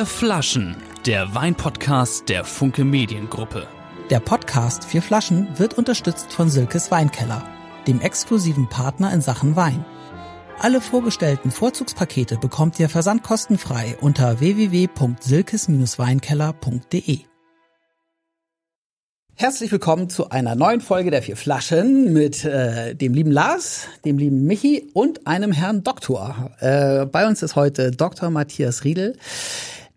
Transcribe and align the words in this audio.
Vier 0.00 0.06
Flaschen, 0.06 0.76
der 1.04 1.34
Weinpodcast 1.34 2.30
der 2.30 2.44
Funke 2.44 2.86
Mediengruppe. 2.86 3.68
Der 4.08 4.18
Podcast 4.18 4.86
Vier 4.86 5.02
Flaschen 5.02 5.58
wird 5.58 5.76
unterstützt 5.76 6.32
von 6.32 6.48
Silkes 6.48 6.90
Weinkeller, 6.90 7.46
dem 7.86 8.00
exklusiven 8.00 8.66
Partner 8.70 9.12
in 9.12 9.20
Sachen 9.20 9.56
Wein. 9.56 9.84
Alle 10.58 10.80
vorgestellten 10.80 11.50
Vorzugspakete 11.50 12.38
bekommt 12.38 12.80
ihr 12.80 12.88
versandkostenfrei 12.88 13.98
unter 14.00 14.40
www.silkes-weinkeller.de. 14.40 17.18
Herzlich 19.34 19.70
willkommen 19.70 20.08
zu 20.08 20.30
einer 20.30 20.54
neuen 20.54 20.80
Folge 20.80 21.10
der 21.10 21.22
Vier 21.22 21.36
Flaschen 21.36 22.14
mit 22.14 22.46
äh, 22.46 22.94
dem 22.94 23.12
lieben 23.12 23.32
Lars, 23.32 23.88
dem 24.06 24.16
lieben 24.16 24.46
Michi 24.46 24.88
und 24.94 25.26
einem 25.26 25.52
Herrn 25.52 25.84
Doktor. 25.84 26.52
Äh, 26.60 27.04
bei 27.04 27.26
uns 27.26 27.42
ist 27.42 27.54
heute 27.54 27.90
Dr. 27.90 28.30
Matthias 28.30 28.84
Riedel. 28.84 29.18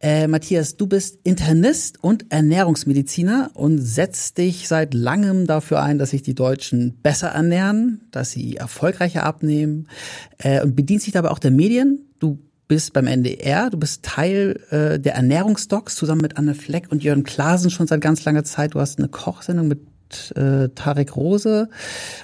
Äh, 0.04 0.28
Matthias, 0.28 0.76
du 0.76 0.86
bist 0.86 1.20
Internist 1.24 2.04
und 2.04 2.30
Ernährungsmediziner 2.30 3.52
und 3.54 3.80
setzt 3.80 4.38
dich 4.38 4.68
seit 4.68 4.94
langem 4.94 5.48
dafür 5.48 5.82
ein, 5.82 5.98
dass 5.98 6.10
sich 6.10 6.22
die 6.22 6.36
Deutschen 6.36 7.00
besser 7.02 7.30
ernähren, 7.30 8.02
dass 8.12 8.32
sie 8.32 8.58
erfolgreicher 8.58 9.24
abnehmen 9.24 9.88
äh, 10.40 10.62
und 10.62 10.76
bedienst 10.76 11.06
dich 11.06 11.14
dabei 11.14 11.32
auch 11.32 11.40
der 11.40 11.52
Medien. 11.52 12.02
Du 12.20 12.38
bist 12.68 12.92
beim 12.92 13.08
NDR, 13.08 13.70
du 13.70 13.78
bist 13.78 14.04
Teil 14.04 14.60
äh, 14.72 15.00
der 15.00 15.16
Ernährungsdocs 15.16 15.96
zusammen 15.96 16.22
mit 16.22 16.36
Anne 16.36 16.54
Fleck 16.54 16.92
und 16.92 17.02
Jörn 17.02 17.24
Klaasen 17.24 17.72
schon 17.72 17.88
seit 17.88 18.02
ganz 18.02 18.26
langer 18.26 18.44
Zeit. 18.44 18.74
Du 18.74 18.82
hast 18.82 19.00
eine 19.00 19.08
Kochsendung 19.08 19.70
mit 19.70 19.93
äh, 20.36 20.70
Tarek 20.70 21.16
Rose 21.16 21.70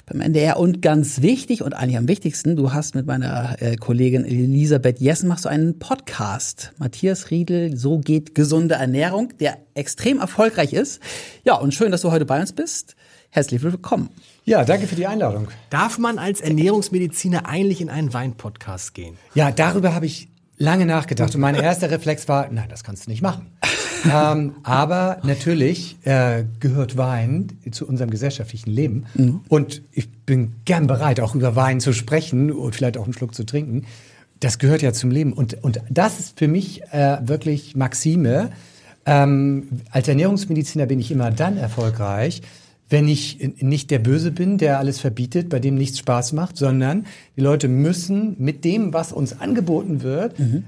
beim 0.06 0.20
NDR 0.20 0.58
und 0.58 0.82
ganz 0.82 1.22
wichtig 1.22 1.62
und 1.62 1.74
eigentlich 1.74 1.96
am 1.96 2.08
wichtigsten, 2.08 2.56
du 2.56 2.72
hast 2.72 2.94
mit 2.94 3.06
meiner 3.06 3.60
äh, 3.60 3.76
Kollegin 3.76 4.24
Elisabeth 4.24 5.00
Jessen 5.00 5.28
machst 5.28 5.44
du 5.44 5.48
einen 5.48 5.78
Podcast. 5.78 6.72
Matthias 6.78 7.30
Riedel, 7.30 7.76
so 7.76 7.98
geht 7.98 8.34
gesunde 8.34 8.74
Ernährung, 8.76 9.32
der 9.38 9.58
extrem 9.74 10.18
erfolgreich 10.18 10.72
ist. 10.72 11.00
Ja, 11.44 11.54
und 11.54 11.74
schön, 11.74 11.92
dass 11.92 12.02
du 12.02 12.10
heute 12.10 12.24
bei 12.24 12.40
uns 12.40 12.52
bist. 12.52 12.96
Herzlich 13.32 13.62
willkommen. 13.62 14.10
Ja, 14.44 14.64
danke 14.64 14.88
für 14.88 14.96
die 14.96 15.06
Einladung. 15.06 15.48
Darf 15.70 15.98
man 15.98 16.18
als 16.18 16.40
Ernährungsmediziner 16.40 17.46
eigentlich 17.46 17.80
in 17.80 17.88
einen 17.88 18.12
Weinpodcast 18.12 18.92
gehen? 18.94 19.16
Ja, 19.34 19.52
darüber 19.52 19.94
habe 19.94 20.06
ich 20.06 20.29
lange 20.60 20.86
nachgedacht 20.86 21.34
und 21.34 21.40
mein 21.40 21.54
erster 21.54 21.90
Reflex 21.90 22.28
war, 22.28 22.48
nein, 22.52 22.68
das 22.68 22.84
kannst 22.84 23.06
du 23.06 23.10
nicht 23.10 23.22
machen. 23.22 23.46
ähm, 24.12 24.56
aber 24.62 25.18
natürlich 25.24 25.96
äh, 26.04 26.44
gehört 26.60 26.96
Wein 26.96 27.48
zu 27.70 27.88
unserem 27.88 28.10
gesellschaftlichen 28.10 28.70
Leben 28.70 29.06
mhm. 29.14 29.40
und 29.48 29.82
ich 29.90 30.10
bin 30.10 30.52
gern 30.66 30.86
bereit, 30.86 31.18
auch 31.20 31.34
über 31.34 31.56
Wein 31.56 31.80
zu 31.80 31.92
sprechen 31.92 32.52
und 32.52 32.74
vielleicht 32.74 32.98
auch 32.98 33.04
einen 33.04 33.14
Schluck 33.14 33.34
zu 33.34 33.44
trinken. 33.44 33.86
Das 34.38 34.58
gehört 34.58 34.82
ja 34.82 34.92
zum 34.92 35.10
Leben 35.10 35.32
und, 35.32 35.62
und 35.64 35.80
das 35.90 36.20
ist 36.20 36.38
für 36.38 36.48
mich 36.48 36.82
äh, 36.92 37.18
wirklich 37.22 37.74
Maxime. 37.74 38.50
Ähm, 39.06 39.80
als 39.90 40.08
Ernährungsmediziner 40.08 40.84
bin 40.84 41.00
ich 41.00 41.10
immer 41.10 41.30
dann 41.30 41.56
erfolgreich, 41.56 42.42
wenn 42.90 43.06
ich 43.06 43.38
nicht 43.60 43.90
der 43.90 44.00
Böse 44.00 44.32
bin, 44.32 44.58
der 44.58 44.78
alles 44.78 44.98
verbietet, 44.98 45.48
bei 45.48 45.60
dem 45.60 45.76
nichts 45.76 45.98
Spaß 46.00 46.32
macht, 46.32 46.56
sondern 46.56 47.06
die 47.36 47.40
Leute 47.40 47.68
müssen 47.68 48.34
mit 48.38 48.64
dem, 48.64 48.92
was 48.92 49.12
uns 49.12 49.40
angeboten 49.40 50.02
wird, 50.02 50.38
mhm. 50.38 50.64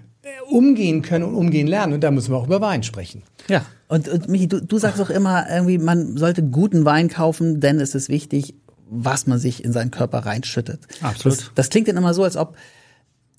umgehen 0.49 1.03
können 1.03 1.25
und 1.25 1.35
umgehen 1.35 1.67
lernen. 1.67 1.95
Und 1.95 2.05
da 2.05 2.13
müssen 2.13 2.33
wir 2.33 2.39
auch 2.39 2.47
über 2.47 2.61
Wein 2.61 2.85
sprechen. 2.85 3.23
Ja. 3.49 3.67
Und, 3.89 4.09
und 4.09 4.29
Michi, 4.29 4.47
du, 4.47 4.63
du 4.63 4.79
sagst 4.79 5.01
auch 5.01 5.11
immer 5.11 5.51
irgendwie, 5.51 5.79
man 5.79 6.17
sollte 6.17 6.45
guten 6.45 6.85
Wein 6.85 7.09
kaufen, 7.09 7.61
denn 7.61 7.81
es 7.81 7.97
ist 7.97 8.09
wichtig, 8.09 8.55
was 8.89 9.27
man 9.27 9.39
sich 9.39 9.65
in 9.65 9.73
seinen 9.73 9.91
Körper 9.91 10.21
reinschüttet. 10.21 10.81
Absolut. 11.01 11.39
Das, 11.39 11.51
das 11.57 11.69
klingt 11.71 11.89
dann 11.89 11.97
immer 11.97 12.15
so, 12.15 12.23
als 12.23 12.37
ob 12.37 12.57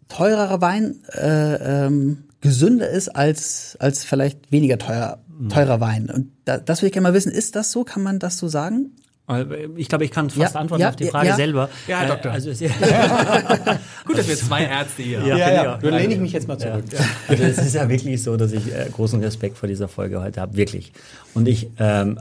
teurerer 0.10 0.60
Wein 0.60 1.00
äh, 1.14 1.86
ähm, 1.86 2.26
gesünder 2.42 2.90
ist 2.90 3.08
als, 3.08 3.78
als 3.80 4.04
vielleicht 4.04 4.52
weniger 4.52 4.78
teuer 4.78 5.23
teurer 5.50 5.80
Wein. 5.80 6.10
Und 6.10 6.32
da, 6.46 6.58
das 6.58 6.82
will 6.82 6.88
ich 6.88 6.94
gerne 6.94 7.08
mal 7.08 7.14
wissen, 7.14 7.32
ist 7.32 7.56
das 7.56 7.72
so? 7.72 7.84
Kann 7.84 8.04
man 8.04 8.20
das 8.20 8.38
so 8.38 8.48
sagen? 8.48 8.92
Äh, 9.30 9.46
ich 9.78 9.88
glaube, 9.88 10.04
ich 10.04 10.12
kann 10.12 10.30
fast 10.30 10.56
ja, 10.56 10.60
antworten 10.60 10.82
ja, 10.82 10.90
auf 10.90 10.96
die 10.96 11.06
Frage 11.06 11.30
ja. 11.30 11.36
selber. 11.36 11.70
Ja, 11.88 12.00
Herr 12.00 12.10
Doktor. 12.10 12.32
Also, 12.32 12.50
Gut, 14.06 14.18
dass 14.18 14.28
wir 14.28 14.36
zwei 14.36 14.66
Ärzte 14.66 15.04
hier 15.04 15.22
haben. 15.22 15.28
Ja, 15.28 15.38
ja. 15.38 15.78
Dann 15.78 15.94
lehne 15.94 16.14
ich 16.14 16.20
mich 16.20 16.34
jetzt 16.34 16.48
mal 16.48 16.58
zurück. 16.58 16.84
Also 17.28 17.44
es 17.44 17.58
ist 17.58 17.76
ja 17.76 17.88
wirklich 17.88 18.22
so, 18.22 18.36
dass 18.38 18.52
ich 18.52 18.74
äh, 18.74 18.88
großen 18.92 19.22
Respekt 19.22 19.58
vor 19.58 19.68
dieser 19.68 19.88
Folge 19.88 20.22
heute 20.22 20.42
habe, 20.42 20.56
wirklich. 20.58 20.92
Und 21.34 21.48
ich 21.48 21.70
ähm, 21.80 22.20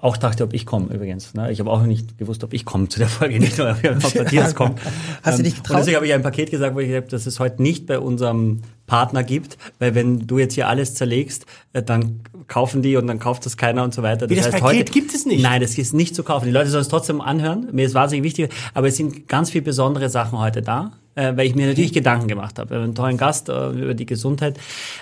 auch 0.00 0.16
dachte, 0.16 0.44
ob 0.44 0.52
ich 0.54 0.66
komme 0.66 0.92
übrigens. 0.92 1.34
Ne? 1.34 1.52
Ich 1.52 1.60
habe 1.60 1.70
auch 1.70 1.82
nicht 1.82 2.18
gewusst, 2.18 2.42
ob 2.44 2.52
ich 2.54 2.64
komme 2.64 2.88
zu 2.88 2.98
der 2.98 3.08
Folge, 3.08 3.38
nicht 3.38 3.58
nur, 3.58 3.70
ob 3.70 4.14
Matthias 4.14 4.54
kommt. 4.54 4.80
Hast 5.22 5.38
du 5.38 5.42
dich 5.42 5.56
getraut? 5.56 5.76
Und 5.76 5.80
deswegen 5.80 5.96
habe 5.96 6.06
ich 6.06 6.14
ein 6.14 6.22
Paket 6.22 6.50
gesagt, 6.50 6.74
wo 6.74 6.80
ich 6.80 6.88
gesagt 6.88 7.04
habe, 7.04 7.10
dass 7.10 7.26
es 7.26 7.38
heute 7.38 7.62
nicht 7.62 7.86
bei 7.86 7.98
unserem 7.98 8.62
Partner 8.86 9.22
gibt, 9.22 9.58
weil 9.78 9.94
wenn 9.94 10.26
du 10.26 10.38
jetzt 10.38 10.54
hier 10.54 10.68
alles 10.68 10.94
zerlegst, 10.94 11.46
äh, 11.72 11.82
dann 11.82 12.20
kaufen 12.48 12.82
die 12.82 12.96
und 12.96 13.06
dann 13.06 13.18
kauft 13.18 13.46
das 13.46 13.56
keiner 13.56 13.84
und 13.84 13.94
so 13.94 14.02
weiter. 14.02 14.26
Das, 14.26 14.30
Wie 14.30 14.34
das 14.34 14.46
heißt, 14.46 14.58
Paket 14.58 14.80
heute, 14.80 14.92
gibt 14.92 15.14
es 15.14 15.24
nicht? 15.24 15.42
Nein, 15.42 15.60
das 15.60 15.78
ist 15.78 15.94
nicht 15.94 16.14
zu 16.14 16.22
kaufen. 16.22 16.46
Die 16.46 16.50
Leute 16.50 16.70
sollen 16.70 16.82
es 16.82 16.88
trotzdem 16.88 17.20
anhören. 17.20 17.68
Mir 17.72 17.86
ist 17.86 17.94
wahnsinnig 17.94 18.24
wichtig, 18.24 18.52
aber 18.74 18.88
es 18.88 18.96
sind 18.96 19.28
ganz 19.28 19.50
viele 19.50 19.62
besondere 19.62 20.10
Sachen 20.10 20.38
heute 20.38 20.62
da, 20.62 20.92
äh, 21.14 21.36
weil 21.36 21.46
ich 21.46 21.54
mir 21.54 21.66
natürlich 21.66 21.92
Gedanken 21.92 22.28
gemacht 22.28 22.58
habe. 22.58 22.76
Einen 22.76 22.94
tollen 22.94 23.16
Gast 23.16 23.48
äh, 23.48 23.70
über 23.70 23.94
die 23.94 24.06
Gesundheit. 24.06 24.58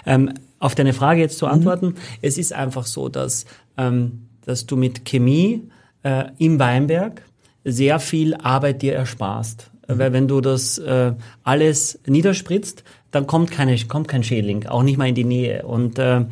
Ähm, 0.06 0.34
auf 0.58 0.74
deine 0.74 0.92
Frage 0.92 1.20
jetzt 1.20 1.38
zu 1.38 1.46
mhm. 1.46 1.52
antworten, 1.52 1.86
mhm. 1.86 1.96
es 2.22 2.38
ist 2.38 2.52
einfach 2.52 2.86
so, 2.86 3.08
dass 3.08 3.46
ähm, 3.76 4.26
dass 4.44 4.66
du 4.66 4.76
mit 4.76 5.04
Chemie 5.04 5.62
äh, 6.02 6.24
im 6.38 6.58
Weinberg 6.58 7.22
sehr 7.64 8.00
viel 8.00 8.34
Arbeit 8.34 8.82
dir 8.82 8.94
ersparst. 8.94 9.70
Mhm. 9.88 9.98
Weil 9.98 10.12
wenn 10.12 10.28
du 10.28 10.40
das 10.40 10.78
äh, 10.78 11.12
alles 11.42 11.98
niederspritzt, 12.06 12.84
dann 13.10 13.26
kommt, 13.26 13.50
keine, 13.50 13.76
kommt 13.86 14.08
kein 14.08 14.22
Schädling, 14.22 14.66
auch 14.66 14.82
nicht 14.82 14.96
mal 14.96 15.08
in 15.08 15.14
die 15.14 15.24
Nähe. 15.24 15.66
Und 15.66 15.98
äh, 15.98 16.24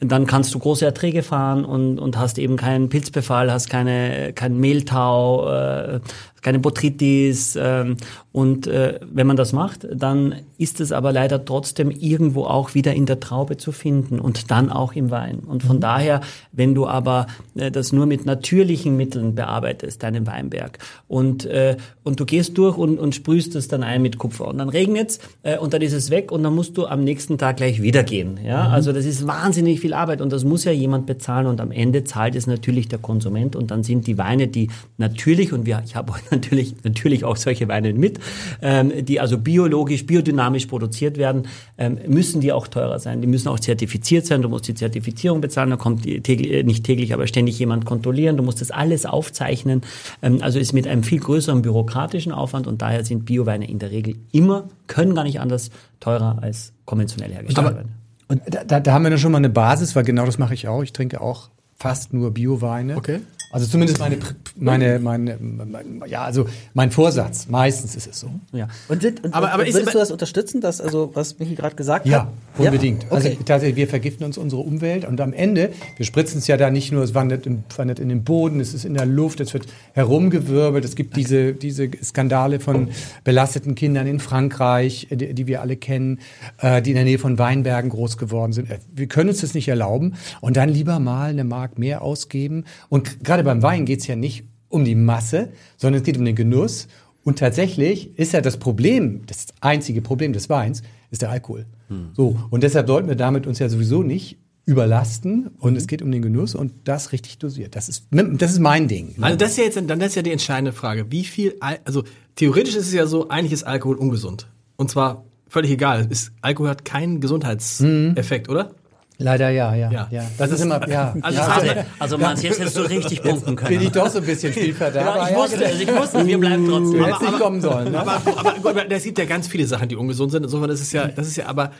dann 0.00 0.26
kannst 0.26 0.54
du 0.54 0.58
große 0.58 0.84
Erträge 0.84 1.22
fahren 1.22 1.64
und, 1.64 1.98
und 1.98 2.18
hast 2.18 2.38
eben 2.38 2.56
keinen 2.56 2.88
Pilzbefall, 2.88 3.50
hast 3.50 3.70
keine, 3.70 4.32
kein 4.34 4.58
Mehltau, 4.58 5.50
äh, 5.50 6.00
keine 6.46 6.60
Botrytis. 6.60 7.58
Ähm, 7.60 7.96
und 8.30 8.68
äh, 8.68 9.00
wenn 9.12 9.26
man 9.26 9.36
das 9.36 9.52
macht, 9.52 9.88
dann 9.92 10.36
ist 10.58 10.80
es 10.80 10.92
aber 10.92 11.10
leider 11.10 11.44
trotzdem 11.44 11.90
irgendwo 11.90 12.44
auch 12.44 12.74
wieder 12.74 12.94
in 12.94 13.04
der 13.04 13.18
Traube 13.18 13.56
zu 13.56 13.72
finden 13.72 14.20
und 14.20 14.50
dann 14.52 14.70
auch 14.70 14.92
im 14.92 15.10
Wein. 15.10 15.40
Und 15.40 15.64
von 15.64 15.76
mhm. 15.76 15.80
daher, 15.80 16.20
wenn 16.52 16.74
du 16.74 16.86
aber 16.86 17.26
äh, 17.56 17.72
das 17.72 17.92
nur 17.92 18.06
mit 18.06 18.26
natürlichen 18.26 18.96
Mitteln 18.96 19.34
bearbeitest, 19.34 20.04
deinen 20.04 20.26
Weinberg, 20.26 20.78
und, 21.08 21.46
äh, 21.46 21.78
und 22.04 22.20
du 22.20 22.26
gehst 22.26 22.56
durch 22.58 22.76
und, 22.76 23.00
und 23.00 23.14
sprühst 23.14 23.56
es 23.56 23.66
dann 23.66 23.82
ein 23.82 24.02
mit 24.02 24.18
Kupfer 24.18 24.46
und 24.46 24.58
dann 24.58 24.68
regnet 24.68 25.18
äh, 25.42 25.58
und 25.58 25.74
dann 25.74 25.82
ist 25.82 25.94
es 25.94 26.10
weg 26.10 26.30
und 26.30 26.44
dann 26.44 26.54
musst 26.54 26.76
du 26.76 26.86
am 26.86 27.02
nächsten 27.02 27.38
Tag 27.38 27.56
gleich 27.56 27.82
wieder 27.82 28.04
gehen. 28.04 28.38
Ja? 28.44 28.68
Mhm. 28.68 28.74
Also 28.74 28.92
das 28.92 29.04
ist 29.04 29.26
wahnsinnig 29.26 29.80
viel 29.80 29.94
Arbeit 29.94 30.20
und 30.20 30.30
das 30.30 30.44
muss 30.44 30.62
ja 30.62 30.72
jemand 30.72 31.06
bezahlen 31.06 31.46
und 31.48 31.60
am 31.60 31.72
Ende 31.72 32.04
zahlt 32.04 32.36
es 32.36 32.46
natürlich 32.46 32.86
der 32.86 33.00
Konsument 33.00 33.56
und 33.56 33.72
dann 33.72 33.82
sind 33.82 34.06
die 34.06 34.16
Weine, 34.16 34.46
die 34.46 34.68
natürlich, 34.96 35.52
und 35.52 35.66
wir, 35.66 35.82
ich 35.84 35.96
habe 35.96 36.12
heute 36.12 36.35
natürlich, 36.36 36.74
natürlich 36.84 37.24
auch 37.24 37.36
solche 37.36 37.68
Weine 37.68 37.92
mit, 37.92 38.18
ähm, 38.62 38.92
die 39.04 39.20
also 39.20 39.38
biologisch, 39.38 40.06
biodynamisch 40.06 40.66
produziert 40.66 41.18
werden, 41.18 41.48
ähm, 41.78 41.98
müssen 42.06 42.40
die 42.40 42.52
auch 42.52 42.68
teurer 42.68 42.98
sein. 42.98 43.20
Die 43.20 43.26
müssen 43.26 43.48
auch 43.48 43.60
zertifiziert 43.60 44.26
sein. 44.26 44.42
Du 44.42 44.48
musst 44.48 44.68
die 44.68 44.74
Zertifizierung 44.74 45.40
bezahlen. 45.40 45.70
Da 45.70 45.76
kommt 45.76 46.04
die 46.04 46.20
täglich, 46.20 46.52
äh, 46.52 46.62
nicht 46.62 46.84
täglich, 46.84 47.12
aber 47.12 47.26
ständig 47.26 47.58
jemand 47.58 47.84
kontrollieren. 47.84 48.36
Du 48.36 48.42
musst 48.42 48.60
das 48.60 48.70
alles 48.70 49.06
aufzeichnen. 49.06 49.82
Ähm, 50.22 50.38
also 50.40 50.58
ist 50.58 50.72
mit 50.72 50.86
einem 50.86 51.02
viel 51.02 51.20
größeren 51.20 51.62
bürokratischen 51.62 52.32
Aufwand 52.32 52.66
und 52.66 52.82
daher 52.82 53.04
sind 53.04 53.24
Bioweine 53.24 53.68
in 53.68 53.78
der 53.78 53.90
Regel 53.90 54.16
immer, 54.32 54.68
können 54.86 55.14
gar 55.14 55.24
nicht 55.24 55.40
anders, 55.40 55.70
teurer 56.00 56.38
als 56.42 56.72
konventionell 56.84 57.32
hergestellte 57.32 57.76
Weine. 57.76 57.88
Und 58.28 58.42
da, 58.46 58.80
da 58.80 58.92
haben 58.92 59.04
wir 59.04 59.10
dann 59.10 59.18
schon 59.18 59.32
mal 59.32 59.38
eine 59.38 59.50
Basis, 59.50 59.94
weil 59.94 60.04
genau 60.04 60.26
das 60.26 60.38
mache 60.38 60.54
ich 60.54 60.66
auch. 60.68 60.82
Ich 60.82 60.92
trinke 60.92 61.20
auch 61.20 61.48
fast 61.76 62.12
nur 62.12 62.32
Bioweine. 62.32 62.96
Okay. 62.96 63.20
Also 63.50 63.66
zumindest 63.66 63.98
meine, 64.00 64.18
meine, 64.56 64.98
meine, 64.98 65.38
meine, 65.40 66.06
ja, 66.08 66.24
also 66.24 66.46
mein 66.74 66.90
Vorsatz. 66.90 67.46
Meistens 67.48 67.94
ist 67.94 68.06
es 68.06 68.20
so. 68.20 68.28
Ja. 68.52 68.68
Und, 68.88 69.02
sind, 69.02 69.24
und, 69.24 69.32
aber, 69.34 69.52
aber 69.52 69.62
würdest 69.62 69.78
ist, 69.78 69.94
du 69.94 69.98
das 69.98 70.10
unterstützen, 70.10 70.60
dass, 70.60 70.80
also, 70.80 71.10
was 71.14 71.38
Michi 71.38 71.54
gerade 71.54 71.76
gesagt 71.76 72.06
ja, 72.06 72.22
hat? 72.22 72.28
Unbedingt. 72.58 73.04
Ja, 73.04 73.10
unbedingt. 73.10 73.34
Also 73.34 73.44
tatsächlich, 73.44 73.76
wir 73.76 73.88
vergiften 73.88 74.24
uns 74.24 74.36
unsere 74.36 74.62
Umwelt 74.62 75.04
und 75.04 75.20
am 75.20 75.32
Ende, 75.32 75.70
wir 75.96 76.04
spritzen 76.04 76.38
es 76.38 76.46
ja 76.46 76.56
da 76.56 76.70
nicht 76.70 76.92
nur, 76.92 77.04
es 77.04 77.14
wandert, 77.14 77.46
im, 77.46 77.62
wandert 77.76 78.00
in 78.00 78.08
den 78.08 78.24
Boden, 78.24 78.60
es 78.60 78.74
ist 78.74 78.84
in 78.84 78.94
der 78.94 79.06
Luft, 79.06 79.40
es 79.40 79.54
wird 79.54 79.66
herumgewirbelt, 79.92 80.84
es 80.84 80.96
gibt 80.96 81.16
diese, 81.16 81.52
diese 81.52 81.88
Skandale 82.02 82.60
von 82.60 82.88
belasteten 83.24 83.74
Kindern 83.74 84.06
in 84.06 84.18
Frankreich, 84.18 85.08
die, 85.10 85.34
die 85.34 85.46
wir 85.46 85.60
alle 85.60 85.76
kennen, 85.76 86.18
äh, 86.58 86.82
die 86.82 86.90
in 86.90 86.96
der 86.96 87.04
Nähe 87.04 87.18
von 87.18 87.38
Weinbergen 87.38 87.90
groß 87.90 88.18
geworden 88.18 88.52
sind. 88.52 88.70
Äh, 88.70 88.78
wir 88.94 89.06
können 89.06 89.30
uns 89.30 89.40
das 89.40 89.54
nicht 89.54 89.68
erlauben 89.68 90.14
und 90.40 90.56
dann 90.56 90.68
lieber 90.68 90.98
mal 90.98 91.30
eine 91.30 91.44
Mark 91.44 91.78
mehr 91.78 92.02
ausgeben 92.02 92.64
und 92.88 93.24
gerade 93.24 93.35
beim 93.42 93.62
Wein 93.62 93.84
geht 93.84 94.00
es 94.00 94.06
ja 94.06 94.16
nicht 94.16 94.44
um 94.68 94.84
die 94.84 94.94
Masse, 94.94 95.50
sondern 95.76 96.00
es 96.00 96.04
geht 96.04 96.18
um 96.18 96.24
den 96.24 96.36
Genuss. 96.36 96.88
Und 97.24 97.38
tatsächlich 97.38 98.18
ist 98.18 98.32
ja 98.32 98.40
das 98.40 98.56
Problem, 98.56 99.22
das 99.26 99.46
einzige 99.60 100.00
Problem 100.00 100.32
des 100.32 100.48
Weins, 100.48 100.82
ist 101.10 101.22
der 101.22 101.30
Alkohol. 101.30 101.66
Hm. 101.88 102.10
So. 102.14 102.38
Und 102.50 102.62
deshalb 102.62 102.86
sollten 102.86 103.08
wir 103.08 103.16
damit 103.16 103.46
uns 103.46 103.58
ja 103.58 103.68
sowieso 103.68 104.02
nicht 104.02 104.38
überlasten 104.66 105.50
und 105.58 105.72
mhm. 105.72 105.78
es 105.78 105.86
geht 105.86 106.02
um 106.02 106.10
den 106.10 106.22
Genuss 106.22 106.56
und 106.56 106.72
das 106.84 107.12
richtig 107.12 107.38
dosiert. 107.38 107.76
Das 107.76 107.88
ist, 107.88 108.08
das 108.10 108.50
ist 108.50 108.58
mein 108.58 108.88
Ding. 108.88 109.14
Ne? 109.16 109.24
Also 109.26 109.38
das 109.38 109.52
ist 109.52 109.58
ja 109.58 109.64
jetzt, 109.64 109.80
dann 109.80 110.00
ist 110.00 110.16
ja 110.16 110.22
die 110.22 110.32
entscheidende 110.32 110.72
Frage. 110.72 111.12
Wie 111.12 111.22
viel, 111.22 111.54
also 111.60 112.02
theoretisch 112.34 112.74
ist 112.74 112.88
es 112.88 112.92
ja 112.92 113.06
so, 113.06 113.28
eigentlich 113.28 113.52
ist 113.52 113.62
Alkohol 113.62 113.94
ungesund. 113.96 114.48
Und 114.74 114.90
zwar 114.90 115.24
völlig 115.46 115.70
egal. 115.70 116.08
Ist, 116.10 116.32
Alkohol 116.42 116.68
hat 116.68 116.84
keinen 116.84 117.20
Gesundheitseffekt, 117.20 118.48
mhm. 118.48 118.52
oder? 118.52 118.74
Leider 119.18 119.48
ja, 119.48 119.74
ja. 119.74 119.90
Ja. 119.90 120.08
ja. 120.10 120.22
Das, 120.36 120.50
ist 120.50 120.60
immer, 120.60 120.86
ja. 120.88 121.14
Also 121.22 121.38
ja, 121.38 121.46
das 121.46 121.58
Also, 121.58 121.72
also 121.98 122.18
Manns, 122.18 122.42
jetzt 122.42 122.60
hättest 122.60 122.76
du 122.76 122.82
richtig 122.82 123.22
punkten 123.22 123.56
können. 123.56 123.70
bin 123.70 123.80
ich 123.80 123.90
doch 123.92 124.08
so 124.08 124.18
ein 124.18 124.26
bisschen 124.26 124.52
Spielverderber. 124.52 125.16
ja, 125.16 125.28
ich 125.30 125.36
wusste 125.36 125.64
es, 125.64 125.80
ich 125.80 125.94
wusste, 125.96 126.26
wir 126.26 126.38
bleiben 126.38 126.66
Du 126.66 126.72
trotzdem. 126.78 127.04
hättest 127.04 127.22
nicht 127.22 127.38
kommen 127.38 127.60
sollen. 127.62 127.92
Ne? 127.92 127.98
aber, 128.00 128.20
aber, 128.36 128.56
aber 128.70 128.90
es 128.90 129.04
gibt 129.04 129.18
ja 129.18 129.24
ganz 129.24 129.48
viele 129.48 129.66
Sachen, 129.66 129.88
die 129.88 129.96
ungesund 129.96 130.32
sind. 130.32 130.42
Insofern 130.42 130.68
ist 130.70 130.80
es 130.82 130.92
ja, 130.92 131.08
das 131.08 131.28
ist 131.28 131.36
ja 131.36 131.46
aber, 131.46 131.70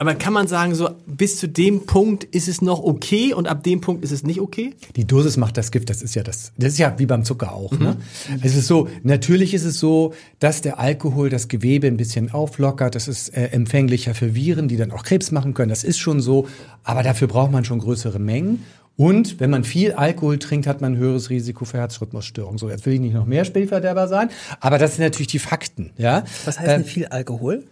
aber 0.00 0.14
kann 0.14 0.32
man 0.32 0.46
sagen, 0.46 0.74
so 0.74 0.88
bis 1.06 1.36
zu 1.36 1.46
dem 1.46 1.84
Punkt 1.84 2.24
ist 2.24 2.48
es 2.48 2.62
noch 2.62 2.82
okay 2.82 3.34
und 3.34 3.46
ab 3.46 3.62
dem 3.62 3.82
Punkt 3.82 4.02
ist 4.02 4.12
es 4.12 4.22
nicht 4.22 4.40
okay? 4.40 4.72
Die 4.96 5.06
Dosis 5.06 5.36
macht 5.36 5.58
das 5.58 5.70
Gift, 5.70 5.90
das 5.90 6.00
ist 6.00 6.14
ja 6.14 6.22
das. 6.22 6.52
Das 6.56 6.72
ist 6.72 6.78
ja 6.78 6.98
wie 6.98 7.04
beim 7.04 7.22
Zucker 7.22 7.52
auch. 7.52 7.72
Ne? 7.72 7.98
Es 8.42 8.56
ist 8.56 8.66
so, 8.66 8.88
natürlich 9.02 9.52
ist 9.52 9.64
es 9.64 9.78
so, 9.78 10.14
dass 10.38 10.62
der 10.62 10.78
Alkohol 10.78 11.28
das 11.28 11.48
Gewebe 11.48 11.86
ein 11.86 11.98
bisschen 11.98 12.32
auflockert. 12.32 12.94
Das 12.94 13.08
ist 13.08 13.28
äh, 13.36 13.48
empfänglicher 13.48 14.14
für 14.14 14.34
Viren, 14.34 14.68
die 14.68 14.78
dann 14.78 14.90
auch 14.90 15.02
Krebs 15.02 15.32
machen 15.32 15.52
können. 15.52 15.68
Das 15.68 15.84
ist 15.84 15.98
schon 15.98 16.22
so. 16.22 16.48
Aber 16.82 17.02
dafür 17.02 17.28
braucht 17.28 17.52
man 17.52 17.66
schon 17.66 17.78
größere 17.78 18.18
Mengen. 18.18 18.64
Und 18.96 19.38
wenn 19.38 19.50
man 19.50 19.64
viel 19.64 19.92
Alkohol 19.92 20.38
trinkt, 20.38 20.66
hat 20.66 20.80
man 20.80 20.94
ein 20.94 20.96
höheres 20.96 21.28
Risiko 21.28 21.66
für 21.66 21.76
Herzrhythmusstörungen. 21.76 22.56
So, 22.56 22.70
jetzt 22.70 22.86
will 22.86 22.94
ich 22.94 23.00
nicht 23.00 23.14
noch 23.14 23.26
mehr 23.26 23.44
Spielverderber 23.44 24.08
sein, 24.08 24.30
aber 24.60 24.78
das 24.78 24.96
sind 24.96 25.04
natürlich 25.04 25.28
die 25.28 25.38
Fakten. 25.38 25.90
Ja? 25.98 26.24
Was 26.46 26.58
heißt 26.58 26.70
denn 26.70 26.84
viel 26.86 27.04
Alkohol? 27.06 27.64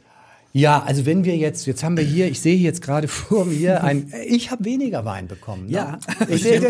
Ja, 0.54 0.82
also 0.82 1.04
wenn 1.04 1.24
wir 1.24 1.36
jetzt, 1.36 1.66
jetzt 1.66 1.84
haben 1.84 1.96
wir 1.98 2.04
hier, 2.04 2.26
ich 2.26 2.40
sehe 2.40 2.56
jetzt 2.56 2.80
gerade 2.80 3.06
vor 3.08 3.44
mir 3.44 3.84
ein, 3.84 4.10
ich 4.26 4.50
habe 4.50 4.64
weniger 4.64 5.04
Wein 5.04 5.26
bekommen. 5.28 5.66
Ne? 5.66 5.72
Ja. 5.72 5.98
ich 6.26 6.42
sehe, 6.42 6.60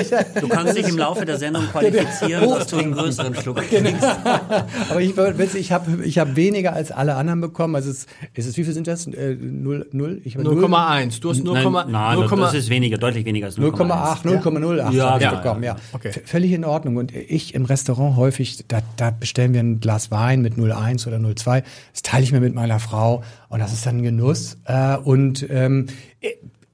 Du 0.41 0.49
kannst 0.49 0.77
dich 0.77 0.89
im 0.89 0.99
Laufe 0.99 1.25
der 1.25 1.39
Sendung 1.39 1.63
qualifizieren, 1.73 2.51
dass 2.51 2.67
du 2.67 2.77
einen 2.79 2.93
größeren 2.93 3.35
Schluck 3.37 3.63
trinkst. 3.71 4.05
aber 4.91 5.01
ich, 5.01 5.15
ich 5.55 5.73
habe 5.73 6.05
ich 6.05 6.19
hab 6.19 6.35
weniger 6.35 6.73
als 6.73 6.91
alle 6.91 7.15
anderen 7.15 7.41
bekommen. 7.41 7.77
Also 7.77 7.91
es, 7.91 8.07
es 8.35 8.47
ist, 8.47 8.57
wie 8.59 8.65
viel 8.65 8.73
sind 8.73 8.89
das? 8.89 9.07
Äh, 9.07 9.37
null, 9.41 9.89
null? 9.93 10.21
Ich 10.25 10.37
hab 10.37 10.43
null- 10.43 10.65
0,1. 10.65 11.21
Du 11.21 11.31
hast 11.31 11.45
0, 11.45 11.55
Nein, 11.63 11.93
nein, 11.93 12.19
0, 12.19 12.41
das 12.41 12.55
ist 12.55 12.71
weniger, 12.71 12.99
deutlich 12.99 13.25
weniger 13.25 13.47
als 13.47 13.59
0,8, 13.59 14.25
0,08 14.25 14.93
Ja, 14.93 15.11
habe 15.11 15.19
ich 15.19 15.23
ja, 15.31 15.35
bekommen, 15.37 15.63
ja. 15.63 15.77
Okay. 15.93 16.11
Völlig 16.25 16.53
in 16.53 16.65
Ordnung. 16.65 16.97
Und 16.97 17.15
ich 17.15 17.55
im 17.55 17.65
Restaurant 17.65 18.17
häufig, 18.17 18.65
da, 18.67 18.81
da 18.97 19.11
bestellen 19.13 19.55
wir 19.55 19.61
ein 19.61 19.79
Glas 19.79 20.11
Wein 20.11 20.43
mit 20.43 20.55
0,1 20.55 21.07
oder 21.07 21.19
0,2. 21.19 21.63
Das 21.93 22.03
teile 22.03 22.25
ich 22.25 22.33
mir 22.33 22.41
mit 22.41 22.55
meiner 22.55 22.81
Frau 22.81 23.23
und 23.49 23.59
das 23.61 23.73
ist 23.73 23.85
dann 23.87 23.99
ein 23.99 24.03
Genuss. 24.03 24.57
Äh, 24.65 24.97
und 24.97 25.47
ähm, 25.51 25.87
äh, 26.21 26.29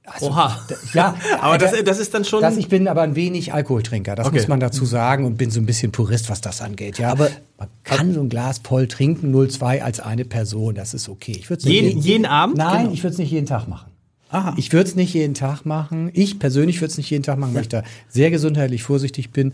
also, 0.07 0.27
Oha. 0.27 0.59
Ja, 0.93 1.15
Aber 1.41 1.57
das, 1.57 1.73
äh, 1.73 1.83
das 1.83 1.99
ist 1.99 2.13
dann 2.13 2.25
schon. 2.25 2.41
Das, 2.41 2.57
ich 2.57 2.67
bin 2.69 2.87
aber 2.87 3.01
ein 3.01 3.15
wenig 3.15 3.53
Alkoholtrinker, 3.53 4.13
das 4.15 4.27
Okay. 4.27 4.37
muss 4.37 4.47
man 4.47 4.59
dazu 4.59 4.85
sagen 4.85 5.25
und 5.25 5.35
bin 5.37 5.49
so 5.49 5.59
ein 5.59 5.65
bisschen 5.65 5.91
Purist, 5.91 6.29
was 6.29 6.41
das 6.41 6.61
angeht. 6.61 6.99
Ja, 6.99 7.11
Aber- 7.11 7.29
man 7.57 7.69
kann 7.83 8.13
so 8.13 8.21
ein 8.21 8.29
Glas 8.29 8.59
voll 8.63 8.87
trinken, 8.87 9.33
0,2 9.33 9.81
als 9.81 9.99
eine 9.99 10.25
Person, 10.25 10.75
das 10.75 10.93
ist 10.93 11.09
okay. 11.09 11.31
Ich 11.39 11.49
würd's 11.49 11.63
jeden, 11.65 11.99
jeden 12.01 12.25
Abend? 12.27 12.57
Nein, 12.57 12.91
ich 12.91 13.01
würde 13.03 13.13
es 13.13 13.17
nicht 13.17 13.31
jeden 13.31 13.47
Tag 13.47 13.67
machen. 13.67 13.91
Aha. 14.29 14.53
Ich 14.57 14.71
würde 14.73 14.89
es 14.89 14.95
nicht 14.95 15.13
jeden 15.13 15.33
Tag 15.33 15.65
machen. 15.65 16.09
Ich 16.13 16.37
persönlich 16.39 16.81
würde 16.81 16.91
es 16.91 16.97
nicht 16.97 17.09
jeden 17.09 17.23
Tag 17.23 17.39
machen, 17.39 17.53
weil 17.55 17.61
ich 17.61 17.69
da 17.69 17.83
sehr 18.09 18.29
gesundheitlich 18.31 18.83
vorsichtig 18.83 19.31
bin, 19.31 19.53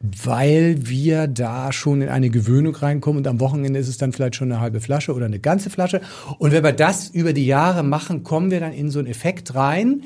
weil 0.00 0.76
wir 0.88 1.26
da 1.26 1.72
schon 1.72 2.02
in 2.02 2.08
eine 2.08 2.30
Gewöhnung 2.30 2.74
reinkommen 2.74 3.18
und 3.18 3.26
am 3.26 3.40
Wochenende 3.40 3.80
ist 3.80 3.88
es 3.88 3.98
dann 3.98 4.12
vielleicht 4.12 4.36
schon 4.36 4.52
eine 4.52 4.60
halbe 4.60 4.80
Flasche 4.80 5.12
oder 5.12 5.26
eine 5.26 5.40
ganze 5.40 5.70
Flasche. 5.70 6.00
Und 6.38 6.52
wenn 6.52 6.62
wir 6.62 6.72
das 6.72 7.08
über 7.08 7.32
die 7.32 7.46
Jahre 7.46 7.82
machen, 7.82 8.22
kommen 8.22 8.50
wir 8.50 8.60
dann 8.60 8.72
in 8.72 8.90
so 8.90 9.00
einen 9.00 9.08
Effekt 9.08 9.54
rein, 9.54 10.04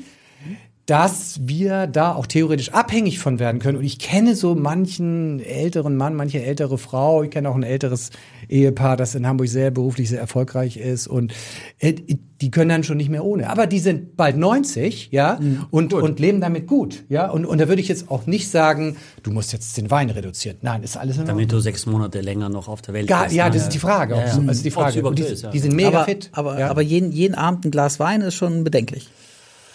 dass 0.85 1.39
wir 1.47 1.87
da 1.87 2.13
auch 2.13 2.27
theoretisch 2.27 2.73
abhängig 2.73 3.19
von 3.19 3.39
werden 3.39 3.59
können. 3.61 3.77
Und 3.77 3.85
ich 3.85 3.99
kenne 3.99 4.35
so 4.35 4.53
manchen 4.53 5.39
älteren 5.39 5.95
Mann, 5.95 6.13
manche 6.15 6.43
ältere 6.43 6.77
Frau, 6.77 7.23
ich 7.23 7.31
kenne 7.31 7.49
auch 7.49 7.55
ein 7.55 7.63
älteres 7.63 8.09
Ehepaar, 8.49 8.97
das 8.97 9.15
in 9.15 9.25
Hamburg 9.25 9.47
sehr 9.47 9.71
beruflich 9.71 10.09
sehr 10.09 10.19
erfolgreich 10.19 10.75
ist 10.75 11.07
und 11.07 11.33
äh, 11.79 11.93
die 12.41 12.51
können 12.51 12.67
dann 12.67 12.83
schon 12.83 12.97
nicht 12.97 13.09
mehr 13.09 13.23
ohne. 13.23 13.49
Aber 13.49 13.65
die 13.67 13.79
sind 13.79 14.17
bald 14.17 14.35
90, 14.35 15.09
ja, 15.11 15.39
und, 15.71 15.93
und 15.93 16.19
leben 16.19 16.41
damit 16.41 16.67
gut, 16.67 17.05
ja. 17.07 17.29
Und, 17.29 17.45
und 17.45 17.61
da 17.61 17.69
würde 17.69 17.81
ich 17.81 17.87
jetzt 17.87 18.11
auch 18.11 18.25
nicht 18.25 18.51
sagen, 18.51 18.97
du 19.23 19.31
musst 19.31 19.53
jetzt 19.53 19.77
den 19.77 19.89
Wein 19.89 20.09
reduzieren. 20.09 20.57
Nein, 20.61 20.83
ist 20.83 20.97
alles 20.97 21.15
in 21.15 21.21
Ordnung. 21.21 21.37
Damit 21.37 21.51
du 21.53 21.61
sechs 21.61 21.85
Monate 21.85 22.19
länger 22.19 22.49
noch 22.49 22.67
auf 22.67 22.81
der 22.81 22.93
Welt 22.93 23.07
Gar, 23.07 23.23
bist. 23.25 23.35
ja, 23.37 23.45
ne? 23.45 23.51
das 23.51 23.63
ist 23.63 23.73
die 23.73 23.79
Frage. 23.79 24.15
Ja, 24.15 24.21
ja. 24.25 24.33
so- 24.33 24.41
Also 24.45 24.61
die 24.63 24.71
Frage. 24.71 25.01
die, 25.13 25.21
ist, 25.21 25.43
ja. 25.43 25.51
die 25.51 25.59
sind 25.59 25.73
mega 25.73 25.89
aber, 25.89 26.03
fit. 26.03 26.29
Aber, 26.33 26.59
ja. 26.59 26.69
aber 26.69 26.81
jeden, 26.81 27.13
jeden 27.13 27.35
Abend 27.35 27.63
ein 27.63 27.71
Glas 27.71 28.01
Wein 28.01 28.19
ist 28.19 28.35
schon 28.35 28.65
bedenklich. 28.65 29.07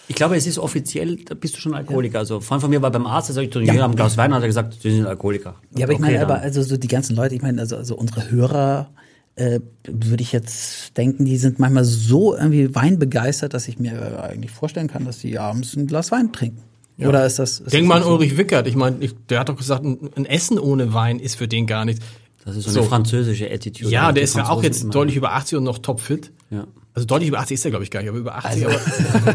Ich 0.09 0.15
glaube, 0.17 0.37
es 0.37 0.47
ist 0.47 0.59
offiziell, 0.59 1.17
da 1.25 1.35
bist 1.35 1.57
du 1.57 1.61
schon 1.61 1.75
Alkoholiker. 1.75 2.19
Also, 2.19 2.37
ein 2.37 2.41
Freund 2.43 2.63
von 2.63 2.71
mir 2.71 2.81
war 2.83 2.91
beim 2.91 3.07
Arzt, 3.07 3.29
der 3.29 3.35
sagt, 3.35 3.55
ja. 3.55 3.61
wir 3.75 3.83
haben 3.83 3.93
ein 3.93 3.97
Glas 3.97 4.17
Wein, 4.17 4.33
hat 4.35 4.43
er 4.43 4.47
gesagt, 4.49 4.75
sie 4.83 4.91
sind 4.91 5.07
Alkoholiker. 5.07 5.55
Ja, 5.77 5.85
aber 5.85 5.93
ich 5.93 5.99
Okay, 5.99 6.07
meine, 6.07 6.15
dann. 6.21 6.31
aber 6.31 6.41
also 6.41 6.63
so 6.63 6.77
die 6.77 6.89
ganzen 6.89 7.15
Leute, 7.15 7.35
ich 7.35 7.43
meine, 7.43 7.61
also, 7.61 7.77
also 7.77 7.95
unsere 7.97 8.31
Hörer, 8.31 8.89
äh, 9.37 9.61
würde 9.87 10.23
ich 10.23 10.33
jetzt 10.33 10.97
denken, 10.97 11.25
die 11.27 11.37
sind 11.37 11.59
manchmal 11.59 11.85
so 11.85 12.35
irgendwie 12.35 12.75
weinbegeistert, 12.75 13.55
dass 13.55 13.69
ich 13.69 13.79
mir 13.79 14.23
eigentlich 14.25 14.51
vorstellen 14.51 14.89
kann, 14.89 15.05
dass 15.05 15.19
die 15.19 15.39
abends 15.39 15.77
ein 15.77 15.87
Glas 15.87 16.11
Wein 16.11 16.33
trinken. 16.33 16.63
Oder 17.01 17.25
ist 17.27 17.39
das? 17.39 17.61
Ist 17.61 17.73
Denk 17.73 17.85
das 17.89 18.01
mal 18.01 18.03
an? 18.03 18.09
Ulrich 18.13 18.37
Wickert. 18.37 18.67
Ich 18.67 18.75
meine, 18.75 18.97
ich, 18.99 19.15
der 19.29 19.39
hat 19.41 19.49
doch 19.49 19.57
gesagt, 19.57 19.85
ein, 19.85 20.11
ein 20.17 20.25
Essen 20.27 20.59
ohne 20.59 20.93
Wein 20.95 21.21
ist 21.21 21.37
für 21.37 21.47
den 21.47 21.67
gar 21.69 21.85
nichts. 21.85 22.05
Das 22.45 22.57
ist 22.57 22.65
so 22.65 22.71
eine 22.71 22.83
So. 22.83 22.89
französische 22.89 23.49
Attitude. 23.49 23.91
Ja, 23.91 24.11
der 24.11 24.25
ist 24.25 24.35
ja 24.35 24.49
auch 24.49 24.63
jetzt 24.65 24.83
immer- 24.83 24.93
deutlich 24.93 25.15
über 25.17 25.35
80 25.35 25.59
und 25.59 25.65
noch 25.65 25.79
topfit. 25.79 26.33
Ja. 26.51 26.67
Also 26.95 27.07
deutlich 27.07 27.29
über 27.29 27.39
80 27.39 27.55
ist 27.55 27.65
er, 27.65 27.71
glaube 27.71 27.85
ich, 27.85 27.91
gar 27.91 28.01
nicht, 28.01 28.09
aber 28.09 28.19
über 28.19 28.35
80. 28.37 28.67
Also, 28.67 28.79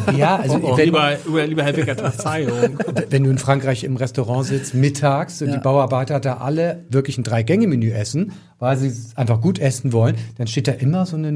aber, 0.05 0.17
ja, 0.17 0.35
also 0.35 0.55
oh, 0.63 0.77
wenn, 0.77 0.85
lieber, 0.85 1.17
lieber, 1.25 1.47
lieber 1.47 1.63
Herr 1.63 1.77
Wickert, 1.77 2.01
Verzeihung. 2.01 2.77
wenn 3.09 3.23
du 3.23 3.29
in 3.29 3.37
Frankreich 3.37 3.83
im 3.83 3.95
Restaurant 3.95 4.45
sitzt, 4.45 4.73
mittags, 4.73 5.41
und 5.41 5.51
die 5.51 5.59
Bauarbeiter 5.59 6.19
da 6.19 6.37
alle 6.37 6.83
wirklich 6.89 7.17
ein 7.17 7.23
Drei-Gänge-Menü 7.23 7.91
essen, 7.91 8.33
weil 8.59 8.77
sie 8.77 8.87
es 8.87 9.15
einfach 9.15 9.39
gut 9.39 9.59
essen 9.59 9.93
wollen, 9.93 10.15
dann 10.37 10.47
steht 10.47 10.67
da 10.67 10.73
immer 10.73 11.05
so 11.05 11.15
eine 11.15 11.31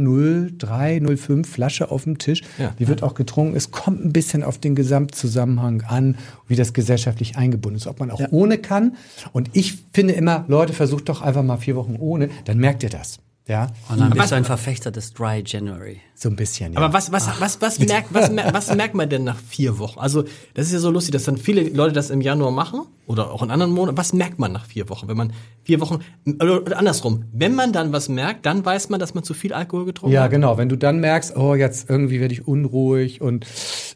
03, 0.58 1.02
05 1.16 1.50
Flasche 1.50 1.92
auf 1.92 2.04
dem 2.04 2.18
Tisch. 2.18 2.42
Ja. 2.58 2.74
Die 2.80 2.88
wird 2.88 3.04
auch 3.04 3.14
getrunken. 3.14 3.56
Es 3.56 3.72
kommt 3.72 4.04
ein 4.04 4.12
bisschen 4.12 4.44
auf 4.44 4.58
den 4.58 4.76
Gesamtzusammenhang 4.76 5.84
an, 5.88 6.18
wie 6.48 6.56
das 6.56 6.74
gesellschaftlich 6.74 7.38
eingebunden 7.38 7.78
ist, 7.78 7.88
ob 7.88 8.00
man 8.00 8.12
auch 8.12 8.22
ohne 8.32 8.58
kann. 8.58 8.96
Und 9.34 9.50
ich 9.54 9.78
finde 9.94 10.14
immer, 10.14 10.46
Leute, 10.48 10.74
versucht 10.74 11.10
doch 11.10 11.22
einfach 11.22 11.44
mal 11.44 11.58
vier 11.58 11.76
Wochen 11.76 11.96
ohne, 12.00 12.30
dann 12.46 12.58
merkt 12.58 12.84
ihr 12.84 12.90
das. 12.90 13.20
Ja, 13.48 13.68
Und 13.90 14.00
dann 14.00 14.10
bist 14.10 14.32
du 14.32 14.36
ein 14.36 14.44
Verfechter 14.46 14.92
des 14.92 15.14
Dry 15.14 15.42
January. 15.46 16.02
so 16.16 16.28
ein 16.30 16.36
bisschen. 16.36 16.74
Ja. 16.74 16.80
Aber 16.80 16.94
was, 16.94 17.12
was, 17.12 17.30
was, 17.40 17.62
was, 17.62 17.80
merkt, 17.88 18.14
was, 18.14 18.30
was 18.36 18.76
merkt 18.76 18.94
man 18.96 19.10
denn 19.10 19.24
nach 19.24 19.40
vier 19.40 19.80
Wochen? 19.80 20.00
Also, 20.00 20.24
das 20.54 20.68
ist 20.68 20.74
ja 20.74 20.80
so 20.80 20.92
lustig, 20.92 21.14
dass 21.14 21.24
dann 21.24 21.38
viele 21.38 21.62
Leute 21.70 21.94
das 21.94 22.10
im 22.10 22.20
Januar 22.22 22.52
machen 22.52 22.82
oder 23.06 23.32
auch 23.32 23.42
in 23.44 23.52
anderen 23.52 23.72
Monaten. 23.72 23.98
Was 23.98 24.12
merkt 24.12 24.38
man 24.38 24.52
nach 24.52 24.66
vier 24.66 24.90
Wochen? 24.90 25.08
Wenn 25.08 25.16
man 25.16 25.32
vier 25.64 25.80
Wochen, 25.80 26.00
oder 26.26 26.78
andersrum, 26.78 27.24
wenn 27.32 27.56
man 27.56 27.72
dann 27.72 27.94
was 27.94 28.10
merkt, 28.10 28.46
dann 28.46 28.66
weiß 28.66 28.90
man, 28.90 29.00
dass 29.00 29.14
man 29.14 29.24
zu 29.24 29.34
viel 29.34 29.54
Alkohol 29.54 29.86
getrunken 29.86 30.14
Ja, 30.14 30.24
hat. 30.24 30.32
genau. 30.32 30.58
Wenn 30.58 30.68
du 30.68 30.76
dann 30.76 31.00
merkst, 31.00 31.38
oh, 31.38 31.56
jetzt 31.56 31.90
irgendwie 31.90 32.20
werde 32.20 32.34
ich 32.34 32.48
unruhig 32.48 33.22
und 33.22 33.46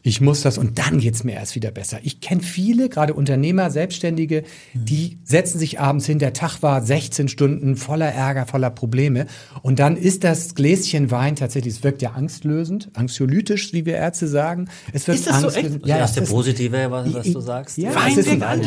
ich 0.02 0.20
muss 0.22 0.40
das 0.42 0.56
und 0.56 0.78
dann 0.78 0.98
geht's 0.98 1.24
mir 1.24 1.32
erst 1.34 1.54
wieder 1.56 1.70
besser. 1.70 1.98
Ich 2.02 2.20
kenne 2.20 2.40
viele, 2.40 2.88
gerade 2.88 3.12
Unternehmer, 3.14 3.70
Selbstständige, 3.70 4.44
die 4.72 5.18
setzen 5.24 5.58
sich 5.58 5.78
abends 5.78 6.06
hin, 6.06 6.18
der 6.18 6.32
Tag 6.32 6.62
war 6.62 6.80
16 6.82 7.28
Stunden 7.28 7.76
voller 7.76 8.10
Ärger, 8.10 8.46
voller 8.46 8.70
Probleme 8.70 9.26
und 9.62 9.78
dann 9.78 9.96
ist 9.96 10.24
das 10.24 10.54
Gläschen 10.54 11.10
Wein 11.10 11.36
tatsächlich, 11.36 11.74
es 11.74 11.82
wirkt 11.84 12.02
ja 12.02 12.12
angstlösend, 12.12 12.90
anxiolytisch, 12.94 13.72
wie 13.72 13.86
wir 13.86 13.94
Ärzte 13.94 14.28
sagen. 14.28 14.68
Es 14.92 15.06
wird 15.06 15.18
Ist 15.18 15.26
das 15.28 15.40
so 15.40 15.48
echt? 15.50 15.86
Ja, 15.86 15.98
das 15.98 16.10
es 16.12 16.16
ist 16.18 16.28
der 16.28 16.34
Positive, 16.34 16.90
was, 16.90 17.14
was 17.14 17.32
du 17.32 17.40
sagst. 17.40 17.78
Ja, 17.78 17.94
Wein 17.94 18.16
wirkt 18.16 18.28
ein, 18.28 18.42
an- 18.42 18.62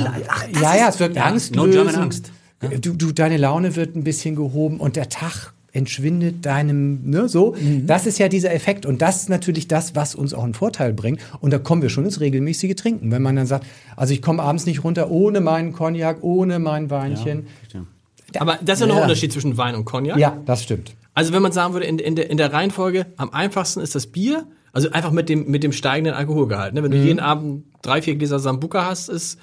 ja, 0.61 0.75
ja, 0.75 0.89
es 0.89 0.99
wirkt 0.99 1.15
Ja, 1.15 1.25
angstlösend. 1.25 1.73
no 1.75 1.83
German 1.83 1.95
Angst. 1.95 2.31
Du, 2.81 2.93
du, 2.93 3.11
deine 3.11 3.37
Laune 3.37 3.75
wird 3.75 3.95
ein 3.95 4.03
bisschen 4.03 4.35
gehoben 4.35 4.79
und 4.79 4.95
der 4.95 5.09
Tag 5.09 5.53
entschwindet 5.73 6.45
deinem, 6.45 7.01
ne, 7.09 7.27
so. 7.27 7.53
Das 7.85 8.05
ist 8.07 8.17
ja 8.17 8.29
dieser 8.29 8.53
Effekt 8.53 8.85
und 8.85 9.01
das 9.01 9.17
ist 9.23 9.29
natürlich 9.29 9.67
das, 9.67 9.93
was 9.93 10.15
uns 10.15 10.33
auch 10.33 10.45
einen 10.45 10.53
Vorteil 10.53 10.93
bringt. 10.93 11.19
Und 11.41 11.51
da 11.51 11.59
kommen 11.59 11.81
wir 11.81 11.89
schon 11.89 12.05
ins 12.05 12.21
regelmäßige 12.21 12.75
Trinken. 12.75 13.11
Wenn 13.11 13.21
man 13.21 13.35
dann 13.35 13.45
sagt, 13.45 13.65
also 13.97 14.13
ich 14.13 14.21
komme 14.21 14.41
abends 14.41 14.65
nicht 14.65 14.85
runter 14.85 15.11
ohne 15.11 15.41
meinen 15.41 15.73
Cognac, 15.73 16.19
ohne 16.23 16.59
mein 16.59 16.89
Weinchen. 16.89 17.47
Aber 18.41 18.57
das 18.63 18.75
ist 18.75 18.81
ja 18.81 18.87
noch 18.87 18.95
ein 18.95 18.99
Ja. 18.99 19.03
Unterschied 19.05 19.31
zwischen 19.33 19.57
Wein 19.57 19.75
und 19.75 19.85
Cognac. 19.85 20.17
Ja, 20.17 20.37
das 20.45 20.63
stimmt. 20.63 20.93
Also 21.13 21.31
wenn 21.33 21.41
man 21.41 21.51
sagen 21.51 21.73
würde, 21.73 21.85
in, 21.85 21.97
in, 21.99 22.15
der, 22.15 22.29
in 22.29 22.37
der 22.37 22.51
Reihenfolge, 22.53 23.05
am 23.17 23.29
einfachsten 23.31 23.79
ist 23.79 23.95
das 23.95 24.07
Bier, 24.07 24.45
also 24.73 24.91
einfach 24.91 25.11
mit 25.11 25.29
dem, 25.29 25.49
mit 25.49 25.63
dem 25.63 25.71
steigenden 25.71 26.13
Alkoholgehalt. 26.13 26.73
Ne? 26.73 26.83
Wenn 26.83 26.91
Mhm. 26.91 26.95
du 26.95 27.01
jeden 27.03 27.19
Abend 27.19 27.63
drei, 27.81 28.01
vier 28.01 28.15
Gläser 28.15 28.39
Sambuca 28.39 28.85
hast, 28.85 29.07
ist 29.09 29.39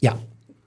Ja. 0.00 0.14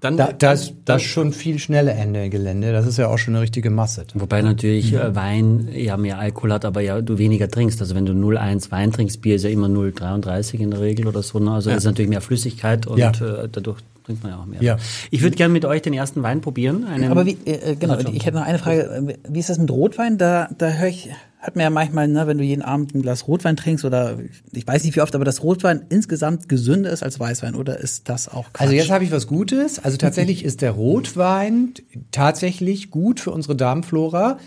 dann... 0.02 0.18
Da, 0.18 0.34
das, 0.34 0.68
dann, 0.68 0.76
das 0.84 1.02
ist 1.04 1.08
schon 1.08 1.32
viel 1.32 1.60
schneller 1.60 1.94
Ende 1.96 2.30
Gelände. 2.30 2.74
Das 2.74 2.86
ist 2.86 2.98
ja 2.98 3.08
auch 3.08 3.18
schon 3.18 3.36
eine 3.36 3.42
richtige 3.44 3.70
Masse. 3.70 4.04
Wobei 4.16 4.42
natürlich 4.42 4.92
äh, 4.94 5.16
Wein 5.16 5.70
ja 5.74 5.96
mehr 5.96 6.20
Alkohol 6.20 6.52
hat, 6.52 6.66
aber 6.66 6.82
ja 6.82 7.00
du 7.02 7.18
weniger 7.18 7.48
trinkst. 7.50 7.80
Also 7.80 7.96
wenn 7.96 8.06
du 8.06 8.12
0,1 8.12 8.70
Wein 8.72 8.92
trinkst, 8.92 9.22
Bier 9.22 9.36
ist 9.36 9.44
ja 9.44 9.50
immer 9.50 9.68
0,33 9.68 10.56
in 10.56 10.72
der 10.72 10.82
Regel 10.82 11.08
oder 11.08 11.24
so. 11.24 11.40
Ne? 11.40 11.52
Also 11.52 11.70
ist 11.70 11.86
natürlich 11.86 12.10
mehr 12.10 12.22
Flüssigkeit 12.22 12.86
und 12.88 12.98
Ja. 12.98 13.12
äh, 13.12 13.48
dadurch 13.50 13.80
trinkt 14.10 14.24
man 14.24 14.32
ja 14.32 14.40
auch 14.40 14.46
mehr. 14.48 14.64
Ja. 14.64 14.78
Ich 15.12 15.22
würde 15.22 15.36
gerne 15.36 15.54
mit 15.54 15.66
euch 15.66 15.84
den 15.84 15.94
ersten 15.94 16.24
Wein 16.24 16.42
probieren. 16.42 16.84
Einen, 16.86 17.12
Aber 17.12 17.28
wie, 17.28 17.38
äh, 17.46 17.76
genau, 17.76 18.00
ich 18.00 18.26
hätte 18.26 18.38
noch 18.38 18.46
eine 18.46 18.58
Frage. 18.58 18.82
Äh, 18.82 19.18
Wie 19.30 19.40
ist 19.40 19.50
das 19.52 19.60
mit 19.60 19.70
Rotwein? 19.70 20.18
Da, 20.18 20.50
da 20.58 20.70
höre 20.72 20.88
ich, 20.88 21.12
hat 21.40 21.56
man 21.56 21.62
ja 21.62 21.70
manchmal, 21.70 22.08
ne, 22.08 22.26
wenn 22.26 22.40
du 22.40 22.44
jeden 22.44 22.64
Abend 22.64 22.96
ein 22.96 23.04
Glas 23.04 23.28
Rotwein 23.28 23.56
trinkst 23.56 23.86
oder 23.86 24.18
ich 24.52 24.66
weiß 24.66 24.84
nicht 24.84 24.96
wie 24.96 25.02
oft, 25.02 25.14
aber 25.14 25.26
dass 25.26 25.44
Rotwein 25.44 25.86
insgesamt 25.90 26.50
gesünder 26.50 26.90
ist 26.90 27.04
als 27.04 27.20
Weißwein 27.20 27.54
oder 27.54 27.78
ist 27.78 28.10
das 28.10 28.28
auch 28.30 28.52
Quatsch? 28.52 28.62
Also 28.62 28.74
jetzt 28.74 28.90
habe 28.90 29.04
ich 29.04 29.12
was 29.12 29.28
Gutes. 29.28 29.78
Also 29.78 29.98
tatsächlich 29.98 30.44
ist 30.44 30.62
der 30.62 30.72
Rotwein 30.72 31.76
tatsächlich 32.10 32.90
gut 32.90 33.20
für 33.20 33.30
unsere 33.30 33.56
Darmflora. 33.56 34.40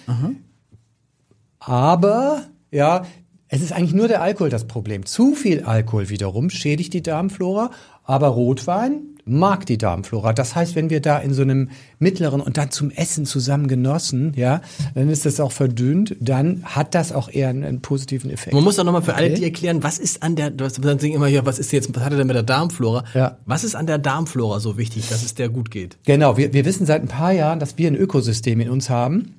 Aber 1.61 2.43
ja, 2.73 3.05
Es 3.47 3.61
ist 3.63 3.73
eigentlich 3.73 3.95
nur 3.95 4.09
der 4.09 4.23
Alkohol 4.23 4.49
das 4.49 4.67
Problem. 4.67 5.07
Zu 5.07 5.35
viel 5.35 5.63
Alkohol 5.65 6.09
wiederum 6.09 6.51
schädigt 6.51 6.95
die 6.95 7.03
Darmflora, 7.03 7.71
aber 8.03 8.29
Rotwein 8.29 9.12
mag 9.25 9.67
die 9.67 9.79
Darmflora. 9.79 10.33
Das 10.33 10.57
heißt, 10.57 10.75
wenn 10.75 10.91
wir 10.91 11.01
da 11.01 11.19
in 11.19 11.33
so 11.33 11.43
einem 11.43 11.71
mittleren 12.01 12.41
und 12.41 12.57
dann 12.57 12.73
zum 12.73 12.91
Essen 12.91 13.25
zusammen 13.25 13.69
genossen, 13.69 14.33
ja, 14.35 14.63
dann 14.97 15.09
ist 15.09 15.25
das 15.27 15.39
auch 15.39 15.53
verdünnt, 15.53 16.17
dann 16.21 16.63
hat 16.65 16.95
das 16.97 17.13
auch 17.13 17.29
eher 17.31 17.49
einen, 17.49 17.63
einen 17.63 17.81
positiven 17.83 18.31
Effekt. 18.31 18.53
Man 18.53 18.65
muss 18.65 18.77
doch 18.77 18.85
nochmal 18.85 19.03
für 19.03 19.15
alle 19.15 19.27
Okay. 19.29 19.37
die 19.37 19.45
erklären, 19.45 19.83
was 19.85 19.99
ist 19.99 20.23
an 20.25 20.35
der, 20.35 20.51
du 20.51 20.65
hast- 20.65 20.85
dann 20.85 20.99
immer 20.99 21.29
hier, 21.29 21.47
was 21.47 21.61
ist 21.61 21.71
jetzt, 21.73 21.95
was 21.95 22.03
hat 22.03 22.11
er 22.13 22.19
denn 22.19 22.27
mit 22.27 22.35
der 22.35 22.43
Darmflora? 22.43 23.05
Ja. 23.15 23.39
Was 23.47 23.63
ist 23.63 23.77
an 23.77 23.87
der 23.87 23.99
Darmflora 23.99 24.59
so 24.59 24.77
wichtig, 24.77 25.09
dass 25.09 25.23
es 25.23 25.35
der 25.35 25.49
gut 25.49 25.71
geht? 25.71 25.99
Genau, 26.05 26.37
wir, 26.37 26.53
wir 26.53 26.65
wissen 26.65 26.85
seit 26.85 27.03
ein 27.03 27.09
paar 27.09 27.33
Jahren, 27.33 27.61
dass 27.61 27.79
wir 27.79 27.87
ein 27.87 27.95
Ökosystem 27.97 28.59
in 28.61 28.71
uns 28.71 28.91
haben. 28.91 29.35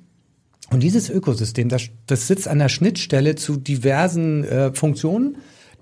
Und 0.70 0.82
dieses 0.82 1.10
Ökosystem, 1.10 1.68
das, 1.68 1.82
das 2.06 2.26
sitzt 2.26 2.48
an 2.48 2.58
der 2.58 2.70
Schnittstelle 2.70 3.34
zu 3.34 3.58
diversen 3.58 4.44
äh, 4.44 4.72
Funktionen. 4.72 5.36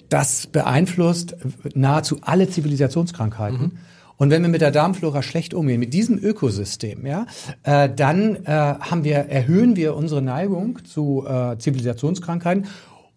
Das 0.09 0.49
beeinflusst 0.49 1.37
nahezu 1.75 2.18
alle 2.21 2.50
Zivilisationskrankheiten. 2.50 3.78
Und 4.23 4.31
wenn 4.31 4.41
wir 4.43 4.49
mit 4.49 4.61
der 4.61 4.71
Darmflora 4.71 5.21
schlecht 5.21 5.52
umgehen, 5.52 5.81
mit 5.81 5.93
diesem 5.93 6.17
Ökosystem, 6.17 7.05
ja, 7.07 7.26
äh, 7.64 7.88
dann 7.93 8.37
äh, 8.45 8.50
haben 8.50 9.02
wir, 9.02 9.17
erhöhen 9.17 9.75
wir 9.75 9.97
unsere 9.97 10.23
Neigung 10.23 10.79
zu 10.85 11.26
äh, 11.26 11.59
Zivilisationskrankheiten. 11.59 12.67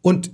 Und 0.01 0.31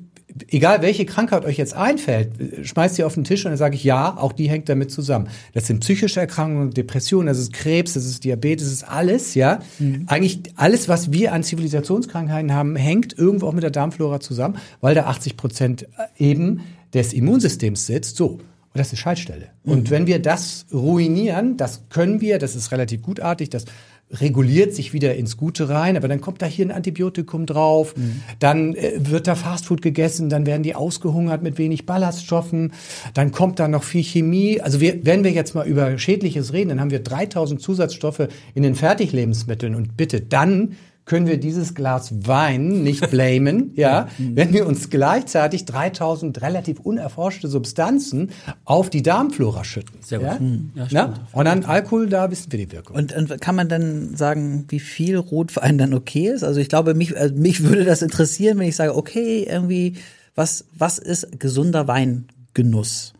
egal 0.47 0.81
welche 0.81 1.05
Krankheit 1.05 1.43
euch 1.43 1.57
jetzt 1.57 1.73
einfällt, 1.73 2.39
äh, 2.39 2.63
schmeißt 2.63 2.95
sie 2.95 3.03
auf 3.03 3.15
den 3.15 3.25
Tisch 3.25 3.43
und 3.43 3.51
dann 3.51 3.57
sage 3.57 3.75
ich, 3.75 3.83
ja, 3.83 4.15
auch 4.15 4.31
die 4.31 4.49
hängt 4.49 4.69
damit 4.69 4.91
zusammen. 4.91 5.27
Das 5.53 5.67
sind 5.67 5.81
psychische 5.81 6.21
Erkrankungen, 6.21 6.71
Depressionen, 6.71 7.27
das 7.27 7.39
ist 7.39 7.51
Krebs, 7.51 7.95
das 7.95 8.05
ist 8.05 8.23
Diabetes, 8.23 8.67
das 8.67 8.73
ist 8.73 8.83
alles, 8.83 9.35
ja. 9.35 9.59
Eigentlich 10.07 10.39
alles, 10.55 10.87
was 10.87 11.11
wir 11.11 11.33
an 11.33 11.43
Zivilisationskrankheiten 11.43 12.53
haben, 12.53 12.77
hängt 12.77 13.17
irgendwo 13.17 13.47
auch 13.47 13.53
mit 13.53 13.63
der 13.63 13.71
Darmflora 13.71 14.21
zusammen, 14.21 14.55
weil 14.79 14.95
da 14.95 15.07
80 15.07 15.35
Prozent 15.35 15.87
eben 16.17 16.61
des 16.93 17.11
Immunsystems 17.11 17.87
sitzt. 17.87 18.15
So. 18.15 18.39
Und 18.73 18.79
das 18.79 18.93
ist 18.93 18.99
Schaltstelle. 18.99 19.49
Und 19.65 19.89
wenn 19.89 20.07
wir 20.07 20.19
das 20.19 20.65
ruinieren, 20.73 21.57
das 21.57 21.89
können 21.89 22.21
wir, 22.21 22.39
das 22.39 22.55
ist 22.55 22.71
relativ 22.71 23.01
gutartig, 23.01 23.49
das 23.49 23.65
reguliert 24.13 24.73
sich 24.73 24.93
wieder 24.93 25.15
ins 25.15 25.37
Gute 25.37 25.69
rein, 25.69 25.95
aber 25.95 26.07
dann 26.07 26.21
kommt 26.21 26.41
da 26.41 26.45
hier 26.45 26.65
ein 26.65 26.71
Antibiotikum 26.71 27.45
drauf, 27.45 27.93
dann 28.39 28.75
äh, 28.75 28.93
wird 28.97 29.27
da 29.27 29.35
Fastfood 29.35 29.81
gegessen, 29.81 30.29
dann 30.29 30.45
werden 30.45 30.63
die 30.63 30.75
ausgehungert 30.75 31.41
mit 31.43 31.57
wenig 31.57 31.85
Ballaststoffen, 31.85 32.73
dann 33.13 33.31
kommt 33.31 33.59
da 33.59 33.67
noch 33.67 33.83
viel 33.83 34.03
Chemie. 34.03 34.59
Also 34.59 34.81
wir, 34.81 35.05
wenn 35.05 35.23
wir 35.23 35.31
jetzt 35.31 35.55
mal 35.55 35.67
über 35.67 35.97
Schädliches 35.97 36.53
reden, 36.53 36.69
dann 36.69 36.81
haben 36.81 36.91
wir 36.91 37.01
3000 37.01 37.61
Zusatzstoffe 37.61 38.27
in 38.53 38.63
den 38.63 38.75
Fertiglebensmitteln 38.75 39.75
und 39.75 39.95
bitte 39.95 40.21
dann 40.21 40.75
können 41.11 41.27
wir 41.27 41.41
dieses 41.41 41.75
Glas 41.75 42.25
Wein 42.25 42.83
nicht 42.83 43.11
blamen, 43.11 43.71
ja, 43.75 44.07
wenn 44.17 44.53
wir 44.53 44.65
uns 44.65 44.89
gleichzeitig 44.89 45.65
3000 45.65 46.41
relativ 46.41 46.79
unerforschte 46.79 47.49
Substanzen 47.49 48.29
auf 48.63 48.89
die 48.89 49.01
Darmflora 49.01 49.65
schütten. 49.65 49.99
Sehr 50.01 50.19
gut. 50.19 50.27
Ja? 50.29 50.39
Hm, 50.39 50.71
ja, 50.73 50.87
Na? 50.91 51.13
Und 51.33 51.43
dann 51.43 51.65
Alkohol, 51.65 52.07
da 52.07 52.31
wissen 52.31 52.49
wir 52.53 52.59
die 52.59 52.71
Wirkung. 52.71 52.95
Und, 52.95 53.13
und 53.13 53.41
kann 53.41 53.57
man 53.57 53.67
dann 53.67 54.15
sagen, 54.15 54.63
wie 54.69 54.79
viel 54.79 55.17
Rotwein 55.17 55.77
dann 55.77 55.93
okay 55.93 56.29
ist? 56.29 56.45
Also 56.45 56.61
ich 56.61 56.69
glaube, 56.69 56.93
mich, 56.93 57.17
also 57.17 57.35
mich 57.35 57.61
würde 57.61 57.83
das 57.83 58.01
interessieren, 58.01 58.57
wenn 58.57 58.69
ich 58.69 58.77
sage, 58.77 58.95
okay, 58.95 59.45
irgendwie, 59.49 59.95
was, 60.33 60.63
was 60.77 60.97
ist 60.97 61.41
gesunder 61.41 61.89
Weingenuss? 61.89 63.11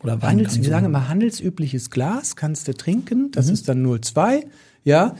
Oder 0.00 0.22
Handels, 0.22 0.62
wir 0.62 0.70
sagen 0.70 0.86
immer 0.86 1.08
handelsübliches 1.08 1.90
Glas 1.90 2.36
kannst 2.36 2.68
du 2.68 2.74
trinken, 2.74 3.18
Mhm. 3.22 3.30
das 3.32 3.48
ist 3.48 3.68
dann 3.68 3.84
0,2, 3.84 4.44
ja. 4.84 5.16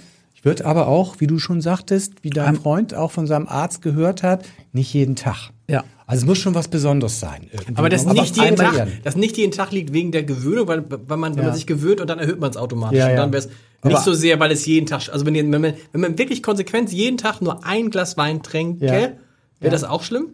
Würde 0.47 0.65
aber 0.65 0.87
auch, 0.87 1.17
wie 1.19 1.27
du 1.27 1.41
schon 1.41 1.61
sagtest, 1.61 2.23
wie 2.23 2.31
dein 2.31 2.55
Freund 2.55 2.95
auch 2.95 3.11
von 3.11 3.27
seinem 3.27 3.49
Arzt 3.49 3.83
gehört 3.83 4.23
hat, 4.23 4.45
nicht 4.73 4.95
jeden 4.95 5.17
Tag. 5.17 5.51
Ja. 5.69 5.83
Also 6.07 6.23
es 6.23 6.27
muss 6.29 6.39
schon 6.39 6.55
was 6.55 6.69
Besonderes 6.69 7.19
sein. 7.19 7.49
irgendwie. 7.51 7.75
Aber 7.77 7.89
das 7.89 8.07
nicht 8.07 8.37
jeden 8.37 8.55
Tag, 8.55 8.87
das 9.03 9.17
nicht 9.17 9.37
jeden 9.37 9.51
Tag 9.51 9.73
liegt 9.73 9.93
wegen 9.93 10.13
der 10.13 10.23
Gewöhnung, 10.23 10.69
weil, 10.69 10.85
weil 10.89 11.17
man, 11.17 11.33
wenn 11.35 11.43
Ja. 11.43 11.49
man 11.49 11.55
sich 11.57 11.67
gewöhnt 11.67 12.01
und 12.01 12.09
dann 12.09 12.21
erhöht 12.21 12.39
man 12.39 12.49
es 12.51 12.57
automatisch. 12.57 12.97
Ja, 13.01 13.07
und 13.07 13.11
ja. 13.11 13.17
dann 13.17 13.33
wäre 13.33 13.43
es 13.45 13.49
Aber- 13.81 13.91
nicht 13.95 14.05
so 14.05 14.15
sehr, 14.15 14.39
weil 14.39 14.53
es 14.53 14.65
jeden 14.67 14.87
Tag, 14.87 15.09
also 15.13 15.27
wenn, 15.27 15.35
wenn, 15.35 15.61
man, 15.61 15.75
wenn 15.91 16.01
man 16.01 16.17
wirklich 16.17 16.45
konsequent 16.45 16.93
jeden 16.93 17.19
Tag 17.19 17.41
nur 17.43 17.67
ein 17.67 17.91
Glas 17.91 18.17
Wein 18.17 18.45
tränke, 18.45 18.87
wäre 19.59 19.73
das 19.73 19.83
auch 19.83 20.05
schlimm? 20.05 20.29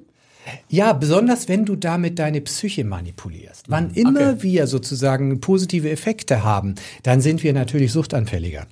Ja, 0.69 0.93
besonders 0.93 1.49
wenn 1.49 1.65
du 1.65 1.75
damit 1.75 2.19
deine 2.19 2.43
Psyche 2.43 2.85
manipulierst. 2.85 3.67
Wann 3.69 3.93
immer 3.95 4.33
Okay. 4.33 4.43
wir 4.43 4.67
sozusagen 4.67 5.41
positive 5.41 5.89
Effekte 5.89 6.45
haben, 6.45 6.75
dann 7.03 7.23
sind 7.23 7.43
wir 7.43 7.55
natürlich 7.55 7.93
suchtanfälliger. 7.93 8.67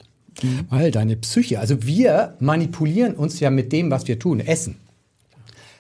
Weil 0.69 0.91
deine 0.91 1.17
Psyche, 1.17 1.61
also 1.61 1.83
wir 1.85 2.35
manipulieren 2.41 3.15
uns 3.15 3.41
ja 3.41 3.51
mit 3.51 3.73
dem, 3.73 3.91
was 3.91 4.09
wir 4.09 4.19
tun, 4.19 4.41
Essen, 4.41 4.77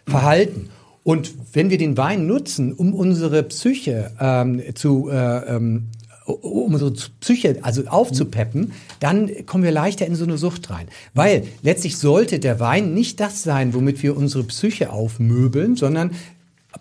Verhalten. 0.06 0.70
Und 1.02 1.32
wenn 1.52 1.70
wir 1.70 1.78
den 1.78 1.96
Wein 1.96 2.26
nutzen, 2.26 2.72
um 2.72 2.94
unsere 2.94 3.42
Psyche 3.44 4.12
ähm, 4.20 4.62
zu 4.74 5.08
äh, 5.10 5.56
ähm, 5.56 5.88
um 6.26 6.74
unsere 6.74 6.92
Psyche 6.92 7.58
also 7.62 7.86
aufzupeppen, 7.86 8.72
dann 9.00 9.46
kommen 9.46 9.64
wir 9.64 9.72
leichter 9.72 10.06
in 10.06 10.14
so 10.14 10.24
eine 10.24 10.38
Sucht 10.38 10.70
rein. 10.70 10.86
Weil 11.14 11.44
letztlich 11.62 11.96
sollte 11.96 12.38
der 12.38 12.60
Wein 12.60 12.94
nicht 12.94 13.20
das 13.20 13.42
sein, 13.42 13.74
womit 13.74 14.02
wir 14.02 14.16
unsere 14.16 14.44
Psyche 14.44 14.92
aufmöbeln, 14.92 15.76
sondern 15.76 16.12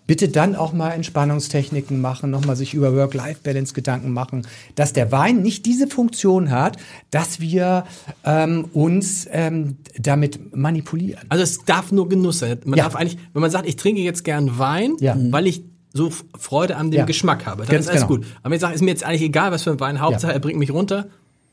bitte 0.06 0.28
dann 0.28 0.54
auch 0.56 0.72
mal 0.72 0.90
Entspannungstechniken 0.90 2.00
machen, 2.00 2.30
nochmal 2.30 2.56
sich 2.56 2.74
über 2.74 2.94
Work-Life-Balance 2.94 3.74
Gedanken 3.74 4.12
machen, 4.12 4.46
dass 4.74 4.92
der 4.92 5.12
Wein 5.12 5.42
nicht 5.42 5.66
diese 5.66 5.86
Funktion 5.86 6.50
hat, 6.50 6.76
dass 7.10 7.40
wir 7.40 7.84
ähm, 8.24 8.66
uns 8.72 9.26
ähm, 9.30 9.76
damit 9.98 10.54
manipulieren. 10.56 11.24
Also 11.28 11.44
es 11.44 11.64
darf 11.64 11.92
nur 11.92 12.08
Genuss 12.08 12.40
sein. 12.40 12.58
Man 12.64 12.78
Ja. 12.78 12.84
darf 12.84 12.96
eigentlich, 12.96 13.18
wenn 13.32 13.42
man 13.42 13.50
sagt, 13.50 13.66
ich 13.68 13.76
trinke 13.76 14.00
jetzt 14.00 14.24
gern 14.24 14.58
Wein, 14.58 14.96
Ja. 15.00 15.16
weil 15.30 15.46
ich 15.46 15.62
so 15.92 16.10
Freude 16.38 16.76
an 16.76 16.90
dem 16.90 16.98
Ja. 16.98 17.04
Geschmack 17.04 17.46
habe, 17.46 17.62
dann 17.64 17.72
Ganz 17.72 17.86
ist 17.86 17.90
alles 17.90 18.02
genau. 18.06 18.16
gut. 18.20 18.26
Aber 18.42 18.50
wenn 18.50 18.56
ich 18.56 18.60
sage, 18.60 18.74
ist 18.74 18.80
mir 18.80 18.90
jetzt 18.90 19.04
eigentlich 19.04 19.22
egal, 19.22 19.50
was 19.52 19.64
für 19.64 19.70
ein 19.72 19.80
Wein, 19.80 20.00
Hauptsache 20.00 20.30
Ja. 20.32 20.36
er 20.36 20.40
bringt 20.40 20.58
mich 20.58 20.70
runter, 20.72 21.06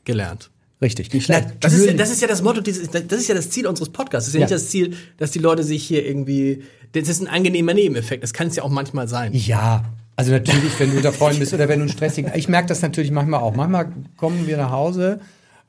gelernt. 0.04 0.50
Richtig. 0.80 1.08
Das 1.08 1.72
ist, 1.72 1.86
ja, 1.86 1.92
das 1.92 2.10
ist 2.10 2.20
ja 2.22 2.28
das 2.28 2.42
Motto, 2.42 2.60
dieses, 2.60 2.88
das 2.90 3.02
ist 3.20 3.28
ja 3.28 3.34
das 3.34 3.50
Ziel 3.50 3.66
unseres 3.66 3.88
Podcasts. 3.88 4.26
Das 4.26 4.28
ist 4.28 4.34
ja, 4.34 4.40
Ja. 4.40 4.46
nicht 4.46 4.54
das 4.54 4.68
Ziel, 4.70 4.96
dass 5.16 5.32
die 5.32 5.40
Leute 5.40 5.64
sich 5.64 5.84
hier 5.84 6.06
irgendwie, 6.06 6.62
das 6.92 7.08
ist 7.08 7.20
ein 7.20 7.26
angenehmer 7.26 7.74
Nebeneffekt. 7.74 8.22
Das 8.22 8.32
kann 8.32 8.46
es 8.46 8.56
ja 8.56 8.62
auch 8.62 8.70
manchmal 8.70 9.08
sein. 9.08 9.32
Ja, 9.34 9.84
also 10.14 10.30
natürlich, 10.32 10.78
wenn 10.78 10.90
du 10.90 10.96
unter 10.98 11.12
Freunden 11.12 11.40
bist 11.40 11.52
oder 11.52 11.68
wenn 11.68 11.80
du 11.80 11.84
einen 11.86 11.92
stressigen. 11.92 12.30
Ich 12.34 12.48
merke 12.48 12.68
das 12.68 12.80
natürlich 12.82 13.10
manchmal 13.10 13.40
auch. 13.40 13.54
Manchmal 13.56 13.92
kommen 14.16 14.46
wir 14.46 14.56
nach 14.56 14.70
Hause 14.70 15.20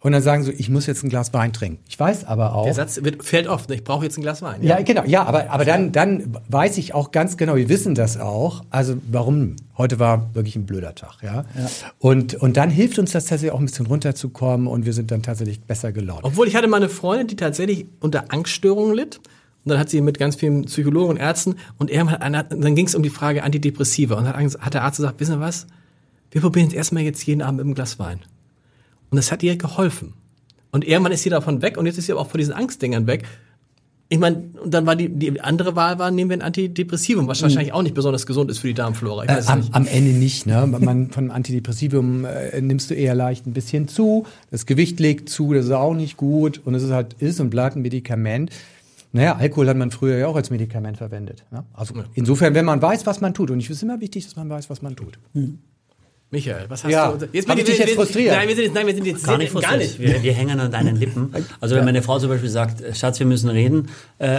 und 0.01 0.13
dann 0.13 0.21
sagen 0.21 0.43
so, 0.43 0.51
ich 0.51 0.69
muss 0.69 0.85
jetzt 0.85 1.03
ein 1.03 1.09
Glas 1.09 1.33
Wein 1.33 1.51
trinken. 1.51 1.83
Ich 1.89 1.99
weiß 1.99 2.23
aber 2.23 2.55
auch. 2.55 2.63
Der 2.63 2.73
Satz 2.73 3.03
wird, 3.03 3.23
fällt 3.23 3.47
oft, 3.47 3.69
ne? 3.69 3.75
ich 3.75 3.83
brauche 3.83 4.05
jetzt 4.05 4.17
ein 4.17 4.21
Glas 4.21 4.41
Wein. 4.41 4.63
ja, 4.63 4.81
genau, 4.81 5.03
ja, 5.05 5.23
aber, 5.23 5.49
aber 5.49 5.65
dann, 5.65 5.91
dann 5.91 6.37
weiß 6.47 6.77
ich 6.77 6.93
auch 6.93 7.11
ganz 7.11 7.35
genau, 7.35 7.55
wir 7.57 7.67
wissen 7.67 7.95
das 7.95 8.17
auch. 8.17 8.63
Also 8.69 8.95
warum? 9.11 9.57
Heute 9.77 9.99
war 9.99 10.33
wirklich 10.33 10.55
ein 10.55 10.65
blöder 10.65 10.95
Tag, 10.95 11.17
ja. 11.21 11.45
Und, 11.99 12.35
und 12.35 12.57
dann 12.57 12.69
hilft 12.69 12.99
uns 12.99 13.11
das 13.11 13.25
tatsächlich 13.25 13.51
auch 13.51 13.59
ein 13.59 13.65
bisschen 13.65 13.87
runterzukommen 13.87 14.67
und 14.67 14.85
wir 14.85 14.93
sind 14.93 15.11
dann 15.11 15.21
tatsächlich 15.21 15.61
besser 15.61 15.91
gelaunt. 15.91 16.21
Obwohl 16.23 16.47
ich 16.47 16.55
hatte 16.55 16.67
mal 16.67 16.77
eine 16.77 16.89
Freundin, 16.89 17.27
die 17.27 17.35
tatsächlich 17.35 17.85
unter 17.99 18.31
Angststörungen 18.31 18.95
litt. 18.95 19.19
Und 19.65 19.71
dann 19.71 19.79
hat 19.79 19.89
sie 19.89 19.99
mit 19.99 20.17
ganz 20.17 20.37
vielen 20.37 20.65
Psychologen 20.65 21.11
und 21.11 21.17
Ärzten 21.17 21.55
und 21.77 21.91
er 21.91 22.09
hat, 22.09 22.51
dann 22.51 22.75
ging 22.75 22.87
es 22.87 22.95
um 22.95 23.03
die 23.03 23.09
Frage 23.09 23.43
Antidepressiva. 23.43 24.15
Und 24.15 24.23
dann 24.23 24.33
hat, 24.33 24.73
der 24.73 24.83
Arzt 24.83 24.97
gesagt, 24.97 25.19
wissen 25.19 25.35
Sie 25.35 25.39
was? 25.41 25.67
Wir 26.31 26.39
probieren 26.39 26.67
jetzt 26.67 26.75
erstmal 26.75 27.03
jetzt 27.03 27.25
jeden 27.25 27.41
Abend 27.41 27.57
mit 27.57 27.65
einem 27.65 27.75
Glas 27.75 27.99
Wein. 27.99 28.21
Und 29.11 29.15
das 29.17 29.31
hat 29.31 29.43
ihr 29.43 29.55
geholfen. 29.57 30.13
Und 30.71 30.85
irgendwann 30.85 31.11
ist 31.11 31.23
sie 31.23 31.29
davon 31.29 31.61
weg 31.61 31.77
und 31.77 31.85
jetzt 31.87 31.97
ist 31.97 32.05
sie 32.05 32.11
aber 32.11 32.21
auch 32.21 32.29
von 32.29 32.37
diesen 32.37 32.53
Angstdingern 32.53 33.07
weg. 33.07 33.25
Ich 34.11 34.17
meine, 34.17 34.49
und 34.63 34.73
dann 34.73 34.87
war 34.87 34.95
die, 34.95 35.07
die 35.07 35.39
andere 35.39 35.75
Wahl 35.75 35.99
war, 35.99 36.09
nehmen 36.09 36.31
wir 36.31 36.37
ein 36.37 36.41
Antidepressivum, 36.41 37.27
was 37.27 37.43
wahrscheinlich 37.43 37.73
auch 37.73 37.83
nicht 37.83 37.93
besonders 37.93 38.25
gesund 38.25 38.49
ist 38.49 38.57
für 38.57 38.67
die 38.67 38.73
Darmflora. 38.73 39.23
Ich 39.25 39.29
weiß 39.29 39.39
es 39.43 39.47
Äh, 39.49 39.51
am, 39.51 39.59
nicht. 39.59 39.75
am 39.75 39.85
Ende 39.87 40.11
nicht. 40.11 40.47
Ne? 40.47 40.65
Man, 40.65 41.11
von 41.11 41.29
Antidepressivum 41.29 42.25
äh, 42.25 42.59
nimmst 42.59 42.89
du 42.89 42.95
eher 42.95 43.13
leicht 43.13 43.45
ein 43.45 43.53
bisschen 43.53 43.87
zu. 43.87 44.25
Das 44.49 44.65
Gewicht 44.65 44.99
legt 44.99 45.29
zu, 45.29 45.53
das 45.53 45.65
ist 45.65 45.71
auch 45.71 45.93
nicht 45.93 46.17
gut. 46.17 46.59
Und 46.65 46.73
es 46.73 46.81
ist 46.81 46.91
halt, 46.91 47.13
ist 47.19 47.39
und 47.39 47.51
bleibt 47.51 47.75
ein 47.75 47.83
Medikament. 47.83 48.51
Naja, 49.11 49.35
Alkohol 49.35 49.67
hat 49.69 49.77
man 49.77 49.91
früher 49.91 50.17
ja 50.17 50.27
auch 50.27 50.35
als 50.35 50.49
Medikament 50.49 50.97
verwendet. 50.97 51.43
Ne? 51.51 51.63
Also 51.73 51.93
insofern, 52.15 52.55
wenn 52.55 52.65
man 52.65 52.81
weiß, 52.81 53.05
was 53.05 53.21
man 53.21 53.35
tut. 53.35 53.51
Und 53.51 53.59
ich 53.59 53.69
ist 53.69 53.83
immer 53.83 54.01
wichtig, 54.01 54.25
dass 54.25 54.35
man 54.35 54.49
weiß, 54.49 54.71
was 54.71 54.81
man 54.81 54.95
tut. 54.95 55.19
Michael, 56.31 56.65
was 56.69 56.83
hast 56.83 56.91
Ja. 56.91 57.11
du? 57.11 57.25
Hab 57.25 57.31
bin 57.31 57.57
ich 57.57 57.63
dich 57.63 57.77
jetzt 57.79 57.95
frustriert? 57.95 58.35
Nein, 58.35 58.47
wir 58.47 58.55
sind 58.55 58.65
jetzt, 58.65 58.75
nein, 58.75 58.85
wir 58.85 58.93
sind 58.93 59.05
jetzt 59.07 59.23
Gar 59.25 59.37
nicht 59.39 59.51
gar 59.51 59.61
frustriert. 59.63 59.79
nicht. 59.81 59.99
Wir, 59.99 60.21
wir 60.21 60.33
hängen 60.33 60.59
an 60.59 60.71
deinen 60.71 60.95
Lippen. 60.95 61.33
Also 61.59 61.75
wenn 61.75 61.85
meine 61.85 62.03
Frau 62.03 62.19
zum 62.19 62.29
Beispiel 62.29 62.49
sagt, 62.49 62.81
äh, 62.81 62.93
Schatz, 62.93 63.17
wir 63.19 63.25
müssen 63.25 63.49
reden, 63.49 63.89
äh, 64.19 64.37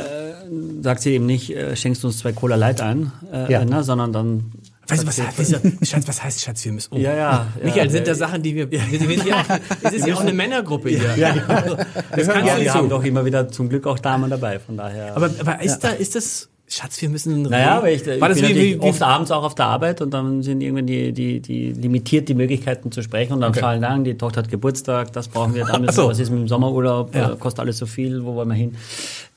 sagt 0.83 1.01
sie 1.03 1.15
eben 1.15 1.27
nicht, 1.27 1.51
äh, 1.55 1.75
schenkst 1.75 2.03
du 2.03 2.07
uns 2.09 2.19
zwei 2.19 2.33
Cola 2.33 2.55
Light 2.57 2.81
ein, 2.81 3.11
äh, 3.33 3.51
Ja. 3.51 3.65
ne, 3.65 3.83
sondern 3.83 4.13
dann 4.13 4.53
Weißt 4.89 5.05
du, 5.05 5.07
was 5.07 5.21
heißt, 5.23 5.39
dieser, 5.39 5.61
Schatz, 5.87 6.09
was 6.09 6.23
heißt 6.23 6.41
Schatz, 6.43 6.65
wir 6.65 6.73
müssen. 6.73 6.95
Oh. 6.95 6.99
Ja, 6.99 7.15
ja, 7.15 7.47
Michael, 7.63 7.85
ja, 7.87 7.91
sind 7.93 8.07
da 8.09 8.13
ja. 8.13 8.15
Sachen, 8.17 8.43
die 8.43 8.57
wir. 8.57 8.69
wir, 8.73 8.81
wir 8.91 9.17
ja 9.25 9.37
auch, 9.41 9.59
es 9.83 9.93
ist 9.93 10.07
ja 10.07 10.15
auch 10.17 10.21
eine 10.21 10.33
Männergruppe 10.33 10.89
hier. 10.91 11.15
Ja, 11.17 11.31
Also, 11.47 11.77
das 11.77 12.27
kannst 12.27 12.49
ja, 12.49 12.59
wir 12.61 12.75
haben 12.75 12.89
doch 12.89 13.05
immer 13.05 13.25
wieder 13.25 13.49
zum 13.49 13.69
Glück 13.69 13.87
auch 13.87 14.01
Damen 14.01 14.29
dabei, 14.31 14.59
von 14.59 14.77
daher. 14.77 15.15
Aber, 15.17 15.31
aber 15.39 15.63
ist 15.63 15.79
da, 15.81 15.91
ist 15.91 16.17
das. 16.17 16.49
Schatz, 16.73 17.03
wir 17.03 17.09
müssen. 17.09 17.43
naja, 17.43 17.79
aber 17.79 17.91
ich, 17.91 18.07
ich 18.07 18.21
war 18.21 18.29
das 18.29 18.41
bin 18.41 18.51
wie, 18.51 18.55
wie, 18.55 18.75
wie, 18.77 18.79
oft 18.89 19.03
abends 19.03 19.33
auch 19.33 19.43
auf 19.43 19.57
der 19.57 19.67
Arbeit 19.67 20.01
und 20.03 20.13
dann 20.13 20.43
sind 20.45 20.61
irgendwie 20.61 20.85
die, 20.85 21.13
die, 21.13 21.41
die 21.41 21.73
limitiert 21.73 22.29
die 22.29 22.35
Möglichkeiten 22.35 22.93
zu 22.93 23.03
sprechen 23.03 23.33
und 23.33 23.41
dann 23.41 23.51
Okay. 23.51 23.59
fallen 23.61 23.81
lang, 23.81 24.05
die 24.05 24.17
Tochter 24.17 24.43
hat 24.43 24.51
Geburtstag, 24.51 25.13
das 25.13 25.27
brauchen 25.27 25.55
wir, 25.55 25.65
da 25.65 25.79
müssen 25.81 25.91
Ach 25.91 25.95
so. 25.95 26.09
was 26.09 26.21
ist 26.21 26.31
mit 26.31 26.39
dem 26.39 26.49
Sommerurlaub, 26.49 27.13
Ja. 27.15 27.33
äh, 27.33 27.37
kostet 27.37 27.61
alles 27.61 27.79
so 27.79 27.87
viel, 27.87 28.25
wo 28.25 28.37
wollen 28.37 28.49
wir 28.49 28.55
hin? 28.55 28.77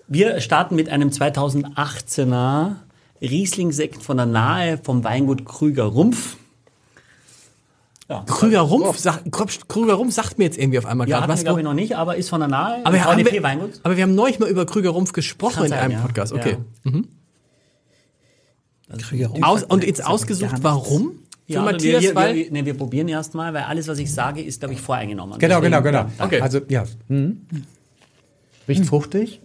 Wir 0.08 0.40
starten 0.42 0.76
mit 0.76 0.90
einem 0.90 1.10
2018er 1.10 2.76
Riesling-Sekt 3.22 4.04
von 4.04 4.18
der 4.18 4.26
Nahe 4.28 4.78
vom 4.78 5.04
Weingut 5.04 5.44
Krüger 5.46 5.86
Rumpf. 5.86 6.38
Krüger 8.28 8.60
Rumpf, 8.62 9.00
sagt, 9.00 9.32
Krüger 9.32 9.94
Rumpf 9.96 10.14
sagt 10.14 10.38
mir 10.38 10.44
jetzt 10.44 10.60
irgendwie 10.60 10.78
auf 10.78 10.86
einmal 10.86 11.10
Ja, 11.10 11.20
gerade 11.20 11.34
was. 11.34 11.44
glaube 11.44 11.62
ich, 11.62 11.64
noch 11.64 11.74
nicht, 11.74 11.96
aber 11.98 12.16
ist 12.16 12.30
von 12.30 12.42
der 12.42 12.50
Nahe. 12.50 12.82
aber, 12.84 12.94
wir 12.94 13.04
haben, 13.06 13.18
wir, 13.26 13.70
aber 13.82 13.98
wir 13.98 14.04
haben 14.04 14.14
neulich 14.14 14.38
mal 14.38 14.50
über 14.50 14.68
Krüger 14.68 14.92
Rumpf 14.92 15.14
gesprochen 15.14 15.56
Kann 15.56 15.64
in 15.64 15.70
sein, 15.70 15.80
einem 15.80 15.92
ja. 15.94 16.00
Podcast. 16.02 16.32
Okay. 16.32 16.58
Ja. 16.86 16.92
Krüger 16.92 17.08
Aus, 19.42 19.62
sagt 19.62 19.72
und 19.72 19.84
jetzt 19.84 20.06
ausgesucht, 20.06 20.56
warum? 20.62 21.20
Für 21.46 21.54
Ja, 21.54 21.62
Matthias, 21.64 22.02
wir, 22.02 22.10
wir, 22.12 22.16
weil. 22.16 22.36
wir, 22.36 22.52
nee, 22.52 22.66
wir 22.66 22.74
probieren 22.74 23.08
erstmal, 23.10 23.54
weil 23.54 23.64
alles, 23.64 23.88
was 23.88 24.00
ich 24.00 24.12
sage, 24.14 24.42
ist, 24.42 24.60
glaube 24.62 24.74
ich, 24.76 24.82
voreingenommen. 24.82 25.38
Genau, 25.40 25.60
Deswegen- 25.62 25.84
genau, 25.84 25.84
genau. 25.84 26.10
Ja. 26.18 26.26
Okay. 26.26 26.40
Also, 26.42 26.62
ja. 26.70 26.86
Mhm. 27.10 27.42
Riecht 28.68 28.86
fruchtig. 28.86 29.42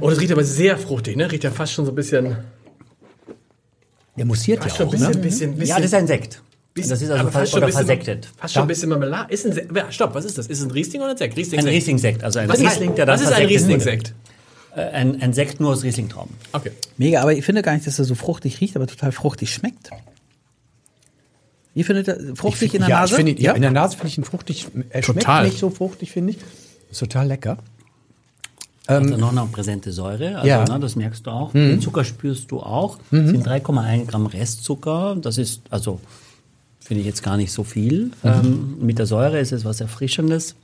Oh, 0.00 0.08
das 0.08 0.18
riecht 0.20 0.32
aber 0.32 0.44
sehr 0.44 0.78
fruchtig, 0.78 1.16
ne? 1.16 1.30
Riecht 1.30 1.44
ja 1.44 1.50
fast 1.50 1.72
schon 1.74 1.84
so 1.84 1.92
ein 1.92 1.94
bisschen. 1.94 2.36
Der 4.16 4.24
mussiert 4.24 4.64
ja 4.64 4.72
auch, 4.72 4.80
ein 4.80 4.90
bisschen, 4.90 5.10
ne? 5.10 5.16
bisschen, 5.18 5.50
bisschen. 5.56 5.66
ja, 5.68 5.76
das 5.76 5.84
ist 5.86 5.94
ein 5.94 6.06
Sekt. 6.06 6.42
bisschen- 6.72 6.90
Das 6.90 7.02
ist 7.02 7.10
also 7.10 7.30
fast 7.30 7.50
schon 7.52 7.58
oder 7.58 7.66
ein 7.66 7.68
bisschen- 7.68 7.86
versektet. 7.86 8.28
Fast 8.38 8.54
schon 8.54 8.62
ein 8.62 8.68
bisschen 8.68 8.88
Marmelade. 8.88 9.32
Ist 9.32 9.44
ein 9.46 9.52
Se 9.52 9.68
ja, 9.74 9.92
Stopp, 9.92 10.14
was 10.14 10.24
ist 10.24 10.38
das? 10.38 10.46
Ist 10.46 10.62
ein 10.62 10.70
Riesling 10.70 11.02
oder 11.02 11.10
ein 11.10 11.16
Sekt? 11.18 11.36
Riesling 11.36 11.60
Ein 11.60 11.66
Riesling-Sekt, 11.68 12.24
also 12.24 12.38
ein 12.38 12.48
Was, 12.48 12.58
Riesling, 12.60 12.94
der 12.94 13.04
dann 13.06 13.14
was 13.20 13.26
ist 13.26 13.32
ein. 13.32 13.46
Riesling-Sekt? 13.46 14.14
Äh, 14.76 14.90
Ein, 14.90 15.22
ein 15.22 15.32
Sekt 15.32 15.58
nur 15.58 15.70
aus 15.72 15.82
Riesling-Trauben. 15.82 16.34
Okay. 16.52 16.70
Mega, 16.98 17.22
aber 17.22 17.32
ich 17.32 17.44
finde 17.44 17.62
gar 17.62 17.72
nicht, 17.72 17.86
dass 17.86 17.98
er 17.98 18.04
so 18.04 18.14
fruchtig 18.14 18.60
riecht, 18.60 18.76
aber 18.76 18.86
total 18.86 19.10
fruchtig 19.10 19.52
schmeckt. 19.52 19.90
Ihr 21.74 21.84
findet 21.84 22.08
er 22.08 22.36
fruchtig 22.36 22.74
in 22.74 22.80
der 22.80 22.88
ja, 22.90 23.00
Nase? 23.00 23.14
Ich 23.14 23.16
finde, 23.24 23.42
ja, 23.42 23.52
in 23.52 23.62
der 23.62 23.70
Nase 23.70 23.96
finde 23.96 24.08
ich 24.08 24.18
ihn 24.18 24.24
fruchtig. 24.24 24.66
Er 24.90 25.02
Total. 25.02 25.22
schmeckt 25.40 25.44
nicht 25.52 25.58
so 25.60 25.70
fruchtig, 25.70 26.10
finde 26.12 26.32
ich. 26.32 26.38
Ist 26.90 27.00
total 27.00 27.26
lecker. 27.28 27.58
Hat 28.88 29.02
er 29.04 29.18
noch 29.18 29.32
eine 29.32 29.44
präsente 29.46 29.92
Säure, 29.92 30.36
also 30.36 30.46
Ja. 30.46 30.64
ne, 30.64 30.78
das 30.78 30.94
merkst 30.94 31.26
du 31.26 31.30
auch. 31.30 31.52
Den 31.52 31.80
Zucker 31.80 32.04
spürst 32.04 32.50
du 32.50 32.60
auch. 32.60 32.98
Es 33.10 33.28
sind 33.30 33.46
3,1 33.46 34.06
Gramm 34.06 34.26
Restzucker. 34.26 35.16
Das 35.20 35.38
ist, 35.38 35.62
also, 35.70 36.00
finde 36.80 37.00
ich 37.00 37.06
jetzt 37.06 37.22
gar 37.22 37.36
nicht 37.36 37.50
so 37.52 37.64
viel. 37.64 38.12
Ähm, 38.22 38.76
mit 38.80 38.98
der 38.98 39.06
Säure 39.06 39.40
ist 39.40 39.52
es 39.52 39.64
was 39.64 39.80
Erfrischendes. 39.80 40.54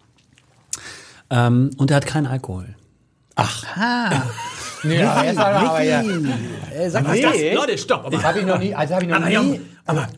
Ähm, 1.31 1.71
und 1.79 1.91
er 1.91 1.97
hat 1.97 2.07
keinen 2.07 2.27
Alkohol. 2.27 2.75
Ah, 3.37 4.23
Ja, 4.85 5.25
jetzt 5.25 5.39
aber, 5.39 5.71
aber 5.71 5.83
ja. 5.83 6.03
äh, 6.75 6.91
sag 6.91 7.05
mal, 7.07 7.15
Nee. 7.15 7.23
Das, 7.23 7.55
Leute, 7.55 7.79
stopp. 7.79 8.01
Aber, 8.01 8.11
Das 8.17 8.25
habe 8.25 8.41
ich 8.41 8.47
noch 8.47 8.59
nie, 8.59 8.75
also 8.75 8.95
habe 8.95 9.05
ich 9.05 9.11
noch 9.11 9.17
aber, 9.17 9.29
nie, 9.29 9.61
aber, 9.87 10.09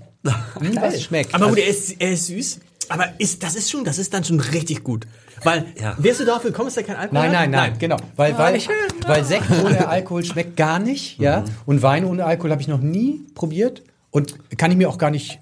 nie 0.61 0.77
was 0.81 1.03
schmeckt. 1.03 1.35
aber 1.35 1.49
gut, 1.49 1.59
er 1.59 1.67
ist, 1.69 2.01
er 2.01 2.13
ist 2.13 2.27
süß. 2.27 2.61
Aber 2.89 3.09
ist, 3.19 3.43
das 3.43 3.55
ist 3.55 3.71
schon, 3.71 3.85
das 3.85 3.99
ist 3.99 4.13
dann 4.13 4.25
schon 4.25 4.41
richtig 4.41 4.83
gut. 4.85 5.07
Weil, 5.43 5.67
Ja. 5.81 5.95
wärst 5.99 6.21
du 6.21 6.25
darauf 6.25 6.43
gekommen, 6.43 6.69
dass 6.69 6.77
er 6.77 6.83
kein 6.83 6.97
Alkohol 6.97 7.23
Nein, 7.23 7.31
hat? 7.31 7.51
nein, 7.51 7.51
nein, 7.51 7.79
genau. 7.79 7.97
Weil, 8.17 8.37
weil, 8.39 8.61
weil 9.07 9.25
Sekt 9.25 9.51
ohne 9.65 9.87
Alkohol 9.89 10.25
schmeckt 10.25 10.57
gar 10.57 10.79
nicht, 10.79 11.19
ja. 11.19 11.45
Und 11.67 11.83
Wein 11.83 12.05
ohne 12.05 12.25
Alkohol 12.25 12.51
habe 12.51 12.63
ich 12.63 12.69
noch 12.69 12.81
nie 12.81 13.27
probiert 13.35 13.83
und 14.11 14.35
kann 14.59 14.71
ich 14.71 14.77
mir 14.77 14.89
auch 14.89 14.99
gar 14.99 15.11
nicht. 15.11 15.41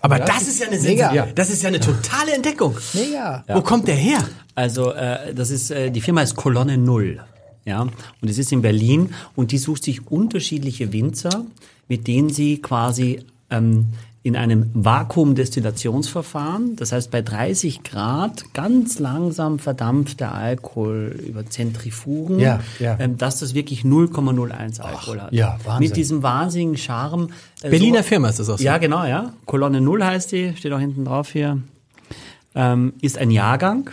Aber 0.00 0.18
das 0.18 0.28
das 0.28 0.42
ist 0.42 0.48
ist 0.48 0.60
ja 0.60 0.66
eine. 0.68 0.80
Sensation. 0.80 1.34
Das 1.34 1.50
ist 1.50 1.62
ja 1.62 1.68
eine 1.68 1.80
totale 1.80 2.32
Entdeckung. 2.34 2.76
mega. 2.94 3.44
Wo 3.48 3.60
kommt 3.62 3.86
der 3.88 3.96
her? 3.96 4.18
Also 4.54 4.92
äh, 4.92 5.34
das 5.34 5.50
ist 5.50 5.70
äh, 5.70 5.90
die 5.90 6.00
Firma 6.00 6.22
ist 6.22 6.36
Kolonne 6.36 6.78
Null, 6.78 7.20
ja, 7.64 7.80
und 7.82 8.28
es 8.30 8.38
ist 8.38 8.52
in 8.52 8.62
Berlin 8.62 9.14
und 9.36 9.52
die 9.52 9.58
sucht 9.58 9.84
sich 9.84 10.06
unterschiedliche 10.10 10.92
Winzer, 10.92 11.44
mit 11.88 12.06
denen 12.06 12.30
sie 12.30 12.60
quasi 12.62 13.24
ähm, 13.50 13.88
in 14.24 14.36
einem 14.36 14.70
Vakuumdestillationsverfahren, 15.64 16.76
das 16.76 16.92
heißt 16.92 17.10
bei 17.10 17.20
30 17.22 17.82
Grad 17.82 18.52
ganz 18.54 18.98
langsam 18.98 19.58
verdampft 19.58 20.18
der 20.20 20.34
Alkohol 20.34 21.14
über 21.28 21.44
Zentrifugen, 21.46 22.38
Ja, 22.40 22.60
ja. 22.80 22.96
Ähm, 22.98 23.18
dass 23.18 23.40
das 23.40 23.54
wirklich 23.54 23.82
0,01 23.84 24.80
Alkohol 24.80 25.20
hat. 25.20 25.32
ja, 25.32 25.58
Wahnsinn. 25.64 25.86
Mit 25.88 25.96
diesem 25.96 26.22
wahnsinnigen 26.22 26.76
Charme. 26.78 27.28
äh, 27.62 27.68
Berliner 27.70 27.98
so- 27.98 28.04
Firma 28.08 28.28
ist 28.30 28.38
das 28.40 28.48
auch 28.48 28.58
so. 28.58 28.64
ja, 28.64 28.78
genau, 28.78 29.04
ja. 29.04 29.34
Kolonne 29.46 29.80
Null 29.80 30.02
heißt 30.02 30.32
die, 30.32 30.54
steht 30.56 30.72
auch 30.72 30.80
hinten 30.80 31.04
drauf 31.04 31.30
hier. 31.30 31.58
Ähm, 32.54 32.94
ist 33.02 33.18
ein 33.18 33.30
Jahrgang. 33.30 33.90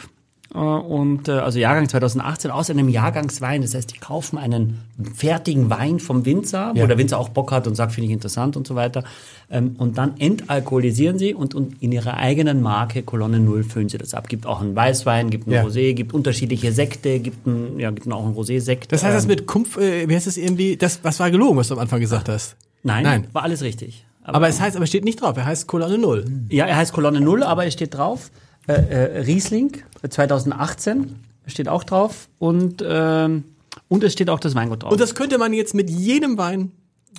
Äh, 0.54 0.58
und 0.58 1.28
äh, 1.28 1.32
also 1.34 1.60
Jahrgang 1.60 1.88
2018 1.88 2.52
aus 2.52 2.70
einem 2.70 2.90
Jahrgangswein. 2.90 3.62
Das 3.62 3.74
heißt, 3.74 3.94
die 3.94 4.00
kaufen 4.00 4.38
einen 4.38 4.80
fertigen 5.16 5.70
Wein 5.70 6.00
vom 6.00 6.26
Winzer, 6.26 6.74
Ja. 6.76 6.84
wo 6.84 6.88
der 6.88 6.98
Winzer 6.98 7.18
auch 7.18 7.30
Bock 7.30 7.52
hat 7.52 7.68
und 7.68 7.76
sagt, 7.76 7.94
finde 7.94 8.08
ich 8.08 8.12
interessant 8.14 8.58
und 8.58 8.68
so 8.68 8.76
weiter. 8.76 9.04
Ähm, 9.50 9.76
und 9.78 9.98
dann 9.98 10.18
entalkoholisieren 10.20 11.18
sie 11.18 11.34
und, 11.34 11.56
und 11.56 11.82
in 11.82 11.92
ihrer 11.92 12.18
eigenen 12.18 12.62
Marke 12.62 13.04
Kolonne 13.04 13.40
Null 13.40 13.64
füllen 13.64 13.90
sie 13.90 13.98
das 13.98 14.14
ab. 14.14 14.28
Gibt 14.28 14.46
auch 14.46 14.62
einen 14.62 14.76
Weißwein, 14.76 15.30
gibt 15.30 15.48
einen 15.48 15.56
Ja. 15.56 15.64
Rosé, 15.64 15.94
gibt 15.94 16.14
unterschiedliche 16.14 16.72
Sekte, 16.72 17.20
gibt 17.20 17.48
einen, 17.48 17.80
ja, 17.80 17.92
gibt 17.92 18.12
auch 18.12 18.26
einen 18.26 18.36
Rosé-Sekt. 18.36 18.92
Das 18.92 19.04
heißt, 19.04 19.16
das 19.16 19.24
Ähm, 19.24 19.30
mit 19.30 19.48
Kumpf, 19.48 19.78
äh, 19.78 20.08
wie 20.10 20.16
heißt 20.16 20.28
das 20.28 20.38
irgendwie, 20.38 20.76
das, 20.78 21.00
was 21.04 21.20
war 21.20 21.32
gelogen, 21.32 21.58
was 21.58 21.70
du 21.70 21.76
am 21.76 21.80
Anfang 21.80 22.00
gesagt 22.02 22.28
hast? 22.30 22.56
nein, 22.84 23.04
Nein. 23.04 23.28
war 23.32 23.44
alles 23.44 23.62
richtig. 23.62 24.06
Aber 24.24 24.48
es 24.48 24.60
heißt, 24.62 24.76
aber 24.76 24.86
steht 24.86 25.04
nicht 25.06 25.22
drauf, 25.22 25.36
er 25.38 25.46
heißt 25.46 25.66
Kolonne 25.68 25.98
Null. 25.98 26.26
Ja, 26.50 26.66
er 26.66 26.76
heißt 26.78 26.94
Kolonne 26.94 27.22
Null, 27.22 27.42
aber 27.44 27.66
es 27.66 27.74
steht 27.74 27.94
drauf. 27.96 28.30
Äh, 28.68 28.74
äh, 28.74 29.20
Riesling 29.22 29.78
äh, 30.04 30.10
2018 30.10 31.16
steht 31.48 31.68
auch 31.68 31.84
drauf 31.84 32.28
und, 32.40 32.84
ähm, 32.88 33.44
und 33.88 34.04
es 34.04 34.14
steht 34.14 34.30
auch 34.30 34.40
das 34.40 34.54
Weingut 34.56 34.84
drauf. 34.84 34.92
Und 34.92 35.02
das 35.02 35.16
könnte 35.16 35.38
man 35.38 35.54
jetzt 35.54 35.74
mit 35.74 35.90
jedem 35.90 36.38
Wein 36.38 36.72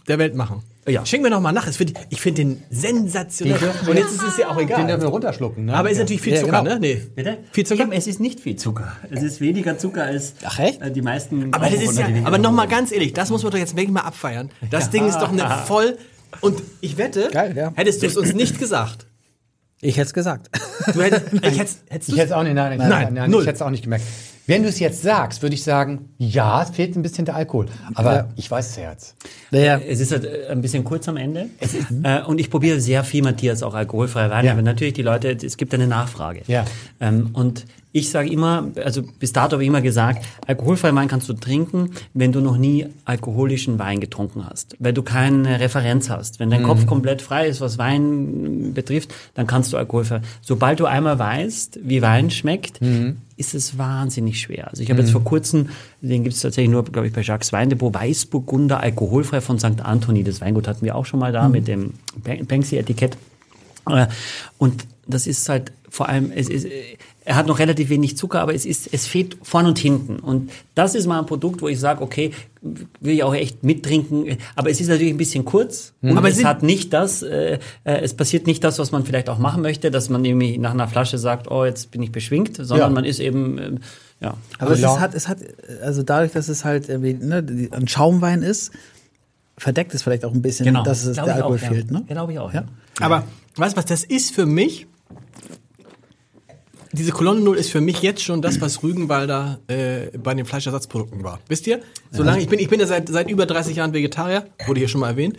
der 0.08 0.18
Welt 0.18 0.34
machen. 0.34 0.62
Ja. 0.88 1.06
Schenk 1.06 1.22
mir 1.22 1.30
noch 1.30 1.40
mal 1.40 1.52
nach. 1.52 1.68
Ich 1.68 1.76
finde 1.76 1.92
ich 2.10 2.20
find 2.20 2.38
den 2.38 2.62
sensationell. 2.70 3.56
Den 3.58 3.68
wir- 3.84 3.90
Und 3.90 3.96
jetzt 3.98 4.12
ist 4.14 4.22
es 4.22 4.36
ja 4.38 4.48
auch 4.48 4.56
Den 4.56 4.66
dürfen 4.66 4.84
egal. 4.86 5.00
wir 5.00 5.06
runterschlucken. 5.08 5.66
Ne? 5.66 5.74
Aber 5.74 5.90
ist 5.90 5.98
ja. 5.98 6.02
natürlich 6.02 6.22
viel 6.22 6.34
Ja, 6.34 6.40
Zucker, 6.40 6.62
genau. 6.62 6.74
ne? 6.74 6.80
Nee. 6.80 7.02
Bitte? 7.14 7.38
Viel 7.52 7.66
Zucker? 7.66 7.84
Ja, 7.84 7.92
es 7.92 8.06
ist 8.08 8.18
nicht 8.18 8.40
viel 8.40 8.56
Zucker. 8.56 8.92
Es 9.10 9.22
ist 9.22 9.40
weniger 9.40 9.78
Zucker 9.78 10.02
als 10.04 10.34
Ach, 10.44 10.58
echt? 10.58 10.80
äh, 10.82 10.90
die 10.90 11.02
meisten. 11.02 11.54
Aber 11.54 11.68
das 11.70 11.80
ist 11.82 11.96
ja, 11.98 12.06
aber 12.24 12.38
noch 12.38 12.50
mal 12.50 12.66
ganz 12.66 12.90
ehrlich, 12.90 13.12
das 13.12 13.30
muss 13.30 13.44
man 13.44 13.52
doch 13.52 13.58
jetzt 13.58 13.76
wirklich 13.76 13.92
mal 13.92 14.00
abfeiern. 14.00 14.50
Das 14.70 14.90
Ding 14.90 15.06
ist 15.06 15.18
doch 15.18 15.30
eine 15.30 15.48
voll. 15.66 15.98
Und 16.40 16.60
ich 16.80 16.96
wette, 16.96 17.28
Geil, 17.30 17.54
ja. 17.56 17.72
hättest 17.76 18.02
du 18.02 18.06
es 18.06 18.16
uns 18.16 18.32
nicht 18.32 18.58
gesagt. 18.58 19.06
Ich 19.84 19.96
hätte 19.96 20.06
es 20.06 20.14
gesagt. 20.14 20.48
Du 20.94 21.02
hättest, 21.02 21.26
ich 21.34 22.08
Ich 22.08 22.16
hätte 22.16 22.22
es 22.26 22.32
auch 22.32 22.42
nicht, 22.44 22.54
nein, 22.54 22.78
nein, 22.78 22.88
Nein, 22.88 23.14
nein, 23.14 23.30
null. 23.30 23.42
ich 23.42 23.46
hätte 23.48 23.56
es 23.56 23.62
auch 23.62 23.70
nicht 23.70 23.82
gemerkt. 23.82 24.04
Wenn 24.46 24.62
du 24.62 24.68
es 24.68 24.78
jetzt 24.78 25.02
sagst, 25.02 25.42
würde 25.42 25.54
ich 25.54 25.62
sagen, 25.62 26.08
ja, 26.18 26.62
es 26.62 26.70
fehlt 26.70 26.96
ein 26.96 27.02
bisschen 27.02 27.24
der 27.24 27.36
Alkohol. 27.36 27.66
Aber 27.94 28.14
Ja. 28.14 28.28
ich 28.36 28.50
weiß 28.50 28.70
es 28.70 28.76
ja 28.76 28.90
jetzt. 28.90 29.14
Naja, 29.50 29.78
Es 29.78 30.00
ist 30.00 30.10
halt 30.12 30.24
äh, 30.24 30.48
ein 30.50 30.62
bisschen 30.62 30.82
kurz 30.84 31.08
am 31.08 31.16
Ende. 31.16 31.46
Äh, 32.02 32.22
und 32.22 32.40
ich 32.40 32.50
probiere 32.50 32.80
sehr 32.80 33.04
viel, 33.04 33.22
Matthias, 33.22 33.62
auch 33.62 33.74
alkoholfreie 33.74 34.30
Weine. 34.30 34.46
Ja. 34.46 34.52
Aber 34.54 34.62
natürlich 34.62 34.94
die 34.94 35.02
Leute, 35.02 35.30
es 35.30 35.56
gibt 35.56 35.74
eine 35.74 35.86
Nachfrage. 35.86 36.42
Ja. 36.46 36.64
Ähm, 37.00 37.30
und 37.34 37.66
ich 37.94 38.08
sage 38.10 38.30
immer, 38.30 38.68
also 38.82 39.02
bis 39.18 39.32
dato 39.32 39.52
habe 39.52 39.62
ich 39.64 39.68
immer 39.68 39.82
gesagt, 39.82 40.24
alkoholfreien 40.46 40.96
Wein 40.96 41.08
kannst 41.08 41.28
du 41.28 41.34
trinken, 41.34 41.90
wenn 42.14 42.32
du 42.32 42.40
noch 42.40 42.56
nie 42.56 42.86
alkoholischen 43.04 43.78
Wein 43.78 44.00
getrunken 44.00 44.46
hast. 44.48 44.76
Weil 44.78 44.94
du 44.94 45.02
keine 45.02 45.60
Referenz 45.60 46.08
hast. 46.08 46.40
Wenn 46.40 46.48
dein 46.50 46.62
Kopf 46.62 46.86
komplett 46.86 47.20
frei 47.20 47.46
ist, 47.48 47.60
was 47.60 47.76
Wein 47.78 48.72
betrifft, 48.72 49.12
dann 49.34 49.46
kannst 49.46 49.72
du 49.72 49.76
alkoholfrei. 49.76 50.22
Sobald 50.40 50.80
du 50.80 50.86
einmal 50.86 51.18
weißt, 51.18 51.80
wie 51.82 52.00
Wein 52.00 52.30
schmeckt, 52.30 52.80
ist 53.36 53.54
es 53.54 53.76
wahnsinnig 53.76 54.40
schwer. 54.40 54.68
Also 54.70 54.82
ich 54.82 54.90
habe 54.90 55.00
jetzt 55.00 55.10
vor 55.12 55.24
kurzem, 55.24 55.68
den 56.00 56.22
gibt 56.24 56.34
es 56.34 56.40
tatsächlich 56.42 56.70
nur, 56.70 56.84
glaube 56.84 57.08
ich, 57.08 57.12
bei 57.12 57.20
Jacques 57.22 57.52
Weindepot, 57.52 57.92
Weißburgunder, 57.92 58.80
alkoholfrei 58.80 59.40
von 59.42 59.58
St. 59.58 59.82
Anthony. 59.82 60.24
Das 60.24 60.40
Weingut 60.40 60.66
hatten 60.66 60.84
wir 60.84 60.94
auch 60.96 61.04
schon 61.06 61.20
mal 61.20 61.32
da 61.32 61.48
mit 61.48 61.68
dem 61.68 61.92
Ban- 62.16 62.46
Banksy-Etikett. 62.46 63.16
Äh, 63.90 64.06
Und 64.58 64.86
das 65.06 65.26
ist 65.26 65.48
halt 65.48 65.72
vor 65.90 66.08
allem, 66.08 66.30
es 66.34 66.48
ist, 66.48 66.66
er 67.24 67.36
hat 67.36 67.46
noch 67.46 67.58
relativ 67.58 67.88
wenig 67.88 68.16
Zucker, 68.16 68.40
aber 68.40 68.54
es 68.54 68.66
ist, 68.66 68.92
es 68.92 69.06
fehlt 69.06 69.38
vorn 69.42 69.66
und 69.66 69.78
hinten. 69.78 70.16
Und 70.18 70.50
das 70.74 70.94
ist 70.94 71.06
mal 71.06 71.18
ein 71.20 71.26
Produkt, 71.26 71.62
wo 71.62 71.68
ich 71.68 71.78
sage, 71.78 72.02
okay, 72.02 72.32
will 72.60 73.14
ich 73.14 73.22
auch 73.22 73.34
echt 73.34 73.62
mittrinken. 73.62 74.38
Aber 74.56 74.70
es 74.70 74.80
ist 74.80 74.88
natürlich 74.88 75.12
ein 75.12 75.18
bisschen 75.18 75.44
kurz. 75.44 75.92
Und 76.02 76.16
Aber 76.16 76.28
es 76.28 76.44
hat 76.44 76.62
nicht 76.62 76.92
das, 76.92 77.22
äh, 77.22 77.58
äh, 77.84 78.00
es 78.00 78.14
passiert 78.14 78.46
nicht 78.46 78.64
das, 78.64 78.78
was 78.78 78.90
man 78.90 79.04
vielleicht 79.04 79.28
auch 79.28 79.38
machen 79.38 79.62
möchte, 79.62 79.90
dass 79.90 80.08
man 80.08 80.24
irgendwie 80.24 80.58
nach 80.58 80.72
einer 80.72 80.88
Flasche 80.88 81.18
sagt, 81.18 81.48
oh, 81.50 81.64
jetzt 81.64 81.90
bin 81.92 82.02
ich 82.02 82.10
beschwingt, 82.10 82.56
sondern 82.56 82.90
Ja. 82.90 82.94
man 82.94 83.04
ist 83.04 83.20
eben, 83.20 83.58
ähm, 83.58 83.78
ja. 84.20 84.34
aber 84.58 84.72
es 84.72 84.84
hat, 84.84 85.14
es 85.14 85.28
hat, 85.28 85.38
also 85.82 86.02
dadurch, 86.02 86.32
dass 86.32 86.48
es 86.48 86.64
halt 86.64 86.88
irgendwie, 86.88 87.14
ne, 87.14 87.68
ein 87.70 87.86
Schaumwein 87.86 88.42
ist, 88.42 88.72
verdeckt 89.58 89.94
es 89.94 90.02
vielleicht 90.02 90.24
auch 90.24 90.32
ein 90.32 90.42
bisschen, 90.42 90.74
dass 90.84 91.04
es 91.04 91.14
Glaub 91.14 91.26
der 91.26 91.36
Alkohol 91.36 91.56
auch, 91.56 91.60
fehlt, 91.60 91.90
ja. 91.90 91.98
ne? 91.98 92.04
Glaube 92.08 92.32
ich 92.32 92.38
auch, 92.38 92.52
Ja. 92.52 92.62
ja. 92.62 92.66
Aber 93.00 93.24
weißt 93.56 93.74
du 93.74 93.78
was, 93.78 93.84
das 93.86 94.02
ist 94.02 94.34
für 94.34 94.46
mich. 94.46 94.86
Diese 96.92 97.12
Kolonne 97.12 97.40
Null 97.40 97.56
ist 97.56 97.70
für 97.70 97.80
mich 97.80 98.02
jetzt 98.02 98.22
schon 98.22 98.42
das, 98.42 98.60
was 98.60 98.82
Rügenwalder 98.82 99.60
äh, 99.68 100.16
bei 100.18 100.34
den 100.34 100.44
Fleischersatzprodukten 100.44 101.24
war. 101.24 101.40
Wisst 101.48 101.66
ihr? 101.66 101.80
Solange 102.10 102.40
ich 102.42 102.48
bin, 102.48 102.58
ich 102.58 102.68
bin 102.68 102.80
ja 102.80 102.86
seit, 102.86 103.08
seit 103.08 103.30
über 103.30 103.46
30 103.46 103.76
Jahren 103.76 103.94
Vegetarier, 103.94 104.46
wurde 104.66 104.80
hier 104.80 104.88
schon 104.88 105.00
mal 105.00 105.08
erwähnt, 105.08 105.38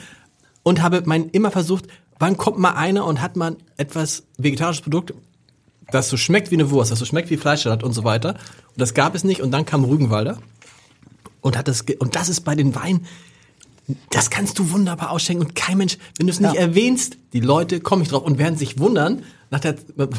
und 0.63 0.82
habe 0.82 1.04
mein 1.06 1.30
immer 1.30 1.52
versucht, 1.52 1.86
wann 2.20 2.38
kommt 2.38 2.58
mal 2.58 2.72
einer 2.72 3.06
und 3.06 3.22
hat 3.22 3.36
mal 3.36 3.56
etwas 3.78 4.24
vegetarisches 4.38 4.82
Produkt, 4.82 5.13
das 5.92 6.10
so 6.10 6.18
schmeckt 6.18 6.50
wie 6.50 6.56
eine 6.56 6.72
Wurst, 6.72 6.92
das 6.92 7.00
so 7.00 7.06
schmeckt 7.06 7.30
wie 7.30 7.38
Fleischsalat 7.38 7.84
und 7.84 7.94
so 7.94 8.04
weiter. 8.04 8.30
Und 8.70 8.80
das 8.82 8.94
gab 8.96 9.13
es 9.13 9.24
nicht. 9.24 9.42
Und 9.42 9.52
dann 9.52 9.66
kam 9.66 9.84
Rügenwalder 9.84 10.39
und 11.42 11.58
hat 11.58 11.68
das 11.68 11.84
und 12.00 12.16
das 12.16 12.30
ist 12.30 12.42
bei 12.42 12.56
den 12.56 12.74
Weinen. 12.74 13.06
Das 14.10 14.30
kannst 14.30 14.58
du 14.58 14.72
wunderbar 14.72 15.12
ausschenken 15.12 15.46
und 15.46 15.56
kein 15.56 15.78
Mensch, 15.78 15.98
wenn 16.18 16.26
du 16.28 16.32
es 16.32 16.39
nicht 16.39 16.54
Ja. 16.56 16.62
erwähnst, 16.62 17.18
die 17.34 17.42
Leute 17.42 17.82
kommen 17.82 18.02
nicht 18.02 18.13
drauf 18.13 18.24
und 18.24 18.38
werden 18.38 18.58
sich 18.58 18.80
wundern, 18.80 19.24
nach 19.54 19.62
der, 19.62 19.76
man, 19.96 20.10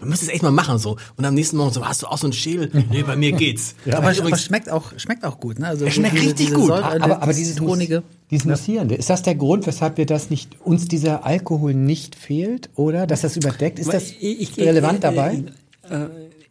man 0.00 0.08
muss 0.10 0.20
es 0.22 0.28
echt 0.28 0.42
mal 0.42 0.50
machen 0.50 0.78
so. 0.78 0.96
Und 1.16 1.24
am 1.24 1.32
nächsten 1.34 1.56
Morgen 1.56 1.72
so, 1.72 1.86
hast 1.86 2.02
du 2.02 2.06
auch 2.06 2.18
so 2.18 2.26
einen 2.26 2.34
Schädel? 2.34 2.70
Nee, 2.90 3.02
bei 3.02 3.16
mir 3.16 3.32
geht's. 3.32 3.74
aber, 3.86 3.92
ich 4.12 4.18
aber 4.18 4.28
übrigens- 4.28 4.42
schmeckt 4.44 4.68
auch, 4.70 4.92
schmeckt 4.98 5.24
auch 5.24 5.40
gut, 5.40 5.58
ne? 5.58 5.68
Also 5.68 5.86
Es 5.86 5.94
schmeckt 5.94 6.14
richtig 6.20 6.52
gut. 6.52 6.68
Säure- 6.68 6.84
aber, 7.02 7.16
aber 7.16 7.26
das 7.26 7.36
dieses, 7.36 7.54
Zitronige. 7.54 8.02
dieses 8.30 8.44
Mussierende, 8.44 8.94
ist 8.96 9.08
das 9.08 9.22
der 9.22 9.34
Grund, 9.36 9.66
weshalb 9.66 9.96
wir 9.96 10.04
das 10.06 10.28
nicht, 10.28 10.60
uns 10.60 10.86
dieser 10.86 11.24
Alkohol 11.24 11.72
nicht 11.74 12.14
fehlt, 12.16 12.68
oder? 12.74 13.06
Dass 13.06 13.22
das 13.22 13.36
überdeckt? 13.36 13.78
Ist 13.78 13.92
das 13.92 14.10
Ich- 14.10 14.40
ich- 14.40 14.58
relevant 14.58 14.98
äh, 14.98 15.00
dabei? 15.00 15.44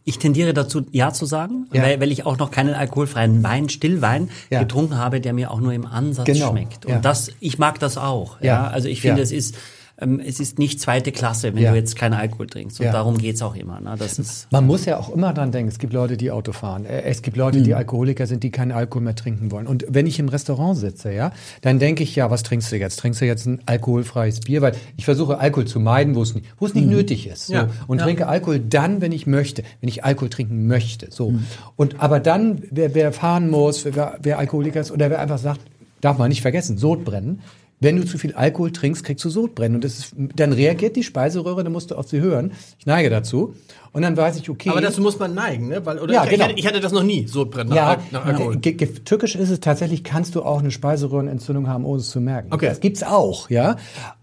Ich 0.04 0.18
tendiere 0.18 0.52
dazu, 0.52 0.82
ja 0.90 1.12
zu 1.12 1.26
sagen, 1.26 1.68
Ja. 1.72 1.82
Weil, 1.82 2.00
weil 2.00 2.10
ich 2.10 2.26
auch 2.26 2.36
noch 2.36 2.50
keinen 2.50 2.74
alkoholfreien 2.74 3.42
Wein, 3.44 3.68
Stillwein 3.68 4.30
Ja. 4.50 4.58
getrunken 4.60 4.96
habe, 4.98 5.20
der 5.20 5.32
mir 5.32 5.50
auch 5.52 5.60
nur 5.60 5.72
im 5.72 5.86
Ansatz 5.86 6.26
Genau, 6.26 6.50
schmeckt. 6.50 6.86
Und 6.86 6.92
ja. 6.92 6.98
das, 6.98 7.30
ich 7.38 7.58
mag 7.60 7.78
das 7.78 7.98
auch. 7.98 8.40
Ja. 8.40 8.46
Ja. 8.46 8.66
Also 8.68 8.88
ich 8.88 9.00
finde, 9.00 9.18
Ja. 9.18 9.22
es 9.22 9.30
ist, 9.30 9.54
ähm, 10.02 10.20
es 10.20 10.40
ist 10.40 10.58
nicht 10.58 10.80
zweite 10.80 11.12
Klasse, 11.12 11.54
wenn 11.54 11.62
Ja. 11.62 11.70
du 11.70 11.76
jetzt 11.76 11.96
keinen 11.96 12.14
Alkohol 12.14 12.46
trinkst. 12.48 12.80
Und 12.80 12.86
Ja. 12.86 12.92
darum 12.92 13.16
geht's 13.18 13.40
auch 13.42 13.54
immer. 13.54 13.80
Ne? 13.80 13.94
Das 13.98 14.18
ist, 14.18 14.50
Man 14.52 14.66
muss 14.66 14.84
ja 14.84 14.98
auch 14.98 15.08
immer 15.10 15.32
dran 15.32 15.52
denken, 15.52 15.68
es 15.68 15.78
gibt 15.78 15.92
Leute, 15.92 16.16
die 16.16 16.30
Auto 16.30 16.52
fahren. 16.52 16.84
Äh, 16.84 17.02
Es 17.02 17.22
gibt 17.22 17.36
Leute, 17.36 17.58
Mhm. 17.58 17.64
die 17.64 17.74
Alkoholiker 17.74 18.26
sind, 18.26 18.42
die 18.42 18.50
keinen 18.50 18.72
Alkohol 18.72 19.02
mehr 19.02 19.14
trinken 19.14 19.50
wollen. 19.50 19.66
Und 19.66 19.84
wenn 19.88 20.06
ich 20.06 20.18
im 20.18 20.28
Restaurant 20.28 20.76
sitze, 20.76 21.12
ja, 21.12 21.32
dann 21.62 21.78
denke 21.78 22.02
ich, 22.02 22.14
ja, 22.16 22.30
was 22.30 22.42
trinkst 22.42 22.70
du 22.72 22.76
jetzt? 22.76 22.98
Trinkst 22.98 23.20
du 23.20 23.26
jetzt 23.26 23.46
ein 23.46 23.60
alkoholfreies 23.66 24.40
Bier? 24.40 24.62
Weil 24.62 24.74
ich 24.96 25.04
versuche 25.04 25.38
Alkohol 25.38 25.66
zu 25.66 25.80
meiden, 25.80 26.14
wo 26.14 26.22
es 26.22 26.34
nicht, 26.34 26.46
wo 26.58 26.66
es 26.66 26.74
nicht 26.74 26.86
nötig 26.88 27.26
ist. 27.26 27.46
So. 27.46 27.54
Ja. 27.54 27.68
Und 27.86 27.98
trinke 27.98 28.26
Alkohol 28.28 28.58
dann, 28.60 29.00
wenn 29.00 29.12
ich 29.12 29.26
möchte, 29.26 29.62
wenn 29.80 29.88
ich 29.88 30.04
Alkohol 30.04 30.28
trinken 30.30 30.66
möchte. 30.66 31.08
So. 31.10 31.34
Und 31.76 32.00
aber 32.00 32.20
dann, 32.20 32.62
wer, 32.70 32.94
wer 32.94 33.12
fahren 33.12 33.50
muss, 33.50 33.84
wer, 33.84 34.18
wer 34.22 34.38
Alkoholiker 34.38 34.80
ist 34.80 34.90
oder 34.90 35.10
wer 35.10 35.18
einfach 35.20 35.38
sagt, 35.38 35.60
darf 36.00 36.18
man 36.18 36.28
nicht 36.28 36.42
vergessen, 36.42 36.78
Sodbrennen. 36.78 37.40
Wenn 37.82 37.96
du 37.96 38.06
zu 38.06 38.16
viel 38.16 38.32
Alkohol 38.34 38.70
trinkst, 38.70 39.02
kriegst 39.04 39.24
du 39.24 39.28
Sodbrennen. 39.28 39.74
Und 39.74 39.84
das 39.84 39.98
ist, 39.98 40.14
dann 40.36 40.52
reagiert 40.52 40.94
die 40.96 41.02
Speiseröhre, 41.02 41.64
dann 41.64 41.72
musst 41.72 41.90
du 41.90 41.96
auf 41.96 42.08
sie 42.08 42.20
hören. 42.20 42.52
Ich 42.78 42.86
neige 42.86 43.10
dazu. 43.10 43.54
Und 43.92 44.02
dann 44.02 44.16
weiß 44.16 44.36
ich, 44.38 44.48
okay. 44.48 44.70
Aber 44.70 44.80
dazu 44.80 45.02
muss 45.02 45.18
man 45.18 45.34
neigen, 45.34 45.68
ne? 45.68 45.84
Weil, 45.84 45.98
oder 45.98 46.14
Ja, 46.14 46.24
ich, 46.24 46.30
genau. 46.30 46.44
ich, 46.44 46.48
hatte, 46.50 46.58
ich 46.60 46.66
hatte 46.66 46.80
das 46.80 46.92
noch 46.92 47.02
nie, 47.02 47.26
so 47.26 47.44
brennt 47.44 47.70
nach, 47.70 47.76
ja, 47.76 47.98
nach 48.10 48.24
Alkohol. 48.24 48.58
türkisch 48.60 49.34
ist 49.34 49.50
es 49.50 49.60
tatsächlich, 49.60 50.04
kannst 50.04 50.34
du 50.34 50.42
auch 50.42 50.60
eine 50.60 50.70
Speiseröhrenentzündung 50.70 51.68
haben, 51.68 51.84
ohne 51.84 52.00
es 52.00 52.08
zu 52.10 52.20
merken. 52.20 52.52
Okay. 52.52 52.68
Das 52.68 52.80
gibt's 52.80 53.02
auch, 53.02 53.50
ja. 53.50 53.76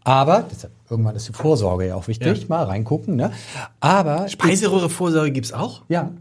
Aber, 0.04 0.46
deshalb, 0.52 0.74
irgendwann 0.90 1.16
ist 1.16 1.28
die 1.28 1.34
Vorsorge 1.34 1.86
ja 1.88 1.96
auch 1.96 2.08
wichtig, 2.08 2.40
Ja. 2.42 2.46
mal 2.48 2.64
reingucken, 2.64 3.16
ne. 3.16 3.32
Aber, 3.80 4.28
Speiseröhre-Vorsorge 4.30 5.32
gibt's 5.32 5.54
auch? 5.54 5.84
ja. 5.90 6.12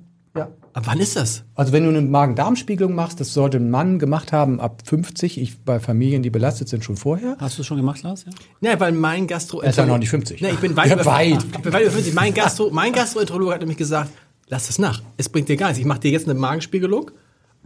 Ab 0.72 0.84
wann 0.86 1.00
ist 1.00 1.16
das? 1.16 1.44
Also 1.54 1.72
wenn 1.72 1.82
du 1.82 1.88
eine 1.88 2.02
Magen-Darm-Spiegelung 2.02 2.94
machst, 2.94 3.20
das 3.20 3.32
sollte 3.34 3.58
ein 3.58 3.70
Mann 3.70 3.98
gemacht 3.98 4.32
haben 4.32 4.60
ab 4.60 4.82
50. 4.84 5.40
Ich 5.40 5.58
bei 5.60 5.80
Familien, 5.80 6.22
die 6.22 6.30
belastet 6.30 6.68
sind, 6.68 6.84
schon 6.84 6.96
vorher. 6.96 7.36
hast 7.40 7.58
du 7.58 7.62
schon 7.62 7.76
gemacht, 7.78 8.02
Lars? 8.02 8.24
Ja? 8.60 8.70
Ja, 8.72 8.80
weil 8.80 8.92
mein 8.92 9.26
Gastro... 9.26 9.60
Er 9.60 9.70
ist 9.70 9.76
ja 9.76 9.86
noch 9.86 9.98
nicht 9.98 10.10
50. 10.10 10.40
Ne, 10.40 10.50
ich 10.50 10.58
bin 10.58 10.76
weit, 10.76 10.88
Ja, 10.88 10.94
über, 10.94 11.06
weit. 11.06 11.44
Ich 11.44 11.62
bin 11.62 11.72
weit 11.72 11.82
über 11.82 11.90
50. 11.90 12.14
Mein, 12.14 12.34
Gastro, 12.34 12.70
mein 12.70 12.92
Gastroenterologe 12.92 13.52
hat 13.54 13.60
nämlich 13.60 13.78
gesagt, 13.78 14.10
lass 14.48 14.68
es 14.68 14.78
nach. 14.78 15.02
Es 15.16 15.28
bringt 15.28 15.48
dir 15.48 15.56
gar 15.56 15.68
nichts. 15.68 15.80
Ich 15.80 15.86
mache 15.86 16.00
dir 16.00 16.10
jetzt 16.10 16.28
eine 16.28 16.38
Magenspiegelung 16.38 17.10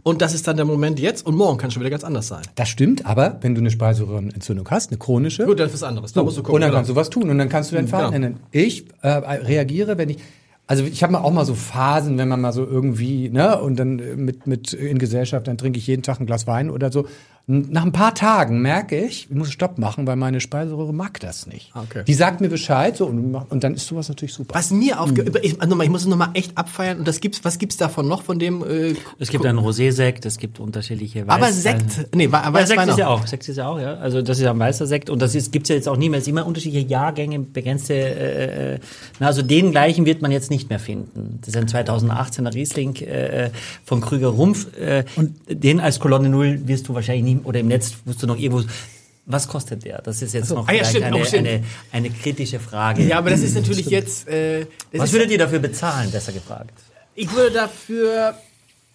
und 0.03 0.21
das 0.21 0.33
ist 0.33 0.47
dann 0.47 0.55
der 0.57 0.65
Moment 0.65 0.99
jetzt 0.99 1.25
und 1.25 1.35
morgen 1.35 1.57
kann 1.57 1.71
schon 1.71 1.81
wieder 1.81 1.89
ganz 1.91 2.03
anders 2.03 2.27
sein. 2.27 2.41
Das 2.55 2.67
stimmt, 2.67 3.05
aber 3.05 3.37
wenn 3.41 3.55
du 3.55 3.61
eine 3.61 3.71
Speiseröhrenentzündung 3.71 4.67
hast, 4.69 4.89
eine 4.91 4.97
chronische, 4.97 5.45
Gut, 5.45 5.59
das 5.59 5.67
ist 5.67 5.75
was 5.81 5.83
anderes. 5.83 6.13
Da 6.13 6.23
musst 6.23 6.37
du 6.37 6.41
gucken. 6.41 6.55
und 6.55 6.61
dann 6.61 6.71
kannst 6.71 6.89
du 6.89 6.95
was 6.95 7.09
tun 7.09 7.29
und 7.29 7.37
dann 7.37 7.47
kannst 7.49 7.71
du 7.71 7.75
dein 7.75 7.87
Verhalten 7.87 8.13
Genau. 8.13 8.25
ändern. 8.27 8.43
Ich 8.51 8.85
äh, 9.01 9.07
reagiere, 9.09 9.97
wenn 9.97 10.09
ich 10.09 10.17
also 10.67 10.83
ich 10.83 11.03
habe 11.03 11.13
mal 11.13 11.19
auch 11.19 11.31
mal 11.31 11.45
so 11.45 11.55
Phasen, 11.55 12.17
wenn 12.17 12.27
man 12.27 12.41
mal 12.41 12.53
so 12.53 12.65
irgendwie, 12.65 13.29
ne, 13.29 13.61
und 13.61 13.77
dann 13.77 13.99
äh, 13.99 14.15
mit 14.15 14.47
mit 14.47 14.73
in 14.73 14.97
Gesellschaft, 14.97 15.47
dann 15.47 15.57
trinke 15.57 15.77
ich 15.79 15.87
jeden 15.87 16.03
Tag 16.03 16.19
ein 16.19 16.25
Glas 16.25 16.47
Wein 16.47 16.69
oder 16.69 16.91
so. 16.91 17.05
Nach 17.45 17.83
ein 17.83 17.91
paar 17.91 18.15
Tagen 18.15 18.61
merke 18.61 18.97
ich, 18.97 19.27
ich 19.29 19.35
muss 19.35 19.51
Stopp 19.51 19.77
machen, 19.77 20.07
weil 20.07 20.15
meine 20.15 20.39
Speiseröhre 20.39 20.93
mag 20.93 21.19
das 21.19 21.45
nicht. 21.45 21.71
Ah, 21.73 21.81
okay. 21.83 22.03
Die 22.07 22.13
sagt 22.13 22.39
mir 22.39 22.47
Bescheid, 22.47 22.95
so 22.95 23.05
und, 23.05 23.35
und 23.35 23.65
dann 23.65 23.73
ist 23.73 23.85
sowas 23.85 24.07
natürlich 24.07 24.33
super. 24.33 24.55
Was 24.55 24.71
mir 24.71 25.01
aufge... 25.01 25.25
Ich, 25.41 25.59
also 25.59 25.69
nochmal, 25.69 25.85
ich 25.85 25.91
muss 25.91 26.03
es 26.03 26.07
nochmal 26.07 26.29
echt 26.35 26.57
abfeiern. 26.57 26.99
Und 26.99 27.05
das 27.05 27.19
gibt's, 27.19 27.43
was 27.43 27.59
gibt's 27.59 27.75
davon 27.75 28.07
noch 28.07 28.23
von 28.23 28.39
dem... 28.39 28.63
Äh, 28.63 28.95
Es 29.19 29.27
gibt 29.27 29.45
einen 29.45 29.59
Rosé-Sekt, 29.59 30.25
es 30.25 30.37
gibt 30.37 30.61
unterschiedliche 30.61 31.25
aber 31.27 31.47
Weiß- 31.47 31.51
Sekt... 31.51 32.15
Nee, 32.15 32.31
war, 32.31 32.45
Aber 32.45 32.59
Weißwein 32.59 32.77
Sekt 32.77 32.91
ist 32.91 32.97
ja 32.99 33.07
auch, 33.09 33.27
Sekt 33.27 33.49
ist 33.49 33.57
ja 33.57 33.67
auch, 33.67 33.77
ja. 33.77 33.95
Also 33.95 34.21
das 34.21 34.37
ist 34.37 34.43
ja 34.43 34.51
ein 34.51 34.59
weißer 34.59 34.87
Sekt 34.87 35.09
und 35.09 35.21
das 35.21 35.35
ist, 35.35 35.51
gibt's 35.51 35.67
ja 35.67 35.75
jetzt 35.75 35.89
auch 35.89 35.97
nie 35.97 36.07
mehr. 36.07 36.19
Es 36.19 36.25
sind 36.25 36.37
immer 36.37 36.47
unterschiedliche 36.47 36.87
Jahrgänge, 36.87 37.39
begrenzte, 37.39 37.93
äh, 37.93 38.75
äh, 38.75 38.79
na, 39.19 39.27
also 39.27 39.41
den 39.41 39.71
gleichen 39.71 40.05
wird 40.05 40.21
man 40.21 40.31
jetzt 40.31 40.49
nicht 40.53 40.69
mehr 40.69 40.79
finden. 40.79 41.39
Das 41.41 41.49
ist 41.49 41.57
ein 41.57 41.67
2018er 41.67 42.53
Riesling 42.53 42.95
äh, 42.97 43.49
von 43.83 44.01
Krüger 44.01 44.29
Rumpf. 44.29 44.77
Äh, 44.77 45.03
und 45.15 45.35
den 45.49 45.79
als 45.79 45.99
Kolonne 45.99 46.29
Null 46.29 46.61
wirst 46.67 46.87
du 46.87 46.93
wahrscheinlich 46.93 47.35
nie, 47.35 47.41
oder 47.43 47.59
im 47.59 47.67
Netz 47.67 47.93
musst 48.05 48.21
du 48.21 48.27
noch 48.27 48.37
irgendwo, 48.37 48.63
was 49.25 49.47
kostet 49.47 49.85
der? 49.85 50.01
Das 50.01 50.21
ist 50.21 50.33
jetzt 50.33 50.49
noch 50.51 50.67
Ah 50.67 50.73
ja, 50.73 50.85
stimmt, 50.85 51.05
eine, 51.05 51.17
oh, 51.17 51.25
stimmt. 51.25 51.47
eine, 51.47 51.63
eine 51.91 52.09
kritische 52.09 52.59
Frage. 52.59 53.03
Ja, 53.03 53.17
aber 53.17 53.29
das 53.29 53.41
ist 53.41 53.55
natürlich 53.55 53.87
jetzt... 53.87 54.27
Äh, 54.27 54.65
das 54.91 55.01
was 55.01 55.09
ist, 55.09 55.13
würdet 55.13 55.31
ihr 55.31 55.37
dafür 55.37 55.59
bezahlen, 55.59 56.11
besser 56.11 56.31
gefragt? 56.31 56.73
Ich 57.15 57.31
würde 57.33 57.51
dafür... 57.51 58.35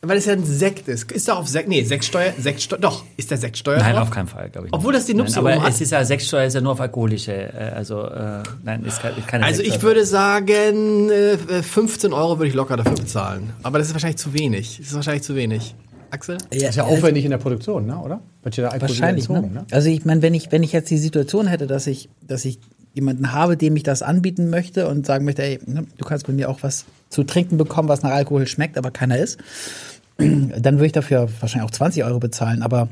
Weil 0.01 0.17
es 0.19 0.27
ja 0.27 0.33
ein 0.33 0.45
Sekt 0.45 0.87
ist. 0.87 1.11
Ist 1.11 1.27
da 1.27 1.35
auf 1.35 1.49
Sekt... 1.49 1.69
Nee, 1.69 1.83
Sektsteuer... 1.83 2.33
Sektsteuer... 2.39 2.79
Doch, 2.79 3.05
ist 3.17 3.33
der 3.33 3.39
Sektsteuer 3.39 3.79
Nein, 3.79 3.95
drauf? 3.95 4.05
auf 4.05 4.11
keinen 4.11 4.29
Fall, 4.29 4.49
glaube 4.49 4.69
ich. 4.69 4.73
Obwohl 4.73 4.93
das 4.93 5.07
die 5.07 5.15
Nupse 5.15 5.43
nein, 5.43 5.59
aber 5.59 5.69
es 5.69 5.81
ist 5.81 5.91
ja 5.91 6.05
Sechssteuer 6.05 6.45
ist 6.45 6.55
ja 6.55 6.61
nur 6.61 6.73
auf 6.73 6.81
alkoholische, 6.81 7.33
äh, 7.33 7.73
also 7.75 8.05
äh, 8.05 8.45
nein, 8.63 8.85
ist 8.85 9.01
keine, 9.27 9.45
Also 9.45 9.63
ich 9.63 9.71
Sektsteuer. 9.71 9.91
würde 9.91 10.07
sagen, 10.07 11.11
äh, 11.11 11.63
15 11.63 12.13
Euro 12.13 12.39
würde 12.39 12.49
ich 12.49 12.55
locker 12.55 12.77
dafür 12.77 12.95
bezahlen. 12.95 13.53
Aber 13.65 13.79
das 13.79 13.89
ist 13.89 13.95
wahrscheinlich 13.95 14.19
zu 14.19 14.33
wenig. 14.35 14.77
Das 14.79 14.87
ist 14.87 14.95
wahrscheinlich 14.95 15.25
zu 15.25 15.35
wenig. 15.35 15.75
Axel? 16.11 16.39
Das 16.51 16.63
ist 16.63 16.77
ja 16.77 16.85
aufwendig 16.85 17.25
in 17.25 17.33
der 17.33 17.39
Produktion, 17.39 17.87
ne, 17.87 17.99
oder? 17.99 18.21
Wird 18.43 18.57
ja 18.57 18.63
der 18.63 18.73
Alkohol 18.73 18.89
wieder 18.89 19.01
Wahrscheinlich, 19.01 19.29
entzogen, 19.29 19.53
ne? 19.53 19.67
Also 19.73 19.89
ich 19.91 20.05
meine, 20.05 20.23
wenn 20.23 20.33
ich, 20.33 20.53
wenn 20.53 20.63
ich 20.63 20.73
jetzt 20.73 20.91
die 20.91 20.97
Situation 20.97 21.49
hätte, 21.49 21.67
dass 21.67 21.87
ich, 21.89 22.09
dass 22.23 22.45
ich 22.45 22.61
jemanden 22.95 23.33
habe, 23.33 23.57
dem 23.57 23.77
ich 23.77 23.83
das 23.83 24.03
anbieten 24.03 24.49
möchte 24.49 24.89
und 24.89 25.07
sagen 25.07 25.25
möchte, 25.25 25.43
ey, 25.43 25.59
ne, 25.67 25.87
du 25.99 26.05
kannst 26.05 26.27
bei 26.27 26.33
mir 26.33 26.49
auch 26.49 26.63
was 26.63 26.87
zu 27.09 27.25
trinken 27.25 27.57
bekommen, 27.57 27.89
was 27.89 28.03
nach 28.03 28.11
Alkohol 28.11 28.47
schmeckt, 28.47 28.77
aber 28.77 28.91
keiner 28.91 29.19
ist, 29.19 29.39
dann 30.19 30.75
würde 30.77 30.87
ich 30.87 30.93
dafür 30.93 31.29
wahrscheinlich 31.41 31.69
auch 31.69 31.75
20 31.75 32.05
Euro 32.05 32.19
bezahlen. 32.19 32.63
Aber 32.63 32.89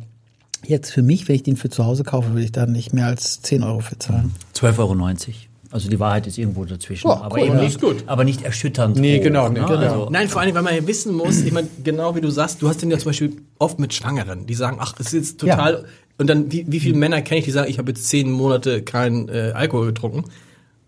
jetzt 0.65 0.93
für 0.93 1.03
mich, 1.03 1.29
wenn 1.29 1.37
ich 1.37 1.43
den 1.43 1.57
für 1.57 1.71
zu 1.71 1.85
Hause 1.85 2.05
kaufe, 2.05 2.31
würde 2.31 2.45
ich 2.45 2.53
da 2.53 2.67
nicht 2.67 2.93
mehr 2.93 3.07
als 3.07 3.43
10 3.43 3.63
Euro 3.63 3.81
für 3.81 3.99
zahlen. 3.99 4.35
12,90 4.55 4.79
Euro. 4.79 5.35
Also 5.71 5.91
die 5.91 5.99
Wahrheit 5.99 6.27
ist 6.27 6.39
irgendwo 6.39 6.65
dazwischen. 6.65 7.09
Ja, 7.09 7.23
aber 7.23 7.37
cool, 7.37 7.47
eben 7.47 7.57
ja. 7.57 7.65
nicht, 7.65 7.81
gut. 7.81 8.05
aber 8.07 8.25
nicht 8.25 8.43
erschütternd. 8.43 8.97
Nee, 8.97 9.19
hoch, 9.19 9.25
genau, 9.25 9.49
nee, 9.49 9.61
ne? 9.61 9.67
genau. 9.67 9.77
Also, 9.77 10.09
Nein, 10.11 10.29
vor 10.29 10.41
allem, 10.41 10.55
weil 10.55 10.63
man 10.63 10.75
ja 10.75 10.87
wissen 10.87 11.15
muss, 11.15 11.41
ich 11.43 11.53
meine, 11.53 11.69
genau 11.83 12.15
wie 12.15 12.21
du 12.21 12.31
sagst, 12.31 12.63
du 12.63 12.69
hast 12.69 12.83
den 12.83 12.91
ja 12.91 12.99
zum 12.99 13.11
Beispiel 13.11 13.37
oft 13.59 13.79
mit 13.79 13.93
Schwangeren, 13.93 14.47
die 14.47 14.55
sagen, 14.55 14.79
ach, 14.81 14.93
das 14.93 15.09
ist 15.09 15.13
jetzt 15.13 15.41
total. 15.41 15.73
Ja. 15.73 15.81
Und 16.19 16.31
dann, 16.31 16.51
wie, 16.53 16.65
wie 16.69 16.81
viele 16.81 16.97
Männer 16.97 17.21
kenne 17.21 17.41
ich, 17.41 17.45
die 17.45 17.51
sagen, 17.51 17.69
ich 17.69 17.79
habe 17.79 17.91
jetzt 17.91 18.09
zehn 18.09 18.31
Monate 18.31 18.83
keinen 18.83 19.29
äh, 19.29 19.53
Alkohol 19.55 19.89
getrunken. 19.89 20.25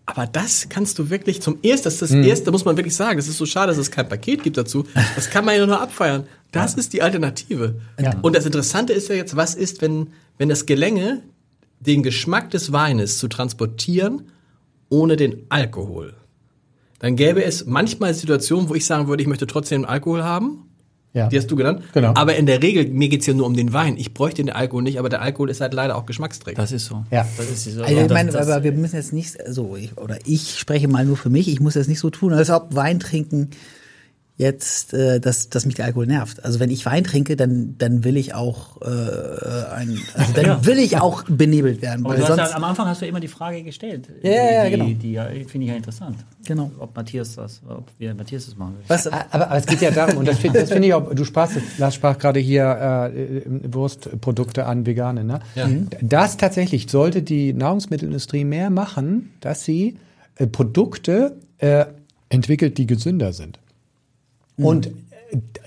Aber 0.09 0.25
das 0.25 0.69
kannst 0.69 0.97
du 0.97 1.11
wirklich 1.11 1.39
zum 1.39 1.59
ersten, 1.61 1.83
das 1.83 2.01
ist 2.01 2.01
das 2.01 2.11
erste, 2.11 2.51
muss 2.51 2.65
man 2.65 2.75
wirklich 2.75 2.95
sagen. 2.95 3.17
Das 3.17 3.27
ist 3.27 3.37
so 3.37 3.45
schade, 3.45 3.67
dass 3.67 3.77
es 3.77 3.91
kein 3.91 4.09
Paket 4.09 4.41
gibt 4.41 4.57
dazu. 4.57 4.83
Das 5.15 5.29
kann 5.29 5.45
man 5.45 5.55
ja 5.55 5.67
nur 5.67 5.79
abfeiern. 5.79 6.23
Das 6.51 6.73
ist 6.73 6.93
die 6.93 7.03
Alternative. 7.03 7.75
Ja. 7.99 8.17
Und 8.23 8.35
das 8.35 8.47
Interessante 8.47 8.91
ist 8.91 9.07
ja 9.09 9.15
jetzt, 9.15 9.35
was 9.35 9.53
ist, 9.53 9.83
wenn, 9.83 10.07
wenn 10.39 10.49
es 10.49 10.65
gelänge, 10.65 11.21
den 11.79 12.01
Geschmack 12.01 12.49
des 12.49 12.71
Weines 12.71 13.19
zu 13.19 13.27
transportieren, 13.27 14.23
ohne 14.89 15.15
den 15.15 15.45
Alkohol? 15.49 16.15
Dann 16.97 17.15
gäbe 17.15 17.43
es 17.43 17.67
manchmal 17.67 18.15
Situationen, 18.15 18.67
wo 18.67 18.73
ich 18.73 18.87
sagen 18.87 19.07
würde, 19.07 19.21
ich 19.21 19.29
möchte 19.29 19.45
trotzdem 19.45 19.85
Alkohol 19.85 20.23
haben. 20.23 20.68
Ja. 21.13 21.27
Die 21.27 21.37
hast 21.37 21.49
du 21.49 21.55
genannt. 21.55 21.81
Genau. 21.93 22.13
Aber 22.15 22.35
in 22.35 22.45
der 22.45 22.61
Regel, 22.61 22.87
mir 22.87 23.09
geht's 23.09 23.25
ja 23.25 23.33
nur 23.33 23.47
um 23.47 23.55
den 23.55 23.73
Wein. 23.73 23.97
Ich 23.97 24.13
bräuchte 24.13 24.43
den 24.43 24.51
Alkohol 24.51 24.83
nicht, 24.83 24.99
aber 24.99 25.09
der 25.09 25.21
Alkohol 25.23 25.49
ist 25.49 25.59
halt 25.59 25.73
leider 25.73 25.95
auch 25.95 26.05
Geschmacksträger. 26.05 26.61
das 26.61 26.71
ist 26.71 26.85
so. 26.85 27.03
Ja. 27.09 27.27
Das 27.37 27.49
ist 27.49 27.63
so. 27.63 27.81
Also 27.81 27.99
ich 28.01 28.09
meine, 28.09 28.31
das- 28.31 28.47
aber 28.47 28.63
wir 28.63 28.71
müssen 28.73 28.95
jetzt 28.97 29.11
nicht 29.13 29.35
so, 29.47 29.75
ich, 29.75 29.97
oder 29.97 30.19
ich 30.25 30.59
spreche 30.59 30.87
mal 30.87 31.05
nur 31.05 31.17
für 31.17 31.29
mich, 31.31 31.47
ich 31.47 31.59
muss 31.59 31.73
jetzt 31.75 31.87
nicht 31.87 31.99
so 31.99 32.09
tun, 32.11 32.33
als 32.33 32.49
ob 32.51 32.75
Wein 32.75 32.99
trinken 32.99 33.49
jetzt, 34.39 34.93
äh, 34.93 35.19
dass, 35.19 35.49
dass 35.49 35.65
mich 35.65 35.75
der 35.75 35.83
Alkohol 35.83 36.07
nervt. 36.07 36.45
Also 36.45 36.61
wenn 36.61 36.71
ich 36.71 36.85
Wein 36.85 37.03
trinke, 37.03 37.35
dann, 37.35 37.75
dann 37.77 38.05
will 38.05 38.15
ich 38.15 38.33
auch 38.33 38.81
äh, 38.81 38.85
ein, 38.85 39.99
also 40.13 40.33
dann 40.33 40.45
Ja. 40.45 40.65
will 40.65 40.79
ich 40.79 40.97
auch 40.97 41.23
benebelt 41.27 41.81
werden. 41.81 42.05
aber 42.05 42.15
sonst, 42.17 42.37
ja, 42.37 42.55
am 42.55 42.63
Anfang 42.63 42.87
hast 42.87 43.01
du 43.01 43.05
immer 43.05 43.19
die 43.19 43.27
Frage 43.27 43.63
gestellt. 43.63 44.07
Ja, 44.23 44.31
ja, 44.31 44.51
ja, 44.51 44.63
die, 44.63 44.71
genau. 44.71 44.85
Die, 45.01 45.11
ja, 45.11 45.25
finde 45.45 45.65
ich 45.65 45.67
ja 45.67 45.75
interessant. 45.75 46.15
Genau. 46.47 46.71
Ob 46.79 46.95
Matthias 46.95 47.35
das, 47.35 47.61
ob 47.67 47.89
wir 47.97 48.15
Matthias 48.15 48.45
das 48.45 48.55
machen 48.55 48.77
will. 48.77 48.85
was, 48.87 49.07
Aber, 49.07 49.25
aber 49.29 49.57
es 49.57 49.65
geht 49.65 49.81
ja 49.81 49.91
darum, 49.91 50.19
und 50.19 50.27
das 50.27 50.39
finde 50.39 50.65
find 50.65 50.85
ich 50.85 50.93
auch, 50.93 51.13
du 51.13 51.25
sprachst, 51.25 51.57
Lars 51.77 51.95
sprach 51.95 52.17
gerade 52.17 52.39
hier 52.39 53.11
äh, 53.13 53.41
Wurstprodukte 53.73 54.65
an, 54.65 54.85
vegane, 54.85 55.25
ne? 55.25 55.41
Ja. 55.55 55.67
Das 56.01 56.37
tatsächlich 56.37 56.89
sollte 56.89 57.21
die 57.23 57.51
Nahrungsmittelindustrie 57.51 58.45
mehr 58.45 58.69
machen, 58.69 59.33
dass 59.41 59.65
sie 59.65 59.97
äh, 60.37 60.47
Produkte 60.47 61.35
äh, 61.57 61.85
entwickelt, 62.29 62.77
die 62.77 62.87
gesünder 62.87 63.33
sind. 63.33 63.59
Und 64.65 64.87
äh, 64.87 64.91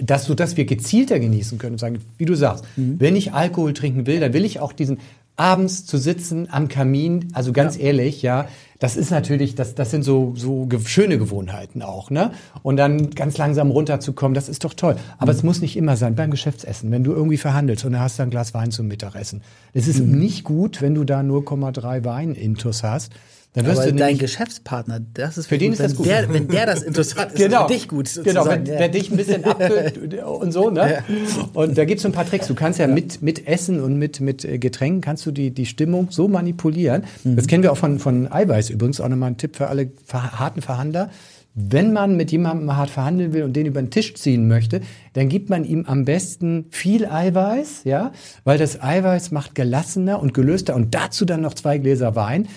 dass 0.01 0.25
so, 0.25 0.35
dass 0.35 0.57
wir 0.57 0.65
gezielter 0.65 1.21
genießen 1.21 1.59
können 1.59 1.75
und 1.75 1.79
sagen, 1.79 2.01
wie 2.19 2.25
du 2.25 2.35
sagst, 2.35 2.65
wenn 2.77 3.15
ich 3.15 3.33
Alkohol 3.33 3.75
trinken 3.75 4.07
will, 4.07 4.21
dann 4.21 4.33
will 4.33 4.45
ich 4.45 4.59
auch 4.59 4.73
diesen 4.73 4.99
abends 5.37 5.87
zu 5.87 5.97
sitzen 5.97 6.49
am 6.51 6.69
Kamin, 6.69 7.29
also 7.33 7.53
ganz 7.53 7.79
ehrlich, 7.79 8.23
ja, 8.23 8.49
das 8.79 8.97
ist 8.97 9.11
natürlich, 9.11 9.55
das, 9.55 9.75
das 9.75 9.91
sind 9.91 10.03
so, 10.03 10.35
so 10.37 10.69
schöne 10.85 11.19
Gewohnheiten 11.19 11.83
auch, 11.83 12.11
ne? 12.11 12.33
Und 12.63 12.77
dann 12.77 13.11
ganz 13.11 13.39
langsam 13.39 13.71
runterzukommen, 13.71 14.35
das 14.35 14.49
ist 14.49 14.65
doch 14.65 14.75
toll. 14.75 14.97
Aber 15.19 15.33
es 15.33 15.43
muss 15.43 15.61
nicht 15.61 15.77
immer 15.77 15.97
sein, 15.97 16.17
beim 16.17 16.31
Geschäftsessen, 16.31 16.91
wenn 16.91 17.05
du 17.05 17.13
irgendwie 17.13 17.37
verhandelst 17.39 17.85
und 17.85 17.93
dann 17.93 18.03
hast 18.03 18.19
du 18.19 18.25
ein 18.25 18.31
Glas 18.31 18.55
Wein 18.55 18.73
zum 18.73 18.89
Mittagessen. 18.89 19.43
Es 19.73 19.89
ist 19.89 20.01
nicht 20.01 20.45
gut, 20.45 20.83
wenn 20.83 20.95
du 20.95 21.05
da 21.05 21.21
0,3 21.21 22.05
Wein 22.05 22.35
intus 22.35 22.83
hast. 22.83 23.13
Dann 23.55 23.67
wirst 23.67 23.83
Aber 23.83 23.91
du 23.91 23.97
dein 23.99 24.17
Geschäftspartner, 24.17 25.01
das 25.13 25.37
ist 25.37 25.47
Für 25.47 25.59
den 25.59 25.73
gut. 25.73 25.81
ist 25.81 25.85
das 25.85 25.95
gut. 25.95 26.07
Der, 26.07 26.33
wenn 26.33 26.49
der 26.49 26.65
das 26.65 26.83
interessant 26.83 27.33
ist, 27.33 27.39
genau, 27.39 27.67
ist 27.67 27.67
für 27.67 27.75
dich 27.75 27.89
gut. 27.89 28.11
genau, 28.15 28.27
wenn, 28.27 28.35
sozusagen, 28.35 28.67
ja. 28.67 28.79
wer 28.79 28.89
dich 28.89 29.11
ein 29.11 29.17
bisschen 29.19 29.45
abfüllt 29.45 30.25
und 30.25 30.53
so, 30.53 30.71
ne? 30.71 31.05
Und 31.53 31.77
da 31.77 31.85
gibt's 31.85 32.03
so 32.03 32.09
ein 32.09 32.13
paar 32.13 32.27
Tricks. 32.27 32.47
Du 32.47 32.55
kannst 32.55 32.79
ja, 32.79 32.87
mit, 32.87 33.21
mit 33.21 33.47
Essen 33.47 33.81
und 33.81 33.99
mit, 33.99 34.21
mit 34.21 34.47
äh, 34.47 34.57
Getränken 34.57 35.03
kannst 35.03 35.27
du 35.27 35.33
die, 35.33 35.51
die 35.51 35.67
Stimmung 35.67 36.09
so 36.11 36.29
manipulieren. 36.29 37.05
Mhm. 37.25 37.37
Das 37.37 37.47
kennen 37.47 37.63
wir 37.63 37.73
auch 37.73 37.77
von, 37.77 37.99
von 37.99 38.33
Eiweiß 38.33 38.71
übrigens, 38.71 39.03
auch 39.03 39.09
nochmal 39.09 39.33
ein 39.33 39.37
Tipp 39.37 39.57
für 39.57 39.67
alle 39.67 39.91
harten 40.11 40.63
Verhandler. 40.63 41.11
Wenn 41.55 41.93
man 41.93 42.17
mit 42.17 42.33
jemandem 42.33 42.75
hart 42.75 42.89
verhandeln 42.89 43.35
will 43.35 43.43
und 43.43 43.55
den 43.55 43.67
über 43.67 43.83
den 43.83 43.91
Tisch 43.91 44.15
ziehen 44.15 44.49
möchte, 44.49 44.81
dann 45.13 45.29
gibt 45.29 45.51
man 45.51 45.67
ihm 45.67 45.85
am 45.85 46.07
besten 46.07 46.65
viel 46.71 47.05
Eiweiß, 47.05 47.83
ja, 47.85 48.13
weil 48.45 48.57
das 48.57 48.83
Eiweiß 48.83 49.31
macht 49.33 49.55
gelassener 49.55 50.23
und 50.23 50.33
gelöster 50.33 50.75
und 50.75 50.95
dazu 50.95 51.27
dann 51.27 51.43
noch 51.43 51.53
zwei 51.53 51.77
Gläser 51.77 52.17
Wein. 52.17 52.49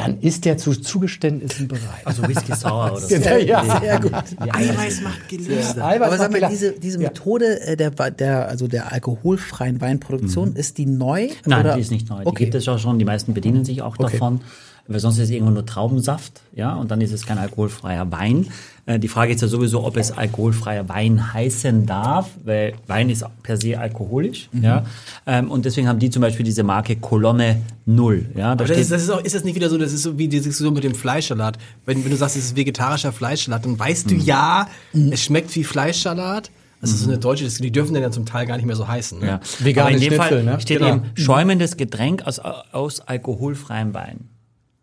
Dann 0.00 0.20
ist 0.20 0.44
der 0.44 0.56
zu 0.56 0.72
Zugeständnissen 0.72 1.68
bereit. 1.68 1.82
Also 2.04 2.26
Whisky 2.26 2.54
Sour 2.54 2.92
oder 2.92 2.96
so. 3.00 3.08
Genau, 3.08 3.36
ja. 3.36 3.80
Sehr 3.80 4.00
gut. 4.00 4.12
Eiweiß 4.38 5.00
macht 5.02 5.28
gelöst. 5.28 5.78
Eiweiß 5.78 6.08
Aber 6.08 6.18
sag 6.18 6.32
mal, 6.32 6.48
diese, 6.50 6.72
diese 6.72 7.00
Ja. 7.00 7.08
Methode 7.08 7.60
äh, 7.60 7.76
der, 7.76 7.90
der, 7.90 8.48
also 8.48 8.66
der 8.68 8.92
alkoholfreien 8.92 9.80
Weinproduktion, 9.80 10.54
ist 10.56 10.78
die 10.78 10.86
neu? 10.86 11.26
Mhm. 11.26 11.30
Nein, 11.46 11.60
oder? 11.64 11.74
die 11.74 11.80
ist 11.80 11.90
nicht 11.90 12.08
neu. 12.08 12.20
Die 12.22 12.26
Okay. 12.26 12.44
gibt 12.44 12.54
es 12.54 12.66
auch 12.68 12.78
schon. 12.78 12.98
Die 12.98 13.04
meisten 13.04 13.34
bedienen 13.34 13.64
sich 13.64 13.82
auch 13.82 13.98
Okay. 13.98 14.12
davon. 14.12 14.40
Weil 14.88 14.98
sonst 15.00 15.18
ist 15.18 15.24
es 15.24 15.30
irgendwo 15.30 15.52
nur 15.52 15.64
Traubensaft, 15.66 16.40
ja, 16.54 16.74
und 16.74 16.90
dann 16.90 17.00
ist 17.00 17.12
es 17.12 17.24
kein 17.24 17.38
alkoholfreier 17.38 18.10
Wein. 18.10 18.48
Äh, 18.86 18.98
die 18.98 19.06
Frage 19.08 19.32
ist 19.32 19.40
ja 19.40 19.46
sowieso, 19.48 19.84
ob 19.84 19.96
es 19.96 20.10
alkoholfreier 20.10 20.88
Wein 20.88 21.32
heißen 21.32 21.86
darf, 21.86 22.30
weil 22.44 22.72
Wein 22.88 23.08
ist 23.08 23.24
per 23.44 23.56
se 23.56 23.78
alkoholisch, 23.78 24.48
Mhm. 24.52 24.64
ja. 24.64 24.84
Ähm, 25.26 25.50
und 25.50 25.64
deswegen 25.64 25.86
haben 25.86 26.00
die 26.00 26.10
zum 26.10 26.22
Beispiel 26.22 26.44
diese 26.44 26.62
Marke 26.64 26.96
Kolonne 26.96 27.60
Null, 27.86 28.26
ja. 28.34 28.54
Da 28.56 28.64
Aber 28.64 28.64
das 28.66 28.78
ist, 28.78 28.90
das 28.90 29.02
ist, 29.02 29.10
auch, 29.10 29.22
ist 29.22 29.34
das 29.34 29.44
nicht 29.44 29.54
wieder 29.54 29.70
so, 29.70 29.78
das 29.78 29.92
ist 29.92 30.02
so 30.02 30.18
wie 30.18 30.26
die 30.28 30.40
Diskussion 30.40 30.74
mit 30.74 30.82
dem 30.84 30.94
Fleischsalat. 30.94 31.58
Wenn, 31.86 32.02
wenn 32.04 32.10
du 32.10 32.16
sagst, 32.16 32.36
es 32.36 32.46
ist 32.46 32.56
vegetarischer 32.56 33.12
Fleischsalat, 33.12 33.64
dann 33.64 33.78
weißt 33.78 34.10
du 34.10 34.14
ja, 34.16 34.66
es 34.92 35.22
schmeckt 35.22 35.54
wie 35.54 35.62
Fleischsalat. 35.64 36.50
Das 36.80 36.92
ist 36.92 37.00
so 37.00 37.10
eine 37.10 37.18
deutsche 37.18 37.44
Diskussion, 37.44 37.66
die 37.66 37.72
dürfen 37.72 37.92
dann 37.92 38.02
ja 38.02 38.10
zum 38.10 38.24
Teil 38.24 38.46
gar 38.46 38.56
nicht 38.56 38.64
mehr 38.64 38.74
so 38.74 38.88
heißen. 38.88 39.18
Ne? 39.20 39.26
ja. 39.26 39.40
Vegane 39.58 39.88
Aber 39.88 39.94
in 39.94 40.00
dem 40.00 40.14
Schnitzel, 40.14 40.28
Fall 40.28 40.42
ne? 40.44 40.60
steht 40.62 40.78
Genau. 40.78 40.90
eben 40.94 41.02
schäumendes 41.14 41.76
Getränk 41.76 42.26
aus, 42.26 42.38
aus 42.38 43.00
alkoholfreiem 43.00 43.92
Wein. 43.92 44.29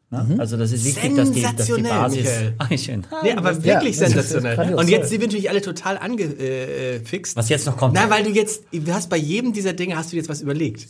Ne? 0.10 0.36
Also 0.40 0.56
das 0.56 0.72
ist 0.72 0.86
wichtig, 0.86 1.16
dass 1.16 1.32
die, 1.32 1.42
dass 1.42 1.56
die 1.56 1.64
Sensationell, 1.64 1.92
Basis. 1.92 2.28
Michael. 2.70 3.02
Ah. 3.12 3.20
Nee, 3.24 3.32
aber 3.34 3.52
Ja, 3.52 3.64
wirklich 3.66 3.92
ist- 3.92 4.00
sensationell. 4.00 4.76
Und 4.76 4.88
jetzt 4.90 5.10
sind 5.10 5.20
wir 5.20 5.28
natürlich 5.28 5.50
alle 5.50 5.62
total 5.62 5.98
angefixt. 5.98 7.36
Was 7.36 7.50
jetzt 7.50 7.66
noch 7.66 7.76
kommt. 7.76 7.94
Nein, 7.94 8.10
weil 8.10 8.24
du 8.24 8.30
jetzt, 8.30 8.64
du 8.72 8.94
hast 8.94 9.10
bei 9.10 9.18
jedem 9.18 9.52
dieser 9.52 9.74
Dinge 9.74 9.98
hast 9.98 10.14
du 10.14 10.16
jetzt 10.16 10.30
was 10.30 10.42
überlegt. 10.42 10.88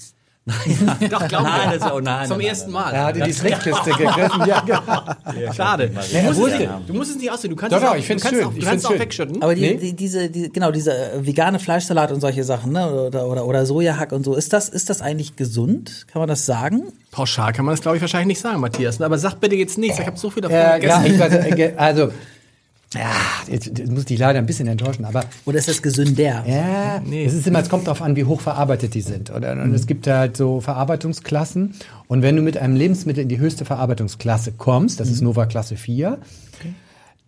Doch, 1.10 1.28
glaub 1.28 1.44
Nein, 1.44 1.78
das- 1.80 1.92
oh 1.92 2.00
nein, 2.00 2.28
Zum 2.28 2.38
nein, 2.38 2.48
ersten 2.48 2.72
nein, 2.72 2.84
Mal. 2.84 2.94
Er 2.94 3.06
hatte 3.06 3.20
die 3.22 3.32
Trickkiste 3.34 3.90
gegriffen. 3.92 4.44
Ja, 4.48 4.62
genau. 4.62 5.52
Schade. 5.54 5.92
Ja, 6.14 6.22
Du 6.22 6.40
musst, 6.40 6.54
es, 6.54 6.70
du 6.88 6.94
musst 6.94 7.12
es 7.12 7.18
nicht 7.18 7.32
aussehen. 7.32 7.50
Du 7.50 7.56
kannst 7.58 7.76
Doch, 7.76 7.82
es 7.84 7.90
auch, 7.90 7.96
ich 7.96 8.08
du 8.08 8.14
kannst 8.16 8.28
schön. 8.30 8.46
Auch, 8.46 8.52
du 8.54 8.58
Ich 8.60 8.66
kannst 8.66 8.86
auch 8.86 8.92
schön. 8.92 9.00
wegschütten. 9.00 9.42
Aber 9.44 9.56
die, 9.56 9.62
Nee. 9.62 9.74
die, 9.76 9.94
diese, 9.94 10.30
die, 10.30 10.50
genau, 10.52 10.72
dieser 10.72 11.16
äh, 11.16 11.26
vegane 11.26 11.60
Fleischsalat 11.60 12.12
und 12.14 12.22
solche 12.22 12.44
Sachen, 12.46 12.72
ne? 12.72 12.90
Oder, 12.90 13.28
oder, 13.28 13.46
oder 13.46 13.66
Sojahack 13.66 14.14
und 14.14 14.24
so, 14.24 14.36
ist 14.36 14.54
das, 14.54 14.70
ist 14.70 14.90
das 14.90 15.02
eigentlich 15.02 15.36
gesund? 15.36 16.06
Kann 16.12 16.22
man 16.22 16.30
das 16.30 16.46
sagen? 16.46 16.84
Pauschal 17.12 17.52
kann 17.52 17.66
man 17.66 17.74
das, 17.74 17.82
glaube 17.82 17.98
ich, 17.98 18.02
wahrscheinlich 18.02 18.28
nicht 18.28 18.42
sagen, 18.42 18.62
Matthias. 18.62 19.02
Aber 19.02 19.18
sag 19.18 19.36
bitte 19.42 19.56
jetzt 19.56 19.78
nichts. 19.78 20.00
Ich 20.00 20.06
habe 20.08 20.18
so 20.18 20.30
viel 20.30 20.42
davon 20.44 20.58
Ja, 20.58 20.78
gegessen. 20.78 21.20
weiß, 21.20 21.34
äh, 21.34 21.74
also, 21.76 22.12
ja, 22.94 23.12
jetzt, 23.48 23.66
jetzt 23.78 23.90
muss 23.90 24.02
ich 24.02 24.06
dich 24.06 24.20
leider 24.20 24.40
ein 24.40 24.46
bisschen 24.46 24.68
enttäuschen, 24.68 25.04
aber 25.04 25.26
Oder 25.46 25.58
ist 25.58 25.68
das 25.68 25.82
gesünder? 25.82 26.44
ja, 26.48 27.02
es 27.26 27.34
ist 27.34 27.46
immer, 27.46 27.60
es 27.60 27.70
kommt 27.70 27.88
darauf 27.88 28.02
an, 28.02 28.16
wie 28.16 28.24
hoch 28.24 28.40
verarbeitet 28.40 28.94
die 28.94 29.02
sind. 29.02 29.30
Oder? 29.30 29.52
Und 29.54 29.74
es 29.74 29.88
gibt 29.88 30.08
halt 30.08 30.38
so 30.38 30.62
Verarbeitungsklassen. 30.62 31.76
Und 32.08 32.22
wenn 32.22 32.36
du 32.38 32.42
mit 32.42 32.58
einem 32.58 32.76
Lebensmittel 32.76 33.24
in 33.24 33.30
die 33.30 33.40
höchste 33.40 33.66
Verarbeitungsklasse 33.66 34.54
kommst, 34.54 35.00
das 35.00 35.10
ist 35.10 35.22
Nova 35.22 35.46
Klasse 35.46 35.76
4, 35.76 36.18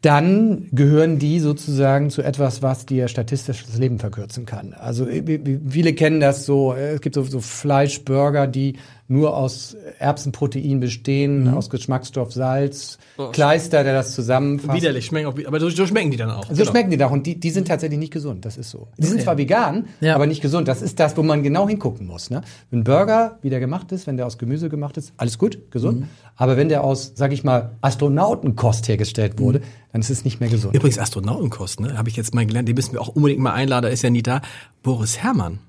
dann 0.02 0.68
gehören 0.72 1.20
die 1.20 1.40
sozusagen 1.40 2.10
zu 2.10 2.22
etwas, 2.22 2.62
was 2.62 2.86
dir 2.86 3.08
statistisch 3.10 3.66
das 3.66 3.78
Leben 3.78 4.00
verkürzen 4.00 4.46
kann. 4.46 4.74
Also 4.74 5.06
äh, 5.06 5.40
viele 5.68 5.94
kennen 5.94 6.20
das 6.22 6.46
so, 6.46 6.74
äh, 6.74 6.94
es 6.94 7.02
gibt 7.02 7.16
so, 7.16 7.24
so 7.24 7.42
Fleischburger, 7.42 8.48
die 8.48 8.78
nur 9.12 9.36
aus 9.36 9.76
Erbsenprotein 9.98 10.80
bestehen, 10.80 11.48
aus 11.50 11.72
Geschmacksstoff, 11.72 12.32
Salz, 12.32 13.00
Kleister, 13.32 13.84
der 13.84 13.94
das 13.94 14.14
zusammenfasst. 14.14 14.78
Widerlich, 14.80 15.08
schmecken 15.08 15.26
auch, 15.28 15.36
aber 15.48 15.60
so, 15.60 15.70
so 15.70 15.88
schmecken 15.88 16.12
die 16.12 16.18
dann 16.18 16.30
auch. 16.30 16.46
So 16.48 16.54
Genau. 16.56 16.70
schmecken 16.70 16.92
die 16.92 16.98
doch 16.98 17.10
und 17.10 17.26
die, 17.26 17.40
die 17.40 17.50
sind 17.50 17.68
tatsächlich 17.68 17.98
nicht 18.00 18.14
gesund, 18.14 18.46
das 18.46 18.56
ist 18.58 18.70
so. 18.70 18.88
Die 19.00 19.08
sind 19.08 19.22
zwar 19.24 19.38
vegan, 19.40 19.88
Ja. 20.00 20.14
aber 20.16 20.28
nicht 20.28 20.42
gesund. 20.42 20.68
Das 20.68 20.84
ist 20.84 21.00
das, 21.00 21.18
wo 21.18 21.24
man 21.24 21.42
genau 21.42 21.68
hingucken 21.68 22.06
muss. 22.06 22.30
Ne? 22.30 22.42
Wenn 22.70 22.82
ein 22.82 22.84
Burger, 22.84 23.40
wie 23.42 23.50
der 23.50 23.60
gemacht 23.60 23.92
ist, 23.92 24.06
wenn 24.06 24.16
der 24.16 24.28
aus 24.28 24.38
Gemüse 24.38 24.70
gemacht 24.70 24.96
ist, 24.98 25.12
alles 25.18 25.40
gut, 25.40 25.72
gesund. 25.72 26.06
Aber 26.40 26.56
wenn 26.56 26.70
der 26.70 26.86
aus, 26.86 27.12
sag 27.16 27.34
ich 27.34 27.44
mal, 27.44 27.72
Astronautenkost 27.82 28.88
hergestellt 28.88 29.40
wurde, 29.40 29.62
dann 29.92 30.00
ist 30.00 30.10
es 30.10 30.24
nicht 30.24 30.40
mehr 30.40 30.48
gesund. 30.48 30.74
Übrigens 30.74 30.98
Astronautenkost, 30.98 31.82
ne? 31.82 31.98
Habe 31.98 32.08
ich 32.08 32.16
jetzt 32.16 32.34
mal 32.34 32.46
gelernt, 32.46 32.70
den 32.70 32.76
müssen 32.76 32.94
wir 32.94 33.02
auch 33.02 33.10
unbedingt 33.10 33.42
mal 33.42 33.52
einladen, 33.52 33.84
da 33.84 33.90
ist 33.90 34.04
ja 34.04 34.10
nie 34.10 34.24
da. 34.24 34.42
Boris 34.82 35.18
Herrmann. 35.18 35.60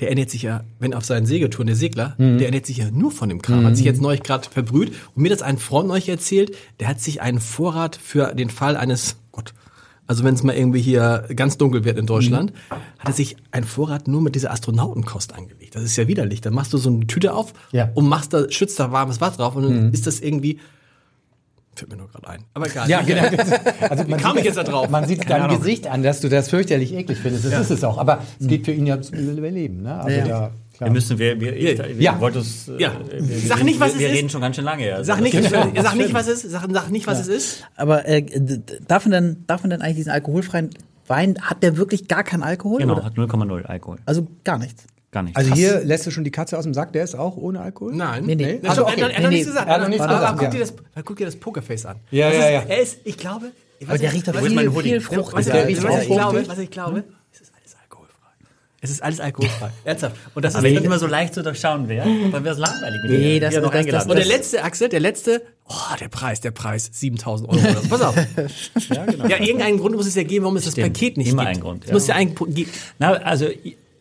Der 0.00 0.08
ernährt 0.08 0.30
sich 0.30 0.42
ja, 0.42 0.64
wenn 0.80 0.94
auf 0.94 1.04
seinen 1.04 1.26
Segeltouren, 1.26 1.68
der 1.68 1.76
Segler, 1.76 2.16
der 2.18 2.46
ernährt 2.46 2.66
sich 2.66 2.78
ja 2.78 2.90
nur 2.90 3.12
von 3.12 3.28
dem 3.28 3.40
Kram. 3.40 3.64
Hat 3.64 3.76
sich 3.76 3.86
jetzt 3.86 4.00
neulich 4.00 4.24
gerade 4.24 4.50
verbrüht 4.50 4.92
und 5.14 5.22
mir 5.22 5.30
das 5.30 5.42
ein 5.42 5.58
Freund 5.58 5.86
neulich 5.86 6.08
erzählt, 6.08 6.56
der 6.80 6.88
hat 6.88 7.00
sich 7.00 7.22
einen 7.22 7.38
Vorrat 7.38 7.94
für 7.94 8.34
den 8.34 8.50
Fall 8.50 8.76
eines, 8.76 9.16
Gott, 9.30 9.54
also 10.08 10.24
wenn 10.24 10.34
es 10.34 10.42
mal 10.42 10.56
irgendwie 10.56 10.80
hier 10.80 11.24
ganz 11.36 11.56
dunkel 11.58 11.84
wird 11.84 11.96
in 11.98 12.06
Deutschland, 12.06 12.52
hat 12.98 13.06
er 13.08 13.12
sich 13.12 13.36
einen 13.52 13.64
Vorrat 13.66 14.08
nur 14.08 14.20
mit 14.22 14.34
dieser 14.34 14.50
Astronautenkost 14.50 15.34
angelegt. 15.34 15.76
Das 15.76 15.84
ist 15.84 15.96
ja 15.96 16.08
widerlich. 16.08 16.40
Dann 16.40 16.54
machst 16.54 16.72
du 16.72 16.78
so 16.78 16.90
eine 16.90 17.06
Tüte 17.06 17.32
auf 17.34 17.52
Ja. 17.72 17.90
und 17.94 18.08
machst 18.08 18.32
da, 18.32 18.50
schützt 18.50 18.80
da 18.80 18.90
warmes 18.90 19.20
Wasser 19.20 19.36
drauf 19.36 19.54
und 19.54 19.62
dann 19.64 19.92
ist 19.92 20.06
das 20.06 20.18
irgendwie, 20.20 20.58
fällt 21.74 21.90
mir 21.92 21.96
nur 21.98 22.08
gerade 22.08 22.26
ein. 22.28 22.44
Aber 22.54 22.66
egal. 22.66 22.88
Ja, 22.88 23.02
genau. 23.02 23.22
Also 23.88 24.04
man 24.08 24.18
kam 24.18 24.32
sieht- 24.32 24.40
ich 24.40 24.44
jetzt 24.46 24.56
da 24.56 24.64
drauf? 24.64 24.88
Man 24.90 25.06
sieht 25.06 25.28
deinem. 25.30 25.56
Gesicht 25.58 25.86
an, 25.86 26.02
dass 26.02 26.20
du 26.20 26.28
das 26.28 26.48
fürchterlich 26.50 26.92
eklig 26.92 27.18
findest. 27.18 27.44
Das 27.44 27.60
ist 27.60 27.70
es 27.70 27.84
auch. 27.84 27.98
Aber 27.98 28.22
es 28.40 28.48
geht 28.48 28.64
für 28.64 28.72
ihn 28.72 28.86
ja 28.86 28.94
ums 28.94 29.10
Überleben. 29.10 29.82
Ne? 29.82 29.94
Also 29.94 30.18
Ja. 30.18 30.26
da, 30.26 30.50
Wir 30.78 30.84
klar. 30.86 30.90
müssen, 30.90 31.18
wir, 31.18 31.40
wir, 31.40 31.54
wir, 31.56 31.94
Ja. 32.00 32.20
wollten 32.20 32.38
uns, 32.38 32.68
äh, 32.68 32.80
Ja. 32.80 32.92
wir, 33.10 33.28
wir, 33.28 33.38
Sag 33.48 33.64
nicht, 33.64 33.80
was 33.80 33.88
wir, 33.90 33.94
es 33.94 34.00
wir 34.00 34.08
ist. 34.10 34.14
reden 34.16 34.30
schon 34.30 34.40
ganz 34.40 34.56
schön 34.56 34.64
lange. 34.64 34.94
Also 34.94 35.12
Sag 35.12 35.20
nicht, 35.20 35.34
das- 35.36 35.50
sag 35.50 35.94
nicht, 35.96 36.14
was 36.14 36.28
es 36.28 36.44
ist. 36.44 36.50
Sag, 36.52 36.68
sag 36.70 36.90
nicht, 36.90 37.06
was 37.06 37.20
es 37.20 37.28
ist. 37.28 37.64
Aber 37.76 38.06
äh, 38.06 38.24
darf 38.86 39.04
man 39.06 39.12
denn, 39.12 39.44
darf 39.46 39.62
man 39.62 39.70
denn 39.70 39.82
eigentlich 39.82 39.96
diesen 39.96 40.12
alkoholfreien 40.12 40.70
Wein, 41.08 41.36
hat 41.40 41.62
der 41.62 41.76
wirklich 41.78 42.06
gar 42.06 42.22
keinen 42.22 42.42
Alkohol? 42.42 42.80
Genau, 42.80 42.94
Oder? 42.94 43.04
hat 43.04 43.14
0,0 43.14 43.64
Alkohol. 43.64 43.96
Also 44.06 44.26
gar 44.44 44.58
nichts. 44.58 44.84
Gar 45.10 45.22
nicht. 45.22 45.36
Also 45.36 45.54
hier 45.54 45.82
lässt 45.84 46.06
du 46.06 46.10
schon 46.10 46.22
die 46.22 46.30
Katze 46.30 46.58
aus 46.58 46.64
dem 46.64 46.74
Sack, 46.74 46.92
der 46.92 47.02
ist 47.02 47.14
auch 47.16 47.36
ohne 47.38 47.60
Alkohol? 47.60 47.94
Nein. 47.96 48.26
Nee, 48.26 48.34
nee. 48.34 48.60
Er 48.62 48.68
Also, 48.70 48.86
hat- 48.86 48.92
okay. 48.92 49.00
er 49.00 49.06
hat 49.08 49.22
noch 49.22 49.30
Nee, 49.30 49.36
nichts 49.36 49.46
nee. 49.46 49.52
gesagt. 49.52 49.68
Er 49.68 49.74
hat 49.74 49.80
noch 49.80 49.88
nichts 49.88 50.04
Aber 50.04 50.14
gesagt, 50.14 50.32
Guck 50.34 50.42
ja. 50.42 50.50
dir 50.50 50.60
das, 50.60 50.74
guck 51.04 51.16
dir 51.16 51.24
das 51.24 51.36
Pokerface 51.36 51.86
an. 51.86 51.96
Ja, 52.10 52.28
Das 52.28 52.36
ja, 52.38 52.44
ist, 52.46 52.52
ja. 52.52 52.60
Er 52.74 52.80
ist, 52.82 52.98
ich 53.04 53.16
glaube, 53.16 53.52
Aber 53.86 53.96
der 53.98 54.12
riecht 54.12 54.28
doch 54.28 54.34
was- 54.34 54.44
viel, 54.46 54.68
Hoodie? 54.70 54.88
viel 54.90 55.00
Frucht. 55.00 55.32
was, 55.32 55.46
Der 55.46 55.66
ich- 55.68 55.76
ich 55.76 55.80
glaube, 55.80 55.94
was 56.46 56.58
ich 56.58 56.70
glaube, 56.70 57.04
es 57.32 57.40
ist 57.40 57.52
alles 57.58 57.74
alkoholfrei. 57.82 58.28
Es 58.80 58.90
ist 58.90 59.02
alles 59.02 59.18
alkoholfrei. 59.18 59.70
Ernsthaft. 59.84 60.14
Und 60.34 60.44
das 60.44 60.54
Aber 60.54 60.68
ist 60.68 60.78
ich 60.78 60.84
immer 60.84 60.98
so 61.00 61.06
leicht 61.08 61.34
zu 61.34 61.42
durchschauen 61.42 61.88
wäre, 61.88 62.06
dann 62.30 62.44
wäre 62.44 62.54
es 62.54 62.58
langweilig 62.60 63.00
mit 63.02 63.10
Nee, 63.12 63.40
das- 63.40 63.54
haben 63.56 63.62
noch 63.62 63.70
das- 63.72 63.80
eingeladen. 63.80 64.10
und 64.10 64.16
der 64.16 64.24
das- 64.24 64.32
letzte, 64.32 64.62
Axel, 64.62 64.88
der 64.88 65.00
letzte, 65.00 65.42
oh, 65.68 65.74
der 66.00 66.08
Preis, 66.08 66.40
der 66.40 66.52
Preis, 66.52 66.88
7000 66.92 67.48
Euro. 67.50 67.60
Pass 67.88 68.00
auf. 68.02 68.14
ja, 68.90 69.04
genau. 69.06 69.26
ja, 69.26 69.40
irgendeinen 69.40 69.78
Grund 69.78 69.96
muss 69.96 70.06
es 70.06 70.14
ja 70.14 70.22
geben, 70.22 70.44
warum 70.44 70.56
es 70.56 70.64
das 70.64 70.74
Stimmt. 70.74 70.92
Paket 70.92 71.16
nicht 71.16 71.28
Immer 71.30 71.42
gibt. 71.42 71.50
einen 71.54 71.60
Grund, 71.60 71.84
Es 71.84 71.88
ja. 71.88 71.94
muss 71.94 72.06
ja 72.06 72.14
einen. 72.14 72.34
Na, 73.00 73.12
also 73.14 73.46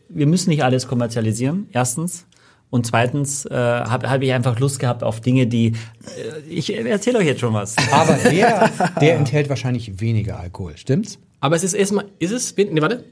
wir 0.10 0.28
müssen 0.28 0.50
nicht 0.52 0.64
alles 0.64 0.88
kommerzialisieren, 0.88 1.68
erstens. 1.74 2.26
Und 2.70 2.86
zweitens 2.86 3.46
äh, 3.46 3.54
habe 3.56 4.10
hab 4.10 4.22
ich 4.22 4.32
einfach 4.34 4.60
Lust 4.60 4.80
gehabt 4.80 5.02
auf 5.02 5.22
Dinge, 5.22 5.48
die. 5.48 5.68
Äh, 5.70 5.74
ich 6.50 6.72
erzähle 6.76 7.18
euch 7.20 7.26
jetzt 7.26 7.40
schon 7.40 7.54
was. 7.54 7.76
Aber 7.92 8.14
der, 8.30 8.70
der 9.02 9.16
enthält 9.16 9.50
wahrscheinlich 9.50 10.00
weniger 10.02 10.40
Alkohol, 10.40 10.78
stimmt's? 10.78 11.18
Aber 11.40 11.56
es 11.56 11.64
ist 11.64 11.74
erstmal, 11.74 12.06
ist 12.20 12.32
es, 12.32 12.56
nee, 12.58 12.82
warte. 12.82 13.06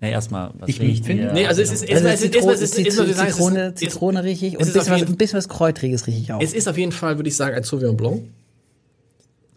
Na, 0.00 0.08
erstmal, 0.08 0.50
was 0.58 0.68
Ich 0.68 0.80
riecht 0.80 1.06
finde-? 1.06 1.32
Nee, 1.32 1.46
also 1.46 1.62
es 1.62 1.70
ist, 1.72 1.82
Also 1.82 1.92
erstmal, 1.92 2.12
es 2.14 2.22
ist, 2.22 2.32
Zitro 2.34 2.36
erstmal, 2.50 2.54
es 2.54 2.60
ist, 2.60 2.78
erstmal, 2.78 3.06
es 3.06 3.06
ist- 3.12 3.16
Zitrone, 3.34 3.60
es 3.60 3.68
ist- 3.72 3.78
Zitrone 3.92 4.24
richtig 4.24 4.54
es 4.54 4.58
und 4.58 4.66
ein 4.66 4.72
bisschen 4.72 4.92
was, 4.92 4.98
jeden- 5.00 5.12
ein 5.12 5.16
bisschen 5.16 5.36
was 5.38 5.48
Kräutriges 5.48 6.06
richtig 6.06 6.32
auch. 6.32 6.40
Es 6.42 6.52
ist 6.52 6.68
auf 6.68 6.76
jeden 6.76 6.92
Fall, 6.92 7.16
würde 7.18 7.28
ich 7.28 7.36
sagen, 7.36 7.56
ein 7.56 7.62
Sauvignon 7.62 7.96
Blanc. 7.96 8.22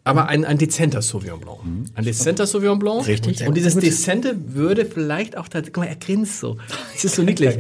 Aber 0.04 0.30
ein, 0.30 0.46
ein 0.46 0.58
dezenter 0.58 1.02
Sauvignon 1.02 1.42
Blanc. 1.42 1.60
Ein 1.96 2.06
dezenter 2.06 2.48
Sauvignon 2.48 2.80
Blanc. 2.80 3.06
Richtig. 3.08 3.46
Und 3.46 3.58
dieses 3.58 3.76
Dezente 3.76 4.38
würde 4.54 4.86
vielleicht 4.86 5.36
auch 5.36 5.50
tatsächlich, 5.50 5.74
guck 5.74 5.84
mal, 5.84 5.90
er 5.90 5.98
grinst 5.98 6.40
so. 6.40 6.58
Das 6.94 7.04
ist 7.04 7.16
so 7.16 7.24
niedlich. 7.24 7.58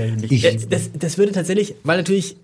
Das, 0.69 0.89
das 0.97 1.17
würde 1.17 1.33
tatsächlich, 1.33 1.75
weil 1.83 1.97
natürlich 1.97 2.37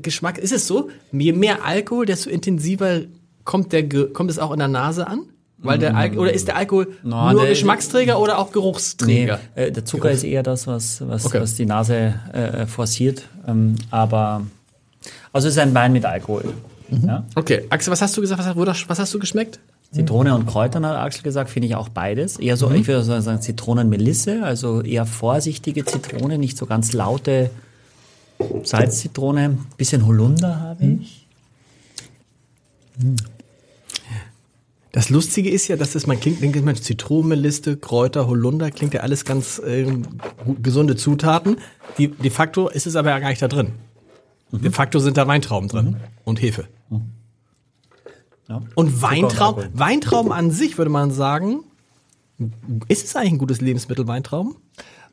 Geschmack, 0.00 0.38
ist 0.38 0.52
es 0.52 0.66
so, 0.66 0.88
je 1.12 1.34
mehr 1.34 1.62
Alkohol, 1.66 2.06
desto 2.06 2.30
intensiver 2.30 3.02
kommt, 3.44 3.72
der, 3.74 3.86
kommt 4.14 4.30
es 4.30 4.38
auch 4.38 4.52
in 4.52 4.58
der 4.58 4.68
Nase 4.68 5.06
an? 5.06 5.24
Weil 5.62 5.78
der 5.78 5.94
Alkohol, 5.96 6.22
oder 6.22 6.32
ist 6.32 6.48
der 6.48 6.56
Alkohol 6.56 6.88
No, 7.02 7.30
nur 7.32 7.42
der- 7.42 7.50
Geschmacksträger 7.50 8.18
oder 8.18 8.38
auch 8.38 8.46
Nee, 8.46 8.52
Geruchsträger? 8.52 9.40
äh, 9.54 9.70
der 9.70 9.84
Zucker 9.84 10.10
ist 10.10 10.24
eher 10.24 10.42
das, 10.42 10.66
was, 10.66 11.06
was, 11.06 11.26
Okay. 11.26 11.40
was 11.40 11.54
die 11.54 11.66
Nase 11.66 12.14
äh, 12.32 12.66
forciert. 12.66 13.24
Ähm, 13.46 13.76
aber 13.90 14.42
also 15.32 15.48
es 15.48 15.54
ist 15.54 15.58
ein 15.58 15.74
Wein 15.74 15.92
mit 15.92 16.04
Alkohol. 16.06 16.54
Ja? 17.06 17.24
Okay, 17.34 17.66
Axel, 17.70 17.92
was 17.92 18.00
hast 18.02 18.16
du 18.16 18.20
gesagt? 18.20 18.40
Was, 18.56 18.88
was 18.88 18.98
hast 18.98 19.12
du 19.14 19.18
geschmeckt? 19.18 19.60
Zitrone 19.92 20.34
und 20.34 20.46
Kräutern 20.46 20.86
hat 20.86 20.96
Axel 20.96 21.22
gesagt, 21.24 21.50
finde 21.50 21.66
ich 21.68 21.74
auch 21.74 21.88
beides. 21.88 22.38
Eher 22.38 22.56
so, 22.56 22.70
ich 22.70 22.86
würde 22.86 23.02
sagen, 23.20 23.40
Zitronenmelisse, 23.42 24.42
also 24.44 24.82
eher 24.82 25.04
vorsichtige 25.04 25.84
Zitrone, 25.84 26.38
nicht 26.38 26.56
so 26.56 26.66
ganz 26.66 26.92
laute 26.92 27.50
Salzzitrone. 28.62 29.58
Bisschen 29.76 30.06
Holunder 30.06 30.60
habe 30.60 30.84
ich. 30.84 31.26
Das 34.92 35.08
Lustige 35.08 35.50
ist 35.50 35.68
ja, 35.68 35.76
dass 35.76 35.92
das, 35.92 36.06
man 36.06 36.18
klingt, 36.18 36.42
denkt 36.42 36.64
man 36.64 36.74
Zitronenmeliste, 36.74 37.76
Kräuter, 37.76 38.26
Holunder, 38.26 38.70
klingt 38.70 38.92
ja 38.94 39.00
alles 39.00 39.24
ganz 39.24 39.62
gut, 40.44 40.62
gesunde 40.64 40.96
Zutaten. 40.96 41.58
Die, 41.96 42.08
de 42.08 42.30
facto 42.30 42.68
ist 42.68 42.86
es 42.86 42.96
aber 42.96 43.10
ja 43.10 43.18
gar 43.20 43.28
nicht 43.28 43.42
da 43.42 43.48
drin. 43.48 43.72
De 44.52 44.70
facto 44.72 44.98
sind 44.98 45.16
da 45.16 45.28
Weintrauben 45.28 45.68
drin 45.68 45.96
und 46.24 46.42
Hefe. 46.42 46.66
Ja. 48.48 48.62
Und 48.74 49.00
Weintrauben. 49.00 49.68
Weintrauben 49.74 50.32
an 50.32 50.50
sich 50.50 50.76
würde 50.76 50.90
man 50.90 51.12
sagen, 51.12 51.60
ist 52.88 53.04
es 53.04 53.14
eigentlich 53.14 53.32
ein 53.34 53.38
gutes 53.38 53.60
Lebensmittel, 53.60 54.08
Weintrauben? 54.08 54.56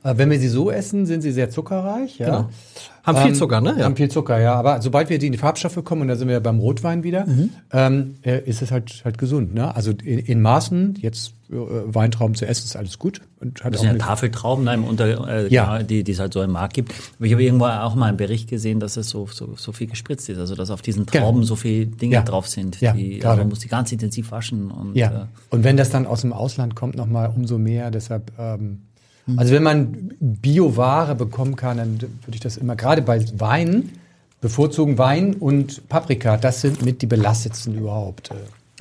Äh, 0.07 0.17
Wenn 0.17 0.29
wir 0.29 0.39
sie 0.39 0.47
so 0.47 0.71
essen, 0.71 1.05
sind 1.05 1.21
sie 1.21 1.31
sehr 1.31 1.49
zuckerreich. 1.49 2.17
Ja. 2.19 2.25
Genau. 2.25 2.49
Haben 3.03 3.17
viel 3.19 3.27
Ähm, 3.29 3.35
Zucker, 3.35 3.61
ne? 3.61 3.75
Ja. 3.77 3.85
Haben 3.85 3.95
viel 3.95 4.09
Zucker, 4.11 4.37
ja. 4.39 4.53
Aber 4.55 4.81
sobald 4.81 5.09
wir 5.09 5.17
die 5.17 5.27
in 5.27 5.31
die 5.31 5.37
Farbstoffe 5.37 5.81
kommen, 5.85 6.01
und 6.03 6.07
da 6.09 6.17
sind 6.17 6.27
wir 6.27 6.41
beim 6.41 6.59
Rotwein 6.59 7.03
wieder, 7.03 7.25
Mhm. 7.25 7.49
ähm, 7.71 8.15
äh, 8.21 8.41
ist 8.43 8.61
es 8.61 8.69
halt, 8.71 9.01
halt 9.05 9.17
gesund. 9.17 9.53
Ne? 9.53 9.73
Also 9.73 9.91
in, 9.91 10.19
in 10.19 10.41
Maßen, 10.41 10.95
jetzt 10.99 11.33
äh, 11.49 11.55
Weintrauben 11.55 12.35
zu 12.35 12.45
essen, 12.45 12.65
ist 12.65 12.75
alles 12.75 12.99
gut. 12.99 13.21
Und 13.39 13.63
hat 13.63 13.73
Das 13.73 13.79
sind 13.81 13.91
ja 13.93 13.97
Tafeltrauben, 13.97 14.65
ne, 14.65 14.73
im 14.73 14.83
Unter, 14.83 15.27
äh, 15.29 15.47
Ja. 15.53 15.81
die, 15.83 16.03
die 16.03 16.11
es 16.11 16.19
halt 16.19 16.33
so 16.33 16.41
im 16.41 16.51
Markt 16.51 16.73
gibt. 16.73 16.91
Aber 17.17 17.25
ich 17.25 17.31
habe 17.31 17.43
irgendwo 17.43 17.65
auch 17.67 17.95
mal 17.95 18.07
einen 18.07 18.17
Bericht 18.17 18.49
gesehen, 18.49 18.81
dass 18.81 18.97
es 18.97 19.09
so, 19.09 19.25
so, 19.31 19.53
so 19.55 19.71
viel 19.71 19.87
gespritzt 19.87 20.27
ist. 20.27 20.37
Also 20.39 20.55
dass 20.55 20.69
auf 20.69 20.81
diesen 20.81 21.05
Genau. 21.05 21.25
Trauben 21.27 21.43
so 21.45 21.55
viele 21.55 21.85
Dinge 21.85 22.15
Ja. 22.15 22.23
drauf 22.23 22.47
sind. 22.49 22.81
Ja, 22.81 22.91
die, 22.91 23.23
also 23.23 23.37
man 23.37 23.47
muss 23.49 23.59
die 23.59 23.69
ganz 23.69 23.89
intensiv 23.93 24.31
waschen. 24.31 24.69
Und, 24.69 24.95
Ja. 24.97 25.07
Äh, 25.07 25.25
Und 25.55 25.63
wenn 25.63 25.77
das 25.77 25.89
dann 25.91 26.05
aus 26.07 26.21
dem 26.21 26.33
Ausland 26.33 26.75
kommt, 26.75 26.95
nochmal 26.97 27.31
umso 27.33 27.57
mehr. 27.57 27.89
Deshalb, 27.91 28.31
ähm. 28.37 28.81
Also 29.35 29.53
wenn 29.53 29.63
man 29.63 30.11
Bioware 30.19 31.15
bekommen 31.15 31.55
kann, 31.55 31.77
dann 31.77 31.99
würde 31.99 32.35
ich 32.35 32.39
das 32.39 32.57
immer, 32.57 32.75
gerade 32.75 33.01
bei 33.01 33.23
Wein, 33.37 33.89
bevorzugen 34.39 34.97
Wein 34.97 35.33
und 35.33 35.89
Paprika. 35.89 36.37
Das 36.37 36.61
sind 36.61 36.83
mit 36.85 37.01
die 37.01 37.07
belastetsten 37.07 37.75
überhaupt. 37.75 38.31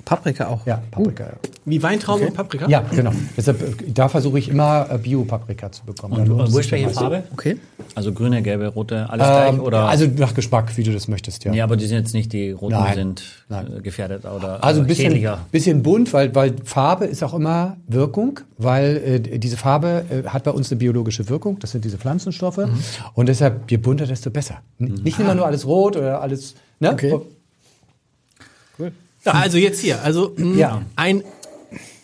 Paprika 0.05 0.49
auch. 0.49 0.67
Ja, 0.67 0.83
Paprika. 0.91 1.33
Wie 1.65 1.83
Weintrauben 1.83 2.29
und 2.29 2.35
Paprika? 2.35 2.69
Ja, 2.69 2.81
genau. 2.95 3.13
Deshalb, 3.37 3.63
äh, 3.63 3.91
da 3.91 4.09
versuche 4.09 4.39
ich 4.39 4.49
immer 4.49 4.87
äh, 4.91 4.99
Bio-Paprika 4.99 5.73
zu 5.73 5.85
bekommen. 5.85 6.15
Und, 6.21 6.31
und 6.31 6.53
wurscht 6.53 6.71
welche. 6.71 6.91
Farbe? 6.91 7.23
Okay. 7.33 7.57
Also 7.95 8.13
grüne, 8.13 8.43
gelbe, 8.43 8.69
rote, 8.69 9.09
alles 9.09 9.27
gleich? 9.27 9.53
Ähm, 9.55 9.61
Oder? 9.61 9.89
also 9.89 10.07
nach 10.19 10.35
Geschmack, 10.35 10.77
wie 10.77 10.83
du 10.83 10.93
das 10.93 11.09
möchtest, 11.09 11.45
ja. 11.45 11.51
nee, 11.51 11.63
aber 11.63 11.77
die 11.77 11.87
sind 11.87 11.97
jetzt 11.99 12.13
nicht, 12.13 12.33
die 12.33 12.51
roten 12.51 12.75
Nein. 12.75 12.95
sind 12.95 13.23
Nein. 13.49 13.79
äh, 13.79 13.81
gefährdet 13.81 14.25
oder 14.27 14.63
Also 14.63 14.83
ein 14.83 14.87
bisschen, 14.87 15.07
schädlicher. 15.07 15.39
bisschen 15.51 15.83
bunt, 15.83 16.13
weil, 16.13 16.35
weil 16.35 16.55
Farbe 16.65 17.07
ist 17.07 17.23
auch 17.25 17.33
immer 17.35 17.79
Wirkung, 17.89 18.41
weil 18.59 19.21
äh, 19.25 19.39
diese 19.39 19.57
Farbe 19.57 20.05
äh, 20.11 20.29
hat 20.29 20.45
bei 20.45 20.51
uns 20.51 20.71
eine 20.71 20.79
biologische 20.79 21.29
Wirkung, 21.31 21.59
das 21.59 21.71
sind 21.73 21.85
diese 21.87 21.97
Pflanzenstoffe. 21.97 22.59
Mhm. 22.59 22.79
Und 23.15 23.29
deshalb, 23.31 23.71
je 23.71 23.79
bunter, 23.79 24.07
desto 24.07 24.31
besser. 24.31 24.59
N- 24.79 25.01
Nicht 25.03 25.19
immer 25.19 25.35
nur 25.35 25.47
alles 25.47 25.67
rot 25.67 25.97
oder 25.97 26.21
alles. 26.21 26.55
Ne? 26.81 26.93
Okay. 26.93 27.13
Oh, 27.15 27.23
Ja, 28.79 28.91
also 29.35 29.59
jetzt 29.59 29.81
hier, 29.81 30.03
also 30.03 30.33
mh, 30.37 30.57
Ja. 30.59 30.83
ein 30.97 31.23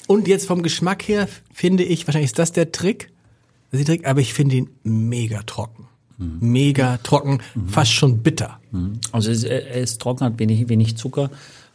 und 0.06 0.28
jetzt 0.28 0.46
vom 0.46 0.62
Geschmack 0.62 1.02
her 1.08 1.28
finde 1.52 1.84
ich, 1.84 2.06
wahrscheinlich 2.06 2.30
ist 2.30 2.38
das 2.38 2.52
der 2.52 2.72
Trick, 2.72 3.10
das 3.70 3.80
ist 3.80 3.88
der 3.88 3.96
Trick, 3.96 4.06
aber 4.06 4.20
ich 4.20 4.34
finde 4.34 4.56
ihn 4.56 4.70
mega 4.82 5.42
trocken. 5.42 5.86
Mega 6.18 6.98
trocken, 6.98 7.40
fast 7.66 7.92
schon 7.92 8.18
bitter. 8.18 8.58
Also 9.10 9.30
es, 9.32 9.42
äh, 9.42 9.60
es 9.80 9.98
trocken 9.98 10.24
hat 10.24 10.38
wenig, 10.38 10.68
wenig 10.68 10.96
Zucker, 10.96 11.30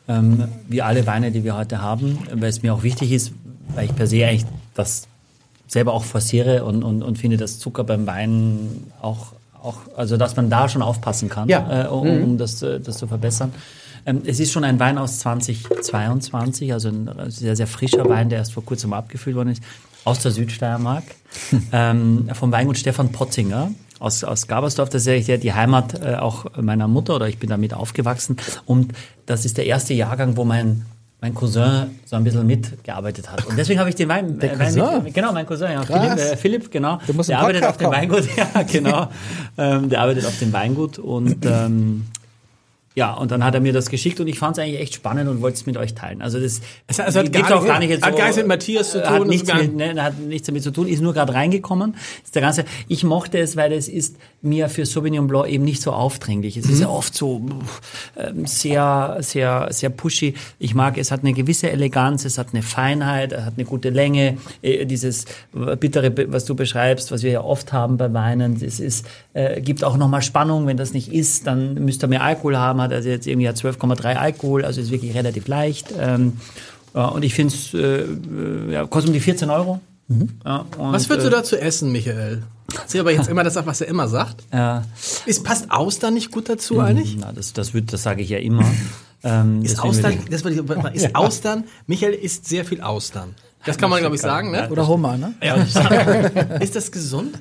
ähm, 0.07 0.47
wie 0.69 0.81
alle 0.81 1.05
Weine, 1.05 1.31
die 1.31 1.43
wir 1.43 1.57
heute 1.57 1.81
haben, 1.81 2.17
weil 2.33 2.49
es 2.49 2.63
mir 2.63 2.73
auch 2.73 2.83
wichtig 2.83 3.11
ist, 3.11 3.33
weil 3.75 3.85
ich 3.85 3.95
per 3.95 4.07
se 4.07 4.25
eigentlich 4.25 4.45
das 4.73 5.07
selber 5.67 5.93
auch 5.93 6.05
forciere 6.05 6.63
und, 6.63 6.83
und, 6.83 7.03
und 7.03 7.17
finde, 7.17 7.35
dass 7.35 7.59
Zucker 7.59 7.83
beim 7.83 8.07
Wein 8.07 8.85
auch, 9.01 9.33
auch, 9.61 9.79
also 9.97 10.15
dass 10.15 10.37
man 10.37 10.49
da 10.49 10.69
schon 10.69 10.81
aufpassen 10.81 11.27
kann, 11.27 11.49
Ja. 11.49 11.85
äh, 11.85 11.87
um, 11.89 12.07
um 12.23 12.37
das, 12.37 12.61
äh, 12.61 12.79
das 12.79 12.99
zu 12.99 13.07
verbessern. 13.07 13.51
Ähm, 14.07 14.21
es 14.25 14.39
ist 14.39 14.51
schon 14.53 14.63
ein 14.63 14.79
Wein 14.79 14.97
aus 14.97 15.19
2022, 15.19 16.73
also 16.73 16.87
ein 16.89 17.09
sehr, 17.27 17.55
sehr 17.55 17.67
frischer 17.67 18.07
Wein, 18.09 18.29
der 18.29 18.39
erst 18.39 18.53
vor 18.53 18.63
kurzem 18.65 18.93
abgefüllt 18.93 19.35
worden 19.35 19.49
ist, 19.49 19.61
aus 20.05 20.19
der 20.21 20.31
Südsteiermark, 20.31 21.03
ähm, 21.73 22.29
vom 22.33 22.51
Weingut 22.51 22.77
Stefan 22.77 23.11
Potzinger 23.11 23.71
aus, 23.99 24.23
aus 24.23 24.47
Gabersdorf. 24.47 24.89
Das 24.89 25.05
ist 25.05 25.27
der- 25.27 25.37
die 25.37 25.53
Heimat 25.53 26.01
äh, 26.01 26.15
auch 26.15 26.45
meiner 26.59 26.87
Mutter 26.87 27.15
oder 27.15 27.27
ich 27.27 27.37
bin 27.37 27.49
damit 27.49 27.73
aufgewachsen. 27.73 28.37
Und 28.65 28.93
das 29.25 29.43
ist 29.43 29.57
der 29.57 29.65
erste 29.65 29.93
Jahrgang, 29.93 30.37
wo 30.37 30.45
mein 30.45 30.85
mein 31.19 31.33
Cousin 31.33 31.89
so 32.05 32.15
ein 32.15 32.23
bisschen 32.23 32.45
mitgearbeitet 32.45 33.31
hat. 33.31 33.43
Und 33.47 33.57
deswegen 33.57 33.79
habe 33.79 33.89
ich 33.89 33.95
den 33.95 34.07
Wein. 34.07 34.37
Der 34.37 34.53
äh, 34.53 34.59
Wein 34.59 34.75
Cousin? 34.75 35.03
mit, 35.03 35.13
genau, 35.15 35.33
mein 35.33 35.47
Cousin, 35.47 35.71
ja. 35.71 35.81
Philipp, 35.81 36.17
äh, 36.19 36.37
Philipp, 36.37 36.71
genau. 36.71 36.99
Der 37.27 37.39
arbeitet 37.39 37.63
auf 37.63 37.77
dem 37.77 37.89
Weingut. 37.89 38.23
Ja, 38.37 38.61
genau. 38.61 39.09
ähm, 39.57 39.89
der 39.89 40.01
arbeitet 40.01 40.25
auf 40.27 40.37
dem 40.37 40.53
Weingut 40.53 40.99
und 40.99 41.43
ähm, 41.43 42.05
ja, 42.97 43.13
und 43.13 43.29
dann 43.29 43.43
hat 43.43 43.53
er 43.53 43.61
mir 43.61 43.73
das 43.73 43.91
geschickt 43.91 44.19
und 44.19 44.25
ich 44.25 44.39
fand 44.39 44.57
es 44.57 44.63
eigentlich 44.63 44.81
echt 44.81 44.95
spannend 44.95 45.29
und 45.29 45.39
wollte 45.39 45.57
es 45.57 45.67
mit 45.67 45.77
euch 45.77 45.93
teilen. 45.93 46.23
Also 46.23 46.39
das 46.39 46.61
Es 46.87 46.97
hat- 46.97 47.09
es 47.09 47.15
hat 47.15 47.31
gar 47.31 47.55
auch 47.59 47.63
gar 47.63 47.77
nicht 47.77 47.91
jetzt 47.91 48.03
hat 48.03 48.13
so, 48.13 48.17
gar 48.17 48.25
nichts 48.25 48.37
mit 48.37 48.47
Matthias 48.47 48.91
zu 48.91 49.03
tun, 49.03 49.09
Hat 49.13 49.27
nichts, 49.27 49.53
mit, 49.53 49.75
ne, 49.75 50.03
hat 50.03 50.17
nichts 50.19 50.47
damit 50.47 50.63
zu 50.63 50.71
tun, 50.71 50.87
ist 50.87 51.01
nur 51.01 51.13
gerade 51.13 51.31
reingekommen. 51.35 51.95
Ist 52.23 52.33
der 52.33 52.41
ganze, 52.41 52.65
ich 52.87 53.03
mochte 53.03 53.37
es, 53.37 53.55
weil 53.55 53.71
es 53.71 53.87
ist 53.87 54.15
mir 54.41 54.67
für 54.69 54.85
Sauvignon 54.87 55.27
Blanc 55.27 55.47
eben 55.47 55.63
nicht 55.63 55.81
so 55.83 55.91
aufdringlich. 55.91 56.57
Es 56.57 56.65
ist 56.67 56.79
ja 56.81 56.89
oft 56.89 57.13
so 57.13 57.39
ähm, 58.17 58.45
sehr, 58.47 59.17
sehr, 59.19 59.67
sehr 59.69 59.89
pushy. 59.91 60.33
Ich 60.57 60.73
mag, 60.73 60.97
es 60.97 61.11
hat 61.11 61.21
eine 61.21 61.33
gewisse 61.33 61.69
Eleganz, 61.69 62.25
es 62.25 62.39
hat 62.39 62.47
eine 62.53 62.63
Feinheit, 62.63 63.31
es 63.31 63.43
hat 63.45 63.53
eine 63.57 63.65
gute 63.65 63.89
Länge. 63.91 64.37
Äh, 64.63 64.85
Dieses 64.87 65.25
äh, 65.55 65.75
bittere, 65.75 66.11
was 66.31 66.45
du 66.45 66.55
beschreibst, 66.55 67.11
was 67.11 67.21
wir 67.21 67.31
ja 67.31 67.41
oft 67.41 67.73
haben 67.73 67.97
bei 67.97 68.11
Weinen, 68.13 68.57
es 68.61 68.79
ist, 68.79 69.05
äh, 69.33 69.61
gibt 69.61 69.83
auch 69.83 69.97
nochmal 69.97 70.21
Spannung. 70.23 70.65
Wenn 70.65 70.77
das 70.77 70.93
nicht 70.93 71.13
ist, 71.13 71.45
dann 71.45 71.75
müsste 71.75 72.07
er 72.07 72.09
mehr 72.09 72.23
Alkohol 72.23 72.57
haben. 72.57 72.86
Hat 72.87 72.93
also 72.93 73.09
jetzt 73.09 73.27
irgendwie 73.27 73.47
hat 73.47 73.57
12,3 73.57 74.15
Alkohol, 74.15 74.65
also 74.65 74.81
ist 74.81 74.91
wirklich 74.91 75.13
relativ 75.13 75.47
leicht. 75.47 75.93
Ähm, 75.97 76.33
äh, 76.93 76.99
und 76.99 77.23
ich 77.23 77.33
finde 77.33 77.53
es, 77.53 77.73
äh, 77.73 78.01
äh, 78.01 78.71
ja, 78.71 78.85
kostet 78.85 79.09
um 79.09 79.13
die 79.13 79.19
14 79.19 79.49
Euro. 79.49 79.79
Ja, 80.45 80.65
und, 80.77 80.93
Was 80.93 81.09
würdest 81.09 81.27
äh, 81.27 81.29
du 81.29 81.35
dazu 81.35 81.57
essen, 81.57 81.91
Michael? 81.91 82.43
Sie 82.85 82.99
aber 82.99 83.11
jetzt 83.11 83.29
immer 83.29 83.43
das, 83.43 83.55
was 83.55 83.81
er 83.81 83.87
immer 83.87 84.07
sagt. 84.07 84.43
Ja, 84.53 84.83
Ist, 85.25 85.43
passt 85.43 85.71
Austern 85.71 86.13
nicht 86.13 86.31
gut 86.31 86.49
dazu 86.49 86.79
eigentlich? 86.79 87.17
na, 87.19 87.31
das, 87.31 87.53
das, 87.53 87.73
wird, 87.73 87.91
das 87.93 88.03
sage 88.03 88.21
ich 88.21 88.29
ja 88.29 88.39
immer. 88.39 88.63
Ähm, 89.23 89.63
Ist 89.63 89.79
Austern, 89.79 90.17
das 90.29 90.45
ich, 90.45 90.57
ist 90.93 91.15
Austern, 91.15 91.63
Michael 91.87 92.13
isst 92.13 92.47
sehr 92.47 92.65
viel 92.65 92.81
Austern. 92.81 93.35
Das 93.65 93.77
kann 93.77 93.89
man, 93.89 93.99
glaube 93.99 94.15
ich, 94.15 94.21
sagen, 94.21 94.51
ne? 94.51 94.69
Oder 94.69 94.87
Hummer, 94.87 95.17
ne? 95.17 95.33
Ja. 95.43 95.55
ist 96.59 96.75
das 96.75 96.91
gesund? 96.91 97.39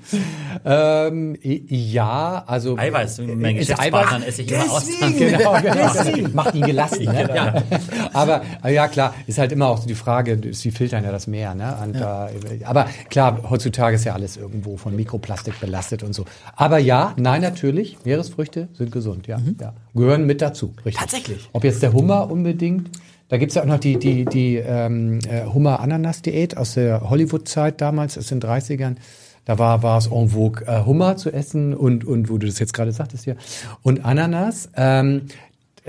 Ähm, 0.65 1.37
ja, 1.43 2.43
also. 2.47 2.77
Eiweiß, 2.77 3.19
mit 3.19 3.39
meinen 3.39 3.59
Ist 3.59 3.79
Eiweiß- 3.79 4.25
esse 4.25 4.43
ich 4.43 4.51
immer 4.51 4.71
Austern. 4.71 5.17
Genau, 5.17 5.55
genau. 5.61 5.75
Das 5.75 6.33
macht 6.35 6.55
ihn 6.55 6.67
gelassen. 6.67 7.05
Ne? 7.05 7.29
Ja. 7.35 7.63
Aber 8.13 8.43
ja, 8.69 8.89
klar, 8.89 9.15
ist 9.27 9.39
halt 9.39 9.53
immer 9.53 9.69
auch 9.69 9.79
so 9.79 9.87
die 9.87 9.95
Frage, 9.95 10.41
sie 10.53 10.71
filtern 10.71 11.05
ja 11.05 11.13
das 11.13 11.27
Meer. 11.27 11.55
Ne? 11.55 11.77
Und, 11.83 11.97
äh, 11.97 12.65
aber 12.65 12.87
klar, 13.11 13.41
heutzutage 13.49 13.97
ist 13.97 14.05
ja 14.05 14.15
alles 14.15 14.37
irgendwo 14.37 14.77
von 14.77 14.97
Mikroplastik 14.97 15.61
belastet 15.61 16.03
und 16.03 16.15
so. 16.15 16.25
Aber 16.55 16.79
ja, 16.79 17.13
nein, 17.17 17.43
natürlich, 17.43 17.99
Meeresfrüchte 18.05 18.69
sind 18.73 18.91
gesund, 18.93 19.27
ja. 19.27 19.39
ja. 19.61 19.75
Gehören 19.95 20.27
mit 20.27 20.43
dazu, 20.43 20.75
richtig. 20.85 20.97
Tatsächlich? 21.01 21.49
Ob 21.53 21.65
jetzt 21.65 21.83
der 21.83 21.93
Hummer 21.93 22.31
unbedingt. 22.31 22.91
Da 23.29 23.39
gibt's 23.39 23.57
ja 23.57 23.63
auch 23.63 23.67
noch 23.67 23.81
die, 23.81 23.99
die, 23.99 24.25
die 24.25 24.57
ähm, 24.57 25.19
äh, 25.29 25.45
Hummer-Ananas-Diät 25.47 26.57
aus 26.57 26.75
der 26.75 27.11
Hollywood-Zeit 27.11 27.81
damals, 27.81 28.17
aus 28.17 28.29
den 28.29 28.41
30ern. 28.41 28.97
Da 29.45 29.59
war, 29.59 29.83
war 29.83 29.99
es 29.99 30.07
en 30.07 30.29
vogue, 30.29 30.65
äh, 30.67 30.85
Hummer 30.85 31.17
zu 31.17 31.33
essen 31.33 31.75
und, 31.75 32.05
und 32.05 32.29
wo 32.29 32.39
du 32.39 32.47
das 32.47 32.59
jetzt 32.59 32.73
gerade 32.75 32.93
sagtest 32.93 33.25
hier. 33.25 33.37
Und 33.83 34.05
Ananas, 34.05 34.69
ähm, 34.77 35.23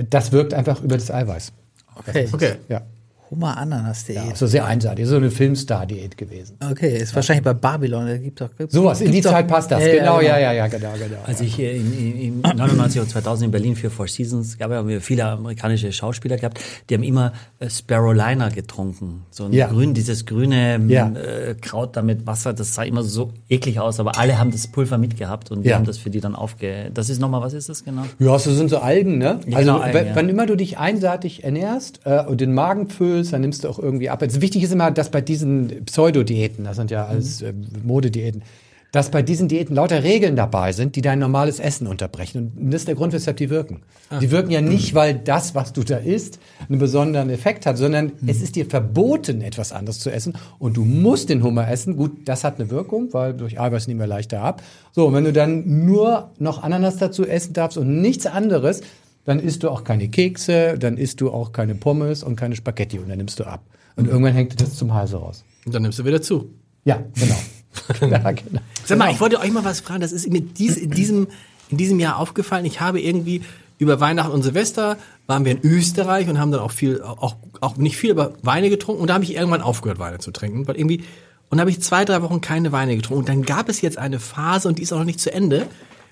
das 0.10 0.32
wirkt 0.32 0.54
einfach 0.54 0.82
über 0.82 0.96
das 0.96 1.12
Eiweiß. 1.12 1.54
Okay. 1.96 2.30
Okay. 2.32 2.54
Ja. 2.70 2.82
Hummer-Ananas.de. 3.30 4.18
Also 4.18 4.48
sehr 4.48 4.66
einseitig. 4.66 5.06
So 5.08 5.16
eine 5.18 5.32
Filmstar-Diät 5.32 6.18
gewesen. 6.18 6.58
Okay, 6.72 6.98
ist 6.98 7.16
wahrscheinlich 7.16 7.44
bei 7.44 7.54
Babylon. 7.54 8.08
Da 8.08 8.18
gibt 8.18 8.42
doch 8.42 8.50
gibt's 8.58 8.74
Sowas, 8.74 9.00
in 9.02 9.08
die 9.08 9.14
gibt's 9.14 9.26
doch- 9.28 9.32
Zeit 9.34 9.48
passt 9.48 9.72
das. 9.72 9.82
Ja, 9.82 9.88
ja, 9.88 9.94
genau, 10.00 10.18
genau. 10.20 10.30
ja, 10.30 10.40
ja, 10.40 10.54
ja, 10.54 10.68
genau, 10.68 10.92
genau. 10.94 11.18
Als 11.26 11.42
ich 11.42 11.60
in, 11.60 11.94
in, 11.98 12.22
in 12.22 12.42
99 12.42 13.02
und 13.02 13.10
2000 13.10 13.46
in 13.46 13.52
Berlin 13.52 13.76
für 13.76 13.90
Four 13.90 14.08
Seasons 14.08 14.58
gab, 14.58 14.72
haben 14.72 14.88
wir 14.88 15.02
viele 15.02 15.26
amerikanische 15.26 15.92
Schauspieler 15.92 16.38
gehabt, 16.38 16.60
die 16.90 16.94
haben 16.96 17.04
immer 17.04 17.34
äh, 17.60 17.70
Sparrowliner 17.70 18.50
getrunken. 18.52 19.26
So 19.32 19.46
ein 19.46 19.54
Ja. 19.54 19.68
grün, 19.68 19.94
dieses 19.94 20.26
grüne 20.26 20.80
Ja. 20.88 21.10
äh, 21.12 21.56
Kraut 21.56 21.96
da 21.96 22.02
mit 22.02 22.26
Wasser, 22.28 22.54
das 22.54 22.74
sah 22.76 22.84
immer 22.84 23.04
so 23.04 23.32
eklig 23.50 23.80
aus, 23.80 24.00
aber 24.00 24.18
alle 24.18 24.38
haben 24.40 24.52
das 24.52 24.68
Pulver 24.68 24.98
mitgehabt 24.98 25.52
und 25.52 25.64
wir 25.64 25.72
Ja. 25.72 25.78
haben 25.78 25.86
das 25.86 25.98
für 25.98 26.10
die 26.10 26.20
dann 26.22 26.36
aufge... 26.36 26.92
Das 26.94 27.10
ist 27.10 27.20
nochmal, 27.20 27.42
was 27.42 27.54
ist 27.54 27.70
das 27.70 27.84
genau? 27.84 28.04
Ja, 28.20 28.38
so 28.40 28.54
sind 28.54 28.70
so 28.70 28.78
Algen, 28.80 29.18
ne? 29.18 29.40
Ja, 29.48 29.58
also 29.58 29.72
genau, 29.74 29.84
Algen, 29.84 29.94
wenn, 29.94 30.08
ja. 30.08 30.16
wann 30.16 30.30
immer 30.30 30.46
du 30.46 30.56
dich 30.56 30.78
einseitig 30.78 31.44
ernährst 31.44 32.00
äh, 32.06 32.24
und 32.26 32.42
den 32.42 32.54
Magen 32.54 32.88
füllst, 32.90 33.17
dann 33.24 33.42
nimmst 33.42 33.64
du 33.64 33.70
auch 33.70 33.80
irgendwie 33.80 34.10
ab. 34.10 34.22
Also 34.22 34.42
wichtig 34.42 34.64
ist 34.64 34.72
immer, 34.72 34.92
dass 34.92 35.12
bei 35.12 35.22
diesen 35.22 35.86
Pseudodiäten, 35.86 36.64
das 36.66 36.78
sind 36.78 36.92
ja 36.92 37.06
alles 37.06 37.42
äh, 37.42 37.54
Modediäten, 37.84 38.44
dass 38.92 39.12
bei 39.12 39.22
diesen 39.22 39.48
Diäten 39.48 39.76
lauter 39.76 40.04
Regeln 40.04 40.36
dabei 40.36 40.72
sind, 40.72 40.96
die 40.96 41.02
dein 41.02 41.20
normales 41.20 41.60
Essen 41.60 41.88
unterbrechen. 41.88 42.54
Und 42.58 42.72
das 42.72 42.82
ist 42.82 42.88
der 42.88 42.96
Grund, 42.96 43.14
weshalb 43.14 43.38
die 43.38 43.50
wirken. 43.50 43.82
Die 44.22 44.32
wirken 44.32 44.50
ja 44.50 44.62
nicht, 44.62 44.96
weil 44.96 45.14
das, 45.14 45.56
was 45.56 45.74
du 45.74 45.84
da 45.84 45.98
isst, 45.98 46.40
einen 46.70 46.80
besonderen 46.80 47.30
Effekt 47.30 47.66
hat, 47.66 47.78
sondern 47.78 48.14
es 48.26 48.42
ist 48.42 48.56
dir 48.56 48.66
verboten, 48.66 49.42
etwas 49.42 49.74
anderes 49.74 50.00
zu 50.00 50.10
essen. 50.10 50.34
Und 50.58 50.78
du 50.78 50.86
musst 50.86 51.30
den 51.30 51.44
Hummer 51.44 51.70
essen. 51.70 51.98
Gut, 51.98 52.12
das 52.26 52.46
hat 52.46 52.60
eine 52.60 52.70
Wirkung, 52.70 53.14
weil 53.14 53.34
durch 53.34 53.60
Eiweiß 53.60 53.88
nehmen 53.88 54.00
wir 54.00 54.08
leichter 54.08 54.42
ab. 54.42 54.64
So, 54.94 55.08
und 55.08 55.14
wenn 55.14 55.26
du 55.26 55.34
dann 55.34 55.86
nur 55.86 56.32
noch 56.40 56.64
Ananas 56.64 56.96
dazu 56.98 57.28
essen 57.28 57.54
darfst 57.54 57.78
und 57.78 58.02
nichts 58.02 58.26
anderes, 58.26 58.82
dann 59.28 59.40
isst 59.40 59.64
du 59.64 59.70
auch 59.70 59.84
keine 59.84 60.08
Kekse, 60.08 60.78
dann 60.80 60.96
isst 60.96 61.20
du 61.20 61.32
auch 61.32 61.52
keine 61.52 61.76
Pommes 61.76 62.24
und 62.24 62.38
keine 62.38 62.56
Spaghetti 62.56 62.98
und 62.98 63.10
dann 63.10 63.18
nimmst 63.18 63.42
du 63.42 63.44
ab. 63.44 63.62
Und 63.98 64.08
irgendwann 64.08 64.34
hängt 64.34 64.54
dir 64.54 64.56
das 64.56 64.76
zum 64.76 64.94
Halse 64.94 65.18
raus. 65.18 65.44
Und 65.66 65.76
dann 65.76 65.82
nimmst 65.82 66.00
du 66.00 66.06
wieder 66.06 66.22
zu. 66.22 66.54
Ja, 66.86 67.04
genau. 68.00 68.16
ja, 68.16 68.32
genau. 68.32 68.62
Sag 68.86 68.98
mal, 68.98 69.12
ich 69.12 69.20
wollte 69.20 69.42
euch 69.42 69.52
mal 69.52 69.66
was 69.66 69.82
fragen. 69.82 70.00
Das 70.00 70.14
ist 70.14 70.32
mir 70.32 70.40
dies, 70.40 70.78
in, 70.78 70.92
diesem, 70.92 71.28
in 71.68 71.76
diesem 71.76 72.00
Jahr 72.00 72.20
aufgefallen. 72.20 72.64
Ich 72.64 72.80
habe 72.80 73.02
irgendwie 73.02 73.42
über 73.80 74.00
Weihnachten 74.00 74.32
und 74.32 74.44
Silvester 74.44 74.96
waren 75.26 75.44
wir 75.44 75.52
in 75.52 75.60
Österreich 75.62 76.30
und 76.30 76.40
haben 76.40 76.54
dann 76.54 76.62
auch 76.62 76.72
viel, 76.72 77.02
auch, 77.02 77.36
auch 77.60 77.76
nicht 77.76 77.98
viel, 77.98 78.12
aber 78.12 78.32
Weine 78.44 78.70
getrunken. 78.70 79.02
Und 79.02 79.10
da 79.10 79.16
habe 79.16 79.26
ich 79.26 79.36
irgendwann 79.36 79.62
aufgehört, 79.62 80.00
Weine 80.00 80.20
zu 80.20 80.32
trinken. 80.32 80.70
Weil 80.70 80.78
irgendwie, 80.78 81.04
und 81.50 81.58
da 81.58 81.64
habe 81.64 81.72
ich 81.72 81.82
zwei, 81.82 82.06
drei 82.06 82.22
Wochen 82.22 82.40
keine 82.40 82.72
Weine 82.72 82.96
getrunken. 82.96 83.20
Und 83.20 83.28
dann 83.28 83.44
gab 83.44 83.68
es 83.68 83.82
jetzt 83.82 83.98
eine 83.98 84.22
Phase, 84.22 84.70
und 84.70 84.80
die 84.80 84.84
ist 84.84 84.94
auch 84.94 85.00
noch 85.00 85.06
nicht 85.06 85.20
zu 85.20 85.34
Ende, 85.34 85.68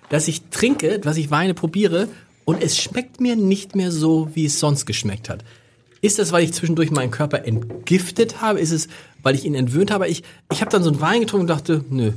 dass 0.10 0.28
ich 0.28 0.50
trinke, 0.50 1.00
dass 1.00 1.16
ich 1.16 1.32
Weine 1.32 1.54
probiere 1.54 2.10
und 2.46 2.64
es 2.64 2.78
schmeckt 2.78 3.20
mir 3.20 3.36
nicht 3.36 3.76
mehr 3.76 3.92
so, 3.92 4.30
wie 4.34 4.46
es 4.46 4.60
sonst 4.60 4.86
geschmeckt 4.86 5.30
hat. 5.30 5.44
Ist 6.02 6.20
das, 6.20 6.32
weil 6.32 6.44
ich 6.44 6.54
zwischendurch 6.54 6.92
meinen 6.92 7.12
Körper 7.12 7.46
entgiftet 7.46 8.42
habe? 8.42 8.60
Ist 8.60 8.72
es, 8.72 8.88
weil 9.24 9.34
ich 9.34 9.44
ihn 9.44 9.56
entwöhnt 9.56 9.90
habe? 9.90 10.08
Ich, 10.08 10.24
ich 10.52 10.62
habe 10.62 10.70
dann 10.70 10.84
so 10.84 10.92
einen 10.92 11.02
Wein 11.02 11.22
getrunken 11.22 11.44
und 11.44 11.50
dachte, 11.50 11.84
nö. 11.90 12.12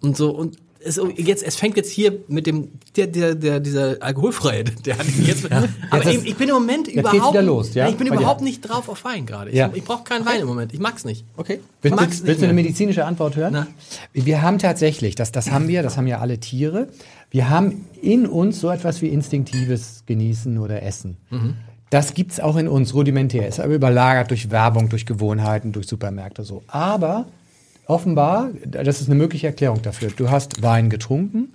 Und 0.00 0.16
so, 0.16 0.30
und 0.30 0.58
es, 0.84 1.00
jetzt, 1.16 1.42
es 1.42 1.56
fängt 1.56 1.76
jetzt 1.76 1.90
hier 1.90 2.18
mit 2.28 2.46
dem, 2.46 2.68
der, 2.96 3.06
der, 3.08 3.34
der, 3.34 3.60
dieser 3.60 3.96
alkoholfreie, 4.00 4.64
der 4.86 4.98
hat 4.98 5.06
jetzt, 5.24 5.50
aber 5.50 6.04
das- 6.04 6.14
ich, 6.24 6.36
bin 6.36 6.48
im 6.48 6.54
Moment 6.54 6.88
überhaupt, 6.88 7.40
los, 7.42 7.74
ja? 7.74 7.88
ich 7.88 7.96
bin 7.96 8.06
überhaupt 8.06 8.40
nicht 8.40 8.60
drauf 8.62 8.88
auf 8.88 9.04
Wein 9.04 9.26
gerade. 9.26 9.50
Ich, 9.50 9.56
Ja. 9.56 9.70
ich 9.74 9.84
brauche 9.84 10.04
keinen 10.04 10.24
Wein 10.26 10.40
im 10.40 10.46
Moment. 10.46 10.72
Ich 10.72 10.80
mag's 10.80 11.04
nicht. 11.04 11.24
Okay. 11.36 11.60
Willst, 11.82 11.96
mag's 11.96 12.06
willst, 12.08 12.20
nicht 12.22 12.26
willst 12.28 12.40
du 12.42 12.44
eine 12.44 12.54
medizinische 12.54 13.04
Antwort 13.04 13.36
hören? 13.36 13.52
Na. 13.52 13.66
Wir 14.12 14.42
haben 14.42 14.58
tatsächlich, 14.58 15.14
das, 15.14 15.32
das 15.32 15.50
haben 15.50 15.68
wir, 15.68 15.82
das 15.82 15.96
haben 15.96 16.06
ja 16.06 16.18
alle 16.18 16.38
Tiere, 16.38 16.88
wir 17.30 17.50
haben 17.50 17.84
in 18.00 18.26
uns 18.26 18.60
so 18.60 18.70
etwas 18.70 19.02
wie 19.02 19.08
instinktives 19.08 20.04
Genießen 20.06 20.58
oder 20.58 20.82
Essen. 20.82 21.16
Das 21.90 22.14
gibt's 22.14 22.38
auch 22.40 22.56
in 22.56 22.68
uns, 22.68 22.94
rudimentär. 22.94 23.48
Ist 23.48 23.60
aber 23.60 23.74
überlagert 23.74 24.30
durch 24.30 24.50
Werbung, 24.50 24.88
durch 24.88 25.06
Gewohnheiten, 25.06 25.72
durch 25.72 25.86
Supermärkte 25.88 26.44
so. 26.44 26.62
Aber 26.66 27.26
offenbar, 27.88 28.50
das 28.64 29.00
ist 29.00 29.08
eine 29.08 29.18
mögliche 29.18 29.48
Erklärung 29.48 29.82
dafür. 29.82 30.10
Du 30.16 30.30
hast 30.30 30.62
Wein 30.62 30.90
getrunken 30.90 31.54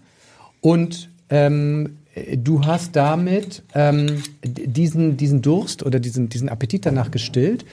und 0.60 1.10
ähm, 1.30 1.98
du 2.36 2.66
hast 2.66 2.96
damit 2.96 3.64
ähm, 3.74 4.22
diesen, 4.44 5.16
diesen 5.16 5.42
Durst 5.42 5.84
oder 5.84 6.00
diesen, 6.00 6.30
diesen 6.30 6.50
Appetit 6.50 6.86
danach 6.86 7.12
gestillt. 7.12 7.66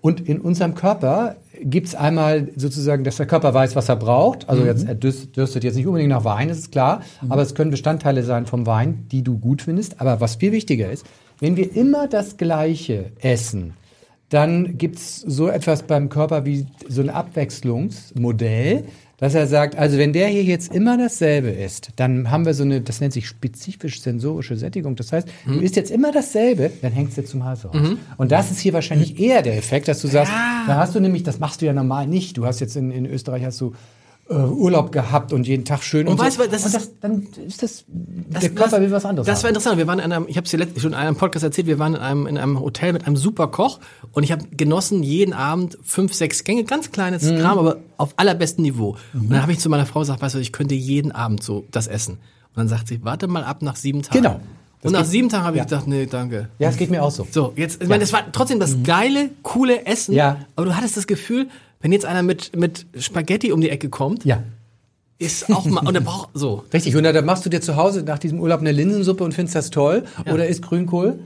Und 0.00 0.20
in 0.28 0.40
unserem 0.40 0.74
Körper 0.74 1.36
gibt's 1.60 1.96
einmal 1.96 2.48
sozusagen, 2.54 3.02
dass 3.02 3.16
der 3.16 3.26
Körper 3.26 3.52
weiß, 3.54 3.74
was 3.74 3.88
er 3.88 3.96
braucht. 3.96 4.48
Also 4.48 4.64
jetzt, 4.64 4.86
er 4.86 4.94
dürstet 4.94 5.64
jetzt 5.64 5.74
nicht 5.74 5.86
unbedingt 5.86 6.10
nach 6.10 6.24
Wein, 6.24 6.48
das 6.48 6.58
ist 6.58 6.72
klar. 6.72 7.02
Aber 7.28 7.42
es 7.42 7.54
können 7.56 7.72
Bestandteile 7.72 8.22
sein 8.22 8.46
vom 8.46 8.66
Wein, 8.66 9.06
die 9.10 9.22
du 9.22 9.38
gut 9.38 9.62
findest. 9.62 10.00
Aber 10.00 10.20
was 10.20 10.36
viel 10.36 10.52
wichtiger 10.52 10.92
ist, 10.92 11.04
wenn 11.40 11.56
wir 11.56 11.74
immer 11.74 12.06
das 12.06 12.36
Gleiche 12.36 13.06
essen, 13.20 13.74
dann 14.28 14.76
gibt's 14.76 15.20
so 15.20 15.48
etwas 15.48 15.84
beim 15.84 16.08
Körper 16.08 16.44
wie 16.44 16.66
so 16.88 17.00
ein 17.00 17.10
Abwechslungsmodell, 17.10 18.84
dass 19.18 19.34
er 19.34 19.46
sagt, 19.46 19.76
also 19.76 19.96
wenn 19.96 20.12
der 20.12 20.28
hier 20.28 20.42
jetzt 20.42 20.74
immer 20.74 20.98
dasselbe 20.98 21.48
ist, 21.48 21.90
dann 21.96 22.30
haben 22.30 22.44
wir 22.44 22.52
so 22.52 22.64
eine, 22.64 22.82
das 22.82 23.00
nennt 23.00 23.14
sich 23.14 23.26
spezifisch 23.26 24.02
sensorische 24.02 24.56
Sättigung. 24.56 24.94
Das 24.96 25.12
heißt, 25.12 25.26
du 25.46 25.60
isst 25.60 25.76
jetzt 25.76 25.90
immer 25.90 26.12
dasselbe, 26.12 26.70
dann 26.82 26.92
hängt's 26.92 27.14
dir 27.14 27.24
zum 27.24 27.44
Hals 27.44 27.64
raus. 27.64 27.76
Und 28.18 28.32
das 28.32 28.50
ist 28.50 28.60
hier 28.60 28.74
wahrscheinlich 28.74 29.18
eher 29.18 29.40
der 29.42 29.56
Effekt, 29.56 29.88
dass 29.88 30.00
du 30.02 30.08
sagst, 30.08 30.32
da 30.66 30.76
hast 30.76 30.94
du 30.94 31.00
nämlich, 31.00 31.22
das 31.22 31.38
machst 31.38 31.62
du 31.62 31.66
ja 31.66 31.72
normal 31.72 32.06
nicht. 32.06 32.36
Du 32.36 32.44
hast 32.44 32.60
jetzt 32.60 32.76
in, 32.76 32.90
in 32.90 33.06
Österreich 33.06 33.44
hast 33.44 33.60
du 33.60 33.72
äh, 34.28 34.34
Urlaub 34.34 34.90
gehabt 34.90 35.32
und 35.32 35.46
jeden 35.46 35.64
Tag 35.64 35.82
schön 35.84 36.06
und, 36.06 36.14
Und 36.14 36.18
weißt 36.18 36.36
so. 36.38 36.42
du, 36.44 36.48
das 36.50 36.64
und 36.64 36.74
das, 36.74 36.90
dann 37.00 37.26
ist 37.46 37.62
das, 37.62 37.84
der 37.86 38.50
Körper 38.50 38.80
will 38.80 38.90
was 38.90 39.04
anderes 39.04 39.26
Das 39.26 39.38
war 39.38 39.44
haben. 39.44 39.50
interessant. 39.50 39.78
Wir 39.78 39.86
waren 39.86 39.98
in 40.00 40.10
einem, 40.12 40.26
ich 40.28 40.36
habe 40.36 40.44
es 40.46 40.50
dir 40.50 40.80
schon 40.80 40.92
in 40.92 40.98
einem 40.98 41.14
Podcast 41.16 41.44
erzählt, 41.44 41.66
wir 41.68 41.78
waren 41.78 41.94
in 41.94 42.00
einem, 42.00 42.26
in 42.26 42.36
einem 42.36 42.58
Hotel 42.60 42.92
mit 42.92 43.06
einem 43.06 43.16
super 43.16 43.48
Koch 43.48 43.78
und 44.12 44.22
ich 44.24 44.32
habe 44.32 44.44
genossen 44.56 45.02
jeden 45.02 45.32
Abend 45.32 45.78
fünf, 45.84 46.12
sechs 46.12 46.42
Gänge, 46.44 46.64
ganz 46.64 46.90
kleines 46.90 47.22
Mhm. 47.22 47.38
Kram, 47.38 47.58
aber 47.58 47.76
auf 47.98 48.14
allerbesten 48.16 48.62
Niveau. 48.62 48.96
Und 49.14 49.30
dann 49.30 49.42
habe 49.42 49.52
ich 49.52 49.60
zu 49.60 49.68
meiner 49.68 49.86
Frau 49.86 50.00
gesagt, 50.00 50.20
weißt 50.22 50.34
du, 50.34 50.38
ich 50.40 50.52
könnte 50.52 50.74
jeden 50.74 51.12
Abend 51.12 51.42
so 51.42 51.64
das 51.70 51.86
essen. 51.86 52.14
Und 52.14 52.20
dann 52.56 52.68
sagt 52.68 52.88
sie, 52.88 53.04
warte 53.04 53.28
mal 53.28 53.44
ab 53.44 53.62
nach 53.62 53.76
sieben 53.76 54.02
Tagen. 54.02 54.22
Genau. 54.22 54.40
Das 54.82 54.92
Und 54.92 54.98
nach 54.98 55.04
sieben 55.06 55.28
Tagen 55.28 55.44
habe 55.44 55.56
ich 55.56 55.60
ja. 55.60 55.64
gedacht, 55.64 55.86
nee, 55.86 56.06
danke. 56.06 56.48
Ja, 56.58 56.68
es 56.68 56.76
geht 56.76 56.90
mir 56.90 57.02
auch 57.02 57.10
so. 57.10 57.26
So, 57.30 57.52
jetzt, 57.56 57.82
ich 57.82 57.88
meine, 57.88 58.00
das 58.00 58.12
war 58.12 58.30
trotzdem 58.32 58.60
das 58.60 58.76
geile, 58.84 59.30
coole 59.42 59.86
Essen. 59.86 60.12
Mhm. 60.12 60.18
Ja. 60.18 60.36
Aber 60.54 60.66
du 60.66 60.76
hattest 60.76 60.96
das 60.96 61.06
Gefühl, 61.06 61.48
wenn 61.86 61.92
jetzt 61.92 62.04
einer 62.04 62.24
mit, 62.24 62.56
mit 62.56 62.84
Spaghetti 62.98 63.52
um 63.52 63.60
die 63.60 63.70
Ecke 63.70 63.88
kommt, 63.90 64.24
Ja. 64.24 64.42
ist 65.18 65.48
auch 65.54 65.64
mal, 65.66 65.86
und 65.86 65.94
er 65.94 66.00
braucht, 66.00 66.30
so. 66.34 66.64
Richtig, 66.72 66.96
und 66.96 67.04
dann 67.04 67.24
machst 67.24 67.46
du 67.46 67.48
dir 67.48 67.60
zu 67.60 67.76
Hause 67.76 68.02
nach 68.02 68.18
diesem 68.18 68.40
Urlaub 68.40 68.58
eine 68.58 68.72
Linsensuppe 68.72 69.22
und 69.22 69.34
findest 69.34 69.54
das 69.54 69.70
toll 69.70 70.02
oder 70.28 70.48
isst 70.48 70.62
Grünkohl 70.62 71.20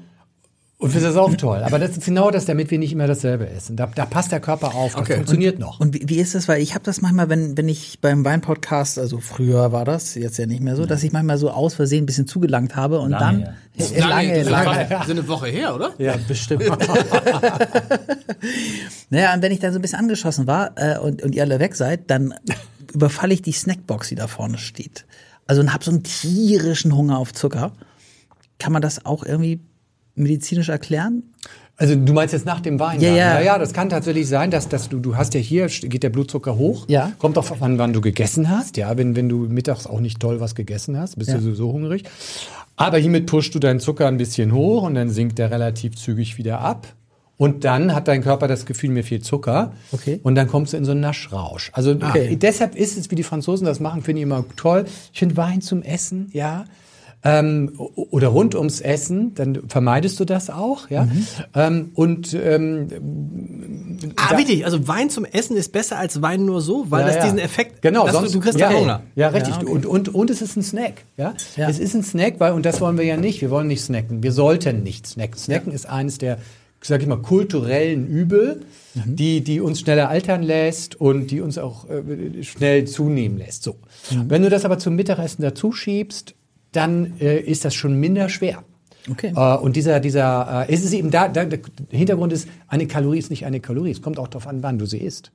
und 0.81 0.91
findest 0.91 1.15
das 1.15 1.17
auch 1.17 1.35
toll. 1.37 1.63
Aber 1.63 1.79
das 1.79 1.91
ist 1.91 2.05
genau 2.07 2.31
das, 2.31 2.47
damit 2.47 2.71
wir 2.71 2.79
nicht 2.79 2.93
immer 2.93 3.07
dasselbe 3.07 3.49
essen. 3.49 3.77
Da, 3.77 3.87
da 3.87 4.07
passt 4.07 4.33
der 4.33 4.41
Körper 4.41 4.75
auf, 4.75 4.93
das 4.95 5.03
Okay. 5.03 5.15
funktioniert 5.17 5.59
noch. 5.59 5.79
Und 5.79 5.95
wie, 5.95 6.09
wie 6.09 6.17
ist 6.19 6.35
das? 6.35 6.49
Weil 6.49 6.61
ich 6.63 6.75
habe 6.75 6.83
das 6.85 7.01
manchmal, 7.03 7.29
wenn, 7.29 7.57
wenn 7.57 7.69
ich 7.69 8.01
beim 8.01 8.25
Weinpodcast, 8.25 8.99
also 8.99 9.19
früher 9.19 9.73
war 9.73 9.85
das, 9.85 10.15
jetzt 10.15 10.39
ja 10.39 10.47
nicht 10.47 10.63
mehr 10.63 10.77
so, 10.77 10.87
dass 10.87 11.03
ich 11.03 11.13
manchmal 11.13 11.39
so 11.39 11.51
aus 11.51 11.75
Versehen 11.75 12.03
ein 12.05 12.07
bisschen 12.07 12.27
zugelangt 12.27 12.75
habe 12.77 12.99
und 13.01 13.11
Lange, 13.11 13.45
dann 13.45 13.55
ja. 13.95 14.09
Lange, 14.09 14.29
das 14.31 14.39
ist 14.47 14.51
lange. 14.51 14.65
fast- 14.75 14.91
das 14.91 15.05
ist 15.05 15.11
eine 15.11 15.29
Woche 15.29 15.47
her, 15.49 15.75
oder? 15.75 15.93
Ja, 15.99 16.15
bestimmt. 16.27 16.65
Naja, 19.11 19.35
und 19.35 19.43
wenn 19.43 19.53
ich 19.53 19.59
dann 19.61 19.73
so 19.73 19.79
ein 19.79 19.83
bisschen 19.83 19.99
angeschossen 19.99 20.47
war 20.47 20.73
äh, 20.77 20.99
und, 20.99 21.23
und 21.23 21.35
ihr 21.35 21.43
alle 21.43 21.59
weg 21.59 21.75
seid, 21.75 22.11
dann 22.11 22.35
überfalle 22.95 23.35
ich 23.35 23.43
die 23.43 23.53
Snackbox, 23.53 24.09
die 24.09 24.15
da 24.15 24.27
vorne 24.29 24.59
steht. 24.59 25.05
Also 25.47 25.61
und 25.63 25.73
hab 25.75 25.83
so 25.85 25.91
einen 25.91 26.03
tierischen 26.05 26.95
Hunger 26.97 27.19
auf 27.19 27.33
Zucker. 27.33 27.73
Kann 28.59 28.73
man 28.73 28.83
das 28.83 29.05
auch 29.07 29.25
irgendwie 29.25 29.61
medizinisch 30.15 30.69
erklären? 30.69 31.23
Also 31.77 31.95
du 31.95 32.13
meinst 32.13 32.35
jetzt 32.35 32.45
nach 32.45 32.61
dem 32.61 32.79
Wein? 32.79 33.01
Ja, 33.01 33.09
ja, 33.11 33.41
ja, 33.41 33.59
das 33.59 33.73
kann 33.73 33.89
tatsächlich 33.89 34.29
sein, 34.29 34.51
dass, 34.51 34.69
dass 34.69 34.91
du, 34.91 34.99
du 34.99 35.17
hast 35.17 35.33
ja 35.33 35.41
hier, 35.41 35.67
geht 35.69 36.03
der 36.03 36.11
Blutzucker 36.11 36.57
hoch. 36.59 36.85
Ja. 36.89 37.13
Kommt 37.19 37.39
auch 37.39 37.61
an, 37.63 37.79
wann 37.79 37.95
du 37.95 38.03
gegessen 38.03 38.51
hast. 38.51 38.77
Ja, 38.77 38.99
wenn, 38.99 39.17
wenn 39.17 39.31
du 39.31 39.47
mittags 39.49 39.87
auch 39.87 40.01
nicht 40.01 40.21
toll 40.21 40.41
was 40.41 40.55
gegessen 40.55 40.99
hast, 40.99 41.17
bist 41.19 41.31
Ja. 41.31 41.37
du 41.39 41.43
sowieso 41.43 41.73
hungrig. 41.73 42.05
Aber 42.77 42.99
hiermit 42.99 43.27
pushst 43.27 43.55
du 43.55 43.59
deinen 43.59 43.81
Zucker 43.81 44.09
ein 44.09 44.19
bisschen 44.19 44.53
hoch 44.53 44.83
und 44.83 44.95
dann 44.95 45.09
sinkt 45.09 45.39
der 45.39 45.51
relativ 45.51 45.97
zügig 45.97 46.37
wieder 46.37 46.61
ab. 46.61 46.87
Und 47.39 47.65
dann 47.65 47.95
hat 47.95 48.09
dein 48.09 48.23
Körper 48.23 48.47
das 48.49 48.67
Gefühl, 48.67 48.91
mir 48.91 49.03
fehlt 49.03 49.25
Zucker. 49.25 49.73
Okay. 49.93 50.21
Und 50.23 50.35
dann 50.35 50.49
kommst 50.49 50.75
du 50.75 50.77
in 50.77 50.85
so 50.85 50.91
einen 50.91 51.01
Naschrausch. 51.01 51.71
Also 51.73 51.93
Okay. 51.93 52.37
deshalb 52.37 52.75
ist 52.77 52.99
es, 52.99 53.11
wie 53.11 53.15
die 53.15 53.23
Franzosen 53.23 53.65
das 53.65 53.81
machen, 53.81 54.03
finde 54.03 54.21
ich 54.21 54.25
immer 54.25 54.45
toll. 54.57 54.85
Ich 55.15 55.19
finde 55.19 55.39
Wein 55.39 55.63
zum 55.63 55.81
Essen, 55.81 56.29
ja. 56.35 56.67
Ähm, 57.23 57.73
oder 57.77 58.29
rund 58.29 58.55
ums 58.55 58.81
Essen, 58.81 59.35
dann 59.35 59.69
vermeidest 59.69 60.19
du 60.21 60.25
das 60.25 60.49
auch, 60.49 60.89
ja. 60.89 61.05
Mhm. 61.05 61.27
Ähm, 61.55 61.91
und 61.95 62.33
ähm, 62.33 62.89
Ah, 64.17 64.39
wichtig. 64.39 64.65
Also 64.65 64.89
Wein 64.89 65.11
zum 65.11 65.27
Essen 65.27 65.55
ist 65.57 65.71
besser 65.73 65.99
als 65.99 66.23
Wein 66.23 66.47
nur 66.47 66.63
so, 66.63 66.87
weil 66.91 67.01
Ja, 67.03 67.07
das 67.09 67.17
ja. 67.17 67.23
diesen 67.25 67.39
Effekt, 67.39 67.83
genau, 67.83 68.09
sonst, 68.09 68.31
du, 68.35 68.39
du 68.39 68.45
kriegst 68.45 68.59
ja, 68.59 68.73
Hunger. 68.73 69.03
Ja, 69.17 69.29
richtig. 69.29 69.55
Ja, 69.57 69.61
okay. 69.63 69.71
und, 69.71 69.85
und, 69.85 70.09
und 70.15 70.31
es 70.31 70.41
ist 70.41 70.57
ein 70.57 70.63
Snack. 70.63 71.05
Ja? 71.19 71.35
Ja. 71.57 71.69
Es 71.69 71.79
ist 71.79 71.95
ein 71.95 72.03
Snack, 72.03 72.37
weil, 72.41 72.53
und 72.53 72.65
das 72.65 72.81
wollen 72.81 72.97
wir 72.97 73.05
ja 73.05 73.19
nicht. 73.19 73.43
Wir 73.43 73.51
wollen 73.51 73.67
nicht 73.69 73.83
snacken. 73.83 74.23
Wir 74.23 74.33
sollten 74.33 74.83
nicht 74.83 75.07
snacken. 75.07 75.37
Snacken 75.39 75.73
ist 75.73 75.87
eines 75.87 76.17
der, 76.17 76.39
sag 76.81 77.03
ich 77.03 77.07
mal, 77.07 77.19
kulturellen 77.19 78.07
Übel, 78.07 78.63
Mhm. 78.93 79.15
die, 79.15 79.41
die 79.43 79.61
uns 79.61 79.79
schneller 79.79 80.09
altern 80.09 80.43
lässt 80.43 81.01
und 81.01 81.31
die 81.31 81.41
uns 81.41 81.59
auch 81.59 81.87
äh, 81.89 82.43
schnell 82.43 82.87
zunehmen 82.89 83.39
lässt. 83.39 83.63
So. 83.63 83.77
Mhm. 84.11 84.25
Wenn 84.29 84.43
du 84.43 84.51
das 84.51 84.65
aber 84.65 84.81
zum 84.81 84.97
Mittagessen 84.97 85.43
dazu 85.43 85.71
schiebst, 85.71 86.35
dann 86.73 87.19
äh, 87.21 87.39
ist 87.41 87.65
das 87.65 87.75
schon 87.75 87.95
minder 87.95 88.29
schwer. 88.29 88.65
Okay. 89.11 89.33
Äh, 89.37 89.57
und 89.59 89.77
dieser, 89.77 90.01
dieser, 90.01 90.67
äh, 90.69 90.75
ist 90.75 90.85
es 90.85 90.93
eben 90.93 91.11
da, 91.11 91.29
da, 91.29 91.45
der 91.45 91.61
Hintergrund 91.91 92.33
ist, 92.33 92.49
eine 92.69 92.87
Kalorie 92.87 93.19
ist 93.19 93.31
nicht 93.31 93.47
eine 93.47 93.61
Kalorie. 93.61 93.91
Es 93.93 94.03
kommt 94.03 94.19
auch 94.19 94.29
darauf 94.29 94.47
an, 94.49 94.63
wann 94.63 94.79
du 94.79 94.87
sie 94.87 94.99
isst. 94.99 95.31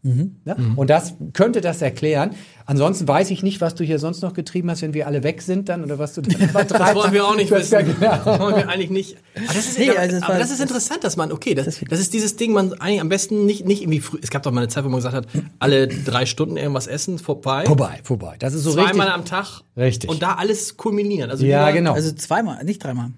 Ja? 0.45 0.55
Und 0.75 0.89
das 0.89 1.13
könnte 1.33 1.61
das 1.61 1.81
erklären. 1.81 2.31
Ansonsten 2.67 3.07
weiß 3.07 3.29
ich 3.31 3.43
nicht, 3.43 3.61
was 3.61 3.75
du 3.75 3.83
hier 3.83 3.99
sonst 3.99 4.21
noch 4.21 4.33
getrieben 4.33 4.69
hast, 4.71 4.81
wenn 4.81 4.93
wir 4.93 5.07
alle 5.07 5.23
weg 5.23 5.41
sind 5.41 5.69
dann 5.69 5.83
oder 5.83 5.99
was 5.99 6.13
du 6.13 6.21
dann 6.21 6.67
Das 6.67 6.95
wollen 6.95 7.13
wir 7.13 7.25
auch 7.25 7.35
nicht 7.35 7.51
Das- 7.51 7.69
ja, 7.69 7.79
wissen. 7.79 7.95
genau. 7.99 8.17
Das 8.25 8.39
wollen 8.39 8.55
wir 8.55 8.69
eigentlich 8.69 8.89
nicht. 8.89 9.17
Aber 9.35 9.45
das 9.47 9.55
ist, 9.57 9.77
Nee, 9.79 9.89
aber, 9.91 9.99
also 9.99 10.17
aber 10.25 10.39
das 10.39 10.51
ist 10.51 10.61
interessant, 10.61 11.03
dass 11.03 11.15
man, 11.15 11.31
okay, 11.31 11.53
das, 11.53 11.65
das 11.65 11.99
ist 11.99 12.13
dieses 12.13 12.35
Ding, 12.37 12.53
man 12.53 12.73
eigentlich 12.73 13.01
am 13.01 13.09
besten 13.09 13.45
nicht, 13.45 13.65
nicht 13.65 13.81
irgendwie 13.83 13.99
früh. 13.99 14.17
Es 14.21 14.29
gab 14.31 14.43
doch 14.43 14.51
mal 14.51 14.61
eine 14.61 14.67
Zeit, 14.69 14.83
wo 14.83 14.89
man 14.89 14.97
gesagt 14.99 15.15
hat, 15.15 15.27
alle 15.59 15.87
drei 15.87 16.25
Stunden 16.25 16.57
irgendwas 16.57 16.87
essen, 16.87 17.19
vorbei. 17.19 17.65
Vorbei, 17.65 17.99
vorbei. 18.03 18.35
Das 18.39 18.53
ist 18.53 18.63
so 18.63 18.73
Zweimal 18.73 19.07
richtig. 19.07 19.13
am 19.13 19.25
Tag. 19.25 19.61
Richtig. 19.77 20.09
Und 20.09 20.21
da 20.21 20.33
alles 20.35 20.77
kulminieren. 20.77 21.29
Also 21.29 21.45
Ja, 21.45 21.69
genau. 21.71 21.93
Also 21.93 22.11
zweimal, 22.13 22.63
nicht 22.63 22.83
dreimal. 22.83 23.11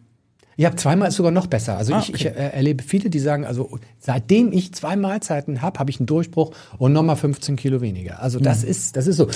Ja, 0.59 0.75
zweimal 0.75 1.09
ist 1.09 1.15
sogar 1.15 1.31
noch 1.31 1.45
besser. 1.45 1.77
Also 1.77 1.93
Ah, 1.93 1.99
ich, 2.01 2.13
ich 2.15 2.25
äh, 2.25 2.29
erlebe 2.29 2.83
viele, 2.83 3.11
die 3.11 3.19
sagen, 3.19 3.45
also 3.45 3.77
seitdem 3.99 4.51
ich 4.51 4.73
zwei 4.73 4.95
Mahlzeiten 4.95 5.61
habe, 5.61 5.77
habe 5.77 5.91
ich 5.91 5.99
einen 5.99 6.07
Durchbruch 6.07 6.51
und 6.79 6.93
nochmal 6.93 7.15
15 7.15 7.55
Kilo 7.57 7.79
weniger. 7.79 8.23
Also 8.23 8.39
das 8.39 8.63
Mhm. 8.63 8.69
ist, 8.69 8.95
das 8.97 9.05
ist 9.05 9.17
so. 9.17 9.27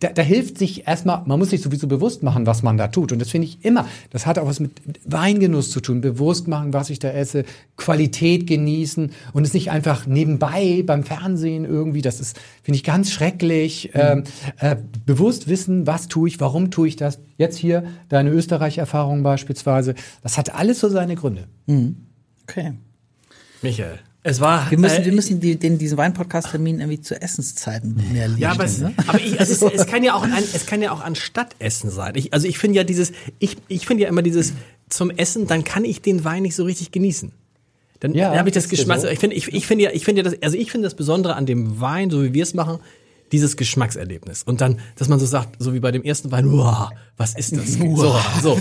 Da, 0.00 0.08
da 0.08 0.22
hilft 0.22 0.56
sich 0.58 0.88
erstmal, 0.88 1.22
man 1.26 1.38
muss 1.38 1.50
sich 1.50 1.60
sowieso 1.60 1.86
bewusst 1.86 2.22
machen, 2.22 2.46
was 2.46 2.62
man 2.62 2.78
da 2.78 2.88
tut. 2.88 3.12
Und 3.12 3.18
das 3.20 3.28
finde 3.28 3.46
ich 3.46 3.62
immer, 3.62 3.86
das 4.08 4.24
hat 4.24 4.38
auch 4.38 4.46
was 4.46 4.58
mit 4.58 4.70
Weingenuss 5.04 5.70
zu 5.70 5.80
tun. 5.80 6.00
Bewusst 6.00 6.48
machen, 6.48 6.72
was 6.72 6.88
ich 6.88 6.98
da 6.98 7.10
esse, 7.10 7.44
Qualität 7.76 8.46
genießen 8.46 9.10
und 9.34 9.44
es 9.44 9.52
nicht 9.52 9.70
einfach 9.70 10.06
nebenbei 10.06 10.82
beim 10.86 11.04
Fernsehen 11.04 11.66
irgendwie, 11.66 12.00
das 12.00 12.20
ist, 12.20 12.40
finde 12.64 12.76
ich 12.76 12.82
ganz 12.84 13.12
schrecklich. 13.12 13.90
Mhm. 13.94 14.00
Ähm, 14.00 14.24
äh, 14.58 14.76
bewusst 15.06 15.48
wissen, 15.48 15.86
was 15.86 16.08
tue 16.08 16.28
ich, 16.28 16.40
warum 16.40 16.70
tue 16.70 16.88
ich 16.88 16.96
das. 16.96 17.20
Jetzt 17.36 17.56
hier 17.56 17.84
deine 18.08 18.30
Österreich-Erfahrung 18.30 19.22
beispielsweise. 19.22 19.94
Das 20.22 20.38
hat 20.38 20.54
alles 20.54 20.80
so 20.80 20.88
seine 20.88 21.14
Gründe. 21.14 21.46
Okay. 22.48 22.72
Michael. 23.62 24.00
Es 24.26 24.40
war. 24.40 24.70
Wir 24.70 24.78
müssen, 24.78 25.02
äh, 25.02 25.04
wir 25.04 25.12
müssen 25.12 25.38
die, 25.38 25.58
den, 25.58 25.76
diesen 25.76 25.98
Wein-Podcast-Termin 25.98 26.80
irgendwie 26.80 27.00
zu 27.02 27.20
Essenszeiten 27.20 27.94
mehr 28.10 28.26
liegen. 28.28 28.40
Ja, 28.40 28.52
aber, 28.52 28.64
es, 28.64 28.78
ne? 28.80 28.94
aber 29.06 29.20
ich, 29.20 29.38
also 29.38 29.66
es, 29.66 29.74
es 29.74 29.86
kann 29.86 30.02
ja 30.02 30.14
auch 30.14 30.22
ein, 30.22 30.32
es 30.32 30.64
kann 30.64 30.80
ja 30.80 30.92
auch 30.92 31.02
an 31.02 31.14
Stadtessen 31.14 31.90
sein. 31.90 32.14
Ich, 32.16 32.32
also 32.32 32.48
ich 32.48 32.58
finde 32.58 32.78
ja 32.78 32.84
dieses, 32.84 33.12
ich, 33.38 33.58
ich 33.68 33.86
finde 33.86 34.04
ja 34.04 34.08
immer 34.08 34.22
dieses 34.22 34.54
zum 34.88 35.10
Essen, 35.10 35.46
dann 35.46 35.62
kann 35.62 35.84
ich 35.84 36.00
den 36.00 36.24
Wein 36.24 36.42
nicht 36.42 36.54
so 36.54 36.64
richtig 36.64 36.90
genießen. 36.90 37.32
Dann, 38.04 38.14
Ja, 38.14 38.28
dann 38.28 38.38
habe 38.38 38.50
ich 38.50 38.54
das 38.54 38.64
ja 38.64 38.70
Geschmack. 38.70 39.00
so. 39.00 39.08
Ich 39.08 39.18
finde, 39.18 39.34
ich, 39.34 39.48
ich 39.48 39.66
finde 39.66 39.84
ja, 39.84 39.90
ich 39.90 40.04
finde 40.04 40.22
ja 40.22 40.30
das, 40.30 40.42
also 40.42 40.58
ich 40.58 40.70
finde 40.70 40.86
das 40.86 40.94
Besondere 40.94 41.36
an 41.36 41.46
dem 41.46 41.80
Wein, 41.80 42.10
so 42.10 42.22
wie 42.22 42.34
wir 42.34 42.42
es 42.42 42.52
machen, 42.52 42.78
dieses 43.32 43.56
Geschmackserlebnis. 43.56 44.42
Und 44.42 44.60
dann, 44.60 44.78
dass 44.96 45.08
man 45.08 45.18
so 45.18 45.24
sagt, 45.24 45.56
so 45.58 45.72
wie 45.72 45.80
bei 45.80 45.90
dem 45.90 46.02
ersten 46.02 46.30
Wein, 46.30 46.52
wow, 46.52 46.90
was 47.16 47.34
ist 47.34 47.56
das? 47.56 47.72
So, 47.72 48.14
so. 48.42 48.58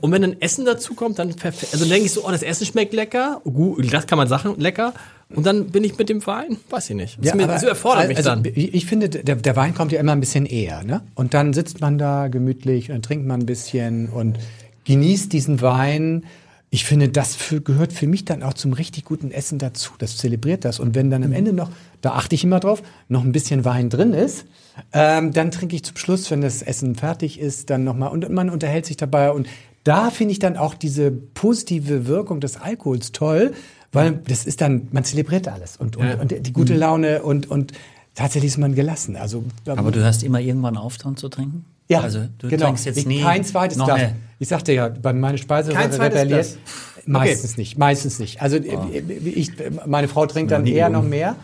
Und 0.00 0.12
wenn 0.12 0.22
dann 0.22 0.40
Essen 0.40 0.64
dazu 0.64 0.94
kommt, 0.94 1.18
dann 1.18 1.34
perfekt. 1.34 1.72
Also 1.72 1.84
dann 1.84 1.90
denke 1.90 2.06
ich 2.06 2.12
so, 2.12 2.24
oh, 2.24 2.30
das 2.30 2.44
Essen 2.44 2.66
schmeckt 2.66 2.94
lecker, 2.94 3.40
gut, 3.44 3.92
das 3.92 4.06
kann 4.06 4.16
man 4.16 4.28
sagen, 4.28 4.54
lecker. 4.58 4.94
Und 5.34 5.44
dann 5.44 5.66
bin 5.66 5.82
ich 5.82 5.98
mit 5.98 6.08
dem 6.08 6.24
Wein, 6.24 6.56
weiß 6.70 6.90
ich 6.90 6.96
nicht. 6.96 7.18
Das, 7.20 7.34
mir, 7.34 7.48
das 7.48 7.64
erfordert 7.64 8.06
mich 8.06 8.16
also, 8.16 8.30
dann. 8.30 8.44
Ich, 8.44 8.86
finde, 8.86 9.08
der, 9.08 9.34
der 9.34 9.56
Wein 9.56 9.74
kommt 9.74 9.90
ja 9.90 9.98
immer 9.98 10.12
ein 10.12 10.20
bisschen 10.20 10.46
eher, 10.46 10.84
ne? 10.84 11.02
Und 11.16 11.34
dann 11.34 11.52
sitzt 11.52 11.80
man 11.80 11.98
da 11.98 12.28
gemütlich 12.28 12.92
und 12.92 13.04
trinkt 13.04 13.26
man 13.26 13.40
ein 13.40 13.46
bisschen 13.46 14.08
und 14.08 14.38
genießt 14.84 15.32
diesen 15.32 15.60
Wein. 15.60 16.24
Ich 16.74 16.86
finde, 16.86 17.10
das 17.10 17.36
für, 17.36 17.60
gehört 17.60 17.92
für 17.92 18.06
mich 18.06 18.24
dann 18.24 18.42
auch 18.42 18.54
zum 18.54 18.72
richtig 18.72 19.04
guten 19.04 19.30
Essen 19.30 19.58
dazu. 19.58 19.92
Das 19.98 20.16
zelebriert 20.16 20.64
das. 20.64 20.80
Und 20.80 20.94
wenn 20.94 21.10
dann 21.10 21.22
am 21.22 21.32
Ende 21.32 21.52
noch, 21.52 21.68
da 22.00 22.12
achte 22.12 22.34
ich 22.34 22.44
immer 22.44 22.60
drauf, 22.60 22.82
noch 23.10 23.24
ein 23.24 23.32
bisschen 23.32 23.66
Wein 23.66 23.90
drin 23.90 24.14
ist, 24.14 24.46
ähm, 24.94 25.34
dann 25.34 25.50
trinke 25.50 25.76
ich 25.76 25.84
zum 25.84 25.98
Schluss, 25.98 26.30
wenn 26.30 26.40
das 26.40 26.62
Essen 26.62 26.94
fertig 26.94 27.38
ist, 27.38 27.68
dann 27.68 27.84
nochmal 27.84 28.08
und 28.10 28.26
man 28.30 28.48
unterhält 28.48 28.86
sich 28.86 28.96
dabei. 28.96 29.32
Und 29.32 29.48
da 29.84 30.10
finde 30.10 30.32
ich 30.32 30.38
dann 30.38 30.56
auch 30.56 30.72
diese 30.72 31.10
positive 31.10 32.06
Wirkung 32.06 32.40
des 32.40 32.56
Alkohols 32.56 33.12
toll, 33.12 33.52
weil 33.92 34.22
das 34.26 34.46
ist 34.46 34.62
dann, 34.62 34.88
man 34.92 35.04
zelebriert 35.04 35.48
alles 35.48 35.76
und, 35.76 35.96
und, 35.98 36.06
Ja. 36.06 36.14
und 36.22 36.46
die 36.46 36.52
gute 36.54 36.74
Laune 36.74 37.22
und, 37.22 37.50
und 37.50 37.72
tatsächlich 38.14 38.52
ist 38.52 38.58
man 38.58 38.74
gelassen. 38.74 39.16
Also, 39.16 39.44
aber 39.66 39.90
du 39.90 40.00
hörst 40.00 40.22
immer 40.22 40.40
irgendwann 40.40 40.78
auf, 40.78 40.96
dran 40.96 41.18
zu 41.18 41.28
trinken? 41.28 41.66
Ja, 41.88 42.00
Also 42.00 42.20
du 42.38 42.48
genau. 42.48 42.66
trinkst 42.66 42.86
jetzt 42.86 42.98
Ich- 42.98 43.06
nie. 43.06 43.20
kein 43.22 43.44
zweites 43.44 43.76
noch 43.78 43.86
Glas. 43.86 44.00
eine- 44.00 44.16
Ich 44.38 44.48
sagte 44.48 44.72
ja, 44.72 44.88
bei 44.88 45.12
meine 45.12 45.38
Speise 45.38 45.72
Kein 45.72 45.92
zweites 45.92 46.20
rebelliert. 46.20 46.56
Meistens 47.06 47.56
nicht, 47.56 47.78
meistens 47.78 48.18
nicht. 48.20 48.40
Also 48.42 48.56
ich, 48.58 49.50
meine 49.86 50.06
Frau 50.08 50.26
trinkt 50.26 50.52
dann 50.52 50.66
eher 50.66 50.88
noch 50.88 51.00
gewogen. 51.00 51.10
mehr. 51.10 51.36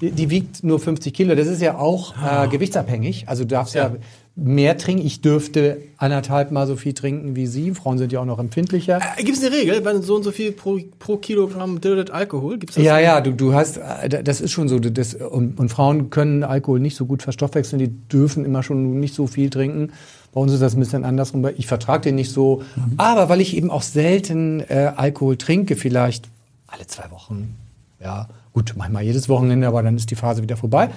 Die, 0.00 0.10
die 0.10 0.30
wiegt 0.30 0.62
nur 0.64 0.78
50 0.80 1.12
Kilo. 1.14 1.34
Das 1.34 1.46
ist 1.46 1.60
ja 1.62 1.78
auch 1.78 2.14
äh, 2.16 2.48
gewichtsabhängig. 2.48 3.28
Also 3.28 3.44
du 3.44 3.48
darfst 3.48 3.74
ja. 3.74 3.88
Ja. 3.88 3.94
Mehr 4.36 4.76
trinken. 4.76 5.06
Ich 5.06 5.20
dürfte 5.20 5.78
anderthalb 5.96 6.50
Mal 6.50 6.66
so 6.66 6.76
viel 6.76 6.92
trinken 6.92 7.36
wie 7.36 7.46
sie. 7.46 7.70
Frauen 7.72 7.98
sind 7.98 8.12
ja 8.12 8.20
auch 8.20 8.24
noch 8.24 8.40
empfindlicher. 8.40 9.00
Gibt 9.18 9.38
es 9.38 9.44
eine 9.44 9.54
Regel, 9.54 9.84
wenn 9.84 10.02
so 10.02 10.16
und 10.16 10.24
so 10.24 10.32
viel 10.32 10.50
pro, 10.50 10.80
pro 10.98 11.18
Kilogramm 11.18 11.80
Diluted 11.80 12.10
Alkohol? 12.10 12.58
Gibt's 12.58 12.74
das? 12.74 12.84
Ja, 12.84 12.98
ja, 12.98 13.20
du, 13.20 13.32
du 13.32 13.54
hast, 13.54 13.76
äh, 13.76 14.22
das 14.24 14.40
ist 14.40 14.50
schon 14.50 14.68
so. 14.68 14.78
Das, 14.80 15.14
und, 15.14 15.58
und 15.58 15.68
Frauen 15.68 16.10
können 16.10 16.42
Alkohol 16.42 16.80
nicht 16.80 16.96
so 16.96 17.06
gut 17.06 17.22
verstoffwechseln, 17.22 17.78
die 17.78 17.88
dürfen 17.88 18.44
immer 18.44 18.62
schon 18.62 18.98
nicht 18.98 19.14
so 19.14 19.26
viel 19.26 19.50
trinken. 19.50 19.92
Bei 20.32 20.40
uns 20.40 20.52
ist 20.52 20.60
das 20.60 20.74
ein 20.74 20.80
bisschen 20.80 21.04
andersrum. 21.04 21.46
Ich 21.56 21.68
vertrage 21.68 22.02
den 22.02 22.16
nicht 22.16 22.32
so. 22.32 22.62
Aber 22.96 23.28
weil 23.28 23.40
ich 23.40 23.56
eben 23.56 23.70
auch 23.70 23.82
selten 23.82 24.60
äh, 24.60 24.92
Alkohol 24.96 25.36
trinke, 25.36 25.76
vielleicht 25.76 26.28
alle 26.66 26.88
zwei 26.88 27.08
Wochen, 27.12 27.54
ja, 28.02 28.28
gut, 28.52 28.74
manchmal 28.76 29.04
jedes 29.04 29.28
Wochenende, 29.28 29.68
aber 29.68 29.84
dann 29.84 29.96
ist 29.96 30.10
die 30.10 30.16
Phase 30.16 30.42
wieder 30.42 30.56
vorbei, 30.56 30.90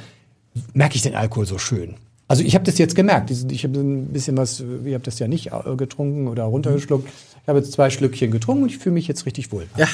merke 0.73 0.95
ich 0.95 1.03
den 1.03 1.13
Alkohol 1.13 1.45
so 1.45 1.59
schön. 1.59 1.95
Also 2.27 2.43
ich 2.43 2.55
habe 2.55 2.65
das 2.65 2.77
jetzt 2.77 2.95
gemerkt. 2.95 3.31
Ich 3.31 3.63
habe 3.63 3.79
ein 3.79 4.07
bisschen 4.07 4.35
was, 4.35 4.59
ich 4.59 4.93
habe 4.93 5.03
das 5.03 5.19
ja 5.19 5.27
nicht 5.27 5.51
äh, 5.53 5.75
getrunken 5.77 6.27
oder 6.27 6.43
runtergeschluckt. 6.43 7.07
Ich 7.41 7.47
habe 7.47 7.59
jetzt 7.59 7.71
zwei 7.71 7.89
Schlückchen 7.89 8.31
getrunken 8.31 8.63
und 8.63 8.69
ich 8.69 8.77
fühle 8.77 8.93
mich 8.93 9.07
jetzt 9.07 9.25
richtig 9.25 9.51
wohl. 9.53 9.65
Ja. 9.77 9.87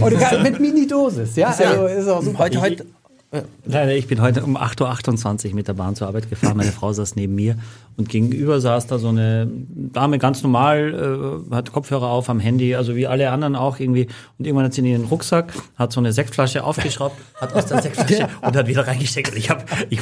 Und 0.00 0.42
mit 0.42 0.60
Mini-Dosis, 0.60 1.36
ja. 1.36 1.48
Also 1.48 1.86
ist 1.86 2.08
auch 2.08 2.22
super. 2.22 2.38
Heute, 2.38 2.60
heute, 2.60 2.86
Nein, 3.64 3.90
ich 3.90 4.08
bin 4.08 4.20
heute 4.20 4.42
um 4.42 4.56
8.28 4.56 5.50
Uhr 5.50 5.54
mit 5.54 5.68
der 5.68 5.74
Bahn 5.74 5.94
zur 5.94 6.08
Arbeit 6.08 6.28
gefahren. 6.28 6.56
Meine 6.56 6.72
Frau 6.72 6.92
saß 6.92 7.14
neben 7.14 7.36
mir 7.36 7.54
und 7.96 8.08
gegenüber 8.08 8.60
saß 8.60 8.88
da 8.88 8.98
so 8.98 9.06
eine 9.08 9.48
Dame 9.68 10.18
ganz 10.18 10.42
normal, 10.42 11.44
äh, 11.48 11.54
hat 11.54 11.70
Kopfhörer 11.72 12.08
auf 12.08 12.28
am 12.28 12.40
Handy, 12.40 12.74
also 12.74 12.96
wie 12.96 13.06
alle 13.06 13.30
anderen 13.30 13.54
auch 13.54 13.78
irgendwie. 13.78 14.08
Und 14.36 14.46
irgendwann 14.46 14.64
hat 14.66 14.74
sie 14.74 14.80
in 14.80 14.86
ihren 14.88 15.04
Rucksack, 15.04 15.52
hat 15.76 15.92
so 15.92 16.00
eine 16.00 16.12
Sektflasche 16.12 16.64
aufgeschraubt, 16.64 17.16
hat 17.36 17.54
aus 17.54 17.66
der 17.66 17.80
Sektflasche 17.82 18.28
und 18.42 18.56
hat 18.56 18.66
wieder 18.66 18.84
reingesteckt. 18.88 19.36
Ich 19.36 19.48
habe, 19.48 19.64
ich, 19.90 20.00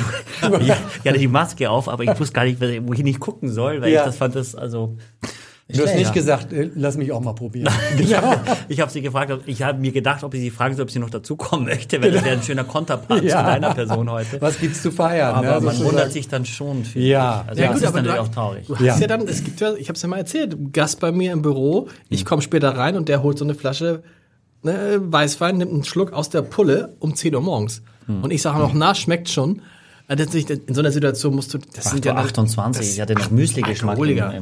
ich, 0.61 0.66
ich 0.68 0.70
hatte 1.07 1.18
die 1.18 1.29
Maske 1.29 1.68
auf, 1.68 1.91
aber 1.91 2.05
ich 2.05 2.18
wusste 2.18 2.33
gar 2.33 2.45
nicht, 2.45 2.59
wohin 2.62 3.07
ich 3.07 3.20
gucken 3.20 3.51
soll, 3.51 3.83
weil 3.83 3.93
Ja. 3.93 4.01
ich 4.01 4.07
das 4.07 4.16
fand 4.16 4.37
das 4.37 4.55
also. 4.55 4.97
Du 5.71 5.83
hast 5.85 5.95
nicht 5.97 6.14
gesagt, 6.14 6.51
äh, 6.53 6.71
lass 6.75 6.97
mich 6.97 7.12
auch 7.12 7.21
mal 7.21 7.35
probieren. 7.35 7.71
Ich 7.99 8.14
habe 8.16 8.39
hab 8.81 8.91
sie 8.91 9.03
gefragt, 9.03 9.33
ich 9.47 9.62
habe 9.62 9.79
mir 9.79 9.93
gedacht, 9.93 10.25
ob 10.25 10.33
ich 10.33 10.41
sie 10.41 10.51
fragen 10.51 10.75
soll, 10.75 10.85
ob 10.85 10.91
sie 10.91 10.99
noch 10.99 11.11
dazukommen 11.11 11.66
möchte, 11.66 12.03
weil 12.03 12.11
das 12.11 12.25
wäre 12.25 12.37
ein 12.37 12.43
schöner 12.43 12.64
Konterpart 12.64 13.23
Ja. 13.23 13.39
zu 13.41 13.45
deiner 13.45 13.75
Person 13.75 14.11
heute. 14.11 14.41
Was 14.41 14.59
gibt's 14.59 14.81
zu 14.83 14.91
feiern? 14.91 15.35
Aber 15.35 15.43
ne, 15.47 15.51
man 15.53 15.61
sozusagen. 15.62 15.91
wundert 15.91 16.12
sich 16.12 16.27
dann 16.29 16.47
schon. 16.47 16.85
Viel. 16.85 17.03
Ja. 17.03 17.45
also 17.47 17.61
Ja, 17.61 17.66
das 17.69 17.75
gut, 17.77 17.83
ist 17.83 17.89
aber 17.89 17.97
natürlich 18.03 18.16
du- 18.16 18.23
auch 18.23 18.29
traurig. 18.35 18.66
Du 18.66 18.75
hast 18.77 18.83
Ja. 18.83 18.97
ja, 18.99 19.07
dann, 19.07 19.29
es 19.29 19.45
gibt 19.45 19.61
ja, 19.61 19.75
ich 19.75 19.89
habe 19.89 19.97
es 19.97 20.03
ja 20.03 20.09
mal 20.09 20.16
erzählt, 20.16 20.57
Gast 20.73 21.01
bei 21.01 21.12
mir 21.12 21.33
im 21.33 21.43
Büro, 21.43 21.89
ich 22.09 22.25
komme 22.25 22.41
später 22.41 22.71
rein 22.77 22.97
und 22.97 23.09
der 23.11 23.23
holt 23.23 23.37
so 23.39 23.45
eine 23.45 23.55
Flasche 23.55 24.03
ne, 24.62 24.99
Weißwein, 25.01 25.59
nimmt 25.59 25.73
einen 25.73 25.85
Schluck 25.85 26.12
aus 26.14 26.31
der 26.31 26.43
Pulle 26.43 26.95
um 26.99 27.14
10 27.14 27.35
Uhr 27.35 27.43
morgens. 27.43 27.83
Und 28.07 28.31
ich 28.31 28.41
sage 28.41 28.59
noch, 28.59 28.73
na, 28.73 28.95
schmeckt 28.95 29.29
schon. 29.29 29.61
Nicht- 30.09 30.49
In 30.51 30.75
so 30.75 30.81
einer 30.81 30.91
Situation 30.91 31.35
musst 31.35 31.53
du, 31.53 31.59
das 31.75 31.91
sind 31.91 32.05
ja 32.07 32.15
dann- 32.15 32.25
28, 32.25 32.81
das- 32.87 32.95
ich 32.95 33.01
hatte 33.01 33.13
noch 33.15 33.31
Müsli-Geschmack. 33.31 33.99
Ja. 33.99 34.33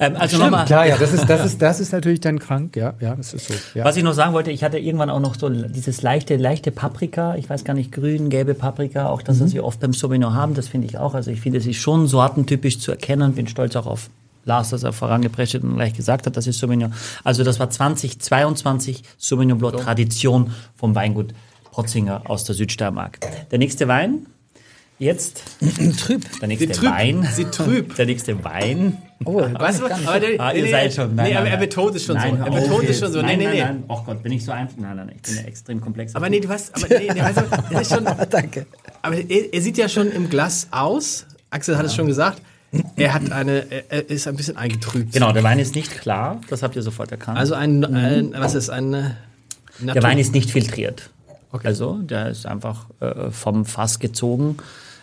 ähm, 0.00 0.16
also 0.16 0.36
nochmal, 0.38 0.64
klar, 0.66 0.84
ja, 0.86 0.96
das 0.96 1.12
ist, 1.12 1.28
das 1.30 1.44
ist, 1.46 1.62
das 1.62 1.78
ist 1.78 1.92
natürlich 1.92 2.20
dann 2.20 2.40
krank, 2.40 2.74
ja, 2.76 2.94
ja, 3.00 3.14
das 3.14 3.32
ist 3.32 3.46
so. 3.48 3.54
Ja. 3.74 3.84
was 3.84 3.96
ich 3.96 4.02
noch 4.02 4.14
sagen 4.14 4.32
wollte, 4.34 4.50
ich 4.50 4.64
hatte 4.64 4.78
irgendwann 4.78 5.08
auch 5.10 5.20
noch 5.20 5.36
so 5.38 5.48
dieses 5.48 6.02
leichte, 6.02 6.36
leichte 6.36 6.72
Paprika, 6.72 7.36
ich 7.36 7.48
weiß 7.48 7.62
gar 7.64 7.74
nicht, 7.74 7.92
grün, 7.92 8.30
gelbe 8.30 8.54
Paprika, 8.54 9.06
auch 9.08 9.22
das, 9.22 9.38
Mhm. 9.38 9.44
was 9.44 9.52
wir 9.54 9.64
oft 9.64 9.78
beim 9.78 9.92
Sauvignon 9.92 10.34
haben, 10.34 10.54
das 10.54 10.66
finde 10.66 10.88
ich 10.88 10.98
auch. 10.98 11.14
Also 11.14 11.30
ich 11.30 11.40
finde, 11.40 11.58
es 11.60 11.66
ist 11.66 11.76
schon 11.76 12.08
sortentypisch 12.08 12.80
zu 12.80 12.90
erkennen, 12.90 13.34
bin 13.34 13.46
stolz 13.46 13.76
auch 13.76 13.86
auf 13.86 14.10
Lars, 14.44 14.70
dass 14.70 14.82
er 14.82 14.92
vorangeprescht 14.92 15.54
und 15.56 15.76
gleich 15.76 15.94
gesagt 15.94 16.26
hat, 16.26 16.36
das 16.36 16.46
ist 16.48 16.58
Sauvignon. 16.58 16.94
Also 17.22 17.44
das 17.44 17.60
war 17.60 17.70
2022 17.70 19.02
Sauvignon 19.18 19.58
Blanc 19.58 19.76
Tradition 19.76 20.50
vom 20.76 20.94
Weingut 20.94 21.32
Potzinger 21.70 22.22
aus 22.28 22.42
der 22.44 22.54
Südsteiermark. 22.56 23.18
Der 23.50 23.58
nächste 23.58 23.86
Wein, 23.86 24.26
jetzt, 25.00 25.42
trüb. 25.98 26.22
der 26.40 26.46
nächste 26.48 26.68
trüb, 26.70 26.90
Wein. 26.90 27.28
sie 27.34 27.44
trüb. 27.46 27.96
Der 27.96 28.06
nächste 28.06 28.44
Wein. 28.44 28.98
Oh, 29.24 29.42
Weißt 29.52 29.80
du, 29.80 29.86
aber 29.86 30.20
der, 30.20 30.40
Ah, 30.40 30.52
ihr 30.52 30.62
nee, 30.62 30.70
seid 30.70 30.94
schon. 30.94 31.14
Nein, 31.14 31.26
nee, 31.26 31.34
nein, 31.34 31.36
aber 31.42 31.48
er 31.50 31.56
betont 31.58 31.94
es 31.96 32.04
schon 32.04 32.14
nein, 32.16 32.38
so. 32.38 32.44
Er 32.44 32.52
hör 32.54 32.60
betont 32.62 32.88
es 32.88 32.98
schon 33.00 33.12
so. 33.12 33.20
Nein, 33.20 33.38
nee, 33.38 33.48
nee, 33.48 33.60
nein. 33.60 33.84
Oh 33.88 34.00
Gott, 34.06 34.22
bin 34.22 34.32
ich 34.32 34.44
so 34.44 34.52
einfach? 34.52 34.76
Nein, 34.78 34.96
nein, 34.96 35.06
nein. 35.08 35.16
Ich 35.16 35.22
bin 35.22 35.36
ja 35.36 35.42
extrem 35.48 35.80
komplex. 35.80 36.14
Aber 36.14 36.30
nee, 36.30 36.40
du 36.40 36.48
weißt, 36.48 36.74
aber 36.76 36.86
nee, 36.98 37.10
nee, 37.12 37.20
das 37.72 37.82
ist 37.82 37.94
schon, 37.94 38.04
Danke. 38.30 38.66
aber 39.02 39.16
er, 39.16 39.52
er 39.52 39.60
sieht 39.60 39.76
ja 39.76 39.88
schon 39.88 40.10
im 40.12 40.30
Glas 40.30 40.68
aus. 40.70 41.26
Axel 41.50 41.76
hat 41.76 41.84
es 41.86 41.94
schon 41.94 42.06
gesagt. 42.06 42.40
Er 42.94 43.12
hat 43.12 43.32
eine, 43.32 43.66
er- 43.90 44.08
ist 44.08 44.28
ein 44.28 44.36
bisschen 44.36 44.56
eingetrübt. 44.56 45.12
Genau, 45.12 45.32
der 45.32 45.42
Wein 45.42 45.58
ist 45.58 45.74
nicht 45.74 45.90
klar. 46.00 46.40
Das 46.48 46.62
habt 46.62 46.76
ihr 46.76 46.82
sofort 46.82 47.10
erkannt. 47.10 47.36
Also 47.36 47.54
ein, 47.54 47.84
ein 47.84 48.32
was 48.38 48.54
ist 48.54 48.70
ein 48.70 48.94
äh, 48.94 49.10
der 49.82 50.02
Wein 50.04 50.18
ist 50.18 50.32
nicht 50.32 50.50
filtriert. 50.52 51.10
Okay. 51.52 51.66
Also 51.66 51.98
der 51.98 52.28
ist 52.28 52.46
einfach 52.46 52.86
äh, 53.00 53.30
vom 53.32 53.64
Fass 53.64 53.98
gezogen. 53.98 54.58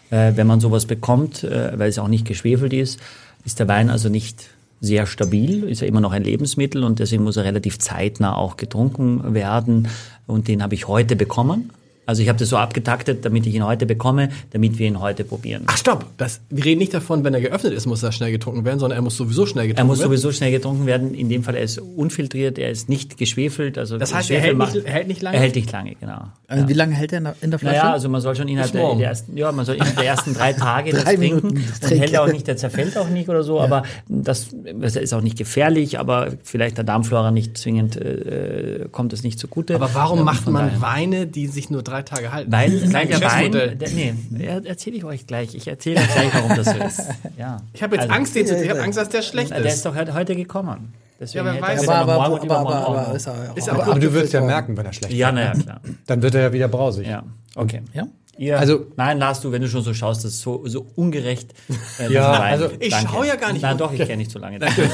Äh, 0.10 0.34
wenn 0.36 0.48
man 0.48 0.60
sowas 0.60 0.86
bekommt, 0.86 1.44
äh, 1.44 1.78
weil 1.78 1.90
es 1.90 2.00
auch 2.00 2.08
nicht 2.08 2.26
geschwefelt 2.26 2.74
ist, 2.74 3.00
ist 3.46 3.60
der 3.60 3.68
Wein 3.68 3.90
also 3.90 4.10
nicht 4.10 4.50
sehr 4.80 5.06
stabil, 5.08 5.64
ist 5.64 5.82
ja 5.82 5.88
immer 5.88 6.02
noch 6.02 6.12
ein 6.12 6.24
Lebensmittel 6.24 6.84
und 6.84 7.00
deswegen 7.00 7.24
muss 7.24 7.38
er 7.38 7.44
relativ 7.44 7.80
zeitnah 7.80 8.36
auch 8.36 8.58
getrunken 8.58 9.34
werden. 9.34 9.88
Und 10.28 10.48
den 10.48 10.62
habe 10.62 10.76
ich 10.76 10.88
heute 10.88 11.16
bekommen. 11.16 11.72
Also 12.08 12.24
ich 12.24 12.30
habe 12.30 12.40
das 12.40 12.50
so 12.50 12.58
abgetaktet, 12.58 13.24
damit 13.26 13.46
ich 13.46 13.54
ihn 13.54 13.64
heute 13.66 13.86
bekomme, 13.86 14.30
damit 14.52 14.80
wir 14.80 14.88
ihn 14.88 15.00
heute 15.00 15.24
probieren. 15.26 15.64
Ach 15.68 15.78
stopp, 15.78 16.06
das, 16.18 16.40
wir 16.50 16.66
reden 16.66 16.80
nicht 16.80 16.94
davon, 16.94 17.24
wenn 17.24 17.34
er 17.34 17.42
geöffnet 17.42 17.74
ist, 17.74 17.86
muss 17.86 18.02
er 18.02 18.12
schnell 18.12 18.32
getrunken 18.32 18.66
werden, 18.66 18.80
sondern 18.80 18.98
er 18.98 19.02
muss 19.04 19.18
sowieso 19.18 19.46
schnell 19.46 19.66
Er 19.66 19.68
getrunken 19.68 19.88
muss 19.88 20.00
werden. 20.00 20.10
sowieso 20.10 20.32
schnell 20.32 20.52
getrunken 20.52 20.86
werden. 20.86 21.14
In 21.14 21.28
dem 21.30 21.44
Fall, 21.44 21.56
er 21.56 21.64
ist 21.64 21.78
unfiltriert, 21.80 22.58
er 22.58 22.72
ist 22.72 22.88
nicht 22.90 23.18
geschwefelt. 23.18 23.78
Also 23.78 23.98
Das 23.98 24.14
heißt, 24.14 24.32
er 24.32 24.40
hält 24.40 24.58
macht- 24.58 24.74
nicht- 24.74 24.86
er 24.88 24.94
hält 24.94 25.08
nicht 25.10 25.22
lange? 25.22 25.36
Er 25.38 25.42
hält 25.44 25.56
nicht 25.56 25.72
lange, 25.72 25.96
genau. 26.00 26.22
Also 26.48 26.68
Wie 26.70 26.74
lange 26.74 26.96
hält 26.96 27.12
der 27.12 27.18
in 27.20 27.24
der- 27.26 27.36
in 27.42 27.50
der 27.52 27.60
Flasche? 27.60 27.76
Naja, 27.78 27.92
also 27.92 28.08
man 28.10 28.22
soll 28.22 28.36
schon 28.38 28.48
innerhalb 28.48 28.72
der, 28.72 28.96
der 28.96 29.08
ersten, 29.10 29.36
ja, 29.38 29.52
man 29.52 29.66
soll 29.66 29.76
innerhalb 29.76 29.98
der 29.98 30.06
ersten 30.06 30.34
drei 30.34 30.54
Tage 30.54 30.92
das 30.94 31.04
Drei 31.04 31.18
trinken. 31.18 31.48
Minuten 31.48 31.64
Und 31.84 31.92
hält 31.92 32.18
auch 32.18 32.32
nicht, 32.32 32.48
der 32.48 32.56
zerfällt 32.56 32.98
auch 32.98 33.10
nicht 33.10 33.28
oder 33.28 33.44
so, 33.44 33.60
aber 33.60 33.84
das, 34.08 34.48
das 34.80 34.96
ist 34.96 35.14
auch 35.14 35.22
nicht 35.22 35.38
gefährlich, 35.38 36.00
aber 36.00 36.30
vielleicht 36.44 36.78
der 36.78 36.86
Darmflora 36.86 37.32
nicht 37.32 37.58
zwingend, 37.58 37.98
äh, 37.98 38.88
kommt 38.94 39.12
es 39.12 39.24
nicht 39.24 39.40
zugute. 39.40 39.76
Aber 39.76 39.90
warum 39.94 40.20
Ähm, 40.20 40.26
macht 40.26 40.48
man 40.48 40.68
daher. 40.68 40.82
Weine, 40.82 41.28
die 41.28 41.48
sich 41.48 41.70
nur 41.70 41.84
drei 41.84 41.97
Tage 42.06 42.32
halten? 42.32 42.52
Weil 42.52 42.74
ist 42.74 42.92
nein, 42.92 43.08
der 43.10 43.22
Wein, 43.22 43.52
der, 43.52 43.76
nee, 43.90 44.14
er- 44.40 44.66
erzähle 44.66 44.98
ich 44.98 45.04
euch 45.04 45.28
gleich. 45.28 45.56
Ich 45.56 45.68
erzähle 45.68 46.00
euch 46.00 46.08
gleich, 46.14 46.34
warum 46.34 46.56
das 46.56 46.66
so 46.66 47.02
ist. 47.02 47.10
Ja. 47.38 47.62
Ich 47.74 47.84
habe 47.84 47.96
jetzt 47.96 48.04
Also, 48.04 48.16
Angst, 48.16 48.36
den 48.36 48.48
zu 48.48 48.62
Ich 48.64 48.70
habe 48.70 48.82
Angst, 48.82 48.98
dass 48.98 49.10
der 49.10 49.22
schlecht 49.22 49.52
Der 49.52 49.60
ist 49.66 49.76
ist. 49.76 49.86
doch 49.86 49.96
heute, 49.96 50.36
gekommen. 50.36 50.94
Deswegen 51.20 51.46
Ja, 51.48 51.54
wer 51.54 51.62
weiß. 51.62 51.84
er 51.88 51.96
aber, 51.96 52.14
aber, 52.24 53.16
ist 53.16 53.28
er 53.28 53.56
Ist 53.56 53.70
auch 53.70 53.74
aber 53.76 53.88
Aber 53.88 54.00
du 54.00 54.14
wirst 54.14 54.34
ja 54.34 54.42
merken, 54.42 54.78
wenn 54.78 54.86
er 54.86 54.94
schlecht 54.94 55.14
Ja, 55.14 55.30
ist. 55.30 55.36
naja, 55.36 55.52
klar. 55.54 55.82
Dann 56.06 56.22
wird 56.22 56.36
er 56.36 56.42
ja 56.42 56.54
wieder 56.54 56.68
brausig. 56.68 57.08
Ja, 57.08 57.24
okay. 57.56 57.82
Ja? 57.94 58.08
Ihr, 58.40 58.60
Also- 58.60 58.86
nein, 58.98 59.18
Lars, 59.18 59.42
du, 59.42 59.52
wenn 59.52 59.64
du 59.64 59.68
schon 59.68 59.82
so 59.82 59.96
schaust, 59.96 60.24
das 60.24 60.34
ist 60.34 60.42
so, 60.42 60.62
so 60.68 60.86
ungerecht. 60.96 61.54
Äh, 62.00 62.12
Ja, 62.14 62.32
also 62.34 62.70
ich 62.80 62.94
schaue 62.96 63.26
ja 63.28 63.36
gar 63.36 63.52
nicht 63.52 63.64
Nein, 63.64 63.78
doch, 63.80 63.92
ich 63.92 63.98
kenne 64.00 64.18
nicht 64.18 64.30
so 64.30 64.38
lange. 64.38 64.60
Danke. 64.60 64.90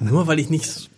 Nur 0.00 0.26
weil 0.26 0.38
ich 0.40 0.50
nicht. 0.50 0.90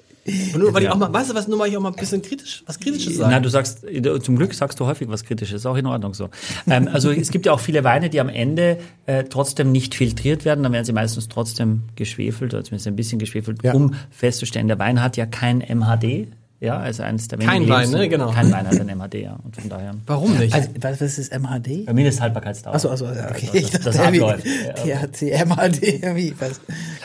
Nur 0.57 0.73
weil 0.75 0.83
ich 0.83 0.89
auch 0.89 0.97
mal, 0.97 1.13
weißt 1.13 1.31
du 1.31 1.35
was, 1.35 1.49
nur 1.49 1.59
weil 1.59 1.71
ich 1.71 1.77
auch 1.77 1.81
mal 1.81 1.91
ein 1.91 1.97
bisschen 1.97 2.23
kritisch, 2.23 2.63
was 2.67 2.79
Kritisches 2.81 3.17
sage. 3.17 3.31
Nein, 3.31 3.43
du 3.43 3.49
sagst, 3.49 3.85
zum 4.23 4.37
Glück 4.37 4.55
sagst 4.55 4.79
du 4.81 4.87
häufig 4.87 5.09
was 5.09 5.25
Kritisches, 5.25 5.57
ist 5.57 5.67
auch 5.67 5.77
in 5.77 5.87
Ordnung 5.87 6.15
so. 6.15 6.29
ähm, 6.69 6.89
also 6.93 7.11
es 7.11 7.31
gibt 7.31 7.47
ja 7.47 7.53
auch 7.53 7.61
viele 7.61 7.85
Weine, 7.85 8.11
die 8.11 8.21
am 8.21 8.29
Ende 8.29 8.79
äh, 9.07 9.25
trotzdem 9.25 9.73
nicht 9.73 9.95
filtriert 9.95 10.45
werden, 10.45 10.63
dann 10.63 10.73
werden 10.73 10.85
sie 10.85 10.93
meistens 10.93 11.29
trotzdem 11.29 11.83
geschwefelt, 11.97 12.55
oder 12.55 12.65
zumindest 12.65 12.87
ein 12.89 12.97
bisschen 12.97 13.19
geschwefelt, 13.19 13.63
Ja. 13.63 13.75
um 13.75 13.95
festzustellen, 14.11 14.69
der 14.69 14.79
Wein 14.79 15.03
hat 15.03 15.17
ja 15.17 15.27
kein 15.27 15.61
MHD, 15.61 16.29
ja, 16.63 16.77
also 16.77 17.03
eines 17.03 17.27
der 17.27 17.39
Kein 17.39 17.63
wenigen 17.63 17.71
Wein, 17.71 17.81
Lebens- 17.89 17.97
ne? 17.97 18.09
Genau. 18.11 18.31
Kein 18.33 18.53
Wein 18.53 18.67
hat 18.69 18.79
ein 18.79 18.87
MHD, 18.87 19.15
ja, 19.23 19.39
und 19.43 19.57
von 19.57 19.71
daher. 19.71 19.95
Warum 20.07 20.37
nicht? 20.37 20.53
Also, 20.53 20.69
was 20.79 21.01
was 21.01 21.19
ist 21.19 21.33
MHD? 21.33 21.91
Mindesthaltbarkeitsdauer. 21.91 22.75
Achso, 22.75 22.91
also, 22.91 23.07
okay. 23.07 23.49
das- 23.51 23.55
Ich 23.55 23.71
das 23.71 23.97
irgendwie 23.97 24.23
abläuft. 24.23 24.45
Ja. 24.85 25.07
THC, 25.07 25.31
MHD, 25.47 26.03
irgendwie, 26.03 26.35
was? 26.39 26.61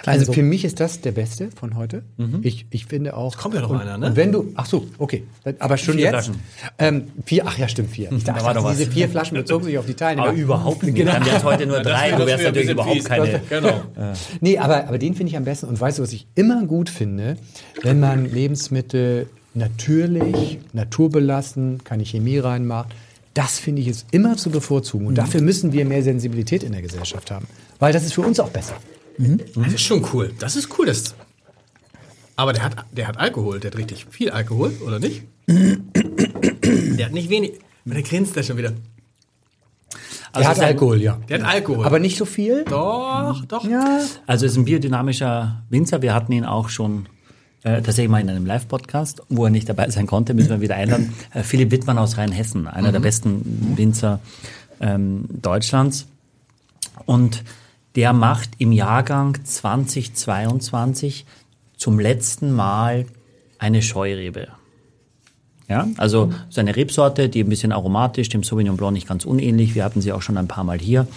Also 0.05 0.25
so. 0.25 0.33
für 0.33 0.43
mich 0.43 0.65
ist 0.65 0.79
das 0.79 1.01
der 1.01 1.11
beste 1.11 1.49
von 1.51 1.75
heute. 1.75 2.03
Ich, 2.41 2.65
ich 2.69 2.85
finde 2.85 3.15
auch. 3.15 3.37
Kommt 3.37 3.55
ja 3.55 3.61
noch 3.61 3.69
und, 3.69 3.77
einer, 3.77 3.97
ne? 3.97 4.07
Und 4.07 4.15
wenn 4.15 4.31
du, 4.31 4.51
ach 4.55 4.65
so, 4.65 4.87
okay, 4.97 5.23
aber 5.59 5.77
schon 5.77 5.95
Vier 5.95 6.03
jetzt. 6.03 6.11
Flaschen. 6.11 6.35
Ähm, 6.77 7.03
vier, 7.25 7.43
ach 7.45 7.57
ja, 7.57 7.67
stimmt 7.67 7.89
vier. 7.89 8.11
Ich 8.11 8.23
dachte, 8.23 8.43
war 8.43 8.53
doch 8.53 8.63
was. 8.63 8.77
diese 8.77 8.91
vier 8.91 9.09
Flaschen 9.09 9.37
bezogen 9.37 9.65
sich 9.65 9.77
auf 9.77 9.85
die 9.85 9.93
Teilnehmer. 9.93 10.29
Aber 10.29 10.37
überhaupt 10.37 10.83
nicht. 10.83 10.97
Dann 11.07 11.25
wär's 11.25 11.43
heute 11.43 11.65
nur 11.65 11.79
drei, 11.81 12.11
du 12.11 12.25
wärst 12.25 12.43
natürlich 12.43 12.69
überhaupt 12.69 13.05
keine. 13.05 13.41
Genau. 13.49 13.81
Nee, 14.41 14.57
aber, 14.57 14.87
aber 14.87 14.97
den 14.97 15.15
finde 15.15 15.31
ich 15.31 15.37
am 15.37 15.45
besten. 15.45 15.67
Und 15.67 15.79
weißt 15.79 15.99
du, 15.99 16.03
was 16.03 16.13
ich 16.13 16.27
immer 16.35 16.65
gut 16.65 16.89
finde, 16.89 17.37
wenn 17.81 17.99
man 17.99 18.31
Lebensmittel 18.31 19.27
natürlich, 19.53 20.59
naturbelassen, 20.73 21.83
keine 21.83 22.03
Chemie 22.03 22.37
reinmacht, 22.39 22.89
das 23.33 23.59
finde 23.59 23.81
ich 23.81 23.87
ist 23.87 24.07
immer 24.11 24.37
zu 24.37 24.49
bevorzugen. 24.49 25.07
Und 25.07 25.17
dafür 25.17 25.41
müssen 25.41 25.73
wir 25.73 25.85
mehr 25.85 26.03
Sensibilität 26.03 26.63
in 26.63 26.71
der 26.71 26.81
Gesellschaft 26.81 27.31
haben. 27.31 27.47
Weil 27.79 27.93
das 27.93 28.03
ist 28.05 28.13
für 28.13 28.21
uns 28.21 28.39
auch 28.39 28.49
besser. 28.49 28.75
Das 29.55 29.73
ist 29.73 29.81
schon 29.81 30.05
cool. 30.13 30.33
Das 30.39 30.55
ist 30.55 30.69
cool. 30.77 30.85
Das 30.87 31.15
aber 32.37 32.51
der 32.51 32.63
hat, 32.63 32.85
der 32.91 33.07
hat 33.07 33.17
Alkohol. 33.17 33.59
Der 33.61 33.71
hat 33.71 33.77
richtig 33.77 34.05
viel 34.09 34.29
Alkohol, 34.29 34.73
oder 34.85 34.99
nicht? 34.99 35.23
der 35.47 37.05
hat 37.05 37.13
nicht 37.13 37.29
wenig. 37.29 37.53
Der 37.85 38.01
grinst 38.01 38.35
da 38.35 38.43
schon 38.43 38.57
wieder. 38.57 38.73
Er 40.33 40.43
hat 40.43 40.51
es 40.51 40.57
ist 40.57 40.59
ein- 40.63 40.67
Alkohol, 40.67 41.01
ja. 41.01 41.17
Der 41.29 41.39
hat 41.39 41.47
Alkohol. 41.47 41.85
Aber 41.85 41.99
nicht 41.99 42.17
so 42.17 42.25
viel. 42.25 42.65
doch, 42.65 43.45
doch. 43.45 43.63
Ja. 43.63 44.01
Also 44.27 44.45
ist 44.45 44.57
ein 44.57 44.65
biodynamischer 44.65 45.63
Winzer. 45.69 46.01
Wir 46.01 46.13
hatten 46.13 46.33
ihn 46.33 46.43
auch 46.43 46.67
schon 46.67 47.05
äh, 47.63 47.81
tatsächlich 47.81 48.09
mal 48.09 48.19
in 48.19 48.29
einem 48.29 48.45
Live-Podcast, 48.45 49.21
wo 49.29 49.45
er 49.45 49.49
nicht 49.49 49.69
dabei 49.69 49.89
sein 49.89 50.05
konnte, 50.07 50.33
müssen 50.33 50.49
wir 50.49 50.61
wieder 50.61 50.75
einladen. 50.75 51.13
Äh, 51.33 51.43
Philipp 51.43 51.71
Wittmann 51.71 51.97
aus 51.97 52.17
Rheinhessen, 52.17 52.67
einer 52.67 52.91
der 52.91 52.99
besten 52.99 53.77
Winzer 53.77 54.19
ähm, 54.81 55.25
Deutschlands. 55.29 56.05
Und 57.05 57.43
der 57.95 58.13
macht 58.13 58.49
im 58.57 58.71
Jahrgang 58.71 59.37
2022 59.43 61.25
zum 61.77 61.99
letzten 61.99 62.51
Mal 62.51 63.05
eine 63.57 63.81
Scheurebe. 63.81 64.47
Ja, 65.67 65.87
also 65.97 66.31
so 66.49 66.61
eine 66.61 66.75
Rebsorte, 66.75 67.27
die 67.27 67.43
ein 67.43 67.49
bisschen 67.49 67.71
aromatisch, 67.71 68.29
dem 68.29 68.43
Sauvignon 68.43 68.77
Blanc 68.77 68.93
nicht 68.93 69.07
ganz 69.07 69.25
unähnlich. 69.25 69.73
Wir 69.73 69.83
hatten 69.83 70.01
sie 70.01 70.11
auch 70.11 70.21
schon 70.21 70.37
ein 70.37 70.47
paar 70.47 70.63
Mal 70.63 70.77
hier. 70.77 71.07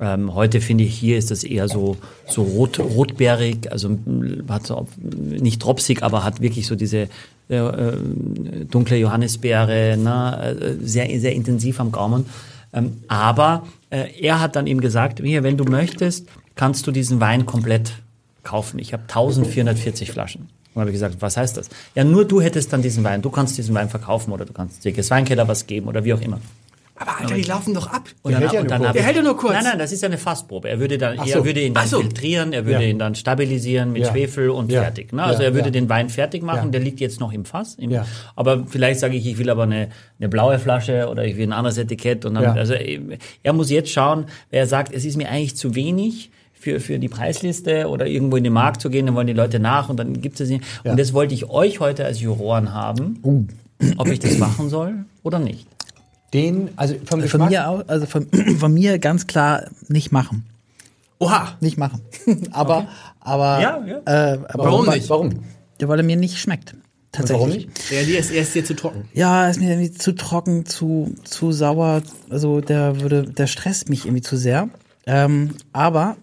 Ähm, 0.00 0.34
heute 0.34 0.60
finde 0.60 0.84
ich, 0.84 0.94
hier 0.94 1.18
ist 1.18 1.30
das 1.30 1.42
eher 1.42 1.68
so, 1.68 1.96
so 2.26 2.42
rot, 2.42 2.78
rotbeerig, 2.78 3.72
also 3.72 3.98
hat 4.48 4.66
so, 4.66 4.86
nicht 5.00 5.60
tropsig, 5.60 6.02
aber 6.02 6.22
hat 6.22 6.40
wirklich 6.40 6.66
so 6.66 6.76
diese 6.76 7.08
äh, 7.50 7.56
äh, 7.56 7.96
dunkle 8.70 8.96
Johannisbeere, 8.96 9.96
ne, 9.96 10.56
äh, 10.60 10.86
sehr, 10.86 11.18
sehr 11.18 11.32
intensiv 11.32 11.80
am 11.80 11.90
Gaumen. 11.90 12.26
Ähm, 12.72 13.02
aber 13.08 13.66
äh, 13.90 14.08
er 14.20 14.40
hat 14.40 14.56
dann 14.56 14.66
eben 14.66 14.80
gesagt, 14.80 15.20
hier, 15.20 15.42
wenn 15.42 15.56
du 15.56 15.64
möchtest, 15.64 16.28
kannst 16.54 16.86
du 16.86 16.92
diesen 16.92 17.20
Wein 17.20 17.46
komplett 17.46 17.92
kaufen. 18.42 18.78
Ich 18.78 18.92
habe 18.92 19.02
1440 19.04 20.10
Flaschen. 20.10 20.48
Und 20.74 20.80
habe 20.80 20.90
ich 20.90 20.94
gesagt, 20.94 21.16
was 21.20 21.36
heißt 21.36 21.56
das? 21.56 21.68
Ja, 21.94 22.04
nur 22.04 22.24
du 22.24 22.40
hättest 22.40 22.72
dann 22.72 22.82
diesen 22.82 23.04
Wein. 23.04 23.22
Du 23.22 23.30
kannst 23.30 23.58
diesen 23.58 23.74
Wein 23.74 23.88
verkaufen 23.88 24.32
oder 24.32 24.44
du 24.44 24.52
kannst 24.52 24.84
dir 24.84 24.94
Weinkeller 25.10 25.48
was 25.48 25.66
geben 25.66 25.88
oder 25.88 26.04
wie 26.04 26.14
auch 26.14 26.20
immer. 26.20 26.40
Aber 27.00 27.20
Alter, 27.20 27.34
die 27.34 27.42
laufen 27.42 27.74
doch 27.74 27.86
ab. 27.86 28.08
Und 28.22 28.32
dann, 28.32 28.40
hält 28.42 28.52
ja 28.52 28.60
und 28.60 28.68
nur 28.70 28.78
dann 28.78 28.92
Der 28.92 29.02
hält 29.02 29.16
ja 29.16 29.22
nur 29.22 29.36
kurz. 29.36 29.52
Nein, 29.54 29.64
nein, 29.64 29.78
das 29.78 29.92
ist 29.92 30.02
ja 30.02 30.08
eine 30.08 30.18
Fassprobe. 30.18 30.68
Er 30.68 30.80
würde 30.80 30.98
dann, 30.98 31.16
Ach 31.18 31.26
er 31.26 31.38
so. 31.38 31.44
würde 31.44 31.60
ihn 31.60 31.74
dann 31.74 31.86
so. 31.86 32.00
filtrieren, 32.00 32.52
er 32.52 32.66
würde 32.66 32.82
Ja. 32.84 32.90
ihn 32.90 32.98
dann 32.98 33.14
stabilisieren 33.14 33.92
mit 33.92 34.02
Ja. 34.04 34.10
Schwefel 34.12 34.50
und 34.50 34.70
Ja. 34.72 34.82
fertig. 34.82 35.12
Ne? 35.12 35.22
Also 35.22 35.42
Ja, 35.42 35.48
er 35.48 35.54
würde 35.54 35.68
ja. 35.68 35.72
den 35.72 35.88
Wein 35.88 36.08
fertig 36.08 36.42
machen. 36.42 36.64
Ja. 36.66 36.70
Der 36.70 36.80
liegt 36.80 37.00
jetzt 37.00 37.20
noch 37.20 37.32
im 37.32 37.44
Fass. 37.44 37.74
Im, 37.76 37.90
Ja. 37.90 38.06
Aber 38.36 38.64
vielleicht 38.66 39.00
sage 39.00 39.16
ich, 39.16 39.26
ich 39.26 39.38
will 39.38 39.50
aber 39.50 39.62
eine, 39.64 39.88
eine 40.18 40.28
blaue 40.28 40.58
Flasche 40.58 41.08
oder 41.08 41.24
ich 41.24 41.36
will 41.36 41.46
ein 41.46 41.52
anderes 41.52 41.78
Etikett. 41.78 42.24
Und 42.24 42.34
dann, 42.34 42.42
Ja. 42.44 42.52
also 42.54 42.74
er 42.74 43.52
muss 43.52 43.70
jetzt 43.70 43.90
schauen, 43.90 44.26
wer 44.50 44.66
sagt, 44.66 44.92
es 44.92 45.04
ist 45.04 45.16
mir 45.16 45.28
eigentlich 45.28 45.56
zu 45.56 45.74
wenig. 45.74 46.30
Für, 46.60 46.80
für 46.80 46.98
die 46.98 47.08
Preisliste 47.08 47.86
oder 47.86 48.06
irgendwo 48.08 48.34
in 48.36 48.42
den 48.42 48.52
Markt 48.52 48.80
zu 48.80 48.90
gehen, 48.90 49.06
dann 49.06 49.14
wollen 49.14 49.28
die 49.28 49.32
Leute 49.32 49.60
nach 49.60 49.88
und 49.90 49.96
dann 49.96 50.20
gibt 50.20 50.40
es 50.40 50.48
nicht. 50.48 50.64
Ja. 50.82 50.90
Und 50.90 50.98
das 50.98 51.12
wollte 51.12 51.32
ich 51.32 51.48
euch 51.48 51.78
heute 51.78 52.04
als 52.04 52.20
Juroren 52.20 52.74
haben, 52.74 53.20
ob 53.96 54.08
ich 54.08 54.18
das 54.18 54.38
machen 54.38 54.68
soll 54.68 55.04
oder 55.22 55.38
nicht. 55.38 55.68
Den, 56.34 56.68
also 56.76 56.94
vom 57.04 57.22
Von 57.22 57.48
mir 57.48 57.68
auch, 57.68 57.84
also 57.88 58.06
von, 58.06 58.26
von 58.58 58.72
mir 58.74 58.98
ganz 58.98 59.26
klar 59.26 59.64
nicht 59.88 60.12
machen. 60.12 60.44
Oha. 61.18 61.56
Nicht 61.60 61.78
machen. 61.78 62.00
aber, 62.52 62.86
aber, 63.20 63.60
Ja, 63.60 63.84
ja. 63.86 63.96
Äh, 64.34 64.38
aber 64.48 64.64
Warum 64.64 64.86
weil- 64.86 64.98
nicht? 64.98 65.10
Warum? 65.10 65.30
Ja, 65.80 65.88
weil 65.88 65.98
er 66.00 66.04
mir 66.04 66.16
nicht 66.16 66.38
schmeckt. 66.38 66.74
Tatsächlich. 67.12 67.40
warum 67.40 67.54
nicht? 67.56 67.90
Der, 67.90 68.04
der 68.04 68.18
ist, 68.18 68.30
er 68.30 68.42
ist 68.42 68.54
dir 68.54 68.64
zu 68.64 68.74
trocken. 68.76 69.08
Ja, 69.14 69.48
ist 69.48 69.58
mir 69.60 69.70
irgendwie 69.70 69.92
zu 69.92 70.12
trocken, 70.14 70.66
zu, 70.66 71.14
zu 71.24 71.52
sauer. 71.52 72.02
Also 72.28 72.60
der 72.60 73.00
würde, 73.00 73.22
der 73.24 73.46
stresst 73.46 73.88
mich 73.88 74.04
irgendwie 74.04 74.22
zu 74.22 74.36
sehr. 74.36 74.68
Ähm, 75.06 75.54
aber 75.72 76.16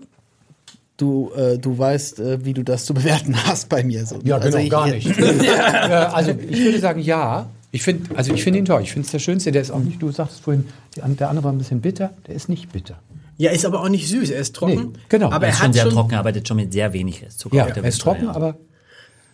du, 0.97 1.31
äh, 1.35 1.57
du 1.57 1.77
weißt, 1.77 2.19
äh, 2.19 2.45
wie 2.45 2.53
du 2.53 2.63
das 2.63 2.85
zu 2.85 2.93
bewerten 2.93 3.35
hast 3.45 3.67
bei 3.69 3.83
mir. 3.83 4.05
So. 4.05 4.19
Ja, 4.23 4.37
genau, 4.37 4.45
also 4.45 4.57
ich, 4.59 4.69
gar 4.69 4.87
nicht. 4.87 5.17
ja, 5.43 6.11
also 6.13 6.31
ich 6.47 6.63
würde 6.63 6.79
sagen, 6.79 6.99
ja. 7.01 7.49
Ich 7.75 7.83
finde, 7.83 8.15
also 8.15 8.33
ich 8.33 8.41
finde 8.41 8.59
ihn 8.59 8.65
toll. 8.65 8.81
Ich 8.83 8.93
finde 8.93 9.05
es 9.05 9.11
der 9.11 9.19
schönste. 9.19 9.51
Der 9.51 9.61
ist 9.61 9.69
auch 9.69 9.79
nicht. 9.79 10.01
Du 10.01 10.09
sagtest 10.09 10.39
vorhin, 10.41 10.65
der 10.95 11.29
andere 11.29 11.43
war 11.43 11.51
ein 11.51 11.57
bisschen 11.57 11.81
bitter. 11.81 12.13
Der 12.25 12.33
ist 12.35 12.47
nicht 12.47 12.71
bitter. 12.71 12.97
Ja, 13.37 13.51
ist 13.51 13.65
aber 13.65 13.81
auch 13.81 13.89
nicht 13.89 14.07
süß. 14.07 14.29
Er 14.29 14.39
ist 14.39 14.55
trocken. 14.55 14.91
Nee, 14.93 14.99
genau. 15.09 15.29
Aber 15.31 15.45
Er 15.45 15.47
er 15.47 15.49
ist 15.49 15.57
schon 15.57 15.67
hat 15.67 15.73
sehr 15.73 15.83
schon. 15.83 15.91
trocken, 15.91 16.13
er 16.13 16.19
arbeitet 16.19 16.47
schon 16.47 16.55
mit 16.55 16.71
sehr 16.71 16.93
wenig 16.93 17.21
Restzucker. 17.21 17.57
Ja, 17.57 17.65
auf 17.65 17.73
der 17.73 17.83
er 17.83 17.89
ist 17.89 17.99
trocken, 17.99 18.25
ja. 18.25 18.31
aber 18.31 18.55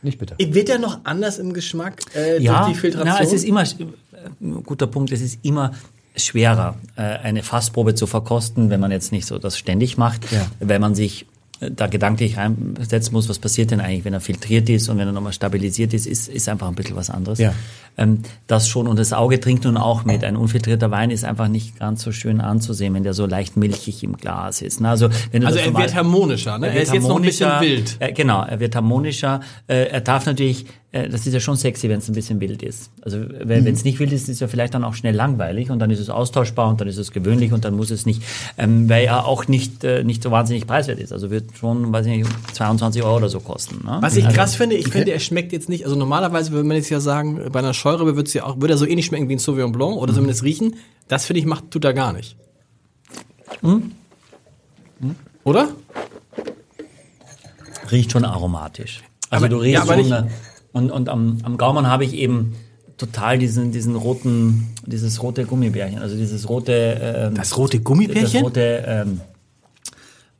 nicht 0.01 0.17
bitter. 0.17 0.35
Wird 0.39 0.69
er 0.69 0.79
noch 0.79 1.01
anders 1.03 1.37
im 1.37 1.53
Geschmack 1.53 2.01
äh, 2.15 2.41
ja, 2.41 2.63
durch 2.63 2.73
die 2.73 2.79
Filtration? 2.79 3.15
Na, 3.15 3.23
es 3.23 3.31
ist 3.31 3.43
immer, 3.43 3.61
äh, 3.61 4.61
guter 4.63 4.87
Punkt, 4.87 5.11
es 5.11 5.21
ist 5.21 5.37
immer 5.43 5.73
schwerer, 6.15 6.77
äh, 6.95 7.01
eine 7.01 7.43
Fassprobe 7.43 7.93
zu 7.93 8.07
verkosten, 8.07 8.71
wenn 8.71 8.79
man 8.79 8.89
jetzt 8.89 9.11
nicht 9.11 9.27
so 9.27 9.37
das 9.37 9.55
ständig 9.55 9.97
macht, 9.99 10.31
Ja. 10.31 10.47
wenn 10.59 10.81
man 10.81 10.95
sich 10.95 11.23
äh, 11.23 11.25
da 11.69 11.85
gedanklich 11.85 12.37
reinsetzen 12.37 13.13
muss, 13.13 13.29
was 13.29 13.37
passiert 13.37 13.69
denn 13.69 13.79
eigentlich, 13.79 14.03
wenn 14.03 14.13
er 14.13 14.19
filtriert 14.19 14.67
ist 14.69 14.89
und 14.89 14.97
wenn 14.97 15.07
er 15.07 15.13
nochmal 15.13 15.33
stabilisiert 15.33 15.93
ist, 15.93 16.07
ist, 16.07 16.27
ist 16.27 16.49
einfach 16.49 16.67
ein 16.67 16.73
bisschen 16.73 16.95
was 16.95 17.11
anderes. 17.11 17.37
Ja. 17.37 17.53
Ähm, 17.97 18.23
das 18.47 18.67
schon, 18.67 18.87
und 18.87 18.97
das 18.97 19.13
Auge 19.13 19.39
trinkt 19.39 19.65
nun 19.65 19.77
auch 19.77 20.03
mit. 20.03 20.23
Ein 20.23 20.37
unfiltrierter 20.37 20.89
Wein 20.89 21.11
ist 21.11 21.23
einfach 21.23 21.47
nicht 21.47 21.77
ganz 21.77 22.01
so 22.01 22.11
schön 22.11 22.41
anzusehen, 22.41 22.95
wenn 22.95 23.03
der 23.03 23.13
so 23.13 23.27
leicht 23.27 23.57
milchig 23.57 24.03
im 24.03 24.17
Glas 24.17 24.63
ist. 24.63 24.81
Ne? 24.81 24.89
Also, 24.89 25.09
wenn 25.31 25.41
du 25.41 25.47
also 25.47 25.59
er 25.59 25.75
wird 25.75 25.93
harmonischer, 25.93 26.57
ne? 26.57 26.67
Er, 26.67 26.73
wird 26.73 26.83
ist 26.83 26.93
jetzt 26.93 27.07
noch 27.07 27.17
ein 27.17 27.21
bisschen 27.21 27.49
harmonischer. 27.49 27.77
wild. 27.77 27.97
Äh, 27.99 28.13
genau, 28.13 28.43
er 28.43 28.59
wird 28.59 28.75
harmonischer. 28.75 29.41
Äh, 29.67 29.89
er 29.89 30.01
darf 30.01 30.25
natürlich, 30.25 30.65
das 30.93 31.25
ist 31.25 31.33
ja 31.33 31.39
schon 31.39 31.55
sexy, 31.55 31.87
wenn 31.87 31.99
es 31.99 32.09
ein 32.09 32.15
bisschen 32.15 32.41
wild 32.41 32.61
ist. 32.63 32.91
Also 33.01 33.19
wenn 33.29 33.65
es 33.65 33.85
nicht 33.85 33.99
wild 33.99 34.11
ist, 34.11 34.27
ist 34.27 34.41
er 34.41 34.49
vielleicht 34.49 34.73
dann 34.73 34.83
auch 34.83 34.93
schnell 34.93 35.15
langweilig 35.15 35.71
und 35.71 35.79
dann 35.79 35.89
ist 35.89 35.99
es 35.99 36.09
austauschbar 36.09 36.67
und 36.67 36.81
dann 36.81 36.89
ist 36.89 36.97
es 36.97 37.11
gewöhnlich 37.11 37.53
und 37.53 37.63
dann 37.63 37.75
muss 37.75 37.91
es 37.91 38.05
nicht, 38.05 38.21
ähm, 38.57 38.89
weil 38.89 39.05
er 39.05 39.25
auch 39.25 39.47
nicht, 39.47 39.85
äh, 39.85 40.03
nicht 40.03 40.21
so 40.21 40.31
wahnsinnig 40.31 40.67
preiswert 40.67 40.99
ist. 40.99 41.13
Also 41.13 41.31
wird 41.31 41.57
schon, 41.57 41.93
weiß 41.93 42.05
ich 42.07 42.17
nicht, 42.17 42.29
22 42.55 43.03
Euro 43.03 43.15
oder 43.15 43.29
so 43.29 43.39
kosten. 43.39 43.85
Ne? 43.85 43.99
Was 44.01 44.17
ich 44.17 44.25
also, 44.25 44.35
krass 44.35 44.55
finde, 44.55 44.75
ich 44.75 44.89
finde, 44.89 45.11
er 45.11 45.19
schmeckt 45.19 45.53
jetzt 45.53 45.69
nicht, 45.69 45.85
also 45.85 45.95
normalerweise 45.95 46.51
würde 46.51 46.67
man 46.67 46.75
jetzt 46.75 46.89
ja 46.89 46.99
sagen, 46.99 47.39
bei 47.53 47.59
einer 47.59 47.73
Scheurebe 47.73 48.17
würde 48.17 48.29
ja 48.31 48.43
auch, 48.43 48.59
würde 48.59 48.73
er 48.73 48.77
so 48.77 48.85
ähnlich 48.85 49.05
schmecken 49.05 49.29
wie 49.29 49.33
ein 49.35 49.39
Sauvignon 49.39 49.71
Blanc 49.71 49.95
oder 49.95 50.13
zumindest 50.13 50.43
riechen. 50.43 50.75
Das 51.07 51.25
finde 51.25 51.39
ich 51.39 51.45
macht, 51.45 51.71
tut 51.71 51.85
er 51.85 51.93
gar 51.93 52.11
nicht. 52.11 52.35
Oder? 55.45 55.69
riecht 57.91 58.11
schon 58.11 58.25
aromatisch. 58.25 59.01
Also 59.29 59.45
Aber- 59.45 59.49
du 59.49 59.57
riechst 59.57 59.73
ja, 59.75 59.81
aber 59.83 59.93
schon, 59.93 60.03
nicht- 60.03 60.11
äh, 60.11 60.50
und, 60.73 60.91
und 60.91 61.09
am, 61.09 61.37
am 61.43 61.57
Gaumen 61.57 61.87
habe 61.87 62.05
ich 62.05 62.13
eben 62.13 62.53
total 62.97 63.37
diesen, 63.39 63.71
diesen 63.71 63.95
roten, 63.95 64.67
dieses 64.85 65.21
rote 65.23 65.45
Gummibärchen, 65.45 65.99
also 65.99 66.15
dieses 66.15 66.47
rote, 66.49 66.71
ähm, 67.01 67.35
Das 67.35 67.57
rote 67.57 67.79
Gummibärchen? 67.79 68.23
Das 68.41 68.43
rote, 68.43 68.83
ähm, 68.87 69.21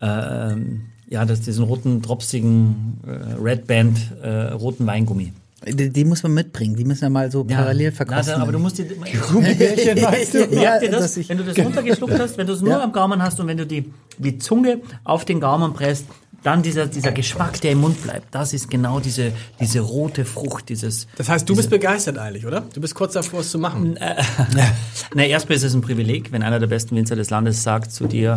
ähm, 0.01 0.81
ja, 1.09 1.25
das, 1.25 1.41
diesen 1.41 1.65
roten, 1.65 2.01
dropsigen 2.01 2.99
äh, 3.05 3.41
Red 3.41 3.67
Band, 3.67 3.97
äh, 4.21 4.29
roten 4.53 4.85
Weingummi. 4.87 5.33
Die, 5.67 5.89
die 5.91 6.05
muss 6.05 6.23
man 6.23 6.33
mitbringen. 6.33 6.75
Die 6.75 6.85
müssen 6.85 7.01
wir 7.03 7.09
mal 7.11 7.29
so 7.31 7.43
parallel 7.43 7.91
verkosten. 7.91 8.33
Na, 8.37 8.41
aber 8.41 8.51
du 8.51 8.57
musst 8.57 8.79
die, 8.79 8.85
Gummibärchen, 8.85 10.01
weißt 10.01 10.33
du? 10.33 10.39
Ja, 10.55 10.61
Merkt 10.61 10.83
ihr 10.83 10.91
das, 10.91 11.29
wenn 11.29 11.37
du 11.37 11.43
das 11.43 11.57
runtergeschluckt 11.59 12.17
hast, 12.17 12.37
wenn 12.39 12.47
du 12.47 12.53
es 12.53 12.61
nur 12.61 12.71
Ja. 12.71 12.83
am 12.83 12.91
Gaumen 12.91 13.21
hast 13.21 13.39
und 13.39 13.45
wenn 13.47 13.57
du 13.57 13.67
die, 13.67 13.91
die 14.17 14.39
Zunge 14.39 14.79
auf 15.03 15.23
den 15.23 15.39
Gaumen 15.39 15.73
presst, 15.73 16.05
dann 16.43 16.63
dieser, 16.63 16.87
dieser 16.87 17.11
Geschmack, 17.11 17.61
der 17.61 17.71
im 17.71 17.81
Mund 17.81 18.01
bleibt, 18.01 18.33
das 18.33 18.53
ist 18.53 18.69
genau 18.69 18.99
diese, 18.99 19.31
diese 19.59 19.79
rote 19.81 20.25
Frucht, 20.25 20.69
dieses, 20.69 21.07
Das 21.17 21.29
heißt, 21.29 21.47
du 21.47 21.55
bist 21.55 21.69
begeistert 21.69 22.17
eigentlich, 22.17 22.45
oder? 22.45 22.61
Du 22.73 22.81
bist 22.81 22.95
kurz 22.95 23.13
davor, 23.13 23.41
es 23.41 23.51
zu 23.51 23.59
machen. 23.59 23.97
Na, 25.15 25.23
erstmal 25.25 25.55
ist 25.57 25.63
es 25.63 25.73
ein 25.73 25.81
Privileg, 25.81 26.31
wenn 26.31 26.43
einer 26.43 26.59
der 26.59 26.67
besten 26.67 26.95
Winzer 26.95 27.15
des 27.15 27.29
Landes 27.29 27.61
sagt 27.63 27.91
zu 27.91 28.07
dir, 28.07 28.35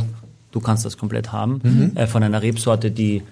du 0.53 0.61
kannst 0.61 0.85
das 0.85 0.97
komplett 0.99 1.33
haben, 1.33 1.61
Mhm. 1.63 1.93
äh, 1.97 2.07
von 2.07 2.23
einer 2.23 2.43
Rebsorte, 2.43 2.91
die 2.91 3.23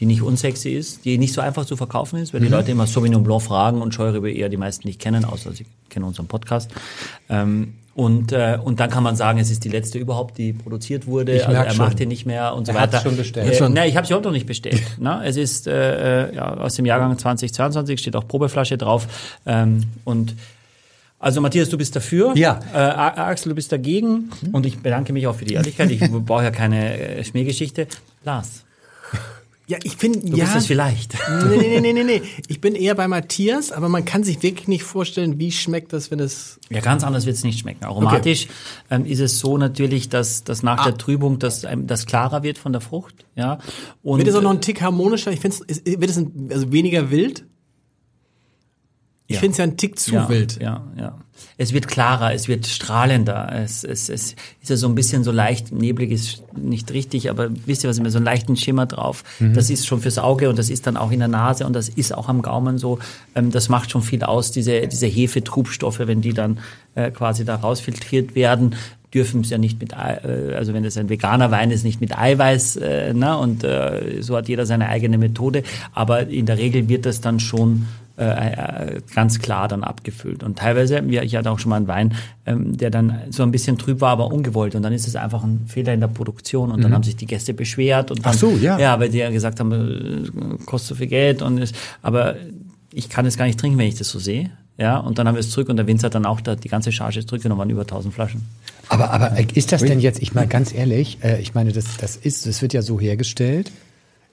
die 0.00 0.06
nicht 0.06 0.22
unsexy 0.22 0.68
ist, 0.68 1.04
die 1.04 1.18
nicht 1.18 1.32
so 1.34 1.40
einfach 1.40 1.64
zu 1.64 1.76
verkaufen 1.76 2.20
ist, 2.20 2.32
weil 2.32 2.38
die 2.40 2.46
Leute 2.46 2.70
immer 2.70 2.86
Sauvignon 2.86 3.24
Blanc 3.24 3.42
fragen 3.42 3.82
und 3.82 3.92
Scheurebe 3.92 4.30
eher 4.30 4.48
die 4.48 4.56
meisten 4.56 4.86
nicht 4.86 5.00
kennen, 5.00 5.24
außer 5.24 5.50
sie 5.52 5.66
kennen 5.88 6.04
unseren 6.04 6.28
Podcast. 6.28 6.70
Ähm, 7.28 7.74
und, 7.98 8.30
äh, 8.30 8.56
und 8.62 8.78
dann 8.78 8.90
kann 8.90 9.02
man 9.02 9.16
sagen, 9.16 9.40
es 9.40 9.50
ist 9.50 9.64
die 9.64 9.68
letzte 9.68 9.98
überhaupt, 9.98 10.38
die 10.38 10.52
produziert 10.52 11.08
wurde. 11.08 11.34
Ich 11.34 11.48
also 11.48 11.60
er 11.60 11.70
schon. 11.70 11.78
macht 11.84 11.98
den 11.98 12.06
nicht 12.06 12.26
mehr 12.26 12.54
und 12.54 12.64
so 12.64 12.72
Er 12.72 12.82
hat's 12.82 12.92
weiter. 12.92 13.02
schon 13.02 13.16
bestellt. 13.16 13.52
Äh, 13.52 13.56
Schon. 13.56 13.72
ne, 13.72 13.88
ich 13.88 13.96
habe 13.96 14.04
es 14.04 14.10
überhaupt 14.10 14.24
noch 14.24 14.30
nicht 14.30 14.46
bestellt. 14.46 14.80
ne? 15.00 15.20
Es 15.24 15.36
ist 15.36 15.66
äh, 15.66 16.28
äh, 16.28 16.36
ja, 16.36 16.58
aus 16.58 16.76
dem 16.76 16.86
Jahrgang 16.86 17.18
2022, 17.18 17.98
steht 17.98 18.14
auch 18.14 18.28
Probeflasche 18.28 18.78
drauf. 18.78 19.40
Ähm, 19.46 19.82
und 20.04 20.36
also 21.18 21.40
Matthias, 21.40 21.70
du 21.70 21.76
bist 21.76 21.96
dafür. 21.96 22.34
Ja. 22.36 22.60
Äh, 22.72 22.76
Axel, 22.78 23.48
du 23.48 23.56
bist 23.56 23.72
dagegen. 23.72 24.30
Und 24.52 24.64
ich 24.64 24.78
bedanke 24.78 25.12
mich 25.12 25.26
auch 25.26 25.34
für 25.34 25.44
die 25.44 25.54
Ehrlichkeit. 25.54 25.90
Ich 25.90 25.98
brauche 26.24 26.44
ja 26.44 26.52
keine 26.52 27.00
äh, 27.00 27.24
Schmähgeschichte. 27.24 27.88
Lars, 28.24 28.62
Ja, 29.68 29.76
ich 29.82 29.96
finde, 29.96 30.20
du 30.20 30.34
ja. 30.34 30.46
bist 30.46 30.56
es 30.56 30.66
vielleicht. 30.66 31.14
Nee, 31.46 31.58
nee, 31.58 31.80
nee, 31.80 31.92
nee, 31.92 32.02
nee. 32.02 32.22
Ich 32.48 32.58
bin 32.62 32.74
eher 32.74 32.94
bei 32.94 33.06
Matthias, 33.06 33.70
aber 33.70 33.90
man 33.90 34.06
kann 34.06 34.24
sich 34.24 34.42
wirklich 34.42 34.66
nicht 34.66 34.82
vorstellen, 34.82 35.38
wie 35.38 35.52
schmeckt 35.52 35.92
das, 35.92 36.10
wenn 36.10 36.20
es. 36.20 36.58
Ja, 36.70 36.80
ganz 36.80 37.04
anders 37.04 37.26
wird 37.26 37.36
es 37.36 37.44
nicht 37.44 37.60
schmecken. 37.60 37.84
Aromatisch 37.84 38.48
ähm, 38.90 39.04
ist 39.04 39.20
es 39.20 39.38
so 39.38 39.58
natürlich, 39.58 40.08
dass, 40.08 40.42
dass 40.42 40.62
nach 40.62 40.84
der 40.84 40.96
Trübung 40.96 41.38
das, 41.38 41.64
ähm, 41.64 41.86
das 41.86 42.06
klarer 42.06 42.42
wird 42.42 42.56
von 42.56 42.72
der 42.72 42.80
Frucht. 42.80 43.26
Ja. 43.36 43.58
Und, 44.02 44.18
Wird 44.18 44.28
es 44.28 44.34
auch 44.34 44.42
noch 44.42 44.52
ein 44.52 44.62
Tick 44.62 44.80
harmonischer? 44.80 45.32
Ich 45.32 45.40
finde 45.40 45.58
es, 45.68 45.84
wird 45.84 46.10
es 46.10 46.16
ein, 46.16 46.48
also 46.50 46.72
weniger 46.72 47.10
wild? 47.10 47.44
Ich 49.30 49.34
Ja. 49.34 49.40
finde 49.40 49.52
es 49.52 49.58
ja 49.58 49.64
ein 49.64 49.76
Tick 49.76 49.98
zu 49.98 50.14
ja, 50.14 50.28
wild. 50.28 50.58
Ja, 50.60 50.84
ja. 50.98 51.18
Es 51.58 51.72
wird 51.72 51.86
klarer, 51.86 52.32
es 52.32 52.48
wird 52.48 52.66
strahlender. 52.66 53.52
Es, 53.52 53.84
es, 53.84 54.08
es 54.08 54.34
ist 54.60 54.70
ja 54.70 54.76
so 54.76 54.88
ein 54.88 54.94
bisschen 54.94 55.22
so 55.22 55.30
leicht, 55.30 55.70
neblig 55.70 56.10
ist 56.10 56.42
nicht 56.56 56.90
richtig, 56.92 57.28
aber 57.30 57.48
wisst 57.66 57.84
ihr 57.84 57.90
was, 57.90 57.98
immer 57.98 58.10
so 58.10 58.16
einen 58.18 58.24
leichten 58.24 58.56
Schimmer 58.56 58.86
drauf. 58.86 59.22
Das 59.38 59.68
ist 59.68 59.86
schon 59.86 60.00
fürs 60.00 60.18
Auge 60.18 60.48
und 60.48 60.58
das 60.58 60.70
ist 60.70 60.86
dann 60.86 60.96
auch 60.96 61.10
in 61.12 61.18
der 61.18 61.28
Nase 61.28 61.66
und 61.66 61.74
das 61.74 61.88
ist 61.90 62.14
auch 62.14 62.28
am 62.28 62.42
Gaumen 62.42 62.78
so. 62.78 62.98
Ähm, 63.34 63.50
das 63.50 63.68
macht 63.68 63.90
schon 63.90 64.02
viel 64.02 64.22
aus, 64.22 64.50
diese, 64.50 64.86
diese 64.88 65.06
Hefetrubstoffe, 65.06 66.00
wenn 66.00 66.22
die 66.22 66.32
dann 66.32 66.58
äh, 66.94 67.10
quasi 67.10 67.44
da 67.44 67.56
rausfiltriert 67.56 68.34
werden 68.34 68.74
dürfen 69.14 69.40
es 69.40 69.48
ja 69.48 69.56
nicht 69.56 69.80
mit, 69.80 69.92
äh, 69.92 70.54
also 70.54 70.74
wenn 70.74 70.84
es 70.84 70.96
ein 70.98 71.08
veganer 71.08 71.50
Wein 71.50 71.70
ist, 71.70 71.82
nicht 71.82 72.00
mit 72.00 72.16
Eiweiß, 72.18 72.76
äh, 72.76 73.12
na, 73.14 73.36
und 73.36 73.64
äh, 73.64 74.20
so 74.20 74.36
hat 74.36 74.48
jeder 74.48 74.66
seine 74.66 74.88
eigene 74.90 75.16
Methode, 75.16 75.62
aber 75.94 76.28
in 76.28 76.44
der 76.44 76.58
Regel 76.58 76.88
wird 76.90 77.06
das 77.06 77.20
dann 77.22 77.40
schon 77.40 77.86
äh, 78.18 78.96
äh, 78.96 79.00
ganz 79.14 79.38
klar 79.38 79.68
dann 79.68 79.84
abgefüllt. 79.84 80.42
Und 80.42 80.58
teilweise, 80.58 81.00
ja, 81.08 81.22
ich 81.22 81.36
hatte 81.36 81.52
auch 81.52 81.60
schon 81.60 81.70
mal 81.70 81.76
einen 81.76 81.86
Wein, 81.86 82.14
ähm, 82.46 82.76
der 82.76 82.90
dann 82.90 83.16
so 83.30 83.44
ein 83.44 83.52
bisschen 83.52 83.78
trüb 83.78 84.00
war, 84.00 84.10
aber 84.10 84.32
ungewollt. 84.32 84.74
Und 84.74 84.82
dann 84.82 84.92
ist 84.92 85.06
es 85.06 85.14
einfach 85.14 85.44
ein 85.44 85.66
Fehler 85.68 85.94
in 85.94 86.00
der 86.00 86.08
Produktion 86.08 86.72
und 86.72 86.82
dann 86.82 86.92
haben 86.92 87.04
sich 87.04 87.14
die 87.14 87.26
Gäste 87.26 87.54
beschwert. 87.54 88.10
Und 88.10 88.26
dann, 88.26 88.32
Ach 88.34 88.38
so, 88.38 88.50
ja. 88.56 88.76
Ja, 88.76 88.98
weil 88.98 89.10
die 89.10 89.18
ja 89.18 89.30
gesagt 89.30 89.60
haben, 89.60 89.72
äh, 89.72 90.64
kostet 90.64 90.88
so 90.88 90.94
viel 90.96 91.06
Geld. 91.06 91.42
Und 91.42 91.58
es, 91.58 91.72
aber 92.02 92.34
ich 92.92 93.08
kann 93.08 93.24
es 93.24 93.36
gar 93.36 93.44
nicht 93.44 93.60
trinken, 93.60 93.78
wenn 93.78 93.86
ich 93.86 93.94
das 93.94 94.08
so 94.08 94.18
sehe. 94.18 94.50
Ja, 94.78 94.98
und 94.98 95.20
dann 95.20 95.28
haben 95.28 95.36
wir 95.36 95.40
es 95.40 95.50
zurück 95.50 95.68
und 95.68 95.76
der 95.76 95.86
Winzer 95.86 96.06
hat 96.06 96.16
dann 96.16 96.26
auch 96.26 96.40
da, 96.40 96.56
die 96.56 96.68
ganze 96.68 96.90
Charge 96.90 97.24
zurückgenommen, 97.24 97.60
waren 97.60 97.70
über 97.70 97.82
1000 97.82 98.12
Flaschen. 98.12 98.42
Aber, 98.88 99.12
aber 99.12 99.36
ist 99.54 99.70
das 99.70 99.82
denn 99.82 100.00
jetzt, 100.00 100.20
ich 100.22 100.34
meine 100.34 100.48
ganz 100.48 100.74
ehrlich, 100.74 101.18
ich 101.40 101.54
meine, 101.54 101.72
das, 101.72 101.98
das 101.98 102.16
ist, 102.16 102.46
das 102.46 102.62
wird 102.62 102.72
ja 102.72 102.82
so 102.82 102.98
hergestellt. 103.00 103.70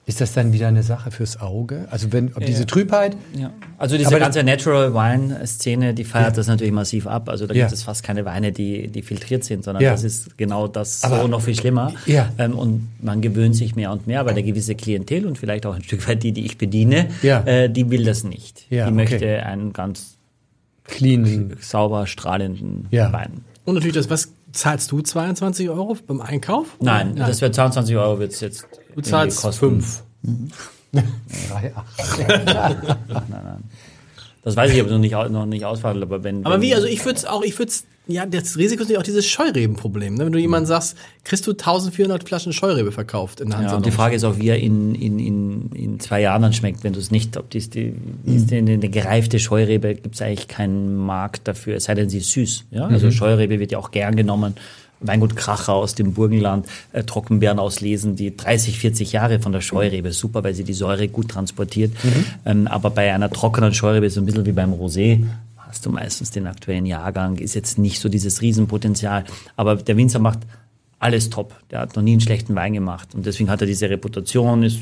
Ist 0.08 0.20
das 0.20 0.32
dann 0.34 0.52
wieder 0.52 0.68
eine 0.68 0.84
Sache 0.84 1.10
fürs 1.10 1.40
Auge? 1.40 1.88
Also 1.90 2.12
wenn, 2.12 2.32
ob 2.36 2.44
diese 2.46 2.64
Trübheit, 2.64 3.16
Ja. 3.36 3.50
Also 3.76 3.98
diese 3.98 4.16
ganze 4.20 4.44
Natural 4.44 4.94
Wine-Szene, 4.94 5.94
die 5.94 6.04
feiert 6.04 6.38
das 6.38 6.46
natürlich 6.46 6.72
massiv 6.72 7.08
ab. 7.08 7.28
Also 7.28 7.48
da 7.48 7.54
Ja. 7.54 7.64
gibt 7.64 7.72
es 7.74 7.82
fast 7.82 8.04
keine 8.04 8.24
Weine, 8.24 8.52
die, 8.52 8.86
die 8.86 9.02
filtriert 9.02 9.42
sind, 9.42 9.64
sondern 9.64 9.82
Ja. 9.82 9.90
das 9.90 10.04
ist 10.04 10.38
genau 10.38 10.68
das 10.68 11.02
Aber- 11.02 11.22
so 11.22 11.26
noch 11.26 11.40
viel 11.42 11.56
schlimmer. 11.56 11.92
Ja. 12.06 12.28
Ähm, 12.38 12.56
und 12.56 12.88
man 13.02 13.20
gewöhnt 13.20 13.56
sich 13.56 13.74
mehr 13.74 13.90
und 13.90 14.06
mehr, 14.06 14.24
weil 14.24 14.34
der 14.34 14.44
gewisse 14.44 14.76
Klientel 14.76 15.26
und 15.26 15.38
vielleicht 15.38 15.66
auch 15.66 15.74
ein 15.74 15.82
Stück 15.82 16.08
weit 16.08 16.22
die, 16.22 16.30
die 16.30 16.46
ich 16.46 16.56
bediene, 16.56 17.08
Ja. 17.22 17.40
äh, 17.40 17.68
die 17.68 17.90
will 17.90 18.04
das 18.04 18.22
nicht. 18.22 18.64
Ja, 18.70 18.84
die 18.86 18.92
okay. 18.92 18.94
möchte 18.94 19.42
einen 19.44 19.72
ganz 19.72 20.18
clean, 20.84 21.56
sauber 21.60 22.06
strahlenden 22.06 22.86
Ja. 22.92 23.12
Wein. 23.12 23.44
Und 23.64 23.74
natürlich 23.74 23.96
das, 23.96 24.08
was 24.08 24.32
zahlst 24.52 24.92
du 24.92 25.00
22 25.00 25.68
Euro 25.68 25.96
beim 26.06 26.20
Einkauf? 26.20 26.76
Nein, 26.80 27.16
das 27.16 27.40
wird 27.40 27.56
22 27.56 27.96
Euro 27.96 28.20
wird's 28.20 28.38
jetzt. 28.40 28.68
Du 28.96 29.02
zahlst 29.02 29.46
fünf. 29.54 30.02
drei, 31.50 31.72
acht. 31.76 32.26
Das 34.42 34.56
weiß 34.56 34.72
ich 34.72 34.80
aber 34.80 34.90
noch 34.90 34.98
nicht, 34.98 35.12
noch 35.12 35.44
nicht 35.44 35.64
ausverhandelt, 35.66 36.04
aber 36.04 36.24
wenn. 36.24 36.46
Aber 36.46 36.54
wenn, 36.54 36.62
wie, 36.62 36.74
also 36.74 36.86
ich 36.86 37.04
würde 37.04 37.18
es 37.18 37.26
auch, 37.26 37.42
ich 37.42 37.58
würde 37.58 37.70
es, 37.70 37.84
ja, 38.06 38.24
das 38.24 38.56
Risiko 38.56 38.82
ist 38.82 38.88
natürlich 38.88 38.98
auch 38.98 39.02
dieses 39.02 39.26
Scheureben-Problem. 39.26 40.14
Ne? 40.14 40.24
Wenn 40.24 40.32
du 40.32 40.38
jemandem 40.38 40.66
sagst, 40.66 40.96
kriegst 41.24 41.46
du 41.46 41.50
1400 41.50 42.26
Flaschen 42.26 42.54
Scheurebe 42.54 42.90
verkauft 42.90 43.40
in 43.40 43.50
der 43.50 43.58
Hand. 43.58 43.68
Ja, 43.68 43.76
und 43.76 43.84
die 43.84 43.90
Frage 43.90 44.16
ist 44.16 44.24
auch, 44.24 44.38
wie 44.38 44.48
er 44.48 44.58
in, 44.58 44.94
in, 44.94 45.18
in, 45.18 45.70
in 45.72 46.00
zwei 46.00 46.22
Jahren 46.22 46.40
dann 46.40 46.52
schmeckt, 46.52 46.84
wenn 46.84 46.94
du 46.94 47.00
es 47.00 47.10
nicht, 47.10 47.36
ob 47.36 47.50
dies 47.50 47.68
die, 47.68 47.94
ist 48.24 48.50
die, 48.50 48.56
eine 48.56 48.78
gereifte 48.78 49.40
Scheurebe, 49.40 49.96
gibt 49.96 50.14
es 50.14 50.22
eigentlich 50.22 50.48
keinen 50.48 50.94
Markt 50.96 51.48
dafür, 51.48 51.76
es 51.76 51.84
sei 51.84 51.94
denn, 51.94 52.08
sie 52.08 52.18
ist 52.18 52.30
süß. 52.30 52.66
Ja? 52.70 52.86
Also 52.86 53.10
Scheurebe 53.10 53.58
wird 53.58 53.72
ja 53.72 53.78
auch 53.78 53.90
gern 53.90 54.16
genommen. 54.16 54.54
Weingut 55.00 55.36
Kracher 55.36 55.74
aus 55.74 55.94
dem 55.94 56.14
Burgenland, 56.14 56.66
äh, 56.92 57.04
Trockenbeeren 57.04 57.58
auslesen, 57.58 58.16
die 58.16 58.36
30, 58.36 58.78
40 58.78 59.12
Jahre 59.12 59.40
von 59.40 59.52
der 59.52 59.60
Scheurebe, 59.60 60.12
super, 60.12 60.44
weil 60.44 60.54
sie 60.54 60.64
die 60.64 60.74
Säure 60.74 61.08
gut 61.08 61.28
transportiert. 61.28 61.92
Ähm, 62.44 62.66
aber 62.66 62.90
bei 62.90 63.12
einer 63.12 63.30
trockenen 63.30 63.74
Scheurebe, 63.74 64.08
so 64.10 64.20
ein 64.20 64.26
bisschen 64.26 64.46
wie 64.46 64.52
beim 64.52 64.72
Rosé, 64.72 65.24
hast 65.56 65.84
du 65.84 65.90
meistens 65.90 66.30
den 66.30 66.46
aktuellen 66.46 66.86
Jahrgang, 66.86 67.36
ist 67.36 67.54
jetzt 67.54 67.78
nicht 67.78 68.00
so 68.00 68.08
dieses 68.08 68.40
Riesenpotenzial. 68.40 69.24
Aber 69.56 69.76
der 69.76 69.96
Winzer 69.96 70.18
macht 70.18 70.40
alles 70.98 71.28
top. 71.30 71.54
Der 71.70 71.80
hat 71.80 71.94
noch 71.94 72.02
nie 72.02 72.12
einen 72.12 72.20
schlechten 72.20 72.54
Wein 72.54 72.72
gemacht. 72.72 73.14
Und 73.14 73.26
deswegen 73.26 73.50
hat 73.50 73.60
er 73.60 73.66
diese 73.66 73.90
Reputation. 73.90 74.62
Ist, 74.62 74.80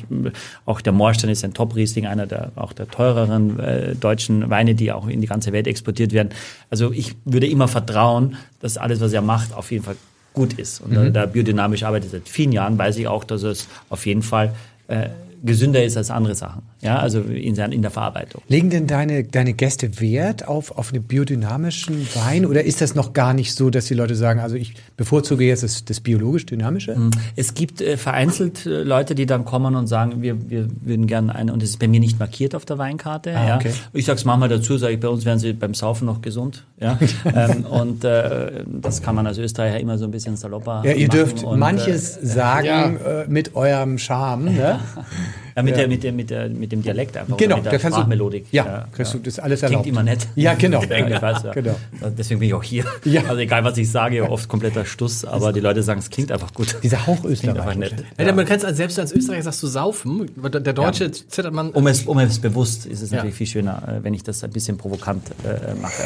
auch 0.64 0.80
der 0.80 0.92
Moorstein 0.92 1.30
ist 1.30 1.44
ein 1.44 1.54
Top-Riesling, 1.54 2.06
einer 2.06 2.26
der, 2.26 2.52
auch 2.54 2.72
der 2.72 2.88
teureren 2.88 3.58
äh, 3.58 3.94
deutschen 3.96 4.48
Weine, 4.48 4.74
die 4.74 4.92
auch 4.92 5.08
in 5.08 5.20
die 5.20 5.26
ganze 5.26 5.52
Welt 5.52 5.66
exportiert 5.66 6.12
werden. 6.12 6.28
Also 6.70 6.92
ich 6.92 7.16
würde 7.24 7.48
immer 7.48 7.66
vertrauen, 7.66 8.36
dass 8.60 8.76
alles, 8.76 9.00
was 9.00 9.12
er 9.12 9.22
macht, 9.22 9.52
auf 9.52 9.72
jeden 9.72 9.84
Fall 9.84 9.96
gut 10.34 10.52
ist. 10.54 10.80
Und 10.80 10.94
da 10.94 11.20
er 11.20 11.26
biodynamisch 11.26 11.84
arbeitet 11.84 12.10
seit 12.10 12.28
vielen 12.28 12.52
Jahren, 12.52 12.76
weiß 12.78 12.96
ich 12.96 13.08
auch, 13.08 13.24
dass 13.24 13.42
es 13.42 13.68
auf 13.88 14.04
jeden 14.06 14.22
Fall 14.22 14.54
äh, 14.88 15.08
gesünder 15.42 15.84
ist 15.84 15.96
als 15.96 16.10
andere 16.10 16.34
Sachen. 16.34 16.62
Ja, 16.84 16.98
also 16.98 17.20
in, 17.20 17.56
in 17.56 17.82
der 17.82 17.90
Verarbeitung. 17.90 18.42
Legen 18.46 18.68
denn 18.68 18.86
deine, 18.86 19.24
deine 19.24 19.54
Gäste 19.54 20.00
Wert 20.00 20.46
auf, 20.46 20.76
auf 20.76 20.92
einen 20.92 21.02
biodynamischen 21.02 22.06
Wein 22.14 22.44
oder 22.44 22.62
ist 22.62 22.82
das 22.82 22.94
noch 22.94 23.14
gar 23.14 23.32
nicht 23.32 23.54
so, 23.54 23.70
dass 23.70 23.86
die 23.86 23.94
Leute 23.94 24.14
sagen, 24.14 24.38
also 24.38 24.54
ich 24.56 24.74
bevorzuge 24.98 25.44
jetzt 25.44 25.62
das, 25.62 25.86
das 25.86 26.00
biologisch-dynamische? 26.00 26.94
Es 27.36 27.54
gibt 27.54 27.80
äh, 27.80 27.96
vereinzelt 27.96 28.66
äh, 28.66 28.82
Leute, 28.82 29.14
die 29.14 29.24
dann 29.24 29.46
kommen 29.46 29.76
und 29.76 29.86
sagen, 29.86 30.20
wir, 30.20 30.50
wir 30.50 30.68
würden 30.82 31.06
gerne 31.06 31.34
eine, 31.34 31.54
und 31.54 31.62
das 31.62 31.70
ist 31.70 31.78
bei 31.78 31.88
mir 31.88 32.00
nicht 32.00 32.18
markiert 32.18 32.54
auf 32.54 32.66
der 32.66 32.76
Weinkarte. 32.76 33.34
Ah, 33.34 33.48
ja. 33.48 33.56
okay. 33.56 33.72
Ich 33.94 34.04
sag's 34.04 34.26
manchmal 34.26 34.50
dazu, 34.50 34.76
sage 34.76 34.92
ich, 34.92 35.00
bei 35.00 35.08
uns 35.08 35.24
wären 35.24 35.38
sie 35.38 35.54
beim 35.54 35.72
Saufen 35.72 36.04
noch 36.04 36.20
gesund. 36.20 36.64
Ja. 36.80 36.98
ähm, 37.34 37.64
und 37.64 38.04
äh, 38.04 38.62
das 38.66 39.00
kann 39.00 39.14
man 39.14 39.26
als 39.26 39.38
Österreicher 39.38 39.80
immer 39.80 39.96
so 39.96 40.04
ein 40.04 40.10
bisschen 40.10 40.36
salopper 40.36 40.82
Ja, 40.84 40.92
ihr 40.92 41.08
machen 41.08 41.18
dürft 41.18 41.44
und, 41.44 41.58
manches 41.58 42.14
sagen 42.14 42.98
äh, 42.98 43.24
mit 43.26 43.56
eurem 43.56 43.96
Charme. 43.96 44.44
Ne? 44.44 44.80
Äh, 45.56 45.60
ja, 45.60 45.62
mit, 45.62 45.76
Der, 45.76 45.88
mit, 45.88 46.02
der, 46.02 46.12
mit, 46.12 46.30
der, 46.30 46.48
mit 46.48 46.72
dem 46.72 46.82
Dialekt 46.82 47.16
einfach. 47.16 47.36
Genau, 47.36 47.54
oder 47.54 47.56
mit 47.58 47.66
da 47.66 47.70
der 47.70 47.78
kannst 47.78 47.96
du- 47.96 48.00
Sprachmelodik. 48.00 48.46
Ja, 48.50 48.88
kannst 48.92 49.14
du 49.14 49.18
das 49.18 49.38
alles 49.38 49.60
Klingt 49.60 49.70
erlaubt. 49.72 49.86
immer 49.86 50.02
nett. 50.02 50.26
Ja, 50.34 50.54
genau. 50.54 50.82
Ja, 50.82 51.06
ich 51.06 51.22
weiß, 51.22 51.42
ja. 51.44 51.52
Genau. 51.52 51.76
Deswegen 52.18 52.40
bin 52.40 52.48
ich 52.48 52.54
auch 52.54 52.62
hier. 52.62 52.84
Ja. 53.04 53.22
Also 53.28 53.36
egal, 53.40 53.62
was 53.64 53.78
ich 53.78 53.90
sage, 53.90 54.28
oft 54.30 54.48
kompletter 54.48 54.84
Stuss, 54.84 55.24
aber 55.24 55.52
die 55.52 55.60
Leute 55.60 55.82
sagen, 55.82 56.00
es 56.00 56.10
klingt 56.10 56.32
einfach 56.32 56.52
gut. 56.54 56.76
Dieser 56.82 57.06
Hauch 57.06 57.20
Klingt 57.22 57.44
einfach 57.44 57.66
Österreich. 57.76 57.78
nett. 57.78 58.04
Ja, 58.18 58.32
man 58.32 58.44
kann 58.46 58.56
es 58.56 58.64
als, 58.64 58.76
selbst 58.78 58.98
als 58.98 59.12
Österreicher 59.12 59.42
sagst 59.44 59.62
du 59.62 59.66
saufen. 59.68 60.30
Der 60.42 60.72
Deutsche 60.72 61.10
zittert 61.12 61.52
man. 61.54 61.70
Um 61.70 61.86
es, 61.86 62.02
um 62.02 62.18
es 62.18 62.38
bewusst 62.40 62.86
ist 62.86 63.02
es 63.02 63.10
Ja. 63.10 63.16
natürlich 63.18 63.36
viel 63.36 63.46
schöner, 63.46 63.82
äh, 63.88 64.02
wenn 64.04 64.14
ich 64.14 64.22
das 64.24 64.42
ein 64.42 64.50
bisschen 64.50 64.76
provokant 64.76 65.28
äh, 65.44 65.74
mache. 65.80 66.02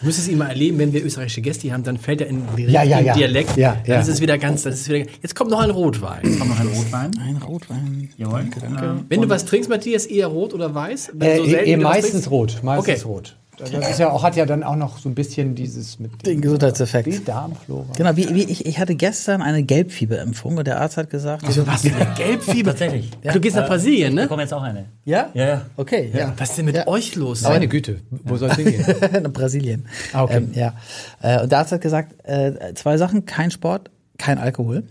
Du 0.00 0.06
müsstest 0.06 0.28
ihn 0.28 0.38
mal 0.38 0.48
erleben, 0.48 0.78
wenn 0.78 0.92
wir 0.92 1.04
österreichische 1.04 1.42
Gäste 1.42 1.70
haben, 1.72 1.82
dann 1.82 1.98
fällt 1.98 2.20
er 2.22 2.28
in 2.28 2.42
den 2.56 2.70
Ja, 2.70 2.82
ja, 2.82 3.00
ja. 3.00 3.14
Dialekt. 3.14 3.56
Ja, 3.56 3.76
Dann 3.84 3.94
ja. 3.96 4.00
ist 4.00 4.08
es 4.08 4.20
wieder 4.20 4.38
ganz, 4.38 4.62
das 4.62 4.80
ist 4.80 4.88
wieder, 4.88 5.04
jetzt 5.22 5.34
kommt 5.34 5.50
noch 5.50 5.60
ein 5.60 5.70
Rotwein. 5.70 6.22
Kommt 6.22 6.48
noch 6.48 6.58
ein 6.60 6.68
Rotwein? 6.68 7.10
Ein 7.18 7.36
Rotwein. 7.36 8.08
Jawohl. 8.16 8.44
Danke. 8.60 9.04
Wenn 9.08 9.20
du 9.20 9.28
was 9.28 9.44
trinkst, 9.44 9.68
Matthias, 9.68 10.06
eher 10.06 10.28
rot 10.28 10.54
oder 10.54 10.74
weiß? 10.74 11.10
Wenn 11.14 11.28
Äh, 11.30 11.36
so 11.36 11.44
selten 11.46 11.68
eh, 11.70 11.76
du 11.76 11.82
was 11.84 11.92
meistens 12.02 12.30
rot. 12.30 12.60
Meistens 12.62 12.94
Okay. 13.04 13.08
rot. 13.12 13.36
Das 13.60 13.90
ist 13.90 13.98
ja 13.98 14.10
auch, 14.10 14.22
hat 14.22 14.36
ja 14.36 14.46
dann 14.46 14.62
auch 14.62 14.76
noch 14.76 14.98
so 14.98 15.08
ein 15.08 15.14
bisschen 15.14 15.54
dieses 15.54 15.98
mit 15.98 16.24
Den 16.26 16.40
Gesundheitseffekt. 16.40 17.06
die 17.06 17.24
Darmflora. 17.24 17.86
Genau, 17.96 18.16
wie, 18.16 18.34
wie 18.34 18.44
ich, 18.44 18.64
ich 18.66 18.78
hatte 18.78 18.94
gestern 18.94 19.42
eine 19.42 19.62
Gelbfieberimpfung 19.62 20.56
und 20.56 20.66
der 20.66 20.80
Arzt 20.80 20.96
hat 20.96 21.10
gesagt, 21.10 21.44
Also 21.44 21.66
was? 21.66 21.82
Gelbfieber? 22.16 22.70
Tatsächlich. 22.70 23.10
Du 23.32 23.40
gehst 23.40 23.56
nach 23.56 23.66
Brasilien, 23.68 24.08
Ich 24.10 24.14
ne? 24.14 24.22
bekomme 24.22 24.42
jetzt 24.42 24.54
auch 24.54 24.62
eine. 24.62 24.86
ja? 25.04 25.28
Ja, 25.34 25.46
ja. 25.46 25.66
Okay, 25.76 26.10
ja. 26.14 26.32
Was 26.36 26.50
ist 26.50 26.58
denn 26.58 26.64
mit 26.66 26.76
Ja. 26.76 26.86
euch 26.86 27.14
los? 27.16 27.42
Meine 27.42 27.68
Güte, 27.68 28.00
wo 28.10 28.36
soll 28.36 28.50
es 28.50 28.56
hingehen? 28.58 28.84
Nach 29.22 29.32
Brasilien. 29.32 29.86
Ah, 30.12 30.22
okay. 30.24 30.36
Ähm, 30.38 30.50
ja. 30.54 30.74
Äh, 31.22 31.42
und 31.42 31.52
der 31.52 31.58
Arzt 31.58 31.72
hat 31.72 31.80
gesagt, 31.80 32.14
äh, 32.26 32.74
zwei 32.74 32.96
Sachen, 32.96 33.26
kein 33.26 33.50
Sport, 33.50 33.90
kein 34.18 34.38
Alkohol. 34.38 34.84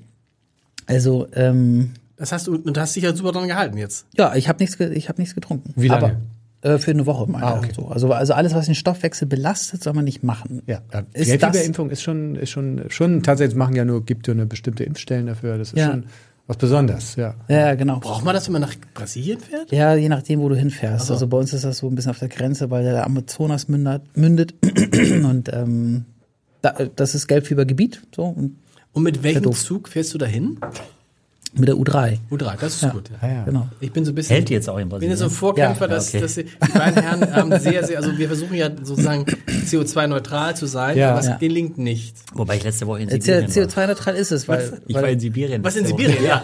Also, 0.86 1.28
ähm, 1.36 1.94
Das 2.18 2.32
hast 2.32 2.48
du, 2.48 2.56
und 2.56 2.76
du 2.76 2.82
hast 2.82 2.96
dich 2.96 3.04
ja 3.04 3.16
super 3.16 3.32
dran 3.32 3.48
gehalten 3.48 3.78
jetzt. 3.78 4.06
ja, 4.18 4.36
ich 4.36 4.48
habe 4.50 4.60
nichts, 4.60 4.80
ich 4.80 5.08
habe 5.10 5.22
nichts 5.22 5.36
getrunken. 5.36 5.74
Wie 5.76 5.88
lange? 5.88 6.04
Aber, 6.06 6.16
äh, 6.62 6.78
für 6.78 6.92
eine 6.92 7.06
Woche, 7.06 7.30
meine 7.32 7.46
Ah, 7.46 7.58
okay. 7.58 7.72
so. 7.76 7.88
also, 7.88 8.12
also 8.12 8.34
alles, 8.34 8.54
was 8.54 8.66
den 8.66 8.76
Stoffwechsel 8.76 9.28
belastet, 9.28 9.84
soll 9.84 9.94
man 9.94 10.06
nicht 10.06 10.24
machen. 10.24 10.62
Ja, 10.68 10.82
ja. 10.94 11.04
Ist 11.14 11.28
Gelbfieberimpfung 11.28 11.90
ist 11.90 12.02
schon, 12.02 12.36
ist 12.36 12.50
schon, 12.50 12.82
schon 12.90 13.24
tatsächlich 13.24 13.56
machen 13.56 13.76
ja 13.76 13.86
nur, 13.86 14.04
gibt 14.06 14.28
ja 14.28 14.34
eine 14.34 14.46
bestimmte 14.46 14.84
Impfstellen 14.84 15.28
dafür. 15.28 15.58
Das 15.58 15.70
ist 15.74 15.78
Ja. 15.80 15.92
schon, 15.92 16.06
Was 16.48 16.58
Besonderes, 16.58 17.16
ja. 17.16 17.36
Ja, 17.48 17.76
genau. 17.76 18.00
Braucht 18.00 18.26
man 18.26 18.34
das, 18.34 18.48
wenn 18.48 18.54
man 18.54 18.62
nach 18.64 18.74
Brasilien 18.96 19.40
fährt? 19.40 19.72
Ja, 19.72 19.94
je 19.96 20.10
nachdem, 20.10 20.40
wo 20.40 20.50
du 20.50 20.56
hinfährst. 20.56 21.12
Also 21.12 21.28
bei 21.28 21.38
uns 21.38 21.54
ist 21.54 21.64
das 21.64 21.78
so 21.78 21.88
ein 21.88 21.94
bisschen 21.96 22.10
auf 22.10 22.18
der 22.20 22.28
Grenze, 22.30 22.72
weil 22.72 22.84
der 22.84 23.06
Amazonas 23.06 23.68
mündet, 23.68 24.02
mündet. 24.18 24.56
und 24.64 25.48
ähm, 25.54 26.06
da, 26.64 26.72
das 26.96 27.14
ist 27.14 27.28
Gelbfiebergebiet. 27.28 28.02
So, 28.16 28.24
und 28.24 28.56
Und 28.94 29.04
mit 29.04 29.22
welchem. 29.22 29.54
Zug 29.54 29.88
fährst 29.90 30.12
du 30.16 30.18
dahin? 30.18 30.58
Mit 31.54 31.68
der 31.68 31.76
U3. 31.76 32.18
U3, 32.32 32.58
das 32.60 32.76
ist 32.76 32.82
Ja. 32.84 32.90
gut. 32.90 33.10
Ah, 33.22 33.28
ja. 33.28 33.44
Genau. 33.44 33.68
Ich 33.80 33.92
bin 33.92 34.06
so 34.06 34.12
ein 34.12 34.16
bisschen. 34.16 34.36
Hält 34.36 34.50
die 34.50 34.54
jetzt 34.54 34.70
auch 34.70 34.76
in 34.78 34.82
Ich 34.82 34.84
bin 34.86 34.90
Brasilien? 34.90 35.12
jetzt 35.12 35.20
so 35.20 35.26
ein 35.26 35.32
Vorkämpfer, 35.32 35.86
Ja, 35.88 35.94
dass, 35.96 36.10
okay. 36.10 36.22
dass 36.22 36.34
die, 36.36 36.44
beiden 36.74 37.04
Herren 37.04 37.34
haben 37.34 37.60
sehr, 37.60 37.84
sehr, 37.86 37.98
also 37.98 38.18
wir 38.18 38.28
versuchen 38.28 38.54
ja 38.56 38.70
sozusagen 38.84 39.26
CO2-neutral 39.70 40.56
zu 40.56 40.66
sein, 40.66 40.98
Ja. 40.98 41.12
aber 41.12 41.20
es 41.20 41.28
Ja. 41.28 41.38
gelingt 41.38 41.78
nicht. 41.78 42.16
Wobei 42.34 42.58
ich 42.58 42.64
letzte 42.64 42.88
Woche 42.88 43.02
in 43.02 43.10
Sibirien 43.10 43.44
war. 43.44 43.50
CO2-neutral 43.50 44.16
ist 44.16 44.32
es, 44.32 44.48
weil, 44.48 44.80
Ich 44.88 44.96
war 44.96 45.04
weil 45.04 45.14
in 45.14 45.20
Sibirien. 45.20 45.64
Was 45.64 45.76
in. 45.76 45.86
Sibirien, 45.86 46.24
ja. 46.24 46.44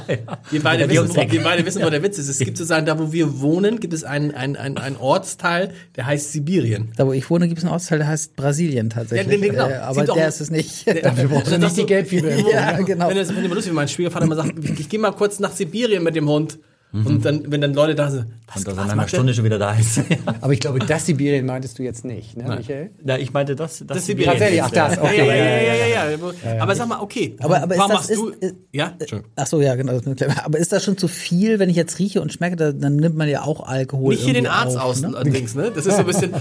Wir 0.51 0.61
beide, 0.63 0.83
Ja, 0.93 1.03
wissen, 1.03 1.15
wo, 1.15 1.31
wir 1.31 1.43
beide 1.43 1.65
wissen, 1.65 1.83
wo 1.83 1.89
der 1.89 2.03
Witz 2.03 2.17
ist. 2.17 2.29
Es 2.29 2.39
gibt 2.39 2.57
sozusagen, 2.57 2.85
da 2.85 2.97
wo 2.99 3.11
wir 3.11 3.39
wohnen, 3.41 3.79
gibt 3.79 3.93
es 3.93 4.03
einen, 4.03 4.31
einen, 4.31 4.55
einen, 4.55 4.77
einen 4.77 4.97
Ortsteil, 4.97 5.71
der 5.95 6.05
heißt 6.05 6.31
Sibirien. 6.31 6.89
da 6.97 7.05
wo 7.07 7.13
ich 7.13 7.29
wohne, 7.29 7.47
gibt 7.47 7.59
es 7.59 7.63
einen 7.63 7.73
Ortsteil, 7.73 7.99
der 7.99 8.07
heißt 8.07 8.35
Brasilien 8.35 8.89
tatsächlich. 8.89 9.27
Ja, 9.31 9.37
nee, 9.39 9.45
nee, 9.45 9.49
genau. 9.49 9.69
Äh, 9.69 9.75
aber 9.75 10.03
der 10.05 10.27
ist 10.27 10.41
es 10.41 10.49
nicht. 10.51 10.85
Dafür 11.03 11.27
brauchst 11.29 11.51
du 11.51 11.57
nicht 11.59 11.77
die 11.77 11.85
Gelbfieber. 11.85 12.29
ja, 12.51 12.81
genau. 12.81 13.09
Wenn 13.09 13.17
das 13.17 13.29
immer 13.29 13.41
lustig, 13.49 13.67
wenn 13.67 13.75
mein 13.75 13.87
Schwiegervater 13.87 14.25
immer 14.25 14.35
sagt, 14.35 14.53
ich, 14.63 14.89
gehe 14.95 15.01
mal 15.01 15.11
kurz 15.11 15.39
nach 15.39 15.51
Sibirien 15.51 16.03
mit 16.03 16.15
dem 16.15 16.29
Hund. 16.29 16.57
Und 17.03 17.25
dann, 17.25 17.51
wenn 17.51 17.59
dann 17.59 17.73
Leute 17.73 17.93
da 17.95 18.09
sind, 18.09 18.27
was, 18.47 18.57
Und 18.57 18.67
dass 18.67 18.77
was 18.77 18.83
er 18.83 18.87
nach 18.87 18.93
einer? 19.03 19.07
Stunde 19.09 19.33
schon 19.33 19.43
wieder 19.43 19.59
da 19.59 19.73
ist. 19.79 19.99
Aber 20.39 20.53
ich 20.53 20.59
glaube, 20.61 20.79
das 20.79 21.05
Sibirien 21.05 21.45
meintest 21.45 21.77
du 21.77 21.83
jetzt 21.83 22.05
nicht, 22.05 22.37
ne, 22.37 22.55
Michael? 22.57 22.91
Na, 23.03 23.17
ich 23.17 23.33
meinte 23.33 23.55
das. 23.55 23.79
Das, 23.79 23.87
Das 23.97 24.05
Sibirien. 24.05 24.31
Tatsächlich, 24.31 24.63
ach 24.63 24.71
das, 24.71 24.97
okay. 24.97 25.17
Ja, 25.17 25.23
ja, 25.25 25.35
ja, 25.35 25.43
ja, 25.45 25.73
ja, 25.73 26.09
ja, 26.09 26.53
ja. 26.55 26.61
Aber 26.63 26.75
sag 26.75 26.87
mal, 26.87 27.01
okay. 27.01 27.35
Aber- 27.39 27.61
aber 27.63 27.73
ist 27.73 27.79
warum 27.79 27.91
das- 27.91 27.97
machst 27.99 28.09
ist- 28.11 28.19
du? 28.19 28.29
ist- 28.29 28.55
ja, 28.71 28.93
Entschuldigung. 28.99 29.31
Ach 29.35 29.47
so, 29.47 29.61
ja, 29.61 29.75
genau. 29.75 29.99
Aber 30.45 30.57
ist 30.57 30.71
das 30.71 30.83
schon 30.83 30.97
zu 30.97 31.07
viel, 31.07 31.59
wenn 31.59 31.69
ich 31.69 31.75
jetzt 31.75 31.99
rieche 31.99 32.21
und 32.21 32.31
schmecke, 32.31 32.55
da- 32.55 32.71
dann 32.71 32.95
nimmt 32.95 33.17
man 33.17 33.27
ja 33.27 33.41
auch 33.43 33.67
Alkohol. 33.67 34.13
Nicht 34.13 34.23
hier 34.23 34.33
den 34.33 34.47
Arzt 34.47 34.77
aus, 34.79 35.01
Ne? 35.01 35.07
allerdings, 35.15 35.55
ne? 35.55 35.71
Das 35.75 35.85
ist 35.85 35.95
so 35.95 35.99
ein 36.01 36.05
bisschen. 36.05 36.31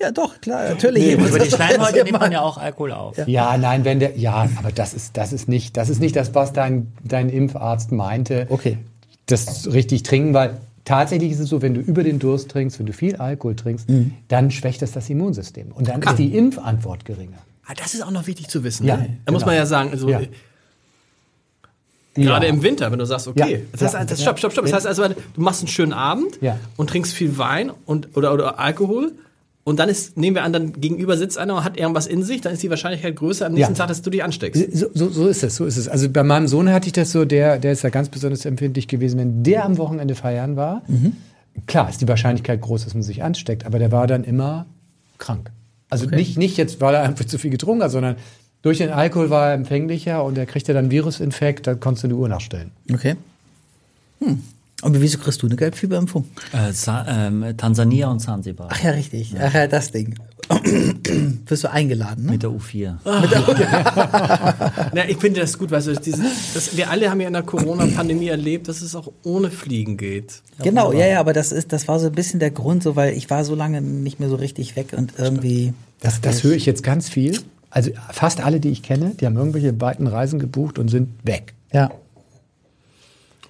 Ja, 0.00 0.10
doch, 0.10 0.40
klar, 0.40 0.68
natürlich. 0.68 1.12
Über 1.12 1.38
die 1.38 1.50
Schleimhäute 1.50 2.04
nimmt 2.04 2.18
man 2.20 2.32
ja 2.32 2.40
auch 2.42 2.58
Alkohol 2.58 2.92
auf. 2.92 3.16
Ja, 3.26 3.56
nein, 3.56 3.84
wenn 3.84 4.00
der, 4.00 4.16
ja, 4.18 4.48
aber 4.56 4.72
das 4.74 4.94
ist, 4.94 5.16
das 5.16 5.32
ist 5.32 5.48
nicht, 5.48 5.76
das 5.76 5.88
ist 5.88 6.00
nicht 6.00 6.16
das, 6.16 6.34
was 6.34 6.52
dein, 6.52 6.92
dein 7.04 7.28
Impfarzt 7.30 7.92
meinte. 7.92 8.46
Okay. 8.50 8.78
Das 9.30 9.72
richtig 9.72 10.02
trinken, 10.02 10.34
weil 10.34 10.56
tatsächlich 10.84 11.30
ist 11.32 11.40
es 11.40 11.48
so, 11.48 11.62
wenn 11.62 11.74
du 11.74 11.80
über 11.80 12.02
den 12.02 12.18
Durst 12.18 12.50
trinkst, 12.50 12.78
wenn 12.78 12.86
du 12.86 12.92
viel 12.92 13.16
Alkohol 13.16 13.54
trinkst, 13.56 13.88
Mhm. 13.88 14.12
dann 14.28 14.50
schwächt 14.50 14.82
das 14.82 14.92
das 14.92 15.08
Immunsystem. 15.10 15.72
Und 15.72 15.88
dann 15.88 16.02
ist 16.02 16.16
die 16.18 16.36
Impfantwort 16.36 17.04
geringer. 17.04 17.38
Ah, 17.66 17.74
das 17.76 17.94
ist 17.94 18.02
auch 18.02 18.10
noch 18.10 18.26
wichtig 18.26 18.48
zu 18.48 18.64
wissen. 18.64 18.86
Ja, 18.86 18.96
ne? 18.96 19.18
Da 19.24 19.32
muss 19.32 19.42
genau. 19.42 19.50
man 19.52 19.56
ja 19.56 19.66
sagen, 19.66 19.90
also 19.90 20.08
Ja. 20.08 20.20
gerade 22.14 22.46
Ja. 22.46 22.52
im 22.52 22.62
Winter, 22.62 22.90
wenn 22.90 22.98
du 22.98 23.04
sagst, 23.06 23.28
okay, 23.28 23.52
Ja. 23.52 23.58
das 23.78 23.94
heißt, 23.94 24.10
das, 24.10 24.20
stopp, 24.22 24.38
stopp, 24.38 24.52
stopp. 24.52 24.64
Das 24.64 24.72
heißt 24.74 24.86
also, 24.86 25.04
du 25.08 25.40
machst 25.40 25.60
einen 25.60 25.68
schönen 25.68 25.92
Abend 25.92 26.38
Ja. 26.40 26.58
und 26.76 26.90
trinkst 26.90 27.12
viel 27.12 27.38
Wein 27.38 27.70
und 27.86 28.16
oder, 28.16 28.34
oder 28.34 28.58
Alkohol. 28.58 29.12
Und 29.70 29.76
dann 29.76 29.88
ist, 29.88 30.16
nehmen 30.16 30.34
wir 30.34 30.42
an, 30.42 30.52
dann 30.52 30.72
gegenüber 30.72 31.16
sitzt 31.16 31.38
einer 31.38 31.54
und 31.54 31.62
hat 31.64 31.78
irgendwas 31.78 32.08
in 32.08 32.24
sich, 32.24 32.40
dann 32.40 32.52
ist 32.52 32.62
die 32.62 32.70
Wahrscheinlichkeit 32.70 33.14
größer 33.14 33.46
am 33.46 33.52
nächsten 33.52 33.74
Ja. 33.74 33.78
Tag, 33.78 33.86
dass 33.86 34.02
du 34.02 34.10
dich 34.10 34.24
ansteckst. 34.24 34.76
So, 34.76 34.88
so, 34.92 35.08
so 35.08 35.28
ist 35.28 35.44
es, 35.44 35.54
so 35.54 35.64
ist 35.64 35.76
es. 35.76 35.86
Also 35.86 36.10
bei 36.10 36.24
meinem 36.24 36.48
Sohn 36.48 36.70
hatte 36.72 36.88
ich 36.88 36.92
das 36.92 37.12
so, 37.12 37.24
der, 37.24 37.58
der 37.60 37.70
ist 37.70 37.82
ja 37.82 37.90
ganz 37.90 38.08
besonders 38.08 38.44
empfindlich 38.44 38.88
gewesen, 38.88 39.20
wenn 39.20 39.44
der 39.44 39.64
am 39.64 39.78
Wochenende 39.78 40.16
feiern 40.16 40.56
war. 40.56 40.82
Klar 41.68 41.88
ist 41.88 42.00
die 42.00 42.08
Wahrscheinlichkeit 42.08 42.60
groß, 42.60 42.82
dass 42.82 42.94
man 42.94 43.04
sich 43.04 43.22
ansteckt, 43.22 43.64
aber 43.64 43.78
der 43.78 43.92
war 43.92 44.08
dann 44.08 44.24
immer 44.24 44.66
krank. 45.18 45.52
Also 45.88 46.06
nicht, 46.06 46.36
nicht 46.36 46.56
jetzt, 46.56 46.80
weil 46.80 46.96
er 46.96 47.02
einfach 47.02 47.24
zu 47.24 47.38
viel 47.38 47.50
getrunken 47.52 47.84
hat, 47.84 47.92
sondern 47.92 48.16
durch 48.62 48.78
den 48.78 48.90
Alkohol 48.90 49.30
war 49.30 49.50
er 49.50 49.54
empfänglicher 49.54 50.24
und 50.24 50.36
er 50.36 50.46
kriegte 50.46 50.72
dann 50.72 50.90
Virusinfekt, 50.90 51.68
da 51.68 51.74
konntest 51.74 52.02
du 52.02 52.08
die 52.08 52.14
Uhr 52.14 52.28
nachstellen. 52.28 52.72
Okay. 52.92 53.14
Hm. 54.18 54.42
Und 54.82 55.00
wieso 55.00 55.18
kriegst 55.18 55.42
du 55.42 55.46
eine 55.46 55.56
Gelbfieberimpfung? 55.56 56.24
Äh, 56.52 56.72
ähm, 57.06 57.54
Tansania 57.56 58.08
und 58.08 58.20
Zanzibar. 58.20 58.68
Ach 58.70 58.82
ja, 58.82 58.90
richtig. 58.90 59.34
Ach 59.38 59.52
ja, 59.52 59.66
das 59.66 59.90
Ding. 59.90 60.14
Wirst 61.46 61.64
du 61.64 61.70
eingeladen, 61.70 62.24
ne? 62.24 62.32
Mit 62.32 62.42
der 62.42 62.50
U4. 62.50 62.96
Na, 64.92 65.08
ich 65.08 65.18
finde 65.18 65.40
das 65.40 65.56
gut, 65.56 65.70
weißt 65.70 65.86
du, 65.88 65.94
diese, 65.94 66.24
das, 66.54 66.76
wir 66.76 66.90
alle 66.90 67.08
haben 67.10 67.20
ja 67.20 67.28
in 67.28 67.34
der 67.34 67.44
Corona-Pandemie 67.44 68.28
erlebt, 68.28 68.66
dass 68.68 68.82
es 68.82 68.96
auch 68.96 69.12
ohne 69.22 69.50
Fliegen 69.50 69.96
geht. 69.96 70.42
Genau, 70.62 70.92
ja, 70.92 71.06
ja, 71.06 71.20
aber 71.20 71.32
das 71.32 71.52
ist, 71.52 71.72
das 71.72 71.86
war 71.86 72.00
so 72.00 72.06
ein 72.06 72.12
bisschen 72.12 72.40
der 72.40 72.50
Grund, 72.50 72.82
so, 72.82 72.96
weil 72.96 73.16
ich 73.16 73.30
war 73.30 73.44
so 73.44 73.54
lange 73.54 73.80
nicht 73.80 74.18
mehr 74.18 74.28
so 74.28 74.36
richtig 74.36 74.74
weg 74.74 74.92
und 74.96 75.14
irgendwie. 75.18 75.72
Das, 76.00 76.20
das 76.20 76.42
höre 76.42 76.54
ich 76.54 76.66
jetzt 76.66 76.82
ganz 76.82 77.08
viel. 77.08 77.38
Also 77.70 77.92
fast 78.10 78.40
alle, 78.40 78.58
die 78.58 78.70
ich 78.70 78.82
kenne, 78.82 79.12
die 79.20 79.26
haben 79.26 79.36
irgendwelche 79.36 79.80
weiten 79.80 80.08
Reisen 80.08 80.40
gebucht 80.40 80.78
und 80.78 80.88
sind 80.88 81.10
weg. 81.22 81.54
Ja. 81.72 81.90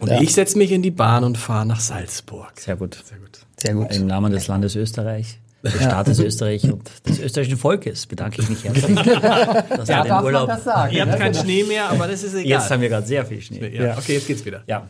Und 0.01 0.09
Ja. 0.11 0.21
ich 0.21 0.35
setze 0.35 0.59
mich 0.59 0.73
in 0.73 0.83
die 0.83 0.91
Bahn 0.91 1.25
und 1.25 1.39
fahre 1.39 1.65
nach 1.67 1.81
Salzburg. 1.81 2.53
Sehr 2.59 2.75
gut. 2.77 2.95
Sehr 3.07 3.19
gut. 3.19 3.39
Sehr 3.59 3.75
gut. 3.75 3.95
Im 3.95 4.07
Namen 4.07 4.33
des 4.33 4.49
Landes 4.49 4.75
Österreich, 4.75 5.39
des 5.63 5.75
Staates 5.75 6.19
Österreich 6.19 6.65
und 6.65 6.91
des 7.07 7.21
österreichischen 7.21 7.59
Volkes 7.59 8.07
bedanke 8.07 8.41
ich 8.41 8.49
mich 8.49 8.65
herzlich, 8.65 8.97
dass 8.97 9.89
wir 9.89 10.03
den 10.03 10.25
Urlaub. 10.25 10.51
sagen. 10.65 10.95
Ihr 10.95 11.03
habt 11.07 11.19
keinen 11.19 11.35
Schnee 11.35 11.65
mehr, 11.65 11.91
aber 11.91 12.07
das 12.09 12.23
ist 12.23 12.33
egal. 12.35 12.47
Jetzt 12.47 12.71
haben 12.71 12.81
wir 12.81 12.89
gerade 12.89 13.07
sehr 13.07 13.25
viel 13.27 13.41
Schnee. 13.43 13.69
ja, 13.69 13.97
okay, 13.99 14.15
jetzt 14.15 14.27
geht's 14.27 14.45
wieder. 14.45 14.63
Ja. 14.67 14.87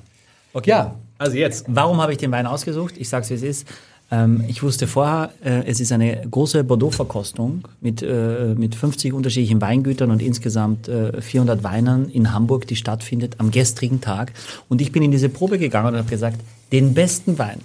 Okay. 0.53 0.71
Ja, 0.71 0.95
Also 1.19 1.37
jetzt. 1.37 1.65
Warum 1.69 2.01
habe 2.01 2.13
ich 2.13 2.19
den 2.19 2.31
Wein 2.33 2.47
ausgesucht? 2.47 2.95
Ich 2.97 3.09
sage 3.09 3.25
es, 3.25 3.31
wie 3.31 3.35
es 3.35 3.43
ist. 3.43 3.69
Ähm, 4.11 4.45
ich 4.49 4.63
wusste 4.63 4.87
vorher, 4.87 5.33
äh, 5.45 5.65
es 5.67 5.81
ist 5.81 5.93
eine 5.93 6.23
große 6.29 6.65
Bordeaux-Verkostung 6.65 7.69
mit, 7.81 8.03
äh, 8.03 8.55
mit 8.57 8.75
50 8.75 9.13
unterschiedlichen 9.13 9.61
Weingütern 9.61 10.11
und 10.11 10.21
insgesamt 10.21 10.89
äh, 10.89 11.21
400 11.21 11.63
Weinern 11.63 12.09
in 12.09 12.33
Hamburg, 12.33 12.67
die 12.67 12.77
stattfindet 12.77 13.37
am 13.39 13.51
gestrigen 13.51 14.01
Tag. 14.01 14.33
Und 14.69 14.81
ich 14.81 14.91
bin 14.91 15.03
in 15.03 15.11
diese 15.11 15.29
Probe 15.29 15.59
gegangen 15.59 15.89
und 15.89 15.97
habe 15.97 16.09
gesagt, 16.09 16.41
den 16.73 16.95
besten 16.95 17.39
Wein, 17.39 17.61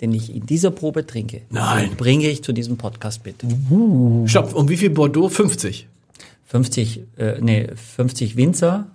den 0.00 0.12
ich 0.12 0.34
in 0.34 0.44
dieser 0.46 0.70
Probe 0.70 1.06
trinke, 1.06 1.42
Nein. 1.50 1.90
bringe 1.96 2.28
ich 2.28 2.42
zu 2.42 2.52
diesem 2.52 2.76
Podcast 2.76 3.24
mit. 3.24 3.36
Stopp, 4.28 4.54
und 4.54 4.68
wie 4.68 4.76
viel 4.76 4.90
Bordeaux? 4.90 5.28
50. 5.28 5.88
50, 6.44 7.00
äh, 7.16 7.40
nee, 7.40 7.68
50 7.74 8.36
Winzer 8.36 8.86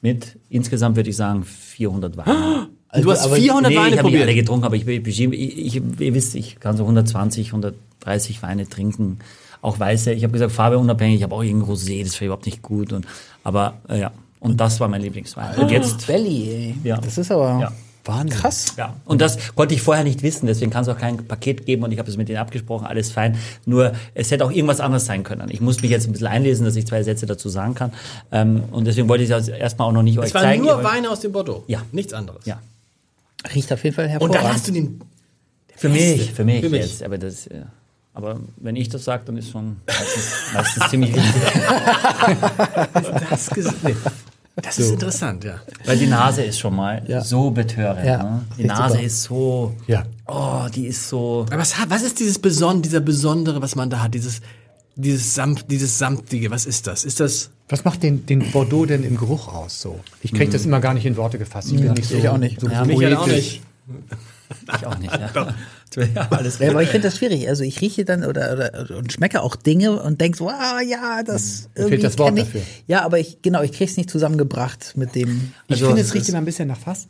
mit 0.00 0.38
insgesamt 0.48 0.96
würde 0.96 1.10
ich 1.10 1.16
sagen 1.16 1.44
400 1.44 2.16
Weine. 2.16 2.68
Und 2.92 3.04
du 3.04 3.10
hast 3.12 3.24
aber- 3.24 3.36
400 3.36 3.70
nee, 3.70 3.76
Weine 3.78 3.88
ich 3.94 3.98
habe 3.98 4.08
nicht 4.10 4.16
alle 4.16 4.26
probiert. 4.26 4.46
getrunken, 4.46 4.64
aber 4.66 4.76
ich, 4.76 4.86
ich, 4.86 5.06
ich, 5.06 5.58
ich, 5.58 5.76
ihr 5.76 6.14
wisst, 6.14 6.34
ich 6.34 6.58
kann 6.60 6.76
so 6.76 6.82
120, 6.84 7.48
130 7.48 8.42
Weine 8.42 8.68
trinken. 8.68 9.18
Auch 9.62 9.78
weiße. 9.78 10.12
Ich 10.12 10.22
habe 10.24 10.32
gesagt, 10.32 10.52
Farbe 10.52 10.78
unabhängig. 10.78 11.16
Ich 11.18 11.22
habe 11.22 11.34
auch 11.34 11.42
irgendein 11.42 11.70
Rosé, 11.70 12.02
das 12.02 12.20
war 12.20 12.26
überhaupt 12.26 12.46
nicht 12.46 12.62
gut. 12.62 12.92
Und, 12.92 13.06
aber 13.44 13.74
äh, 13.88 14.00
ja, 14.00 14.10
und 14.40 14.58
das 14.60 14.80
war 14.80 14.88
mein 14.88 15.02
Lieblingswein. 15.02 15.56
Und 15.58 15.70
jetzt, 15.70 16.06
Belly, 16.06 16.48
ey. 16.50 16.74
Ja. 16.82 16.96
Das 16.96 17.18
ist 17.18 17.30
aber 17.30 17.60
Ja. 17.60 17.72
Wahnsinn. 18.06 18.40
krass. 18.40 18.74
ja, 18.78 18.94
und 19.04 19.20
das 19.20 19.36
konnte 19.54 19.74
ich 19.74 19.82
vorher 19.82 20.02
nicht 20.02 20.22
wissen. 20.22 20.46
Deswegen 20.46 20.70
kann 20.70 20.82
es 20.82 20.88
auch 20.88 20.96
kein 20.96 21.18
Paket 21.28 21.66
geben. 21.66 21.82
Und 21.84 21.92
ich 21.92 21.98
habe 21.98 22.10
es 22.10 22.16
mit 22.16 22.30
denen 22.30 22.38
abgesprochen, 22.38 22.86
alles 22.86 23.12
fein. 23.12 23.36
Nur 23.66 23.92
es 24.14 24.30
hätte 24.30 24.46
auch 24.46 24.50
irgendwas 24.50 24.80
anderes 24.80 25.04
sein 25.04 25.22
können. 25.22 25.48
Ich 25.50 25.60
muss 25.60 25.82
mich 25.82 25.90
jetzt 25.90 26.06
ein 26.08 26.12
bisschen 26.12 26.26
einlesen, 26.28 26.64
dass 26.64 26.74
ich 26.76 26.86
zwei 26.86 27.02
Sätze 27.02 27.26
dazu 27.26 27.50
sagen 27.50 27.74
kann. 27.74 27.92
Ähm, 28.32 28.62
und 28.72 28.86
deswegen 28.86 29.06
wollte 29.10 29.24
ich 29.24 29.30
es 29.30 29.48
erstmal 29.48 29.88
auch 29.88 29.92
noch 29.92 30.02
nicht 30.02 30.18
euch 30.18 30.28
Es 30.28 30.34
waren 30.34 30.42
zeigen. 30.44 30.62
nur 30.64 30.82
Weine 30.82 31.10
aus 31.10 31.20
dem 31.20 31.32
Bordeaux. 31.32 31.62
Ja. 31.66 31.82
Nichts 31.92 32.14
anderes. 32.14 32.46
Ja. 32.46 32.58
Riecht 33.54 33.72
auf 33.72 33.82
jeden 33.84 33.96
Fall 33.96 34.04
Und 34.06 34.10
hervorragend. 34.10 34.44
dann 34.44 34.52
hast 34.54 34.68
du 34.68 34.72
den. 34.72 35.00
Für 35.76 35.88
mich, 35.88 36.32
für 36.32 36.44
mich 36.44 36.60
Für 36.62 36.68
mich. 36.68 36.82
jetzt. 36.82 37.02
Aber, 37.02 37.16
das, 37.16 37.46
ja. 37.46 37.66
aber 38.12 38.38
wenn 38.56 38.76
ich 38.76 38.88
das 38.90 39.04
sage, 39.04 39.22
dann 39.24 39.36
ist 39.38 39.50
schon 39.50 39.76
meistens, 39.86 40.32
meistens 40.52 40.90
ziemlich 40.90 41.14
richtig. 41.16 41.32
Das, 43.30 43.50
nee. 43.82 43.96
das 44.56 44.78
ist 44.78 44.90
interessant, 44.90 45.44
ja. 45.44 45.60
Weil 45.86 45.96
die 45.98 46.06
Nase 46.06 46.42
ist 46.42 46.58
schon 46.58 46.74
mal 46.76 47.02
Ja. 47.06 47.22
so 47.22 47.50
betörend. 47.50 48.04
Ja, 48.04 48.22
Ne? 48.22 48.40
Die 48.58 48.62
echt 48.64 48.68
Nase 48.68 48.94
super. 48.94 49.06
ist 49.06 49.22
so, 49.22 49.74
ja. 49.86 50.02
oh, 50.26 50.66
die 50.74 50.86
ist 50.86 51.08
so. 51.08 51.46
Aber 51.48 51.58
was, 51.58 51.74
was 51.88 52.02
ist 52.02 52.18
dieses 52.20 52.38
Beson 52.38 52.82
dieser 52.82 53.00
Besondere, 53.00 53.62
was 53.62 53.74
man 53.74 53.88
da 53.88 54.02
hat? 54.02 54.12
Dieses, 54.14 54.40
dieses, 55.00 55.34
Samt, 55.34 55.70
dieses 55.70 55.98
Samtige, 55.98 56.50
was 56.50 56.66
ist 56.66 56.86
das? 56.86 57.04
Ist 57.04 57.20
das. 57.20 57.50
Was 57.68 57.84
macht 57.84 58.02
den, 58.02 58.26
den 58.26 58.50
Bordeaux 58.50 58.84
denn 58.86 59.04
im 59.04 59.16
Geruch 59.16 59.48
aus 59.48 59.80
so? 59.80 60.00
Ich 60.22 60.32
kriege 60.32 60.50
das 60.50 60.64
immer 60.64 60.80
gar 60.80 60.94
nicht 60.94 61.06
in 61.06 61.16
Worte 61.16 61.38
gefasst. 61.38 61.70
Ich 61.72 61.80
bin 61.80 61.92
nicht 61.92 62.08
so, 62.08 62.16
ich 62.16 62.28
auch 62.28 62.38
nicht. 62.38 62.60
so 62.60 62.68
Ja, 62.68 62.84
Michael 62.84 63.14
auch 63.16 63.24
poetisch. 63.26 63.60
nicht. 63.60 63.62
Ich 64.76 64.86
auch 64.86 64.98
nicht. 64.98 65.12
Ja. 65.12 65.54
ja, 66.14 66.28
alles 66.30 66.58
Ja, 66.58 66.70
aber 66.70 66.82
ich 66.82 66.88
finde 66.88 67.08
das 67.08 67.18
schwierig. 67.18 67.48
Also 67.48 67.62
ich 67.64 67.80
rieche 67.80 68.04
dann 68.04 68.24
oder, 68.24 68.52
oder 68.52 68.96
und 68.96 69.12
schmecke 69.12 69.42
auch 69.42 69.56
Dinge 69.56 70.00
und 70.02 70.20
denk 70.20 70.36
so, 70.36 70.48
ah 70.48 70.80
ja, 70.80 71.22
das 71.22 71.68
irgendwie 71.74 71.94
fehlt 71.94 72.04
das 72.04 72.18
Wort 72.18 72.38
dafür. 72.38 72.62
Ja, 72.86 73.02
aber 73.04 73.18
ich 73.18 73.42
genau, 73.42 73.62
ich 73.62 73.72
krieg's 73.72 73.96
nicht 73.96 74.10
zusammengebracht 74.10 74.94
mit 74.96 75.14
dem. 75.14 75.52
Ich 75.68 75.74
Also, 75.74 75.86
finde, 75.86 76.02
es 76.02 76.08
es 76.08 76.14
riecht 76.14 76.28
immer 76.28 76.38
ein 76.38 76.44
bisschen 76.44 76.68
nach 76.68 76.78
Fass. 76.78 77.06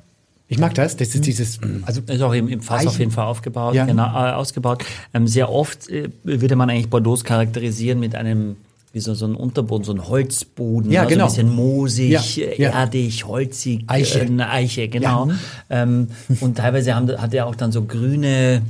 Ich 0.52 0.58
mag 0.58 0.74
das. 0.74 0.96
Das 0.96 1.14
ist 1.14 1.24
dieses, 1.26 1.60
also 1.86 2.00
Ist 2.06 2.20
auch 2.22 2.32
im, 2.34 2.48
im 2.48 2.60
Fass 2.60 2.80
Eichen. 2.80 2.88
auf 2.88 2.98
jeden 2.98 3.10
Fall 3.12 3.24
aufgebaut, 3.26 3.72
Ja. 3.74 3.86
genau, 3.86 4.04
äh, 4.06 4.32
ausgebaut. 4.32 4.84
Ähm, 5.14 5.26
sehr 5.28 5.48
oft 5.50 5.88
äh, 5.88 6.10
würde 6.24 6.56
man 6.56 6.68
eigentlich 6.68 6.90
Bordeaux 6.90 7.22
charakterisieren 7.22 8.00
mit 8.00 8.14
einem 8.16 8.56
wie 8.92 8.98
so, 8.98 9.14
so 9.14 9.24
ein 9.24 9.36
Unterboden, 9.36 9.84
so 9.84 9.92
ein 9.92 10.08
Holzboden, 10.08 10.90
Ja, 10.90 11.02
also 11.02 11.10
genau. 11.10 11.24
ein 11.26 11.30
bisschen 11.30 11.48
moosig, 11.54 12.36
Ja, 12.36 12.46
ja. 12.56 12.70
erdig, 12.70 13.24
holzig, 13.24 13.84
Eiche. 13.86 14.18
Äh, 14.18 14.26
eine 14.26 14.50
Eiche, 14.50 14.88
genau. 14.88 15.30
Ähm, 15.70 16.08
und 16.40 16.56
teilweise 16.58 16.96
haben, 16.96 17.08
hat 17.22 17.32
er 17.32 17.46
auch 17.46 17.54
dann 17.54 17.70
so 17.70 17.84
grüne 17.84 18.62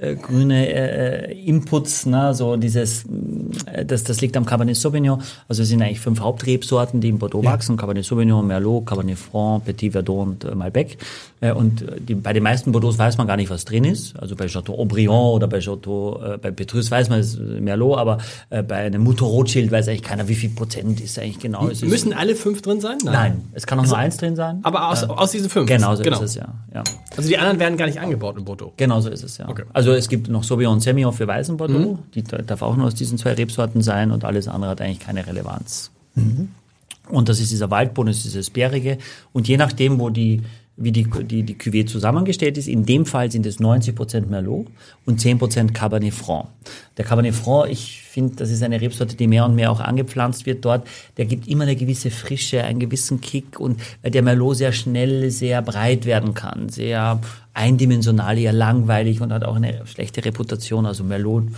äh, 0.00 0.14
grüne 0.14 0.68
äh, 0.68 1.32
Inputs, 1.32 2.06
ne, 2.06 2.34
so 2.34 2.56
dieses, 2.56 3.04
äh, 3.66 3.84
das, 3.84 4.04
das 4.04 4.20
liegt 4.20 4.36
am 4.36 4.44
Cabernet 4.44 4.76
Sauvignon. 4.76 5.20
Also 5.48 5.62
es 5.62 5.68
sind 5.68 5.82
eigentlich 5.82 6.00
fünf 6.00 6.20
Hauptrebsorten, 6.20 7.00
die 7.00 7.08
in 7.08 7.18
Bordeaux 7.18 7.44
wachsen: 7.44 7.76
Cabernet 7.76 8.04
Sauvignon, 8.04 8.46
Merlot, 8.46 8.86
Cabernet 8.86 9.18
Franc, 9.18 9.64
Petit 9.64 9.92
Verdot 9.92 10.26
und 10.26 10.44
äh, 10.44 10.54
Malbec. 10.54 10.98
Äh, 11.40 11.52
und 11.52 11.82
äh, 11.82 12.00
die, 12.00 12.14
bei 12.14 12.32
den 12.32 12.42
meisten 12.42 12.72
Bordeaux 12.72 12.96
weiß 12.96 13.18
man 13.18 13.26
gar 13.26 13.36
nicht, 13.36 13.50
was 13.50 13.64
drin 13.64 13.84
ist. 13.84 14.18
Also 14.18 14.36
bei 14.36 14.46
Chateau 14.46 14.78
Aubryon 14.78 15.34
oder 15.34 15.46
bei 15.46 15.60
Chateau, 15.60 16.20
äh, 16.22 16.38
bei 16.38 16.50
Petrus 16.50 16.90
weiß 16.90 17.08
man, 17.08 17.20
es 17.20 17.34
ist 17.34 17.40
Merlot, 17.40 17.98
aber 17.98 18.18
äh, 18.50 18.62
bei 18.62 18.76
einem 18.76 19.02
Mutter 19.02 19.24
Rothschild 19.26 19.70
weiß 19.70 19.88
eigentlich 19.88 20.02
keiner, 20.02 20.28
wie 20.28 20.34
viel 20.34 20.50
Prozent 20.50 21.00
ist 21.00 21.18
eigentlich 21.18 21.38
genau. 21.38 21.68
Es 21.68 21.82
ist, 21.82 21.88
Müssen 21.88 22.12
alle 22.12 22.34
fünf 22.34 22.62
drin 22.62 22.80
sein? 22.80 22.98
Nein, 23.04 23.42
es 23.52 23.66
kann 23.66 23.78
auch 23.78 23.86
nur 23.86 23.96
eins 23.96 24.16
drin 24.16 24.36
sein. 24.36 24.60
Aber 24.62 24.88
aus, 24.88 25.04
aus 25.04 25.30
diesen 25.30 25.50
fünf? 25.50 25.68
Genau 25.68 25.94
so 25.94 26.02
genau. 26.02 26.18
ist 26.18 26.30
es 26.30 26.34
ja. 26.36 26.48
ja. 26.74 26.84
Also 27.16 27.28
die 27.28 27.38
anderen 27.38 27.58
werden 27.58 27.76
gar 27.76 27.86
nicht 27.86 28.00
angebaut 28.00 28.36
in 28.36 28.44
Bordeaux. 28.44 28.72
Genau 28.76 29.00
so 29.00 29.08
ist 29.10 29.22
es, 29.22 29.38
ja. 29.38 29.48
Okay. 29.48 29.64
Also 29.72 29.87
es 29.92 30.08
gibt 30.08 30.28
noch 30.28 30.44
Sauvignon 30.44 30.74
und 30.74 30.80
Semillon 30.80 31.12
für 31.12 31.26
weißen 31.26 31.56
Bordeaux. 31.56 31.98
Die 32.14 32.22
da- 32.22 32.38
darf 32.38 32.62
auch 32.62 32.76
nur 32.76 32.86
aus 32.86 32.94
diesen 32.94 33.18
zwei 33.18 33.32
Rebsorten 33.32 33.82
sein 33.82 34.10
und 34.10 34.24
alles 34.24 34.48
andere 34.48 34.70
hat 34.72 34.80
eigentlich 34.80 35.00
keine 35.00 35.26
Relevanz. 35.26 35.90
Und 37.08 37.28
das 37.28 37.40
ist 37.40 37.50
dieser 37.50 37.70
Waldboden, 37.70 38.08
das 38.08 38.18
ist 38.18 38.26
dieses 38.26 38.50
Bärige. 38.50 38.98
Und 39.32 39.48
je 39.48 39.56
nachdem, 39.56 39.98
wo 39.98 40.10
die, 40.10 40.42
wie 40.76 40.92
die, 40.92 41.04
die, 41.24 41.42
die 41.42 41.54
Cuvée 41.56 41.86
zusammengestellt 41.86 42.58
ist, 42.58 42.68
in 42.68 42.84
dem 42.84 43.06
Fall 43.06 43.30
sind 43.32 43.46
es 43.46 43.58
90% 43.60 44.26
Merlot 44.26 44.66
und 45.06 45.20
10% 45.20 45.72
Cabernet 45.72 46.12
Franc. 46.14 46.48
Der 46.96 47.04
Cabernet 47.04 47.34
Franc, 47.34 47.70
ich 47.70 48.02
finde, 48.02 48.36
das 48.36 48.50
ist 48.50 48.62
eine 48.62 48.80
Rebsorte, 48.80 49.16
die 49.16 49.26
mehr 49.26 49.44
und 49.44 49.54
mehr 49.54 49.70
auch 49.72 49.80
angepflanzt 49.80 50.44
wird 50.46 50.64
dort. 50.64 50.86
Der 51.16 51.24
gibt 51.24 51.48
immer 51.48 51.64
eine 51.64 51.76
gewisse 51.76 52.10
Frische, 52.10 52.62
einen 52.64 52.78
gewissen 52.80 53.20
Kick 53.20 53.58
und 53.58 53.80
weil 54.02 54.10
der 54.10 54.22
Merlot 54.22 54.56
sehr 54.56 54.72
schnell, 54.72 55.30
sehr 55.30 55.62
breit 55.62 56.04
werden 56.04 56.34
kann, 56.34 56.68
sehr 56.68 57.20
eindimensional, 57.58 58.38
eher 58.38 58.52
langweilig 58.52 59.20
und 59.20 59.32
hat 59.32 59.44
auch 59.44 59.56
eine 59.56 59.84
schlechte 59.86 60.24
Reputation. 60.24 60.86
Also 60.86 61.02
Merlot 61.02 61.48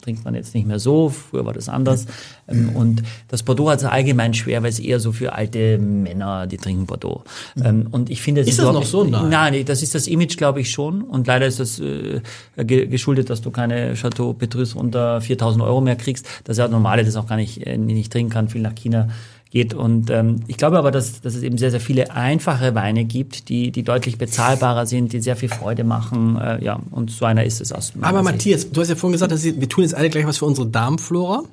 trinkt 0.00 0.24
man 0.24 0.34
jetzt 0.34 0.54
nicht 0.54 0.66
mehr 0.66 0.78
so, 0.78 1.10
früher 1.10 1.44
war 1.44 1.52
das 1.52 1.68
anders. 1.68 2.06
Ähm, 2.48 2.70
Und 2.74 3.02
das 3.28 3.42
Bordeaux 3.42 3.68
hat 3.68 3.80
es 3.80 3.84
allgemein 3.84 4.32
schwer, 4.32 4.62
weil 4.62 4.70
es 4.70 4.78
eher 4.80 4.98
so 4.98 5.12
für 5.12 5.34
alte 5.34 5.78
Männer, 5.78 6.46
die 6.46 6.56
trinken 6.56 6.86
Bordeaux. 6.86 7.22
Ähm, 7.62 7.86
Und 7.90 8.08
ich 8.08 8.22
finde, 8.22 8.40
es 8.40 8.48
Ist 8.48 8.58
das 8.58 8.64
überhaupt 8.64 8.84
noch 8.84 8.90
so? 8.90 9.04
Nein. 9.04 9.28
Nein, 9.28 9.64
das 9.66 9.82
ist 9.82 9.94
das 9.94 10.06
Image, 10.06 10.38
glaube 10.38 10.60
ich 10.62 10.70
schon. 10.70 11.02
Und 11.02 11.26
leider 11.26 11.46
ist 11.46 11.60
das 11.60 11.78
äh, 11.78 12.22
ge 12.56 12.86
geschuldet, 12.86 13.28
dass 13.28 13.42
du 13.42 13.50
keine 13.50 13.94
Chateau 13.94 14.32
Petrus 14.32 14.74
unter 14.74 15.20
4000 15.20 15.62
Euro 15.62 15.82
mehr 15.82 15.96
kriegst, 15.96 16.26
dass 16.44 16.56
er 16.56 16.68
normale 16.68 17.04
das 17.04 17.16
auch 17.16 17.26
gar 17.26 17.36
nicht, 17.36 17.66
äh, 17.66 17.76
nicht 17.76 18.10
trinken 18.10 18.32
kann, 18.32 18.48
viel 18.48 18.62
nach 18.62 18.74
China 18.74 19.08
geht. 19.52 19.74
Und 19.74 20.10
ähm, 20.10 20.40
ich 20.48 20.56
glaube 20.56 20.78
aber, 20.78 20.90
dass, 20.90 21.20
dass 21.20 21.34
es 21.34 21.42
eben 21.42 21.58
sehr, 21.58 21.70
sehr 21.70 21.80
viele 21.80 22.10
einfache 22.10 22.74
Weine 22.74 23.04
gibt, 23.04 23.48
die, 23.48 23.70
die 23.70 23.82
deutlich 23.84 24.18
bezahlbarer 24.18 24.86
sind, 24.86 25.12
die 25.12 25.20
sehr 25.20 25.36
viel 25.36 25.50
Freude 25.50 25.84
machen. 25.84 26.36
Äh, 26.40 26.64
ja, 26.64 26.80
und 26.90 27.10
so 27.10 27.26
einer 27.26 27.44
ist 27.44 27.60
es 27.60 27.70
aus 27.70 27.92
Aber 28.00 28.18
Sicht. 28.18 28.32
Matthias, 28.32 28.70
du 28.70 28.80
hast 28.80 28.88
ja 28.88 28.96
vorhin 28.96 29.12
gesagt, 29.12 29.30
dass 29.30 29.44
wir 29.44 29.68
tun 29.68 29.84
jetzt 29.84 29.94
alle 29.94 30.10
gleich 30.10 30.26
was 30.26 30.38
für 30.38 30.46
unsere 30.46 30.66
Darmflora. 30.66 31.44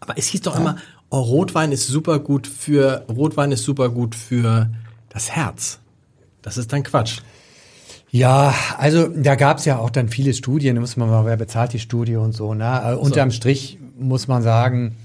Aber 0.00 0.14
es 0.16 0.26
hieß 0.26 0.40
doch 0.40 0.56
immer, 0.58 0.78
oh, 1.10 1.20
Rotwein 1.20 1.70
ist 1.70 1.86
super 1.86 2.18
gut 2.18 2.46
für, 2.46 3.04
Rotwein 3.08 3.52
ist 3.52 3.62
super 3.62 3.90
gut 3.90 4.14
für 4.14 4.70
das 5.10 5.30
Herz. 5.30 5.78
Das 6.40 6.56
ist 6.56 6.72
dann 6.72 6.82
Quatsch. 6.82 7.18
Ja, 8.10 8.54
also 8.78 9.08
da 9.08 9.36
gab's 9.36 9.64
ja 9.64 9.78
auch 9.78 9.90
dann 9.90 10.08
viele 10.08 10.34
Studien, 10.34 10.74
da 10.74 10.80
muss 10.80 10.96
man 10.96 11.08
mal, 11.08 11.24
wer 11.24 11.36
bezahlt 11.36 11.72
die 11.72 11.78
Studie 11.78 12.16
und 12.16 12.32
so. 12.32 12.52
Ne? 12.52 12.82
Äh, 12.84 12.94
Unterm 12.94 13.30
Strich 13.30 13.78
muss 13.98 14.28
man 14.28 14.42
sagen, 14.42 14.96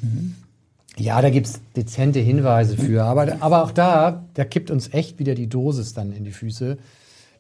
ja, 0.98 1.22
da 1.22 1.30
gibt's 1.30 1.62
dezente 1.76 2.20
Hinweise 2.20 2.78
für. 2.78 3.04
Aber, 3.04 3.38
aber 3.40 3.64
auch 3.64 3.72
da, 3.72 4.24
da 4.34 4.44
kippt 4.46 4.72
uns 4.72 4.94
echt 4.94 5.20
wieder 5.20 5.36
die 5.36 5.48
Dosis 5.48 5.94
dann 5.94 6.12
in 6.12 6.24
die 6.24 6.32
Füße. 6.32 6.78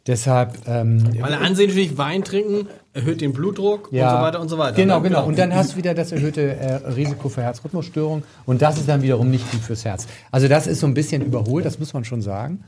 Deshalb, 0.07 0.53
ähm, 0.67 1.03
Weil 1.19 1.33
ansehen 1.33 1.67
natürlich 1.67 1.97
Wein 1.97 2.23
trinken 2.23 2.67
erhöht 2.93 3.19
den 3.19 3.33
Blutdruck 3.33 3.91
und 3.91 3.97
so 3.97 4.05
weiter 4.05 4.39
und 4.39 4.47
so 4.47 4.57
weiter. 4.57 4.75
Genau, 4.75 4.97
ne? 4.97 5.09
genau. 5.09 5.25
Und 5.25 5.37
dann 5.37 5.53
hast 5.53 5.73
du 5.73 5.77
wieder 5.77 5.93
das 5.93 6.13
erhöhte 6.13 6.55
äh, 6.55 6.75
Risiko 6.87 7.27
für 7.27 7.41
Herzrhythmusstörungen. 7.43 8.23
Und 8.45 8.61
das 8.61 8.77
ist 8.77 8.87
dann 8.87 9.01
wiederum 9.01 9.29
nicht 9.29 9.49
gut 9.51 9.59
fürs 9.59 9.83
Herz. 9.83 10.07
Also 10.31 10.47
das 10.47 10.65
ist 10.65 10.79
so 10.79 10.87
ein 10.87 10.93
bisschen 10.93 11.21
überholt, 11.21 11.65
das 11.65 11.77
muss 11.77 11.93
man 11.93 12.05
schon 12.05 12.21
sagen. 12.21 12.63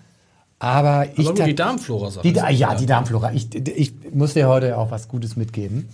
Aber 0.60 1.08
ich 1.16 1.28
Aber 1.28 1.46
die 1.46 1.56
Darmflora 1.56 2.12
sagt 2.12 2.26
die, 2.26 2.34
ja, 2.34 2.76
die 2.76 2.86
Darmflora. 2.86 3.32
Ich, 3.32 3.56
ich 3.56 3.94
muss 4.14 4.34
dir 4.34 4.50
heute 4.50 4.78
auch 4.78 4.92
was 4.92 5.08
Gutes 5.08 5.38
mitgeben. 5.38 5.88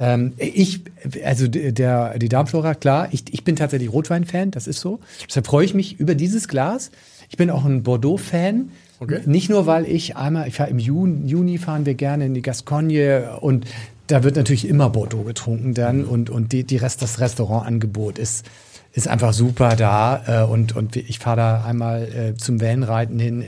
Ähm, 0.00 0.32
ich, 0.36 0.82
also 1.24 1.48
der, 1.48 2.18
die 2.18 2.28
Darmflora, 2.28 2.74
klar, 2.74 3.08
ich, 3.10 3.24
ich 3.32 3.44
bin 3.44 3.56
tatsächlich 3.56 3.92
Rotwein-Fan, 3.92 4.50
das 4.50 4.66
ist 4.66 4.80
so. 4.80 5.00
Deshalb 5.26 5.46
freue 5.46 5.64
ich 5.64 5.74
mich 5.74 5.98
über 5.98 6.14
dieses 6.14 6.48
Glas. 6.48 6.90
Ich 7.30 7.36
bin 7.36 7.50
auch 7.50 7.64
ein 7.64 7.82
Bordeaux-Fan. 7.82 8.70
Okay. 9.00 9.20
Nicht 9.26 9.48
nur, 9.48 9.66
weil 9.66 9.86
ich 9.86 10.16
einmal, 10.16 10.48
ich 10.48 10.56
fahre 10.56 10.70
im 10.70 10.78
Juni, 10.78 11.28
Juni 11.28 11.58
fahren 11.58 11.86
wir 11.86 11.94
gerne 11.94 12.26
in 12.26 12.34
die 12.34 12.42
Gascogne 12.42 13.38
und 13.40 13.66
da 14.08 14.24
wird 14.24 14.36
natürlich 14.36 14.66
immer 14.66 14.90
Bordeaux 14.90 15.22
getrunken 15.22 15.74
dann 15.74 16.04
und, 16.04 16.30
und 16.30 16.52
die, 16.52 16.64
die 16.64 16.76
Rest, 16.78 17.02
das 17.02 17.20
Restaurantangebot 17.20 18.18
ist, 18.18 18.46
ist 18.92 19.08
einfach 19.08 19.32
super 19.32 19.76
da 19.76 20.44
äh, 20.44 20.44
und, 20.44 20.74
und 20.74 20.96
ich 20.96 21.18
fahre 21.18 21.36
da 21.36 21.64
einmal 21.64 22.02
äh, 22.04 22.34
zum 22.36 22.60
Wellenreiten 22.60 23.18
hin. 23.18 23.44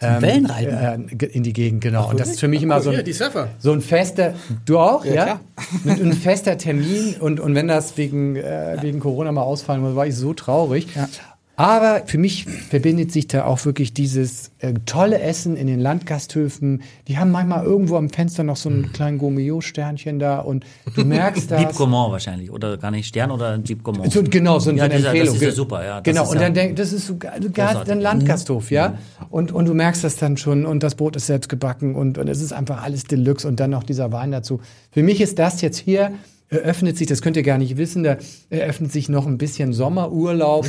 ähm, 0.00 0.22
Wellenreiten? 0.22 1.10
Äh, 1.18 1.26
in 1.26 1.42
die 1.42 1.52
Gegend, 1.52 1.80
genau. 1.80 2.10
und 2.10 2.20
das 2.20 2.30
ist 2.30 2.40
für 2.40 2.48
mich 2.48 2.62
immer 2.62 2.80
so 2.80 2.90
ein, 2.90 3.12
Surfer. 3.12 3.48
so 3.58 3.72
ein 3.72 3.80
fester, 3.80 4.34
du 4.66 4.78
auch, 4.78 5.04
ja? 5.04 5.24
klar. 5.24 5.40
Ein, 5.86 6.10
ein 6.10 6.12
fester 6.12 6.58
Termin 6.58 7.16
und, 7.20 7.40
und 7.40 7.54
wenn 7.54 7.68
das 7.68 7.96
wegen, 7.96 8.36
äh, 8.36 8.76
wegen 8.80 9.00
Corona 9.00 9.32
mal 9.32 9.42
ausfallen 9.42 9.80
muss, 9.82 9.94
war 9.94 10.06
ich 10.06 10.16
so 10.16 10.34
traurig. 10.34 10.94
Ja. 10.94 11.08
Aber 11.56 12.02
für 12.06 12.18
mich 12.18 12.46
verbindet 12.46 13.12
sich 13.12 13.28
da 13.28 13.44
auch 13.44 13.64
wirklich 13.64 13.94
dieses 13.94 14.50
äh, 14.58 14.74
tolle 14.86 15.20
Essen 15.20 15.56
in 15.56 15.68
den 15.68 15.78
Landgasthöfen. 15.78 16.82
Die 17.06 17.16
haben 17.16 17.30
manchmal 17.30 17.64
irgendwo 17.64 17.96
am 17.96 18.10
Fenster 18.10 18.42
noch 18.42 18.56
so 18.56 18.68
einen 18.68 18.92
kleinen 18.92 19.18
Gourmet-Sternchen 19.18 20.18
da 20.18 20.40
und 20.40 20.64
du 20.96 21.04
merkst 21.04 21.48
das. 21.52 21.60
Jeep 21.60 21.74
Gourmand 21.74 22.10
wahrscheinlich. 22.12 22.50
Oder 22.50 22.76
gar 22.76 22.90
nicht 22.90 23.06
Stern 23.06 23.30
oder 23.30 23.56
Jeep 23.62 23.84
Gourmand. 23.84 24.12
So, 24.12 24.22
genau, 24.24 24.58
so, 24.58 24.70
Ja, 24.72 24.78
so 24.78 24.82
eine 24.82 24.94
dieser- 24.96 25.08
das 25.10 25.14
Empfehlung. 25.14 25.34
ist 25.36 25.42
ja 25.42 25.50
super, 25.52 25.84
ja. 25.84 26.00
Das 26.00 26.12
genau, 26.12 26.28
und 26.28 26.34
ja- 26.36 26.42
dann 26.42 26.54
denk, 26.54 26.74
das 26.76 26.92
ist 26.92 27.06
so, 27.06 27.16
ein 27.22 28.00
Landgasthof, 28.00 28.72
ja. 28.72 28.98
Und, 29.30 29.52
und 29.52 29.66
du 29.66 29.74
merkst 29.74 30.02
das 30.02 30.16
dann 30.16 30.36
schon 30.36 30.66
und 30.66 30.82
das 30.82 30.96
Brot 30.96 31.14
ist 31.14 31.26
selbst 31.26 31.48
gebacken 31.48 31.94
und, 31.94 32.18
und 32.18 32.28
es 32.28 32.40
ist 32.42 32.52
einfach 32.52 32.82
alles 32.82 33.04
Deluxe 33.04 33.46
und 33.46 33.60
dann 33.60 33.70
noch 33.70 33.84
dieser 33.84 34.10
Wein 34.10 34.32
dazu. 34.32 34.60
Für 34.90 35.04
mich 35.04 35.20
ist 35.20 35.38
das 35.38 35.60
jetzt 35.60 35.78
hier, 35.78 36.12
eröffnet 36.50 36.96
sich, 36.96 37.06
das 37.08 37.20
könnt 37.22 37.36
ihr 37.36 37.42
gar 37.42 37.58
nicht 37.58 37.76
wissen, 37.76 38.04
da 38.04 38.16
eröffnet 38.50 38.92
sich 38.92 39.08
noch 39.08 39.26
ein 39.26 39.38
bisschen 39.38 39.72
Sommerurlaub. 39.72 40.68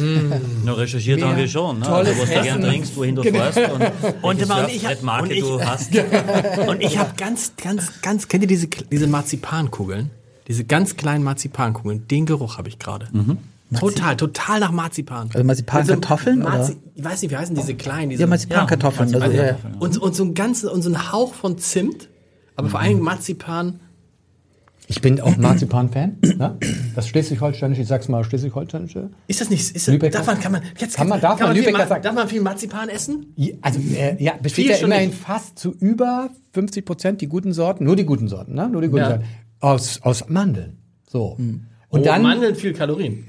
Nur 0.63 0.77
recherchiert 0.77 1.21
haben 1.21 1.37
wir 1.37 1.47
schon. 1.47 1.79
Ne? 1.79 1.85
tolles 1.85 2.09
Also, 2.09 2.21
was 2.21 2.27
du 2.29 2.33
gern 2.33 2.45
Essen. 2.47 2.61
trinkst, 2.63 2.97
wohin 2.97 3.15
du 3.15 3.21
Genau. 3.21 3.39
fährst 3.51 3.71
und, 3.71 3.81
Und, 3.81 4.23
und 4.23 4.41
ich 4.41 4.49
hab- 4.49 4.69
Surfbrettmarke 4.71 5.23
und 5.23 5.31
ich- 5.31 5.39
du 5.41 5.61
hast. 5.61 5.91
Und 6.67 6.81
ich 6.81 6.97
habe 6.97 7.11
ganz, 7.17 7.53
ganz, 7.61 8.01
ganz, 8.01 8.27
kennt 8.27 8.43
ihr 8.43 8.47
diese, 8.47 8.67
diese 8.67 9.07
Marzipankugeln? 9.07 10.09
Diese 10.47 10.63
ganz 10.63 10.95
kleinen 10.95 11.23
Marzipankugeln, 11.23 12.07
den 12.07 12.25
Geruch 12.25 12.57
habe 12.57 12.69
ich 12.69 12.79
gerade. 12.79 13.07
Total, 13.79 14.15
total 14.15 14.59
nach 14.59 14.71
Marzipan. 14.71 15.29
Also 15.33 15.43
Marzipankartoffeln, 15.43 16.39
Marzi 16.39 16.77
ich 16.95 17.03
weiß 17.03 17.21
nicht, 17.23 17.31
wie 17.31 17.35
heißen 17.37 17.55
diese 17.55 17.73
kleinen? 17.75 18.11
Diese, 18.11 18.21
Ja, 18.21 18.27
Marzipankartoffeln. 18.27 19.09
Ja, 19.09 19.19
also, 19.19 19.35
ja. 19.35 19.43
Marzipan- 19.53 19.73
Und, 19.79 19.97
und 19.97 20.15
so 20.15 20.23
ein 20.23 20.33
ganzen, 20.33 20.69
und 20.69 20.81
so 20.83 20.89
ein 20.89 21.11
Hauch 21.11 21.33
von 21.33 21.57
Zimt, 21.57 22.07
aber 22.55 22.69
vor 22.69 22.79
allem 22.79 22.99
Marzipan. 22.99 23.79
Ich 24.87 25.01
bin 25.01 25.19
auch 25.19 25.35
Marzipan-Fan. 25.37 26.17
ne? 26.37 26.57
Das 26.95 27.07
Schleswig-Holsteinische, 27.07 27.81
ich 27.81 27.87
sag's 27.87 28.07
mal, 28.07 28.23
Schleswig-Holsteinische. 28.23 29.09
Ist 29.27 29.41
das 29.41 29.49
nicht, 29.49 29.75
ist 29.75 29.87
Lübecker- 29.87 30.11
darf 30.17 30.27
man, 30.27 30.39
kann 30.39 30.51
man, 30.51 30.61
jetzt, 30.77 30.95
Kann 30.95 31.07
man- 31.07 31.19
darf 31.21 31.39
man 31.39 31.51
viel, 31.53 31.61
Lübecker 31.61 31.77
Ma- 31.79 31.87
sagen? 31.87 32.03
darf 32.03 32.13
man 32.15 32.27
viel 32.27 32.41
Marzipan 32.41 32.89
essen? 32.89 33.33
Ja, 33.35 33.53
Also, 33.61 33.79
äh, 33.95 34.21
ja, 34.23 34.33
besteht 34.41 34.65
Viel 34.67 34.75
ja 34.75 34.77
immerhin 34.85 35.09
nicht. 35.09 35.19
fast 35.21 35.57
zu 35.57 35.71
über 35.79 36.29
50 36.53 36.85
Prozent 36.85 37.21
die 37.21 37.27
guten 37.27 37.51
Sorten, 37.53 37.83
nur 37.85 37.95
die 37.95 38.05
guten 38.05 38.27
Sorten, 38.27 38.53
ne? 38.53 38.69
Nur 38.69 38.81
die 38.81 38.87
guten 38.89 38.99
Ja. 39.01 39.09
Sorten. 39.09 39.25
Aus, 39.59 39.99
aus 40.03 40.29
Mandeln. 40.29 40.77
So. 41.09 41.35
Und 41.37 41.65
Und 41.89 42.05
dann. 42.05 42.21
Oh, 42.21 42.23
Mandeln 42.23 42.55
viel 42.55 42.73
Kalorien. 42.73 43.25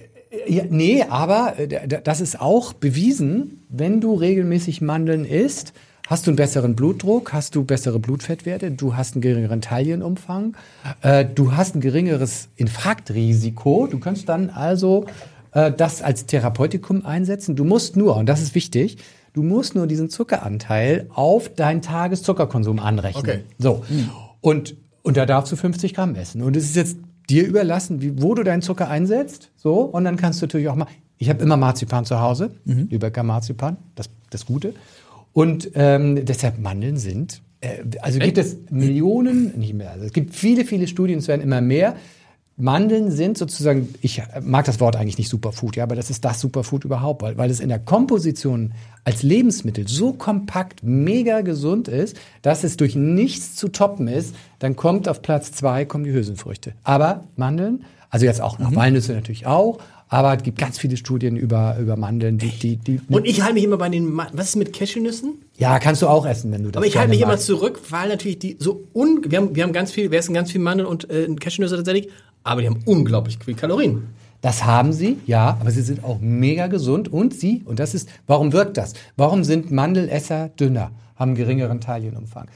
Ja, 0.49 0.65
nee, 0.69 1.03
aber 1.09 1.55
äh, 1.59 1.87
das 2.03 2.21
ist 2.21 2.39
auch 2.41 2.75
bewiesen, 2.75 3.63
wenn 3.71 4.01
du 4.03 4.13
regelmäßig 4.15 4.83
Mandeln 4.83 5.25
isst, 5.25 5.73
hast 6.07 6.27
du 6.27 6.31
einen 6.31 6.37
besseren 6.37 6.75
Blutdruck, 6.75 7.33
hast 7.33 7.55
du 7.55 7.65
bessere 7.65 7.99
Blutfettwerte, 7.99 8.71
du 8.71 8.97
hast 8.97 9.15
einen 9.15 9.21
geringeren 9.21 9.61
Taillenumfang, 9.61 10.57
äh, 11.03 11.25
du 11.25 11.57
hast 11.57 11.75
ein 11.75 11.81
geringeres 11.81 12.49
Infarktrisiko. 12.57 13.87
Du 13.89 13.99
kannst 13.99 14.29
dann 14.29 14.51
also 14.51 15.07
äh, 15.53 15.73
das 15.73 16.03
als 16.03 16.27
Therapeutikum 16.27 17.05
einsetzen. 17.05 17.57
Du 17.57 17.65
musst 17.65 17.97
nur, 17.97 18.17
und 18.17 18.27
das 18.27 18.41
ist 18.41 18.55
wichtig, 18.55 18.99
du 19.33 19.43
musst 19.43 19.75
nur 19.75 19.87
diesen 19.87 20.09
Zuckeranteil 20.09 21.07
auf 21.13 21.53
deinen 21.53 21.83
Tageszuckerkonsum 21.83 22.79
anrechnen. 22.79 23.23
Okay. 23.23 23.41
So. 23.59 23.85
Und, 24.41 24.77
und 25.03 25.17
da 25.17 25.27
darfst 25.27 25.51
du 25.53 25.57
50 25.57 25.95
Gramm 25.95 26.15
essen. 26.15 26.43
Und 26.43 26.57
es 26.57 26.65
ist 26.65 26.77
jetzt 26.77 26.99
dir 27.29 27.47
überlassen, 27.47 28.01
wie, 28.01 28.23
wo 28.23 28.35
du 28.35 28.45
deinen 28.45 28.63
Zucker 28.63 28.89
einsetzt. 28.89 29.51
So. 29.57 29.81
Und 29.81 30.05
dann 30.05 30.17
kannst 30.17 30.41
du 30.41 30.47
natürlich 30.47 30.69
auch 30.69 30.77
mal, 30.77 30.87
ich 31.19 31.31
habe 31.31 31.43
immer 31.43 31.57
Marzipan 31.57 32.05
zu 32.05 32.21
Hause, 32.21 32.51
Lübecker 32.65 33.23
Marzipan, 33.23 33.79
das, 33.95 34.11
das 34.31 34.47
Gute. 34.47 34.75
Und 35.37 35.73
ähm, 35.75 36.25
deshalb 36.25 36.59
Mandeln 36.59 36.97
sind, 36.97 37.43
äh, 37.61 37.83
also 38.01 38.19
gibt 38.19 38.39
es 38.39 38.57
Millionen, 38.71 39.53
nicht 39.59 39.75
mehr, 39.75 39.91
also 39.91 40.07
es 40.07 40.15
gibt 40.15 40.35
viele, 40.35 40.65
viele 40.65 40.89
Studien, 40.89 41.19
es 41.19 41.29
werden 41.29 41.43
immer 41.43 41.61
mehr. 41.61 41.97
Mandeln 42.57 43.11
sind 43.11 43.37
sozusagen, 43.37 43.95
ich 44.01 44.23
mag 44.41 44.65
das 44.65 44.81
Wort 44.81 44.97
eigentlich 44.97 45.19
nicht 45.19 45.29
Superfood, 45.29 45.77
ja, 45.77 45.83
aber 45.85 45.95
das 45.95 46.09
ist 46.09 46.25
das 46.25 46.41
Superfood 46.41 46.87
überhaupt, 46.87 47.21
weil, 47.21 47.37
weil 47.37 47.51
es 47.51 47.61
in 47.61 47.69
der 47.69 47.79
Komposition 47.79 48.73
als 49.05 49.23
Lebensmittel 49.23 49.87
so 49.87 50.15
kompakt, 50.15 50.83
mega 50.83 51.43
gesund 51.43 51.87
ist, 51.89 52.17
dass 52.41 52.65
es 52.65 52.79
durch 52.79 52.97
nichts 52.97 53.57
zu 53.57 53.69
toppen 53.69 54.09
ist, 54.09 54.35
dann 54.59 54.75
kommt 54.75 55.07
auf 55.07 55.21
Platz 55.21 55.53
zwei 55.53 55.85
kommen 55.85 56.05
die 56.05 56.13
Hülsenfrüchte. 56.13 56.73
Aber 56.83 57.25
Mandeln, 57.37 57.85
also 58.09 58.25
jetzt 58.25 58.41
auch 58.41 58.59
noch 58.59 58.75
Walnüsse 58.75 59.13
natürlich 59.13 59.47
auch, 59.47 59.81
aber 60.09 60.37
es 60.37 60.43
gibt 60.43 60.59
ganz 60.59 60.79
viele 60.79 60.97
Studien 60.97 61.37
über, 61.37 61.77
über 61.79 61.97
Mandeln, 61.97 62.39
die, 62.39 62.51
die, 62.51 62.77
die 62.77 63.01
Und 63.09 63.27
ich 63.27 63.43
halte 63.43 63.55
mich 63.55 63.65
immer 63.65 63.77
bei 63.77 63.89
den, 63.89 64.13
Ma 64.13 64.29
was 64.33 64.51
ist 64.51 64.57
mit 64.57 64.73
Cashewnüssen? 64.73 65.35
ja, 65.57 65.79
kannst 65.79 66.03
du 66.03 66.07
auch 66.09 66.27
essen, 66.27 66.53
wenn 66.53 66.63
du 66.63 66.71
das 66.71 66.77
Aber 66.77 66.87
ich 66.87 66.97
halte 66.97 67.11
mich 67.11 67.21
immer 67.21 67.33
magst. 67.33 67.47
zurück, 67.47 67.81
weil 67.91 68.09
natürlich 68.09 68.39
die 68.39 68.57
so 68.59 68.85
un, 68.95 69.23
wir 69.27 69.39
haben, 69.39 69.57
wir 69.57 69.63
haben 69.65 69.73
ganz 69.73 69.91
viel, 69.91 70.11
wir 70.11 70.19
essen 70.19 70.35
ganz 70.35 70.53
viel 70.53 70.61
Mandeln 70.61 70.89
und 70.89 71.11
äh, 71.11 71.27
Cashewnüsse 71.35 71.77
tatsächlich, 71.77 72.09
aber 72.45 72.61
die 72.61 72.69
haben 72.69 72.81
unglaublich 72.85 73.39
viel 73.45 73.55
Kalorien. 73.55 74.05
Das 74.43 74.65
haben 74.65 74.93
sie, 74.93 75.17
ja, 75.27 75.57
aber 75.61 75.71
sie 75.73 75.83
sind 75.83 76.05
auch 76.05 76.21
mega 76.21 76.69
gesund 76.69 77.13
und 77.13 77.35
sie, 77.35 77.63
und 77.65 77.81
das 77.81 77.95
ist, 77.95 78.09
warum 78.29 78.53
wirkt 78.53 78.77
das? 78.77 78.93
Warum 79.17 79.43
sind 79.43 79.73
Mandelesser 79.73 80.51
dünner, 80.51 80.93
haben 81.17 81.35
geringeren 81.35 81.81
Taillenumfang? 81.81 82.47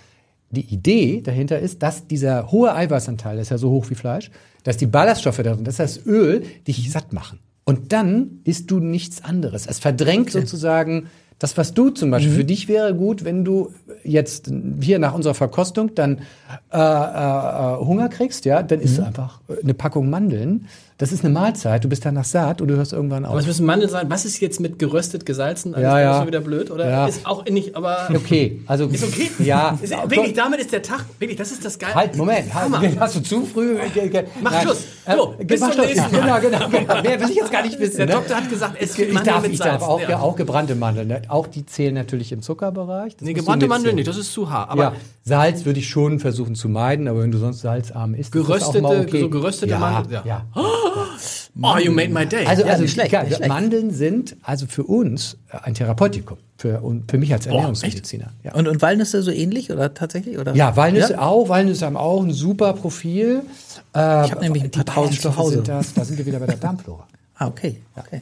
Die 0.50 0.72
Idee 0.72 1.20
dahinter 1.22 1.58
ist, 1.58 1.82
dass 1.82 2.06
dieser 2.06 2.52
hohe 2.52 2.74
Eiweißanteil, 2.74 3.36
das 3.36 3.46
ist 3.46 3.50
ja 3.50 3.58
so 3.58 3.70
hoch 3.70 3.88
wie 3.88 3.94
Fleisch, 3.94 4.30
dass 4.64 4.76
die 4.76 4.86
Ballaststoffe 4.86 5.40
darin, 5.42 5.64
das 5.64 5.78
ist 5.78 5.96
das 5.98 6.06
Öl, 6.06 6.42
dich 6.66 6.90
satt 6.90 7.12
machen. 7.12 7.38
Und 7.64 7.92
dann 7.92 8.40
isst 8.44 8.70
du 8.70 8.80
nichts 8.80 9.22
anderes. 9.22 9.66
Es 9.66 9.78
verdrängt 9.78 10.30
sozusagen 10.30 11.08
das, 11.40 11.56
was 11.56 11.72
du 11.72 11.88
zum 11.88 12.10
Beispiel, 12.10 12.34
für 12.34 12.44
dich 12.44 12.68
wäre 12.68 12.94
gut, 12.94 13.24
wenn 13.24 13.46
du 13.46 13.72
jetzt 14.04 14.52
hier 14.82 14.98
nach 14.98 15.14
unserer 15.14 15.32
Verkostung 15.34 15.94
dann 15.94 16.18
äh, 16.70 16.76
äh, 16.76 16.78
äh, 16.78 17.76
Hunger 17.78 18.10
kriegst, 18.10 18.44
ja, 18.44 18.62
dann 18.62 18.80
isst 18.80 18.98
du 18.98 19.02
einfach 19.02 19.40
eine 19.62 19.72
Packung 19.72 20.10
Mandeln. 20.10 20.66
Das 21.00 21.12
ist 21.12 21.24
eine 21.24 21.32
Mahlzeit, 21.32 21.82
du 21.82 21.88
bist 21.88 22.04
danach 22.04 22.26
satt 22.26 22.60
und 22.60 22.68
du 22.68 22.76
hörst 22.76 22.92
irgendwann 22.92 23.24
auf. 23.24 23.30
Aber 23.30 23.40
es 23.40 23.46
müssen 23.46 23.64
Mandeln 23.64 23.90
sein. 23.90 24.10
Was 24.10 24.26
ist 24.26 24.38
jetzt 24.40 24.60
mit 24.60 24.78
geröstet, 24.78 25.24
gesalzen? 25.24 25.72
Ja, 25.72 25.78
ist 25.78 25.82
ja. 26.04 26.10
das 26.12 26.20
so 26.20 26.26
wieder 26.26 26.40
blöd? 26.40 26.70
Oder 26.70 26.90
Ja. 26.90 27.06
ist 27.06 27.24
auch 27.26 27.44
nicht, 27.46 27.74
aber. 27.74 28.08
Okay, 28.14 28.60
also 28.66 28.84
Ist 28.86 29.02
okay? 29.04 29.30
Ja, 29.38 29.78
Ist, 29.82 29.92
wirklich, 29.92 30.34
damit 30.34 30.60
ist 30.60 30.72
der 30.72 30.82
Tag, 30.82 31.06
wirklich, 31.18 31.38
das 31.38 31.52
ist 31.52 31.64
das 31.64 31.78
Geile. 31.78 31.94
Halt, 31.94 32.16
Moment, 32.16 32.52
halt, 32.54 33.00
hast 33.00 33.16
du 33.16 33.20
zu 33.20 33.46
früh? 33.46 33.78
Mach 34.42 34.50
Nein. 34.52 34.62
Schluss. 34.62 34.84
Äh, 35.06 35.16
So, 35.16 35.34
ge- 35.38 35.46
bis 35.46 35.60
mach 35.60 35.70
zum 35.70 35.80
nächsten 35.86 36.14
Ja, 36.14 36.26
Mal. 36.26 36.40
Genau, 36.40 36.58
genau, 36.68 36.78
genau. 36.78 37.02
Mehr 37.02 37.18
will 37.20 37.30
ich 37.30 37.36
jetzt 37.36 37.50
gar 37.50 37.62
nicht 37.62 37.78
wissen. 37.80 37.96
Der 37.96 38.06
ne? 38.06 38.12
Doktor 38.12 38.36
hat 38.36 38.50
gesagt, 38.50 38.76
es 38.78 38.94
gibt 38.94 39.08
ich 39.08 39.14
Mandeln 39.14 39.34
darf, 39.34 39.42
mit 39.42 39.52
ich 39.52 39.58
darf 39.58 39.82
auch, 39.82 40.00
Ja. 40.02 40.10
ja. 40.10 40.18
auch 40.20 40.36
gebrannte 40.36 40.74
Mandeln. 40.74 41.08
ne? 41.08 41.22
Auch 41.28 41.46
die 41.46 41.64
zählen 41.64 41.94
natürlich 41.94 42.30
im 42.32 42.42
Zuckerbereich. 42.42 43.16
Das 43.16 43.24
Nee, 43.26 43.32
gebrannte 43.32 43.68
Mandeln 43.68 43.96
nicht, 43.96 44.06
das 44.06 44.18
ist 44.18 44.32
zu 44.34 44.50
hart. 44.50 44.68
Aber 44.70 44.82
ja, 44.82 44.92
Salz 45.24 45.64
würde 45.64 45.80
ich 45.80 45.88
schon 45.88 46.20
versuchen 46.20 46.54
zu 46.56 46.68
meiden, 46.68 47.08
aber 47.08 47.22
wenn 47.22 47.30
du 47.32 47.38
sonst 47.38 47.60
salzarm 47.60 48.14
isst, 48.14 48.34
ist 48.34 48.48
das 48.48 48.62
auch 48.62 48.74
Geröstete- 48.74 48.82
mal 48.82 49.00
okay. 49.00 49.20
so 49.20 49.30
geröstete 49.30 49.72
ja, 49.72 49.78
Mandeln, 49.78 50.12
ja. 50.12 50.22
Ja. 50.26 50.46
oh, 51.62 51.76
you 51.78 51.92
made 51.92 52.10
my 52.10 52.26
day. 52.26 52.46
Also, 52.46 52.62
Ja, 52.64 52.70
also 52.70 52.82
nicht 52.82 52.92
schlecht, 52.92 53.12
nicht 53.12 53.36
schlecht. 53.36 53.48
Mandeln 53.48 53.90
sind 53.92 54.36
also 54.42 54.66
für 54.66 54.84
uns 54.84 55.36
ein 55.50 55.74
Therapeutikum, 55.74 56.38
für, 56.58 56.80
und 56.80 57.10
für 57.10 57.18
mich 57.18 57.32
als 57.32 57.46
Ernährungsmediziner. 57.46 58.32
Ja. 58.42 58.54
Und, 58.54 58.68
und 58.68 58.82
Walnüsse 58.82 59.22
so 59.22 59.30
ähnlich 59.30 59.70
oder 59.70 59.94
tatsächlich? 59.94 60.38
Oder? 60.38 60.54
Ja, 60.54 60.76
Walnüsse 60.76 61.14
Ja? 61.14 61.22
auch. 61.22 61.48
Walnüsse 61.48 61.86
haben 61.86 61.96
auch 61.96 62.22
ein 62.22 62.32
super 62.32 62.72
Profil. 62.74 63.42
Äh, 63.94 64.26
Ich 64.26 64.30
habe 64.30 64.40
nämlich 64.40 64.64
ein 64.64 64.70
die 64.70 64.78
paar 64.82 64.94
tausend 64.94 65.20
zu 65.20 65.36
Hause. 65.36 65.56
Sind 65.56 65.68
das, 65.68 65.94
da 65.94 66.04
sind 66.04 66.18
wir 66.18 66.26
wieder 66.26 66.38
bei 66.40 66.46
der 66.46 66.56
Darmflora. 66.56 67.06
Ah, 67.42 67.46
okay. 67.46 67.80
okay. 67.96 68.20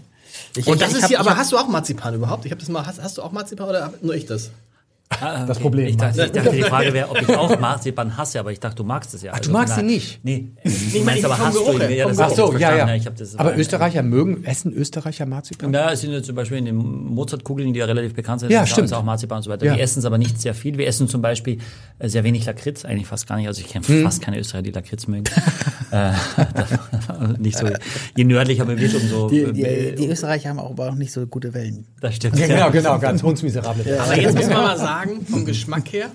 Ich, 0.57 0.65
und 0.69 0.75
ich- 0.75 0.81
das 0.81 0.91
ich 0.93 0.97
ist 0.99 1.03
hab- 1.03 1.09
hier, 1.09 1.19
aber 1.21 1.31
hab- 1.31 1.39
hast 1.39 1.51
du 1.51 1.59
auch 1.59 1.67
Marzipan 1.67 2.15
überhaupt? 2.15 2.45
Ich 2.45 2.53
habe 2.53 2.61
das 2.61 2.69
mal, 2.69 2.87
hast, 2.87 3.03
hast 3.03 3.19
du 3.19 3.23
auch 3.23 3.33
Marzipan 3.33 3.69
oder 3.69 3.93
nur 4.01 4.15
ich 4.15 4.27
das? 4.27 4.53
Das 5.11 5.59
Problem. 5.59 5.87
Ich 5.89 5.97
dachte, 5.97 6.27
ich 6.27 6.33
dachte, 6.33 6.51
die 6.55 6.63
Frage 6.75 6.93
wäre, 6.93 7.09
ob 7.11 7.21
ich 7.21 7.29
auch 7.35 7.59
Marzipan 7.59 8.17
hasse, 8.17 8.39
aber 8.39 8.53
ich 8.53 8.61
dachte, 8.61 8.77
du 8.77 8.85
magst 8.85 9.15
es 9.15 9.23
ja. 9.23 9.33
Ach, 9.35 9.41
du 9.41 9.51
magst 9.51 9.75
sie 9.75 9.83
nicht? 9.83 10.21
Nee. 10.23 10.51
Ich 10.63 10.89
Ich 10.89 10.93
meine, 10.95 11.05
meinst 11.07 11.25
aber 11.25 11.39
hast 11.39 11.57
du 11.57 11.61
Geruch 11.65 11.75
ihn? 11.75 11.81
her, 11.81 11.91
Ja, 11.97 12.09
das 12.09 12.19
Ach 12.21 12.31
so, 12.31 12.53
ich 12.55 12.61
ja, 12.61 12.77
ja. 12.77 12.95
Ich 12.95 13.07
hab 13.07 13.17
das 13.17 13.35
Aber 13.37 13.57
Österreicher 13.57 14.03
mögen, 14.03 14.45
essen 14.45 14.73
Österreicher 14.73 15.25
Marzipan? 15.27 15.73
Ja, 15.73 15.91
es 15.93 16.03
sind 16.03 16.13
ja 16.13 16.23
zum 16.23 16.37
Beispiel 16.37 16.59
in 16.59 16.67
den 16.67 16.77
Mozartkugeln, 16.77 17.73
die 17.73 17.81
ja 17.81 17.87
relativ 17.87 18.15
bekannt 18.15 18.41
sind, 18.41 18.51
Ja, 18.51 18.67
stimmt. 18.67 18.87
ist 18.87 18.93
auch 18.93 19.03
Marzipan 19.03 19.39
und 19.39 19.43
so 19.45 19.51
weiter. 19.51 19.65
Ja. 19.67 19.77
Wir 19.77 19.83
essen 19.83 20.01
es 20.01 20.05
aber 20.05 20.19
nicht 20.19 20.41
sehr 20.41 20.55
viel. 20.55 20.77
Wir 20.79 20.87
essen 20.87 21.09
zum 21.09 21.23
Beispiel 21.23 21.59
äh, 21.99 22.09
sehr 22.09 22.23
wenig 22.23 22.45
Lakritz, 22.45 22.85
eigentlich 22.85 23.07
fast 23.07 23.27
gar 23.27 23.37
nicht. 23.39 23.49
Also 23.49 23.61
ich 23.63 23.69
kenne 23.69 23.87
Hm. 23.89 24.03
fast 24.05 24.21
keine 24.23 24.39
Österreicher, 24.39 24.63
die 24.63 24.71
Lakritz 24.73 25.07
mögen. 25.07 25.25
äh, 25.91 26.13
nicht 27.39 27.57
so. 27.59 27.67
Je 28.15 28.25
nördlicher 28.25 28.67
man 28.67 28.79
wird, 28.79 28.95
umso. 28.95 29.29
die, 29.31 29.41
äh, 29.41 29.93
die, 29.93 30.03
die 30.03 30.07
Österreicher 30.09 30.51
haben 30.51 30.59
auch 30.59 30.71
aber 30.71 30.91
auch 30.91 30.95
nicht 30.95 31.13
so 31.13 31.27
gute 31.27 31.55
Wellen. 31.55 31.87
das 32.01 32.15
stimmt. 32.17 32.39
Ja, 32.39 32.47
genau, 32.47 32.71
genau, 32.71 32.99
ganz 32.99 33.23
hundsmiserable. 33.23 33.99
Aber 34.01 34.17
jetzt 34.21 34.37
muss 34.37 34.49
man 34.49 34.59
mal 34.63 34.77
sagen, 34.79 34.98
vom 35.31 35.45
Geschmack 35.45 35.93
her. 35.93 36.11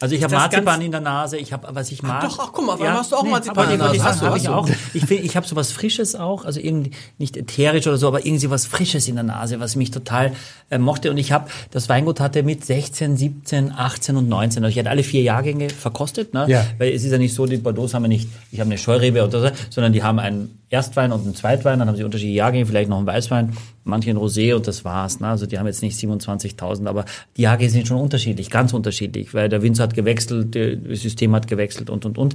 Also 0.00 0.14
ich 0.14 0.22
habe 0.22 0.34
Marzipan 0.34 0.80
in 0.80 0.90
der 0.90 1.00
Nase, 1.00 1.38
ich 1.38 1.52
habe, 1.52 1.68
was 1.72 1.90
ich 1.90 2.02
mag. 2.02 2.22
doch, 2.22 2.38
ach, 2.38 2.50
guck 2.52 2.66
mal, 2.66 2.78
warum 2.78 2.94
hast 2.94 3.12
du 3.12 3.16
auch 3.16 3.24
Marzipan 3.24 3.64
aber 3.64 3.72
in 3.72 3.78
der 3.78 3.88
Nase? 3.88 3.98
sagen, 3.98 4.08
Hast 4.08 4.22
du, 4.22 4.26
habe 4.26 4.38
ich 4.38 4.46
hast 4.46 4.54
auch. 4.54 4.68
Ich 4.94 5.04
finde, 5.06 5.24
ich 5.24 5.36
habe 5.36 5.46
sowas 5.46 5.72
Frisches 5.72 6.14
auch, 6.14 6.44
also 6.44 6.60
irgendwie 6.60 6.92
nicht 7.18 7.36
ätherisch 7.36 7.86
oder 7.86 7.96
so, 7.96 8.06
aber 8.06 8.24
irgendwie 8.24 8.48
was 8.50 8.66
Frisches 8.66 9.08
in 9.08 9.16
der 9.16 9.24
Nase, 9.24 9.60
was 9.60 9.76
mich 9.76 9.90
total 9.90 10.32
äh, 10.70 10.78
mochte. 10.78 11.10
Und 11.10 11.18
ich 11.18 11.32
habe, 11.32 11.50
das 11.70 11.88
Weingut 11.88 12.20
hatte 12.20 12.42
mit 12.42 12.64
16, 12.64 13.16
17, 13.16 13.72
18 13.72 14.16
und 14.16 14.28
19, 14.28 14.62
also 14.62 14.70
ich 14.70 14.78
hatte 14.78 14.90
alle 14.90 15.02
vier 15.02 15.22
Jahrgänge 15.22 15.70
verkostet, 15.70 16.32
ne? 16.32 16.46
Ja. 16.48 16.64
weil 16.78 16.92
es 16.92 17.04
ist 17.04 17.10
ja 17.10 17.18
nicht 17.18 17.34
so, 17.34 17.46
die 17.46 17.56
Bordeaux 17.56 17.92
haben 17.92 18.02
ja 18.02 18.08
nicht, 18.08 18.28
ich 18.52 18.60
habe 18.60 18.68
eine 18.68 18.78
Scheurebe 18.78 19.24
oder 19.24 19.40
so, 19.40 19.50
sondern 19.70 19.92
die 19.92 20.02
haben 20.02 20.18
einen 20.18 20.60
Erstwein 20.70 21.12
und 21.12 21.22
einen 21.22 21.34
Zweitwein, 21.34 21.78
dann 21.78 21.88
haben 21.88 21.96
sie 21.96 22.04
unterschiedliche 22.04 22.36
Jahrgänge, 22.36 22.66
vielleicht 22.66 22.90
noch 22.90 22.98
einen 22.98 23.06
Weißwein, 23.06 23.56
manche 23.88 24.10
ein 24.10 24.16
Rosé 24.16 24.54
und 24.54 24.66
das 24.66 24.84
war's. 24.84 25.20
Ne? 25.20 25.26
Also 25.28 25.46
die 25.46 25.58
haben 25.58 25.66
jetzt 25.66 25.82
nicht 25.82 25.98
27.000, 25.98 26.86
aber 26.86 27.04
die 27.36 27.42
Jahrgänge 27.42 27.70
sind 27.70 27.88
schon 27.88 27.98
unterschiedlich, 28.00 28.50
ganz 28.50 28.72
unterschiedlich, 28.72 29.34
weil 29.34 29.48
der 29.48 29.62
Winzer 29.62 29.84
hat 29.84 29.94
gewechselt, 29.94 30.54
das 30.54 31.00
System 31.00 31.34
hat 31.34 31.48
gewechselt 31.48 31.90
und, 31.90 32.04
und, 32.04 32.18
und. 32.18 32.34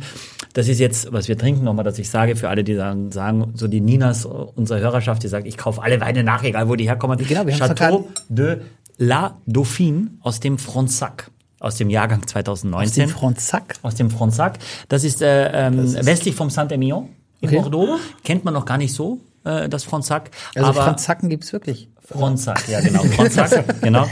Das 0.54 0.68
ist 0.68 0.80
jetzt, 0.80 1.12
was 1.14 1.28
wir 1.28 1.38
trinken, 1.38 1.64
nochmal, 1.64 1.86
dass 1.86 2.00
ich 2.00 2.10
sage, 2.10 2.36
für 2.36 2.50
alle, 2.50 2.64
die 2.64 2.76
dann 2.76 3.12
sagen, 3.12 3.52
so 3.56 3.68
die 3.68 3.82
Ninas 3.82 4.26
unserer 4.26 4.80
Hörerschaft, 4.80 5.24
die 5.24 5.28
sagt, 5.28 5.48
ich 5.48 5.58
kaufe 5.58 5.82
alle 5.82 6.02
Weine 6.02 6.24
nach, 6.24 6.44
egal 6.44 6.68
wo 6.70 6.76
die 6.76 6.86
herkommen. 6.88 7.18
Genau, 7.18 7.46
wir 7.46 7.54
Chateau 7.56 8.10
de 8.30 8.58
la 8.98 9.38
Dauphine 9.48 10.10
aus 10.22 10.40
dem 10.40 10.58
Fronsac, 10.58 11.30
aus 11.60 11.78
dem 11.78 11.90
Jahrgang 11.90 12.26
2019 12.28 13.08
Den 13.08 13.10
Fronsac. 13.10 13.76
aus 13.82 13.96
dem 13.96 14.10
Fronsac. 14.12 14.60
Das 14.90 15.04
ist, 15.04 15.22
äh, 15.22 15.68
ähm, 15.68 15.94
westlich 16.06 16.36
vom 16.36 16.50
Saint-Emilion 16.50 17.10
in 17.42 17.50
Okay. 17.50 17.60
Bordeaux. 17.60 18.00
Kennt 18.24 18.46
man 18.46 18.54
noch 18.54 18.66
gar 18.66 18.78
nicht 18.78 18.94
so, 18.94 19.20
äh, 19.44 19.70
das 19.70 19.84
Fronsac. 19.84 20.32
Also 20.56 20.70
aber 20.70 20.84
Franzacken 20.84 21.30
gibt's 21.30 21.54
wirklich. 21.54 21.90
Fronsac, 22.06 22.68
ja 22.70 22.82
genau, 22.82 23.04
Fronsac, 23.04 23.64
genau. 23.82 24.06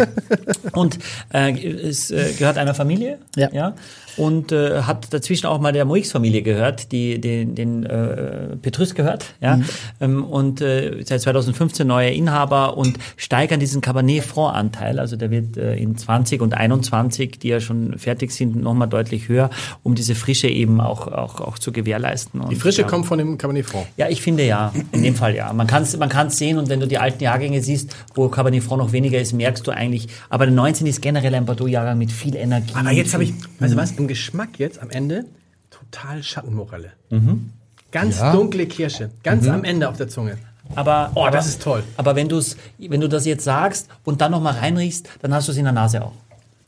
Und 0.74 0.98
äh, 1.34 1.52
es 1.68 2.10
äh, 2.12 2.34
gehört 2.38 2.58
einer 2.58 2.74
Familie, 2.74 3.20
Ja. 3.36 3.50
ja, 3.52 3.74
und 4.18 4.52
äh, 4.52 4.82
hat 4.84 5.14
dazwischen 5.14 5.48
auch 5.48 5.60
mal 5.60 5.72
der 5.72 5.86
Moix-Familie 5.86 6.42
gehört, 6.42 6.92
die 6.92 7.20
den, 7.22 7.56
den 7.56 7.86
äh, 7.86 8.56
Petrus 8.62 8.96
gehört, 8.96 9.26
ja, 9.42 9.58
Mhm. 9.58 9.66
ähm, 10.00 10.24
und 10.24 10.62
äh, 10.62 11.02
seit 11.06 11.22
2015 11.22 11.86
neuer 11.86 12.10
Inhaber 12.12 12.78
und 12.78 12.98
steigern 13.18 13.60
diesen 13.60 13.82
Cabernet 13.82 14.24
Franc-Anteil, 14.24 15.00
also 15.00 15.16
der 15.16 15.30
wird 15.32 15.58
äh, 15.58 15.76
in 15.76 15.98
20 15.98 16.42
und 16.42 16.54
21, 16.54 17.40
die 17.40 17.50
ja 17.50 17.60
schon 17.60 17.98
fertig 17.98 18.32
sind, 18.32 18.56
nochmal 18.62 18.88
deutlich 18.90 19.28
höher, 19.28 19.50
um 19.84 19.96
diese 19.96 20.16
Frische 20.16 20.48
eben 20.48 20.80
auch 20.82 21.08
auch 21.08 21.42
auch 21.42 21.60
zu 21.60 21.72
gewährleisten. 21.72 22.42
Und, 22.42 22.52
Die 22.52 22.56
Frische 22.56 22.82
ja. 22.84 22.88
kommt 22.88 23.06
von 23.06 23.18
dem 23.18 23.38
Cabernet 23.38 23.66
Franc. 23.66 23.88
Ja, 23.98 24.08
ich 24.10 24.22
finde 24.22 24.46
ja. 24.46 24.74
In 24.92 25.04
dem 25.04 25.16
Fall 25.16 25.36
ja. 25.36 25.52
Man 25.54 25.68
kann 25.68 25.84
es 25.84 25.96
man 25.98 26.10
kann's 26.10 26.38
sehen 26.38 26.58
und 26.58 26.70
wenn 26.70 26.80
du 26.80 26.88
die 26.88 26.98
alten 26.98 27.24
Jahrgänge 27.24 27.62
siehst, 27.62 27.81
wo 28.16 28.28
Cabernet 28.30 28.64
Franc 28.64 28.82
noch 28.84 28.92
weniger 28.92 29.20
ist, 29.20 29.34
merkst 29.34 29.66
du 29.68 29.72
eigentlich. 29.72 30.08
Aber 30.30 30.46
der 30.46 30.54
19 30.56 30.88
ist 30.88 31.02
generell 31.02 31.34
ein 31.36 31.46
Bordeaux-Jahrgang 31.46 31.98
mit 31.98 32.12
viel 32.12 32.36
Energie. 32.36 32.74
Aber 32.76 32.92
jetzt 32.92 33.14
habe 33.14 33.24
ich, 33.24 33.32
Mhm. 33.32 33.38
weißt 33.60 33.74
du 33.74 33.78
was, 33.78 33.92
im 33.94 34.08
Geschmack 34.08 34.60
jetzt 34.60 34.80
am 34.82 34.90
Ende 34.90 35.26
total 35.70 36.24
Schattenmorelle. 36.24 36.92
Mhm. 37.10 37.52
Ganz 37.92 38.20
Ja. 38.20 38.32
dunkle 38.32 38.66
Kirsche, 38.68 39.10
ganz 39.24 39.48
am 39.48 39.64
Ende 39.64 39.90
auf 39.90 39.98
der 39.98 40.08
Zunge. 40.08 40.38
Aber, 40.76 41.12
Oh, 41.16 41.24
aber, 41.24 41.32
das 41.32 41.48
ist 41.48 41.62
toll. 41.62 41.84
Aber 41.98 42.16
wenn, 42.16 42.30
du's, 42.30 42.56
wenn 42.78 43.02
du 43.02 43.10
das 43.10 43.26
jetzt 43.26 43.44
sagst 43.44 43.88
und 44.06 44.22
dann 44.22 44.32
noch 44.32 44.40
mal 44.42 44.54
reinriechst, 44.54 45.10
dann 45.22 45.34
hast 45.34 45.48
du 45.50 45.52
es 45.52 45.58
in 45.58 45.66
der 45.66 45.74
Nase 45.74 46.02
auch. 46.02 46.14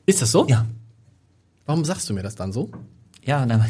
Ist 0.05 0.21
das 0.21 0.31
so? 0.31 0.45
Ja. 0.47 0.65
Warum 1.65 1.85
sagst 1.85 2.09
du 2.09 2.13
mir 2.13 2.23
das 2.23 2.35
dann 2.35 2.51
so? 2.51 2.69
Ja, 3.23 3.45
na, 3.45 3.65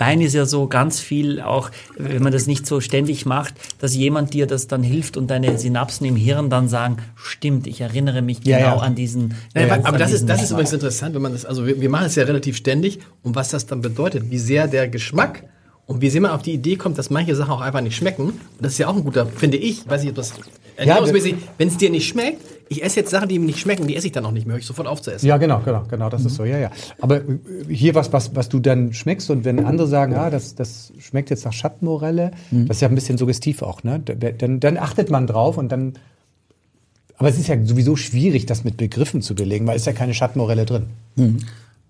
Wein 0.00 0.20
ist 0.22 0.34
ja 0.34 0.46
so 0.46 0.66
ganz 0.66 0.98
viel 0.98 1.40
auch, 1.40 1.70
wenn 1.96 2.22
man 2.22 2.32
das 2.32 2.46
nicht 2.46 2.66
so 2.66 2.80
ständig 2.80 3.26
macht, 3.26 3.54
dass 3.78 3.94
jemand 3.94 4.32
dir 4.32 4.46
das 4.46 4.66
dann 4.66 4.82
hilft 4.82 5.16
und 5.16 5.30
deine 5.30 5.58
Synapsen 5.58 6.06
im 6.06 6.16
Hirn 6.16 6.50
dann 6.50 6.68
sagen, 6.68 6.96
stimmt, 7.14 7.66
ich 7.66 7.80
erinnere 7.80 8.22
mich 8.22 8.38
Ja, 8.44 8.58
genau 8.58 8.76
ja. 8.76 8.82
an 8.82 8.94
diesen. 8.94 9.34
Nein, 9.54 9.68
Geruch, 9.68 9.84
aber 9.84 9.94
an 9.94 9.98
das 9.98 10.12
ist, 10.12 10.28
das 10.28 10.42
ist 10.42 10.50
übrigens 10.50 10.72
interessant, 10.72 11.14
wenn 11.14 11.22
man 11.22 11.32
das, 11.32 11.44
also 11.44 11.66
wir, 11.66 11.80
wir 11.80 11.90
machen 11.90 12.06
es 12.06 12.14
ja 12.14 12.24
relativ 12.24 12.56
ständig 12.56 13.00
und 13.22 13.34
was 13.36 13.50
das 13.50 13.66
dann 13.66 13.82
bedeutet, 13.82 14.30
wie 14.30 14.38
sehr 14.38 14.66
der 14.68 14.88
Geschmack 14.88 15.44
und 15.86 16.00
wie 16.00 16.08
sehr 16.08 16.20
man 16.20 16.30
auf 16.30 16.42
die 16.42 16.52
Idee 16.52 16.76
kommt, 16.76 16.98
dass 16.98 17.10
manche 17.10 17.36
Sachen 17.36 17.50
auch 17.50 17.60
einfach 17.60 17.80
nicht 17.82 17.96
schmecken. 17.96 18.28
Und 18.28 18.40
das 18.60 18.72
ist 18.72 18.78
ja 18.78 18.88
auch 18.88 18.96
ein 18.96 19.04
guter, 19.04 19.26
finde 19.26 19.58
ich, 19.58 19.88
weiß 19.88 20.06
ob 20.06 20.14
das 20.14 20.32
ernährungsmäßig, 20.76 21.34
wenn 21.58 21.68
es 21.68 21.76
dir 21.76 21.90
nicht 21.90 22.08
schmeckt, 22.08 22.40
ich 22.72 22.82
esse 22.84 23.00
jetzt 23.00 23.10
Sachen, 23.10 23.28
die 23.28 23.38
mir 23.40 23.46
nicht 23.46 23.58
schmecken, 23.58 23.86
die 23.88 23.96
esse 23.96 24.06
ich 24.06 24.12
dann 24.12 24.24
auch 24.24 24.30
nicht 24.30 24.46
mehr, 24.46 24.54
höre 24.54 24.60
ich 24.60 24.66
sofort 24.66 24.86
auf 24.86 25.02
zu 25.02 25.10
essen. 25.12 25.26
Ja, 25.26 25.36
genau, 25.38 25.60
genau, 25.64 25.82
genau, 25.90 26.08
das 26.08 26.24
ist 26.24 26.36
so, 26.36 26.44
ja, 26.44 26.56
ja. 26.56 26.70
Aber 27.00 27.16
äh, 27.16 27.24
hier 27.68 27.94
was, 27.96 28.12
was, 28.12 28.34
was 28.36 28.48
du 28.48 28.60
dann 28.60 28.92
schmeckst 28.92 29.28
und 29.28 29.44
wenn 29.44 29.64
andere 29.64 29.88
sagen, 29.88 30.14
ah, 30.14 30.30
das, 30.30 30.54
das 30.54 30.92
schmeckt 31.00 31.30
jetzt 31.30 31.44
nach 31.44 31.52
Schattenmorelle, 31.52 32.30
das 32.52 32.76
ist 32.76 32.80
ja 32.80 32.88
ein 32.88 32.94
bisschen 32.94 33.18
suggestiv 33.18 33.62
auch, 33.62 33.82
ne? 33.82 34.00
Da- 34.04 34.14
Dann, 34.30 34.60
dann 34.60 34.78
achtet 34.78 35.10
man 35.10 35.26
drauf 35.26 35.58
und 35.58 35.70
dann, 35.72 35.94
aber 37.16 37.28
es 37.28 37.38
ist 37.38 37.48
ja 37.48 37.56
sowieso 37.64 37.96
schwierig, 37.96 38.46
das 38.46 38.62
mit 38.64 38.76
Begriffen 38.76 39.20
zu 39.20 39.34
belegen, 39.34 39.66
weil 39.66 39.74
es 39.74 39.82
ist 39.82 39.86
ja 39.86 39.92
keine 39.92 40.14
Schattenmorelle 40.14 40.64
drin. 40.64 40.84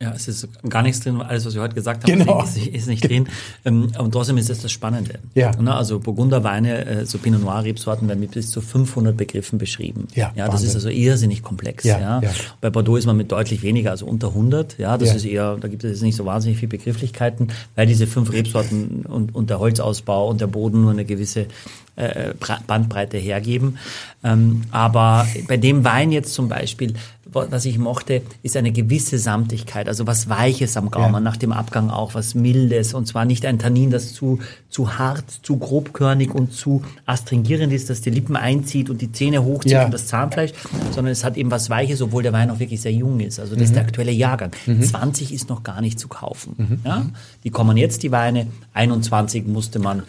Ja, 0.02 0.12
es 0.16 0.28
ist 0.28 0.48
gar 0.66 0.82
nichts 0.82 1.00
drin, 1.00 1.20
alles, 1.20 1.44
was 1.44 1.54
wir 1.54 1.60
heute 1.60 1.74
gesagt 1.74 2.04
haben, 2.04 2.18
Genau. 2.20 2.42
ist, 2.42 2.56
nicht- 2.56 2.74
ist 2.74 2.88
nicht 2.88 3.06
drin. 3.06 3.28
Ähm, 3.66 3.92
Und 3.98 4.12
trotzdem 4.12 4.38
ist 4.38 4.48
es 4.48 4.62
das 4.62 4.72
Spannende. 4.72 5.18
Ja. 5.34 5.54
Ne, 5.60 5.74
Also 5.74 5.98
Burgunderweine, 6.00 6.86
äh, 6.86 7.04
so 7.04 7.18
Pinot 7.18 7.42
Noir 7.42 7.64
Rebsorten 7.64 8.08
werden 8.08 8.18
mit 8.20 8.30
bis 8.30 8.50
zu 8.50 8.62
500 8.62 9.14
Begriffen 9.14 9.58
beschrieben. 9.58 10.08
Ja, 10.14 10.32
ja 10.34 10.46
das 10.46 10.54
Wahnsinn. 10.54 10.68
ist 10.70 10.74
also 10.76 10.88
irrsinnig 10.88 11.42
komplex. 11.42 11.84
Ja, 11.84 12.00
Ja, 12.00 12.20
ja. 12.22 12.30
Bei 12.62 12.70
Bordeaux 12.70 12.96
ist 12.96 13.04
man 13.04 13.18
mit 13.18 13.30
deutlich 13.30 13.62
weniger, 13.62 13.90
also 13.90 14.06
unter 14.06 14.32
100. 14.32 14.78
Ja, 14.78 14.96
das 14.96 15.10
Ja. 15.10 15.14
ist 15.16 15.24
eher, 15.26 15.56
da 15.60 15.68
gibt 15.68 15.84
es 15.84 15.90
jetzt 15.90 16.02
nicht 16.02 16.16
so 16.16 16.24
wahnsinnig 16.24 16.56
viele 16.58 16.70
Begrifflichkeiten, 16.70 17.48
weil 17.76 17.86
diese 17.86 18.06
fünf 18.06 18.32
Rebsorten 18.32 19.02
und, 19.06 19.34
und 19.34 19.50
der 19.50 19.58
Holzausbau 19.58 20.30
und 20.30 20.40
der 20.40 20.46
Boden 20.46 20.80
nur 20.80 20.92
eine 20.92 21.04
gewisse 21.04 21.44
äh, 21.96 22.34
Bra- 22.38 22.60
Bandbreite 22.66 23.18
hergeben. 23.18 23.78
Ähm, 24.22 24.62
aber 24.70 25.26
bei 25.48 25.56
dem 25.56 25.84
Wein 25.84 26.12
jetzt 26.12 26.34
zum 26.34 26.48
Beispiel, 26.48 26.94
wa- 27.32 27.46
was 27.50 27.64
ich 27.64 27.78
mochte, 27.78 28.22
ist 28.42 28.56
eine 28.56 28.70
gewisse 28.72 29.18
Samtigkeit, 29.18 29.88
also 29.88 30.06
was 30.06 30.28
Weiches 30.28 30.76
am 30.76 30.90
Gaumen, 30.90 31.14
Ja. 31.14 31.20
nach 31.20 31.36
dem 31.38 31.52
Abgang 31.52 31.88
auch 31.90 32.14
was 32.14 32.34
Mildes 32.34 32.92
und 32.94 33.06
zwar 33.06 33.24
nicht 33.24 33.46
ein 33.46 33.58
Tannin, 33.58 33.90
das 33.90 34.12
zu, 34.12 34.40
zu 34.68 34.98
hart, 34.98 35.24
zu 35.42 35.56
grobkörnig 35.56 36.34
und 36.34 36.52
zu 36.52 36.82
astringierend 37.06 37.72
ist, 37.72 37.88
dass 37.88 38.02
die 38.02 38.10
Lippen 38.10 38.36
einzieht 38.36 38.90
und 38.90 39.00
die 39.00 39.10
Zähne 39.12 39.42
hochzieht 39.42 39.72
Ja. 39.72 39.84
und 39.86 39.94
das 39.94 40.06
Zahnfleisch, 40.06 40.52
sondern 40.92 41.12
es 41.12 41.24
hat 41.24 41.36
eben 41.38 41.50
was 41.50 41.70
Weiches, 41.70 42.02
obwohl 42.02 42.22
der 42.22 42.32
Wein 42.34 42.50
auch 42.50 42.58
wirklich 42.58 42.80
sehr 42.82 42.92
jung 42.92 43.20
ist. 43.20 43.40
Also 43.40 43.52
das 43.54 43.58
Mhm. 43.60 43.64
ist 43.64 43.74
der 43.76 43.82
aktuelle 43.82 44.12
Jahrgang. 44.12 44.50
20 44.82 45.32
ist 45.32 45.48
noch 45.48 45.62
gar 45.62 45.80
nicht 45.80 45.98
zu 45.98 46.08
kaufen. 46.08 46.80
Ja? 46.84 47.06
Die 47.44 47.50
kommen 47.50 47.76
jetzt, 47.78 48.02
die 48.02 48.10
Weine. 48.12 48.46
21 48.74 49.46
musste 49.46 49.78
man 49.78 50.02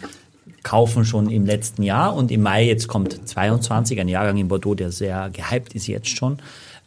kaufen 0.62 1.04
schon 1.04 1.28
im 1.30 1.44
letzten 1.46 1.82
Jahr 1.82 2.14
und 2.14 2.30
im 2.30 2.42
Mai 2.42 2.64
jetzt 2.66 2.88
kommt 2.88 3.28
22, 3.28 4.00
ein 4.00 4.08
Jahrgang 4.08 4.36
in 4.36 4.48
Bordeaux, 4.48 4.74
der 4.74 4.90
sehr 4.92 5.30
gehypt 5.30 5.74
ist 5.74 5.86
jetzt 5.86 6.08
schon. 6.08 6.38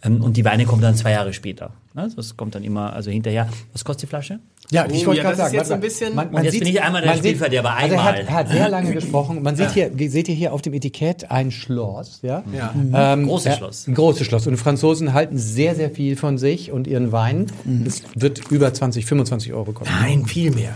Ähm, 0.03 0.21
Und 0.21 0.37
die 0.37 0.45
Weine 0.45 0.65
kommen 0.65 0.81
dann 0.81 0.95
zwei 0.95 1.11
Jahre 1.11 1.33
später. 1.33 1.71
Ne? 1.93 2.09
Das 2.15 2.35
kommt 2.37 2.53
dann 2.55 2.63
immer 2.63 2.93
also 2.93 3.09
hinterher. 3.11 3.47
Was 3.73 3.83
kostet 3.83 4.03
die 4.03 4.07
Flasche? 4.07 4.39
Ja, 4.71 4.85
Oh, 4.87 4.91
ich 4.91 5.05
wollte 5.05 5.19
ja, 5.21 5.23
gerade 5.25 5.37
sagen, 5.37 5.53
jetzt 5.55 5.69
mal. 5.69 5.77
bisschen- 5.77 6.15
Man, 6.15 6.29
Und 6.29 6.43
jetzt 6.43 6.57
bin 6.57 6.67
ich 6.67 6.81
einmal 6.81 7.01
der 7.01 7.11
man 7.11 7.17
sieht- 7.21 7.25
Spielverderber, 7.35 7.75
Also 7.75 7.93
er 7.95 8.03
hat, 8.03 8.15
einmal. 8.15 8.27
er 8.27 8.33
hat 8.35 8.49
sehr 8.49 8.69
lange 8.69 8.93
gesprochen. 8.99 9.43
Man 9.43 9.55
sieht 9.55 9.71
hier, 9.71 9.91
seht 10.09 10.27
ihr 10.27 10.33
hier 10.35 10.53
auf 10.53 10.61
dem 10.63 10.73
Etikett 10.73 11.29
ein 11.31 11.51
Schloss, 11.51 12.19
ja? 12.23 12.43
Ja. 12.51 12.73
Ähm, 13.13 13.27
Großes 13.27 13.45
ja, 13.45 13.57
Schloss. 13.57 13.87
Ein 13.87 13.93
großes 13.93 14.25
Schloss. 14.25 14.47
Und 14.47 14.53
die 14.53 14.57
Franzosen 14.59 15.13
halten 15.13 15.37
sehr, 15.37 15.75
sehr 15.75 15.91
viel 15.91 16.15
von 16.15 16.37
sich 16.39 16.71
und 16.71 16.87
ihren 16.87 17.11
Wein. 17.11 17.45
Es 17.85 18.01
wird 18.15 18.41
über 18.51 18.73
20, 18.73 19.05
25 19.05 19.53
Euro 19.53 19.71
kosten. 19.71 19.93
Nein, 20.01 20.25
viel 20.25 20.49
mehr. 20.51 20.75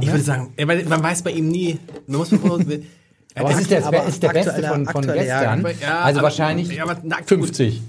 Ich 0.00 0.06
mehr? 0.06 0.14
würde 0.14 0.24
sagen, 0.24 0.54
ja, 0.56 0.66
man 0.66 1.02
weiß 1.02 1.22
bei 1.22 1.32
ihm 1.32 1.48
nie. 1.48 1.78
Man 2.06 2.18
muss 2.18 2.32
Aber 3.34 3.50
es 3.50 3.60
ist 3.60 3.70
der, 3.70 3.86
aber 3.86 4.04
ist 4.04 4.22
der 4.22 4.28
beste 4.30 4.62
von, 4.62 4.86
von 4.86 5.06
gestern. 5.06 5.66
Ja, 5.80 6.00
also 6.00 6.18
aber- 6.18 6.24
wahrscheinlich 6.24 6.68
ja, 6.68 6.82
aber 6.84 7.00
na, 7.02 7.18
gut. 7.18 7.28
50. 7.28 7.82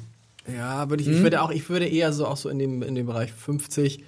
Ja, 0.55 0.89
würde 0.89 1.03
ich, 1.03 1.09
ich 1.09 1.21
würde 1.21 1.41
auch, 1.41 1.51
ich 1.51 1.69
würde 1.69 1.85
eher 1.87 2.11
so 2.13 2.27
auch 2.27 2.37
so 2.37 2.49
in 2.49 2.59
dem, 2.59 2.81
in 2.83 2.95
dem 2.95 3.05
Bereich 3.05 3.31
50, 3.31 4.03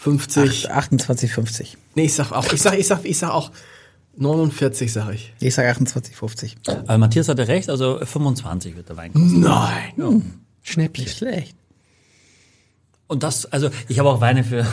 50. 0.00 0.70
28,50. 0.72 1.76
Nee, 1.94 2.04
ich 2.04 2.14
sag 2.14 2.32
auch, 2.32 2.52
ich 2.52 2.60
sag, 2.60 2.78
ich 2.78 2.86
sag, 2.86 3.04
ich 3.04 3.18
sag 3.18 3.30
auch 3.30 3.52
49, 4.16 4.92
sag 4.92 5.12
ich. 5.14 5.32
Ich 5.40 5.54
sage 5.54 5.70
28,50. 5.70 6.54
Aber 6.68 6.98
Matthias 6.98 7.28
hatte 7.28 7.46
recht, 7.48 7.70
also 7.70 7.98
25 8.04 8.76
wird 8.76 8.88
der 8.88 8.96
Wein 8.96 9.12
kosten. 9.12 9.40
Nein. 9.40 10.22
Schnäppchen. 10.62 11.04
Nicht 11.04 11.16
schlecht. 11.18 11.56
Und 13.06 13.22
das, 13.22 13.46
also 13.46 13.70
ich 13.88 13.98
habe 13.98 14.08
auch 14.10 14.20
Weine 14.20 14.42
für 14.44 14.66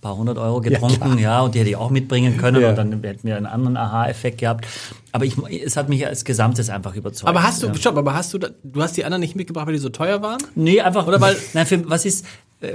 paar 0.00 0.16
hundert 0.16 0.38
Euro 0.38 0.60
getrunken, 0.60 1.18
ja, 1.18 1.40
und 1.42 1.54
die 1.54 1.60
hätte 1.60 1.70
ich 1.70 1.76
auch 1.76 1.90
mitbringen 1.90 2.36
können 2.38 2.60
Ja. 2.62 2.70
und 2.70 2.76
dann 2.76 3.02
hätten 3.02 3.26
wir 3.26 3.36
einen 3.36 3.46
anderen 3.46 3.76
Aha-Effekt 3.76 4.38
gehabt. 4.38 4.66
Aber 5.12 5.24
ich, 5.24 5.36
es 5.64 5.76
hat 5.76 5.88
mich 5.88 6.06
als 6.06 6.24
Gesamtes 6.24 6.70
einfach 6.70 6.94
überzeugt. 6.94 7.28
Aber 7.28 7.42
hast 7.42 7.62
du, 7.62 7.66
ja. 7.66 7.74
stopp, 7.74 7.96
aber 7.96 8.14
hast 8.14 8.32
du, 8.32 8.38
du 8.38 8.82
hast 8.82 8.96
die 8.96 9.04
anderen 9.04 9.20
nicht 9.20 9.36
mitgebracht, 9.36 9.66
weil 9.66 9.74
die 9.74 9.80
so 9.80 9.90
teuer 9.90 10.22
waren? 10.22 10.38
Nee, 10.54 10.80
einfach, 10.80 11.06
oder 11.06 11.20
weil, 11.20 11.36
nein, 11.52 11.66
für, 11.66 11.88
was 11.90 12.04
ist, 12.06 12.24
äh, 12.60 12.72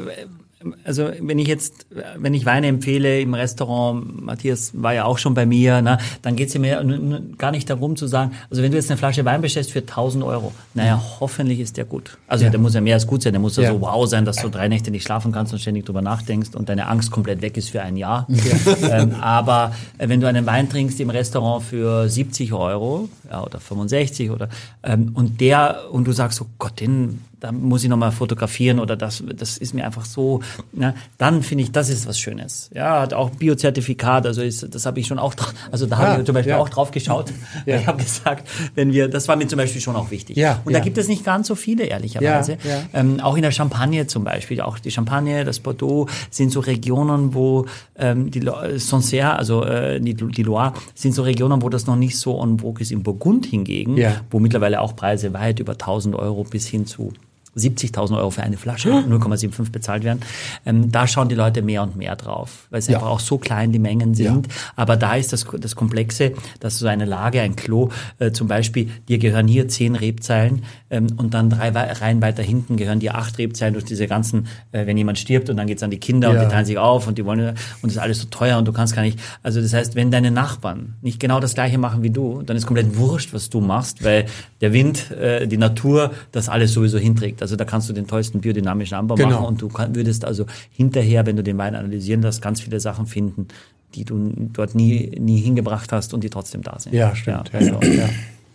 also 0.84 1.11
wenn 1.19 1.38
ich 1.38 1.48
jetzt, 1.48 1.86
wenn 2.18 2.34
ich 2.34 2.45
Weine 2.45 2.68
empfehle 2.68 3.22
im 3.22 3.34
Restaurant, 3.34 4.23
Matthias 4.23 4.72
war 4.73 4.94
ja 4.94 5.06
auch 5.06 5.18
schon 5.18 5.34
bei 5.34 5.45
mir, 5.45 5.82
na, 5.82 5.99
dann 6.22 6.36
geht's 6.36 6.53
ja 6.53 6.60
mir 6.60 7.22
gar 7.38 7.52
nicht 7.52 7.69
darum 7.69 7.95
zu 7.95 8.07
sagen, 8.07 8.32
also 8.49 8.64
wenn 8.64 8.72
du 8.72 8.77
jetzt 8.77 8.90
eine 8.90 8.98
Flasche 8.98 9.26
Wein 9.26 9.41
bestellst 9.41 9.72
für 9.72 9.80
1000 9.80 10.23
Euro, 10.23 10.53
naja, 10.73 11.02
hoffentlich 11.19 11.60
ist 11.60 11.77
der 11.77 11.86
gut. 11.86 12.18
Also 12.27 12.49
der 12.49 12.60
muss 12.60 12.73
ja 12.73 12.82
mehr 12.82 12.95
als 12.95 13.06
gut 13.06 13.22
sein, 13.22 13.34
der 13.34 13.40
muss 13.41 13.57
ja, 13.57 13.64
Ja. 13.64 13.73
so 13.73 13.82
wow 13.82 14.07
sein, 14.07 14.26
dass 14.26 14.38
du 14.38 14.49
drei 14.49 14.68
Nächte 14.68 14.91
nicht 14.91 15.03
schlafen 15.03 15.32
kannst 15.32 15.53
und 15.53 15.60
ständig 15.60 15.86
drüber 15.86 16.02
nachdenkst 16.02 16.56
und 16.56 16.69
deine 16.69 16.88
Angst 16.88 17.11
komplett 17.11 17.41
weg 17.41 17.57
ist 17.57 17.69
für 17.69 17.82
ein 17.82 17.98
Jahr. 17.98 18.27
ähm, 18.90 19.15
aber 19.22 19.73
äh, 19.98 20.10
wenn 20.10 20.22
du 20.22 20.27
einen 20.27 20.45
Wein 20.45 20.69
trinkst 20.69 20.99
im 20.99 21.10
Restaurant 21.10 21.64
für 21.64 22.10
70 22.10 22.53
Euro 22.53 23.10
ja, 23.30 23.44
oder 23.44 23.60
65 23.60 24.32
oder 24.32 24.49
ähm, 24.84 25.11
und 25.14 25.41
der 25.41 25.91
und 25.91 26.06
du 26.06 26.11
sagst, 26.11 26.41
oh 26.41 26.48
Gott, 26.57 26.80
den 26.80 27.19
da 27.45 27.51
muss 27.51 27.84
ich 27.84 27.89
nochmal 27.89 28.11
fotografieren 28.11 28.80
oder 28.80 28.95
das, 28.95 29.23
das 29.35 29.57
ist 29.57 29.76
mir 29.76 29.85
einfach 29.85 30.05
so, 30.05 30.39
ne, 30.73 30.95
dann 31.19 31.43
finde 31.43 31.63
ich, 31.63 31.72
das 31.72 31.89
ist 31.89 32.07
was 32.07 32.17
Schönes. 32.19 32.72
Ja, 32.73 33.01
hat 33.01 33.13
auch 33.13 33.30
Biozertifikat, 33.30 34.26
also 34.26 34.41
ist, 34.41 34.73
das 34.73 34.88
habe 34.88 34.99
ich 34.99 35.05
schon 35.05 35.19
auch, 35.19 35.35
also 35.72 35.85
da 35.85 35.95
Ah, 35.97 35.99
habe 36.07 36.22
ich 36.22 36.26
zum 36.26 36.34
Beispiel 36.34 36.51
ja. 36.53 36.57
auch 36.57 36.69
drauf 36.69 36.89
geschaut. 36.89 37.31
Ja. 37.67 37.77
Ich 37.80 37.85
habe 37.88 38.01
gesagt, 38.03 38.47
wenn 38.73 38.93
wir, 38.93 39.07
das 39.09 39.27
war 39.27 39.35
mir 39.35 39.47
zum 39.47 39.57
Beispiel 39.57 39.80
schon 39.80 39.95
auch 39.95 40.09
wichtig. 40.09 40.38
Ja, 40.38 40.61
und 40.65 40.73
da 40.73 40.80
ja. 40.80 40.84
gibt 40.84 40.97
es 40.97 41.07
nicht 41.07 41.23
ganz 41.23 41.47
so 41.47 41.53
viele, 41.55 41.84
ehrlicherweise. 41.84 42.53
Ja, 42.63 42.69
ja. 42.69 42.84
Ähm, 42.93 43.19
auch 43.19 43.35
in 43.35 43.43
der 43.43 43.51
Champagne 43.51 44.07
zum 44.07 44.23
Beispiel, 44.23 44.59
auch 44.61 44.80
die 44.80 44.89
Champagne, 44.91 45.45
das 45.45 45.59
Bordeaux 45.59 46.07
sind 46.31 46.51
so 46.51 46.61
Regionen, 46.61 47.34
wo 47.35 47.65
ähm, 47.97 48.31
die 48.31 48.39
äh, 48.39 48.80
Sancerre, 48.80 49.35
also 49.38 49.63
äh, 49.63 49.99
die, 50.01 50.15
die 50.15 50.43
Loire, 50.43 50.73
sind 50.95 51.13
so 51.13 51.22
Regionen, 51.22 51.61
wo 51.61 51.69
das 51.69 51.85
noch 51.85 51.95
nicht 51.95 52.17
so 52.17 52.41
en 52.41 52.57
vogue 52.59 52.81
ist. 52.81 52.91
Im 52.91 53.03
Burgund 53.03 53.45
hingegen, 53.45 53.97
Ja. 53.97 54.22
wo 54.31 54.39
mittlerweile 54.39 54.81
auch 54.81 54.95
Preise 54.95 55.31
weit 55.34 55.59
über 55.59 55.73
1000 55.73 56.15
Euro 56.15 56.43
bis 56.43 56.65
hin 56.67 56.85
zu 56.88 57.13
70.000 57.56 58.18
Euro 58.18 58.30
für 58.32 58.44
eine 58.44 58.57
Flasche, 58.57 58.90
0,75 58.90 59.72
bezahlt 59.72 60.03
werden. 60.03 60.19
Ähm, 60.65 60.91
da 60.91 61.07
schauen 61.07 61.30
die 61.30 61.36
Leute 61.36 61.61
mehr 61.61 61.84
und 61.84 61.95
mehr 61.95 62.15
drauf, 62.15 62.68
weil 62.69 62.80
es 62.80 62.88
Ja. 62.88 62.95
einfach 62.98 63.10
auch 63.10 63.19
so 63.19 63.38
klein 63.38 63.72
die 63.72 63.80
Mengen 63.80 64.14
sind. 64.14 64.48
Aber 64.76 64.98
da 64.98 65.15
ist 65.15 65.32
das, 65.34 65.45
das 65.60 65.76
Komplexe, 65.76 66.34
dass 66.60 66.80
so 66.80 66.88
eine 66.88 67.06
Lage, 67.06 67.41
ein 67.41 67.56
Klo, 67.56 67.90
äh, 68.19 68.32
zum 68.32 68.48
Beispiel, 68.48 68.90
dir 69.07 69.18
gehören 69.18 69.48
hier 69.48 69.68
zehn 69.68 69.95
Rebzeilen 69.95 70.64
ähm, 70.90 71.07
und 71.18 71.34
dann 71.34 71.49
drei 71.49 71.69
Reihen 71.69 72.22
weiter 72.22 72.44
hinten 72.44 72.77
gehören 72.77 72.99
dir 72.99 73.15
acht 73.15 73.38
Rebzeilen 73.38 73.73
durch 73.73 73.86
diese 73.86 74.07
ganzen, 74.07 74.48
äh, 74.72 74.86
wenn 74.86 74.98
jemand 74.98 75.18
stirbt 75.19 75.49
und 75.49 75.57
dann 75.57 75.68
geht's 75.68 75.84
an 75.84 75.91
die 75.91 75.99
Kinder 75.99 76.30
und 76.30 76.36
Ja. 76.36 76.44
die 76.45 76.52
teilen 76.52 76.65
sich 76.65 76.77
auf 76.77 77.07
und 77.07 77.18
die 77.18 77.26
wollen 77.26 77.40
und 77.49 77.57
das 77.84 77.94
ist 77.94 77.98
alles 77.99 78.19
so 78.19 78.27
teuer 78.30 78.57
und 78.57 78.65
du 78.68 78.73
kannst 78.73 78.95
gar 78.95 79.02
nicht. 79.03 79.19
Also 79.44 79.61
das 79.61 79.73
heißt, 79.73 79.95
wenn 79.95 80.11
deine 80.11 80.32
Nachbarn 80.32 80.95
nicht 81.02 81.19
genau 81.19 81.40
das 81.40 81.53
gleiche 81.53 81.77
machen 81.77 82.03
wie 82.03 82.10
du, 82.10 82.41
dann 82.41 82.57
ist 82.57 82.65
komplett 82.65 82.98
wurscht, 82.98 83.34
was 83.34 83.49
du 83.49 83.61
machst, 83.61 84.03
weil 84.03 84.26
der 84.61 84.73
Wind, 84.73 85.11
äh, 85.11 85.48
die 85.48 85.57
Natur, 85.57 86.11
das 86.32 86.49
alles 86.49 86.73
sowieso 86.73 86.98
hinträgt. 86.98 87.41
Also 87.45 87.55
da 87.57 87.63
kannst 87.63 87.88
du 87.89 87.93
den 87.93 88.07
tollsten 88.07 88.41
biodynamischen 88.41 88.97
Anbau 88.97 89.13
Genau. 89.13 89.30
machen 89.30 89.45
und 89.45 89.61
du 89.61 89.67
kann, 89.67 89.93
würdest 89.95 90.26
also 90.26 90.47
hinterher, 90.72 91.27
wenn 91.27 91.35
du 91.35 91.43
den 91.43 91.59
Wein 91.59 91.76
analysieren 91.76 92.23
lässt, 92.23 92.41
ganz 92.41 92.59
viele 92.59 92.80
Sachen 92.80 93.05
finden, 93.05 93.47
die 93.93 94.03
du 94.03 94.34
dort 94.51 94.73
nie, 94.73 95.11
nie 95.19 95.39
hingebracht 95.39 95.91
hast 95.91 96.15
und 96.15 96.23
die 96.23 96.31
trotzdem 96.31 96.63
da 96.63 96.80
sind. 96.80 96.93
Ja, 96.95 97.15
stimmt. 97.15 97.51
Ja, 97.53 97.59
also, 97.59 97.73
ja. 97.84 98.09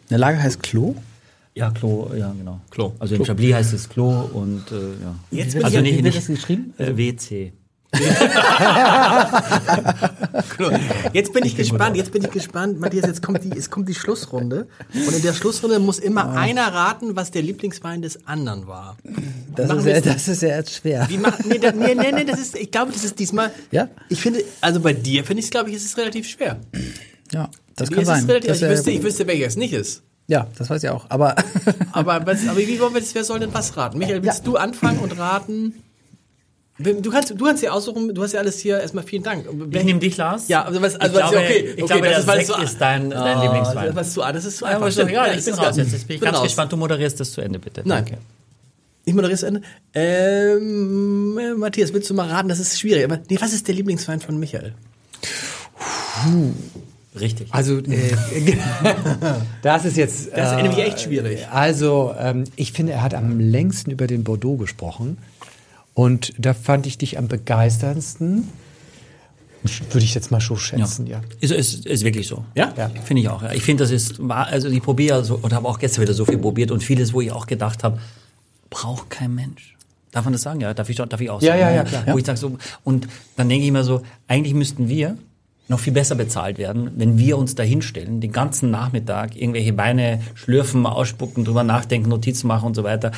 Eine 0.09 0.19
Lage 0.19 0.43
heißt 0.43 0.61
Klo. 0.65 0.97
ja, 1.55 1.71
Klo, 1.71 2.11
ja, 2.19 2.35
genau. 2.37 2.61
Klo. 2.71 2.93
Also 2.99 3.15
im 3.15 3.25
Chablis 3.25 3.55
heißt 3.55 3.73
es 3.75 3.89
Klo 3.89 4.11
und 4.33 4.65
äh, 4.73 4.75
ja. 5.05 5.15
Jetzt 5.31 5.55
Also 5.57 5.77
das- 5.77 5.83
nicht- 5.85 5.99
wie 5.99 6.03
wird 6.05 6.17
das 6.17 6.27
geschrieben? 6.27 6.75
Äh, 6.79 6.97
WC. 6.97 7.53
Jetzt 11.13 11.33
bin 11.33 11.45
ich 11.45 11.57
gespannt, 11.57 11.97
jetzt 11.97 12.13
bin 12.13 12.23
ich 12.25 12.31
gespannt. 12.31 12.81
Matthias, 12.81 13.07
jetzt 13.07 13.23
kommt 13.23 13.43
die, 13.45 13.57
es 13.57 13.71
kommt 13.71 13.89
die 13.89 13.95
Schlussrunde. 13.95 14.69
Und 14.95 15.15
in 15.15 15.23
der 15.23 15.33
Schlussrunde 15.33 15.79
muss 15.79 15.99
immer 15.99 16.33
einer 16.33 16.73
raten, 16.73 17.17
was 17.17 17.31
der 17.31 17.43
Lieblingswein 17.43 18.03
des 18.03 18.27
anderen 18.27 18.67
war. 18.67 18.97
Das 19.57 19.69
Machen 19.69 19.81
ist, 19.81 19.87
ja, 19.87 19.93
jetzt- 19.95 20.07
das 20.07 20.29
ist 20.29 20.43
ja 20.43 20.49
jetzt 20.57 20.75
schwer. 20.75 21.07
Wie 21.09 21.19
macht, 21.19 21.45
nee, 21.47 21.59
nee, 21.59 21.95
nee, 21.95 22.13
nee, 22.13 22.25
das 22.25 22.41
ist, 22.41 22.57
ich 22.57 22.71
glaube, 22.71 22.93
das 22.93 23.05
ist 23.05 23.19
diesmal, 23.19 23.51
Ja? 23.71 23.89
ich 24.09 24.21
finde, 24.21 24.43
also 24.61 24.81
bei 24.81 24.93
dir 24.93 25.25
finde 25.25 25.41
ich 25.41 25.47
es, 25.47 25.51
glaube 25.51 25.71
ich, 25.71 25.77
ist 25.77 25.85
es 25.85 25.97
relativ 25.97 26.29
schwer. 26.29 26.59
Ja, 27.33 27.49
das 27.77 27.91
kann 27.91 28.05
sein. 28.05 28.25
Relativ, 28.25 28.49
Das 28.51 28.63
ich, 28.63 28.69
wüsste, 28.69 28.91
ich 28.91 29.03
wüsste, 29.03 29.27
welcher 29.27 29.47
es 29.47 29.57
nicht 29.57 29.73
ist. 29.73 30.03
ja, 30.27 30.47
das 30.59 30.71
weiß 30.71 30.83
ich 30.83 30.91
auch. 30.91 31.07
Aber 31.09 31.35
Aber, 31.93 32.25
was, 32.27 32.47
aber 32.49 32.59
wie 32.59 32.79
wollen 32.81 32.95
wir 32.95 33.01
das, 33.01 33.15
wer 33.15 33.25
soll 33.25 33.41
denn 33.41 33.53
was 33.55 33.77
raten? 33.77 33.99
Michael, 33.99 34.23
willst 34.23 34.47
du 34.47 34.57
anfangen 34.57 34.99
und 34.99 35.19
raten? 35.19 35.75
Du 36.83 37.11
kannst, 37.11 37.31
du 37.31 37.45
kannst 37.45 37.63
ja 37.63 37.73
aussuchen, 37.73 38.15
du 38.15 38.23
hast 38.23 38.33
ja 38.33 38.41
alles 38.41 38.59
hier, 38.59 38.81
erstmal 38.81 39.05
vielen 39.05 39.23
Dank. 39.23 39.45
Ich 39.73 39.85
nehme 39.85 40.01
dich, 40.01 40.17
Lars. 40.17 40.49
Ja, 40.49 40.65
also 40.65 40.81
was, 40.81 40.97
also 40.97 41.17
ich 41.19 41.23
was, 41.25 41.31
glaube, 41.31 41.45
okay, 41.47 41.59
ich 41.77 41.83
okay, 41.83 41.93
glaube 42.01 42.09
das 42.09 42.25
der 42.27 42.35
ist, 42.41 42.47
Sekt 42.47 42.59
so- 42.59 42.65
ist 42.65 42.79
dein, 42.81 43.11
dein 43.11 43.19
Ah, 43.21 43.43
Lieblingswein. 43.43 43.95
Das 43.95 44.07
ist 44.09 44.15
zu, 44.15 44.23
ah, 44.23 44.33
das 44.33 44.45
ist 44.47 44.57
zu 44.59 44.65
Ja, 44.65 44.69
einfach. 44.71 44.81
aber 44.83 44.89
ist 44.89 44.99
doch 44.99 45.09
egal, 45.09 45.39
ich 45.39 45.45
bin 45.45 45.55
raus 45.55 45.77
jetzt. 45.77 45.93
Jetzt 45.93 46.07
bin 46.09 46.15
ich 46.15 46.21
Bin 46.21 46.27
ganz 46.27 46.39
raus. 46.39 46.45
gespannt. 46.45 46.73
Du 46.73 46.77
moderierst 46.79 47.21
das 47.21 47.33
zu 47.33 47.41
Ende, 47.43 47.59
bitte. 47.59 47.83
Nein. 47.85 48.05
Danke. 48.07 48.19
Ich 49.05 49.15
moderiere 49.15 49.35
es 49.35 49.41
zu 49.41 49.47
Ende. 49.47 49.63
Ähm, 49.95 51.39
äh, 51.39 51.55
Matthias, 51.55 51.93
willst 51.93 52.09
du 52.09 52.15
mal 52.15 52.29
raten? 52.29 52.49
Das 52.49 52.59
ist 52.61 52.79
schwierig. 52.81 53.05
Aber 53.05 53.19
nee, 53.29 53.37
was 53.41 53.53
ist 53.53 53.67
der 53.69 53.75
Lieblingswein 53.75 54.21
von 54.21 54.39
Michael? 54.39 54.75
Richtig. 57.19 57.49
Also, 57.51 57.79
äh, 57.79 57.83
das 59.63 59.85
ist 59.85 59.97
jetzt. 59.97 60.31
Das 60.35 60.53
ist 60.53 60.59
äh, 60.59 60.63
nämlich 60.63 60.79
echt 60.79 61.01
schwierig. 61.01 61.47
Also, 61.51 62.15
ähm, 62.19 62.45
ich 62.57 62.73
finde, 62.73 62.93
er 62.93 63.03
hat 63.03 63.15
am 63.15 63.41
längsten 63.41 63.91
über 63.91 64.07
den 64.07 64.23
Bordeaux 64.23 64.57
gesprochen. 64.57 65.19
Und 65.95 66.33
da 66.39 66.55
fand 66.55 66.87
ich 66.87 66.99
dich 66.99 67.19
am 67.19 67.29
begeisterndsten. 67.29 68.49
Würde 69.63 70.05
ich 70.05 70.15
jetzt 70.15 70.31
mal 70.31 70.41
so 70.41 70.57
schätzen, 70.57 71.07
ja. 71.07 71.21
Ist, 71.41 71.51
ist, 71.53 71.85
ist 71.85 72.03
wirklich 72.03 72.27
so. 72.27 72.45
Ja? 72.55 72.73
Ja. 72.79 72.91
Finde 73.05 73.21
ich 73.23 73.29
auch. 73.29 73.43
Ja. 73.43 73.53
Ich 73.53 73.63
finde, 73.63 73.85
das 73.85 73.91
ist, 73.91 74.17
wahr- 74.27 74.47
also 74.47 74.69
ich 74.69 74.83
probiere 74.83 75.23
so, 75.23 75.39
und 75.43 75.53
habe 75.53 75.69
auch 75.69 75.79
gestern 75.79 76.01
wieder 76.03 76.15
so 76.15 76.25
viel 76.25 76.39
probiert 76.39 76.71
und 76.71 76.83
vieles, 76.83 77.13
wo 77.13 77.21
ich 77.21 77.31
auch 77.31 77.47
gedacht 77.47 77.85
habe, 77.85 77.99
braucht 78.71 79.11
kein 79.11 79.35
Mensch. 79.35 79.77
Darf 80.13 80.25
man 80.25 80.33
das 80.33 80.43
sagen? 80.43 80.61
Ja, 80.61 80.73
darf 80.73 80.89
ich, 80.89 80.97
darf 80.97 81.21
ich 81.21 81.29
auch 81.29 81.43
Ja, 81.43 81.49
sagen. 81.53 81.61
ja, 81.61 81.71
ja, 81.73 81.83
ne? 81.83 81.89
klar. 81.91 82.03
Wo 82.07 82.17
ich 82.19 82.25
sage 82.25 82.39
so, 82.39 82.57
und 82.85 83.07
dann 83.37 83.49
denke 83.51 83.63
ich 83.63 83.69
immer 83.69 83.85
so, 83.85 84.01
eigentlich 84.29 84.55
müssten 84.55 84.89
wir 84.89 85.19
noch 85.69 85.79
viel 85.79 85.93
besser 85.93 86.15
bezahlt 86.15 86.57
werden, 86.57 86.91
wenn 86.97 87.19
wir 87.19 87.37
uns 87.37 87.55
da 87.55 87.63
hinstellen, 87.63 88.21
den 88.23 88.33
ganzen 88.33 88.71
Nachmittag 88.71 89.37
irgendwelche 89.37 89.73
Beine 89.75 90.21
schlürfen, 90.35 90.87
ausspucken, 90.87 91.45
drüber 91.45 91.63
nachdenken, 91.65 92.09
Notizen 92.09 92.49
machen 92.49 92.65
und 92.67 92.75
so 92.75 92.83
weiter. 92.83 93.13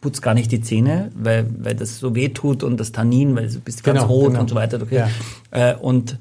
Putzt 0.00 0.22
gar 0.22 0.34
nicht 0.34 0.50
die 0.50 0.60
Zähne, 0.60 1.10
weil, 1.14 1.46
weil 1.58 1.74
das 1.74 1.98
so 1.98 2.14
weh 2.14 2.30
tut 2.30 2.62
und 2.62 2.78
das 2.78 2.92
Tannin, 2.92 3.36
weil 3.36 3.48
du 3.48 3.60
bist 3.60 3.84
ganz 3.84 4.00
Genau, 4.00 4.10
rot 4.12 4.28
genau. 4.28 4.40
und 4.40 4.48
so 4.48 4.54
weiter. 4.54 4.80
Okay? 4.80 5.04
Äh, 5.50 5.74
und 5.74 6.16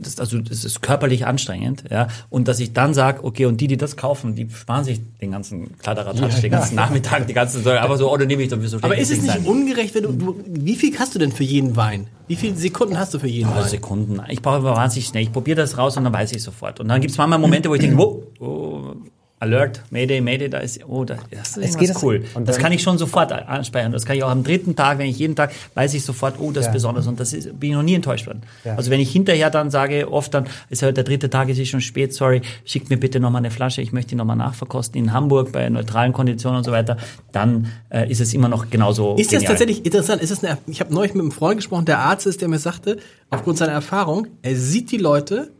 das, 0.00 0.18
also 0.18 0.38
das 0.38 0.64
ist 0.64 0.80
körperlich 0.82 1.26
anstrengend, 1.26 1.84
ja. 1.90 2.08
Und 2.30 2.48
dass 2.48 2.58
ich 2.58 2.72
dann 2.72 2.94
sage, 2.94 3.22
okay, 3.22 3.44
und 3.44 3.60
die, 3.60 3.66
die 3.66 3.76
das 3.76 3.96
kaufen, 3.96 4.34
die 4.34 4.48
sparen 4.50 4.84
sich 4.84 5.00
den 5.20 5.30
ganzen 5.30 5.76
Kladderadatsch, 5.78 6.40
den 6.40 6.50
ganzen 6.52 6.74
Nachmittag, 6.74 7.26
die 7.26 7.34
ganze 7.34 7.62
Zeit, 7.62 7.80
aber 7.80 7.96
so, 7.98 8.10
oh, 8.10 8.16
dann 8.16 8.26
nehme 8.26 8.42
ich 8.42 8.48
doch 8.48 8.58
so 8.62 8.78
Aber 8.80 8.96
ist 8.96 9.10
es 9.10 9.20
nicht 9.22 9.34
sein. 9.34 9.44
ungerecht, 9.44 9.94
wenn 9.94 10.04
du, 10.04 10.12
du, 10.12 10.36
wie 10.48 10.74
viel 10.76 10.98
hast 10.98 11.14
du 11.14 11.18
denn 11.18 11.32
für 11.32 11.44
jeden 11.44 11.76
Wein? 11.76 12.06
Wie 12.28 12.36
viele 12.36 12.56
Sekunden 12.56 12.98
hast 12.98 13.12
du 13.12 13.18
für 13.18 13.28
jeden 13.28 13.50
Wein? 13.50 13.68
Sekunden. 13.68 14.20
Ich 14.28 14.40
brauche 14.40 14.56
aber 14.56 14.74
wahnsinnig 14.76 15.08
schnell. 15.08 15.22
Ich 15.22 15.32
probiere 15.32 15.56
das 15.56 15.76
raus 15.76 15.96
und 15.96 16.04
dann 16.04 16.12
weiß 16.12 16.32
ich 16.32 16.42
sofort. 16.42 16.80
Und 16.80 16.88
dann 16.88 17.00
gibt 17.00 17.10
es 17.10 17.18
manchmal 17.18 17.38
Momente, 17.38 17.68
wo 17.68 17.74
ich 17.74 17.80
denke, 17.80 17.98
wow, 17.98 18.22
oh, 18.38 18.94
Alert, 19.42 19.80
Mayday, 19.90 20.20
Mayday, 20.20 20.50
da 20.50 20.58
ist, 20.58 20.80
oh, 20.86 21.04
das, 21.06 21.18
das 21.30 21.56
ist 21.56 21.80
das- 21.80 22.02
cool. 22.02 22.24
Das 22.44 22.58
kann 22.58 22.72
ich 22.72 22.82
schon 22.82 22.98
sofort 22.98 23.32
anspeichern. 23.32 23.90
Das 23.90 24.04
kann 24.04 24.14
ich 24.14 24.22
auch 24.22 24.28
am 24.30 24.44
dritten 24.44 24.76
Tag, 24.76 24.98
wenn 24.98 25.06
ich 25.06 25.18
jeden 25.18 25.34
Tag, 25.34 25.52
weiß 25.74 25.94
ich 25.94 26.04
sofort, 26.04 26.34
oh, 26.38 26.52
das 26.52 26.64
ist 26.64 26.66
Ja. 26.66 26.72
besonders. 26.74 27.06
Und 27.06 27.18
das 27.18 27.32
ist, 27.32 27.58
bin 27.58 27.70
ich 27.70 27.74
noch 27.76 27.82
nie 27.82 27.94
enttäuscht 27.94 28.26
worden. 28.26 28.42
Ja. 28.64 28.76
Also 28.76 28.90
wenn 28.90 29.00
ich 29.00 29.10
hinterher 29.10 29.48
dann 29.48 29.70
sage, 29.70 30.12
oft 30.12 30.34
dann, 30.34 30.44
ist 30.68 30.82
ja 30.82 30.92
der 30.92 31.04
dritte 31.04 31.30
Tag, 31.30 31.48
es 31.48 31.58
ist 31.58 31.70
schon 31.70 31.80
spät, 31.80 32.12
sorry, 32.12 32.42
schickt 32.66 32.90
mir 32.90 32.98
bitte 32.98 33.18
nochmal 33.18 33.40
eine 33.40 33.50
Flasche, 33.50 33.80
ich 33.80 33.92
möchte 33.92 34.10
die 34.10 34.16
nochmal 34.16 34.36
nachverkosten 34.36 35.00
in 35.02 35.14
Hamburg 35.14 35.52
bei 35.52 35.66
neutralen 35.70 36.12
Konditionen 36.12 36.58
und 36.58 36.64
so 36.64 36.72
weiter, 36.72 36.98
dann 37.32 37.68
äh, 37.88 38.10
ist 38.10 38.20
es 38.20 38.34
immer 38.34 38.48
noch 38.48 38.68
genauso 38.68 39.14
Ist 39.16 39.32
das 39.32 39.38
genial. 39.38 39.52
tatsächlich 39.52 39.86
interessant? 39.86 40.20
Ist 40.20 40.32
das 40.32 40.44
eine, 40.44 40.58
ich 40.66 40.80
habe 40.80 40.92
neulich 40.92 41.14
mit 41.14 41.22
einem 41.22 41.32
Freund 41.32 41.56
gesprochen, 41.56 41.86
der 41.86 42.00
Arzt 42.00 42.26
ist, 42.26 42.42
der 42.42 42.48
mir 42.48 42.58
sagte, 42.58 42.98
aufgrund 43.30 43.56
seiner 43.56 43.72
Erfahrung, 43.72 44.26
er 44.42 44.54
sieht 44.54 44.90
die 44.92 44.98
Leute 44.98 45.50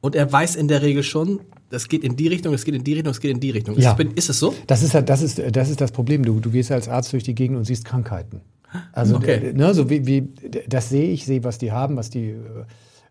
und 0.00 0.16
er 0.16 0.32
weiß 0.32 0.56
in 0.56 0.66
der 0.66 0.82
Regel 0.82 1.04
schon, 1.04 1.38
das 1.70 1.88
geht 1.88 2.02
in 2.04 2.16
die 2.16 2.28
Richtung, 2.28 2.52
das 2.52 2.64
geht 2.64 2.74
in 2.74 2.84
die 2.84 2.94
Richtung, 2.94 3.10
das 3.10 3.20
geht 3.20 3.30
in 3.30 3.40
die 3.40 3.50
Richtung. 3.50 3.78
Ja. 3.78 3.92
Ist, 3.92 4.00
es- 4.06 4.14
ist 4.14 4.30
es 4.30 4.38
so? 4.38 4.54
Das 4.66 4.82
ist, 4.82 4.94
das 4.94 5.22
ist, 5.22 5.40
das 5.52 5.68
ist 5.70 5.80
das 5.80 5.92
Problem. 5.92 6.24
Du, 6.24 6.40
du 6.40 6.50
gehst 6.50 6.70
als 6.72 6.88
Arzt 6.88 7.12
durch 7.12 7.24
die 7.24 7.34
Gegend 7.34 7.56
und 7.58 7.64
siehst 7.64 7.84
Krankheiten. 7.84 8.40
Also, 8.92 9.16
Okay. 9.16 9.48
äh, 9.48 9.52
ne, 9.54 9.72
so 9.74 9.88
wie, 9.88 10.06
wie, 10.06 10.28
das 10.68 10.88
sehe 10.90 11.10
ich, 11.10 11.24
sehe, 11.24 11.42
was 11.44 11.58
die 11.58 11.72
haben, 11.72 11.96
was 11.96 12.10
die, 12.10 12.28
äh, 12.30 12.36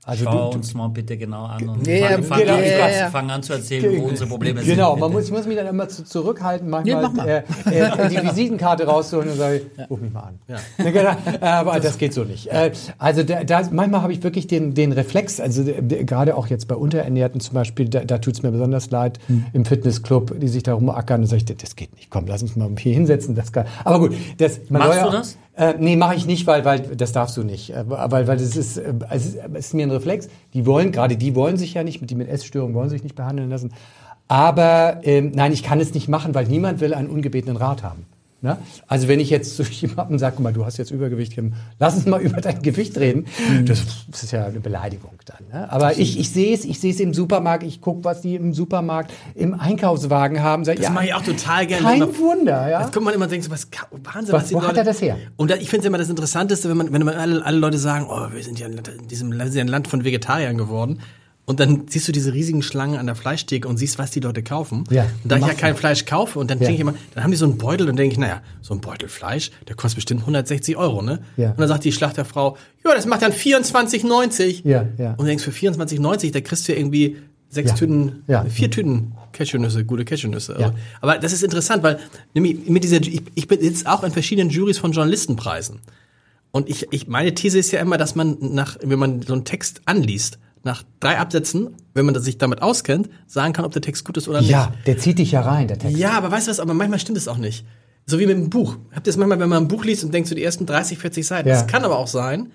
also 0.08 0.24
Schau 0.24 0.32
du, 0.46 0.52
du, 0.52 0.58
uns 0.58 0.74
mal 0.74 0.88
bitte 0.88 1.18
genau 1.18 1.44
an 1.46 1.68
und 1.68 1.86
Ja, 1.86 1.94
ja, 1.96 2.08
fang, 2.08 2.24
fang, 2.24 2.40
genau, 2.40 2.54
an, 2.56 2.64
ja, 2.64 2.90
ja. 2.90 3.10
fang 3.10 3.30
an 3.30 3.44
zu 3.44 3.52
erzählen, 3.54 4.02
wo 4.02 4.06
unsere 4.08 4.30
Probleme 4.30 4.62
sind. 4.62 4.76
Genau, 4.76 4.96
man 4.96 5.12
muss, 5.12 5.26
ich 5.26 5.32
muss 5.32 5.46
mich 5.46 5.58
dann 5.58 5.68
immer 5.68 5.90
zu, 5.90 6.06
zurückhalten, 6.06 6.68
Ja, 6.68 6.72
manchmal 6.72 7.02
mach 7.04 7.14
mal. 7.14 7.28
äh, 7.28 7.44
äh, 7.72 8.10
die 8.10 8.24
Visitenkarte 8.24 8.86
rauszuholen 8.86 9.32
und 9.32 9.38
sagen, 9.38 9.60
ruf 9.90 10.00
mich 10.00 10.14
mal 10.14 10.22
an. 10.22 10.40
Ja. 10.48 10.58
genau, 10.92 11.12
aber 11.42 11.80
das 11.82 11.98
geht 11.98 12.14
so 12.14 12.24
nicht. 12.24 12.48
Äh, 12.48 12.72
also 12.98 13.24
da, 13.24 13.44
da, 13.44 13.62
manchmal 13.72 14.02
habe 14.02 14.14
ich 14.14 14.24
wirklich 14.24 14.48
den, 14.48 14.74
den 14.74 14.94
Reflex, 14.94 15.40
also 15.42 15.64
der- 15.64 15.82
gerade 16.06 16.38
auch 16.38 16.48
jetzt 16.48 16.70
bei 16.70 16.76
Unterernährten 16.76 17.42
zum 17.42 17.54
Beispiel, 17.56 17.90
da, 17.90 18.06
da 18.06 18.18
tut 18.20 18.36
es 18.36 18.44
mir 18.44 18.52
besonders 18.52 18.90
leid, 18.92 19.20
Hm. 19.28 19.46
im 19.52 19.66
Fitnessclub, 19.66 20.40
die 20.40 20.48
sich 20.48 20.64
da 20.64 20.74
rumackern 20.74 21.22
und 21.22 21.28
sage 21.28 21.44
ich, 21.50 21.58
das 21.58 21.76
geht 21.76 21.94
nicht, 21.96 22.10
komm, 22.10 22.28
lass 22.28 22.42
uns 22.42 22.56
mal 22.56 22.70
hier 22.80 22.94
hinsetzen. 22.94 23.36
Das 23.36 23.52
kann. 23.52 23.66
Aber 23.84 24.00
gut, 24.00 24.14
das, 24.38 24.62
man 24.70 24.84
Machst 24.84 24.96
ja 24.96 25.04
du 25.04 25.10
auch- 25.10 25.14
das? 25.14 25.38
Äh, 25.58 25.74
nee, 25.80 25.96
mache 25.96 26.14
ich 26.14 26.28
nicht, 26.28 26.46
weil, 26.46 26.64
weil 26.66 26.82
das 26.82 27.12
darfst 27.12 27.36
du 27.36 27.44
nicht. 27.44 27.72
Äh, 27.72 27.84
weil, 27.88 28.28
weil 28.28 28.38
das 28.38 28.56
ist, 28.56 28.78
äh, 28.78 28.94
es 29.10 29.26
ist, 29.26 29.38
es 29.54 29.66
ist 29.68 29.74
mir 29.74 29.88
ein 29.88 29.92
Reflex. 29.92 30.30
Die 30.54 30.66
wollen, 30.68 30.92
gerade 30.92 31.18
die 31.18 31.36
wollen 31.36 31.58
sich 31.58 31.74
ja 31.74 31.84
nicht, 31.84 32.08
die 32.08 32.16
mit 32.16 32.30
Essstörungen 32.30 32.76
wollen 32.76 32.90
sich 32.90 33.04
nicht 33.04 33.16
behandeln 33.16 33.50
lassen. 33.50 33.74
Aber 34.28 35.00
ähm, 35.04 35.32
nein, 35.34 35.52
ich 35.54 35.64
kann 35.64 35.80
es 35.80 35.94
nicht 35.94 36.10
machen, 36.10 36.36
weil 36.36 36.46
niemand 36.46 36.80
will 36.80 36.94
einen 36.94 37.10
ungebetenen 37.10 37.58
Rat 37.58 37.82
haben. 37.82 38.06
Ne? 38.42 38.56
Also 38.88 39.08
wenn 39.08 39.20
ich 39.20 39.30
jetzt 39.32 39.56
zu 39.58 39.64
jemandem 39.64 40.20
sage, 40.20 40.36
guck 40.36 40.44
mal, 40.44 40.54
du 40.54 40.64
hast 40.64 40.78
jetzt 40.78 40.92
Übergewicht, 40.92 41.36
lass 41.80 41.96
uns 41.96 42.06
mal 42.06 42.22
über 42.28 42.40
dein 42.40 42.62
Gewicht 42.62 42.98
reden, 43.00 43.26
das, 43.66 43.84
das 44.12 44.24
ist 44.24 44.32
ja 44.32 44.46
eine 44.46 44.60
Beleidigung 44.60 45.14
dann. 45.26 45.48
Ne? 45.52 45.72
Aber 45.72 45.98
ich, 45.98 46.20
ich 46.20 46.30
sehe 46.30 46.54
es, 46.54 46.64
ich 46.64 46.80
sehe 46.80 46.92
es 46.94 47.00
im 47.00 47.14
Supermarkt, 47.14 47.64
ich 47.64 47.82
gucke, 47.82 48.04
was 48.04 48.22
die 48.22 48.36
im 48.36 48.54
Supermarkt 48.54 49.12
im 49.34 49.60
Einkaufswagen 49.60 50.42
haben. 50.44 50.66
Sag, 50.66 50.78
Das 50.78 50.92
mache 50.92 51.06
ich 51.08 51.14
auch 51.16 51.24
total 51.24 51.66
gerne. 51.66 51.84
Kein 51.84 52.02
Immer- 52.02 52.18
Wunder, 52.18 52.70
ja. 52.70 52.82
Jetzt 52.82 52.94
kommt 52.94 53.06
man 53.06 53.14
immer 53.16 53.26
und 53.26 53.32
denkt 53.32 53.46
so, 53.46 53.52
was, 53.52 53.68
Wahnsinn, 54.04 54.34
Was- 54.34 54.44
was, 54.46 54.54
wo 54.54 54.62
hat 54.62 54.68
Leute, 54.68 54.80
er 54.80 54.84
das 54.86 55.02
her? 55.02 55.18
Und 55.36 55.50
da, 55.52 55.56
ich 55.56 55.70
finde 55.70 55.82
es 55.82 55.86
immer 55.88 55.98
das 55.98 56.10
Interessanteste, 56.10 56.70
wenn 56.70 56.78
man, 56.78 56.94
wenn 56.94 57.04
man 57.04 57.16
alle, 57.16 57.44
alle 57.44 57.58
Leute 57.58 57.78
sagen, 57.80 58.06
oh, 58.10 58.28
wir 58.34 58.44
sind 58.44 58.60
ja 58.60 58.68
in 58.68 59.08
diesem 59.08 59.32
wir 59.34 59.46
sind 59.46 59.56
ja 59.56 59.62
ein 59.62 59.68
Land 59.68 59.88
von 59.88 60.04
Vegetariern 60.04 60.58
geworden. 60.58 61.00
Und 61.50 61.62
dann 61.62 61.86
siehst 61.88 62.06
du 62.08 62.12
diese 62.12 62.34
riesigen 62.34 62.62
Schlangen 62.62 63.00
an 63.00 63.06
der 63.06 63.16
Fleischtheke 63.16 63.70
und 63.70 63.78
siehst, 63.78 63.98
was 63.98 64.12
die 64.12 64.20
Leute 64.20 64.44
kaufen. 64.44 64.84
Ja, 64.90 65.04
und 65.24 65.32
da 65.32 65.38
ich 65.38 65.46
ja 65.48 65.54
kein 65.54 65.78
Fleisch 65.78 66.04
kaufe 66.04 66.40
und 66.40 66.52
dann 66.52 66.58
Ja. 66.60 66.66
denke 66.66 66.74
ich 66.76 66.82
immer, 66.82 66.94
dann 67.16 67.24
haben 67.24 67.32
die 67.32 67.38
so 67.38 67.46
einen 67.46 67.58
Beutel 67.58 67.90
und 67.90 67.96
denke 67.96 68.12
ich, 68.12 68.20
naja, 68.20 68.42
so 68.62 68.74
ein 68.74 68.82
Beutel 68.82 69.08
Fleisch, 69.08 69.52
der 69.66 69.76
kostet 69.78 69.96
bestimmt 69.96 70.20
160 70.22 70.76
Euro, 70.76 71.02
ne? 71.02 71.22
Ja. 71.38 71.52
Und 71.52 71.60
dann 71.62 71.70
sagt 71.70 71.86
die 71.86 71.94
Schlachterfrau, 71.94 72.58
ja, 72.84 72.94
das 72.94 73.06
macht 73.06 73.22
dann 73.22 73.32
24,90. 73.32 74.62
Ja, 74.68 74.86
ja. 74.98 75.12
Und 75.12 75.20
du 75.22 75.26
denkst, 75.26 75.44
für 75.44 75.52
24,90, 75.52 76.32
da 76.34 76.42
kriegst 76.42 76.68
du 76.68 76.74
irgendwie 76.74 77.18
sechs 77.50 77.70
Ja. 77.72 77.76
Tüten, 77.78 78.24
Ja. 78.28 78.44
vier 78.46 78.70
Tüten 78.70 79.14
Cashewnüsse, 79.32 79.86
gute 79.86 80.04
Cashewnüsse. 80.04 80.58
Ja. 80.60 80.74
Aber 81.00 81.18
das 81.18 81.32
ist 81.32 81.44
interessant, 81.44 81.82
weil 81.82 82.00
nämlich 82.34 82.68
mit 82.68 82.84
dieser, 82.84 82.98
ich, 82.98 83.22
ich 83.36 83.48
bin 83.48 83.64
jetzt 83.64 83.88
auch 83.88 84.04
in 84.04 84.12
verschiedenen 84.12 84.50
Juries 84.50 84.80
von 84.80 84.92
Journalistenpreisen. 84.92 85.80
Und 86.52 86.68
ich, 86.70 86.88
ich, 86.92 87.08
meine 87.08 87.34
These 87.34 87.58
ist 87.60 87.72
ja 87.72 87.80
immer, 87.80 87.98
dass 87.98 88.16
man 88.16 88.38
nach, 88.42 88.78
wenn 88.84 89.00
man 89.00 89.22
so 89.22 89.32
einen 89.34 89.46
Text 89.46 89.82
anliest, 89.86 90.40
nach 90.68 90.84
drei 91.00 91.18
Absätzen, 91.18 91.76
wenn 91.94 92.06
man 92.06 92.20
sich 92.22 92.38
damit 92.38 92.62
auskennt, 92.62 93.10
sagen 93.26 93.54
kann, 93.54 93.66
ob 93.66 93.72
der 93.72 93.82
Text 93.82 94.06
gut 94.06 94.18
ist 94.18 94.28
oder 94.28 94.42
nicht. 94.42 94.52
Ja, 94.52 94.74
der 94.86 94.98
zieht 94.98 95.18
dich 95.18 95.32
ja 95.32 95.42
rein, 95.42 95.68
der 95.68 95.80
Text. 95.80 95.98
Ja, 95.98 96.12
aber 96.12 96.30
weißt 96.32 96.48
du 96.48 96.52
was, 96.52 96.60
aber 96.60 96.76
manchmal 96.76 97.00
stimmt 97.00 97.18
es 97.18 97.28
auch 97.28 97.38
nicht. 97.38 97.66
So 98.06 98.20
wie 98.20 98.26
mit 98.26 98.38
einem 98.38 98.50
Buch. 98.50 98.78
Habt 98.94 99.08
ihr 99.08 99.12
es 99.12 99.18
manchmal, 99.18 99.40
wenn 99.40 99.50
man 99.50 99.64
ein 99.64 99.68
Buch 99.68 99.84
liest 99.84 100.04
und 100.04 100.14
denkt 100.14 100.30
so 100.30 100.36
die 100.36 100.44
ersten 100.44 100.66
30, 100.66 100.98
40 100.98 101.26
Seiten. 101.26 101.50
Ja. 101.50 101.56
Es 101.56 101.68
kann 101.68 101.84
aber 101.84 101.98
auch 101.98 102.08
sein, 102.08 102.52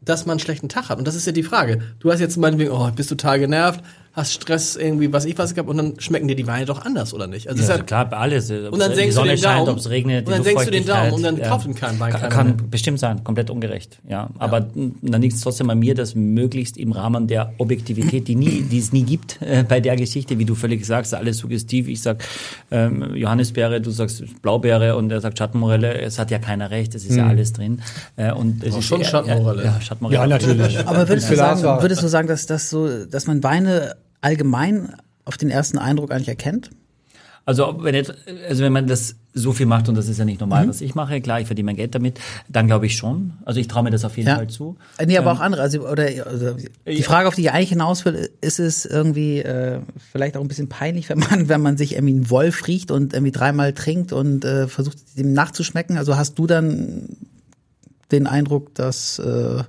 dass 0.00 0.24
man 0.24 0.34
einen 0.34 0.40
schlechten 0.40 0.68
Tag 0.68 0.88
hat. 0.88 0.98
Und 0.98 1.06
das 1.06 1.14
ist 1.14 1.26
ja 1.26 1.32
die 1.32 1.42
Frage. 1.42 1.80
Du 1.98 2.10
hast 2.10 2.20
jetzt 2.20 2.36
meinetwegen, 2.36 2.70
oh, 2.70 2.90
bist 2.94 3.10
total 3.10 3.38
genervt, 3.38 3.82
hast 4.16 4.32
Stress 4.32 4.76
irgendwie, 4.76 5.12
was 5.12 5.26
ich 5.26 5.36
was 5.36 5.54
gehabt, 5.54 5.68
und 5.68 5.76
dann 5.76 6.00
schmecken 6.00 6.26
dir 6.26 6.34
die 6.36 6.46
Weine 6.46 6.64
doch 6.64 6.84
anders, 6.86 7.12
oder 7.12 7.26
nicht? 7.26 7.48
Also 7.48 7.58
es 7.58 7.64
ist 7.66 7.70
Also 7.70 7.82
ja, 7.82 7.86
klar, 7.86 8.08
bei 8.08 8.16
alles. 8.16 8.50
Und 8.50 8.78
dann 8.78 8.94
senkst 8.94 9.18
du 9.18 9.20
Sonne 9.20 9.32
den 9.32 9.38
scheint, 9.38 9.58
Daumen. 9.60 9.68
ob 9.68 9.76
es 9.78 9.90
regnet, 9.90 10.26
Und 10.26 10.32
dann 10.32 10.42
senkst 10.42 10.66
du 10.66 10.70
den 10.70 10.86
Daumen 10.86 11.12
und 11.12 11.22
dann 11.22 11.42
kauft 11.42 11.66
ihn 11.66 11.74
kein 11.74 12.00
Wein 12.00 12.12
Kann, 12.14 12.30
kann 12.30 12.56
bestimmt 12.70 12.98
sein, 12.98 13.22
komplett 13.24 13.50
ungerecht. 13.50 13.98
Ja, 14.08 14.30
aber 14.38 14.68
m, 14.74 14.94
dann 15.02 15.20
liegt 15.20 15.34
es 15.34 15.42
trotzdem 15.42 15.68
an 15.68 15.78
mir, 15.78 15.94
dass 15.94 16.14
möglichst 16.14 16.78
im 16.78 16.92
Rahmen 16.92 17.26
der 17.26 17.52
Objektivität, 17.58 18.26
die 18.26 18.36
nie, 18.36 18.62
die 18.62 18.78
es 18.78 18.90
nie 18.92 19.02
gibt 19.02 19.40
äh, 19.42 19.64
bei 19.68 19.80
der 19.80 19.96
Geschichte, 19.96 20.38
wie 20.38 20.46
du 20.46 20.54
völlig 20.54 20.86
sagst, 20.86 21.12
alles 21.12 21.36
suggestiv. 21.36 21.86
Ich 21.86 22.00
sag 22.00 22.24
ähm, 22.70 23.14
Johannisbeere, 23.14 23.82
du 23.82 23.90
sagst 23.90 24.24
Blaubeere 24.40 24.96
und 24.96 25.12
er 25.12 25.20
sagt 25.20 25.36
Schattenmorelle. 25.36 26.00
Es 26.00 26.18
hat 26.18 26.30
ja 26.30 26.38
keiner 26.38 26.70
recht, 26.70 26.94
es 26.94 27.04
ist 27.04 27.16
ja 27.16 27.26
alles 27.26 27.52
drin. 27.52 27.82
Äh, 28.16 28.32
und 28.32 28.64
es 28.64 28.74
ist 28.74 28.84
schon 28.86 29.02
ja, 29.02 29.08
Schattenmorelle. 29.08 29.64
Ja, 29.64 29.78
Schattenmorelle. 29.78 30.20
Ja, 30.22 30.26
natürlich. 30.26 30.78
Aber 30.86 31.06
würdest 31.06 31.30
du, 31.30 31.36
sagen, 31.36 31.62
würdest 31.82 32.02
du 32.02 32.08
sagen, 32.08 32.28
dass 32.28 32.46
das 32.46 32.70
so, 32.70 33.04
dass 33.04 33.26
man 33.26 33.42
Weine 33.42 33.94
allgemein 34.20 34.94
auf 35.24 35.36
den 35.36 35.50
ersten 35.50 35.78
Eindruck 35.78 36.10
eigentlich 36.12 36.28
erkennt? 36.28 36.70
Also 37.44 37.78
wenn, 37.80 37.94
jetzt, 37.94 38.12
also 38.48 38.64
wenn 38.64 38.72
man 38.72 38.88
das 38.88 39.14
so 39.32 39.52
viel 39.52 39.66
macht, 39.66 39.88
und 39.88 39.94
das 39.94 40.08
ist 40.08 40.18
ja 40.18 40.24
nicht 40.24 40.40
normal, 40.40 40.64
Mhm. 40.64 40.68
was 40.70 40.80
ich 40.80 40.96
mache, 40.96 41.20
klar, 41.20 41.40
ich 41.40 41.46
verdiene 41.46 41.66
mein 41.66 41.76
Geld 41.76 41.94
damit, 41.94 42.18
dann 42.48 42.66
glaube 42.66 42.86
ich 42.86 42.96
schon. 42.96 43.34
Also 43.44 43.60
ich 43.60 43.68
traue 43.68 43.84
mir 43.84 43.90
das 43.90 44.04
auf 44.04 44.16
jeden 44.16 44.28
Fall 44.34 44.48
zu. 44.48 44.76
Äh, 44.98 45.06
Nee, 45.06 45.16
aber 45.16 45.30
auch 45.30 45.38
andere. 45.38 45.62
Also, 45.62 45.88
oder, 45.88 46.08
also 46.26 46.56
die 46.86 47.02
Frage, 47.04 47.28
auf 47.28 47.36
die 47.36 47.42
ich 47.42 47.52
eigentlich 47.52 47.68
hinaus 47.68 48.04
will, 48.04 48.30
ist 48.40 48.58
es 48.58 48.84
irgendwie 48.84 49.38
äh, 49.38 49.78
vielleicht 50.10 50.36
auch 50.36 50.40
ein 50.40 50.48
bisschen 50.48 50.68
peinlich, 50.68 51.08
wenn 51.08 51.18
man, 51.20 51.48
wenn 51.48 51.60
man 51.60 51.76
sich 51.76 51.92
irgendwie 51.94 52.14
einen 52.14 52.30
Wolf 52.30 52.66
riecht 52.66 52.90
und 52.90 53.12
irgendwie 53.12 53.30
dreimal 53.32 53.72
trinkt 53.74 54.12
und 54.12 54.44
äh, 54.44 54.66
versucht, 54.66 54.98
dem 55.16 55.32
nachzuschmecken. 55.32 55.98
Also 55.98 56.16
hast 56.16 56.36
du 56.40 56.48
dann 56.48 57.10
den 58.10 58.26
Eindruck, 58.26 58.74
dass 58.74 59.20
äh, 59.20 59.62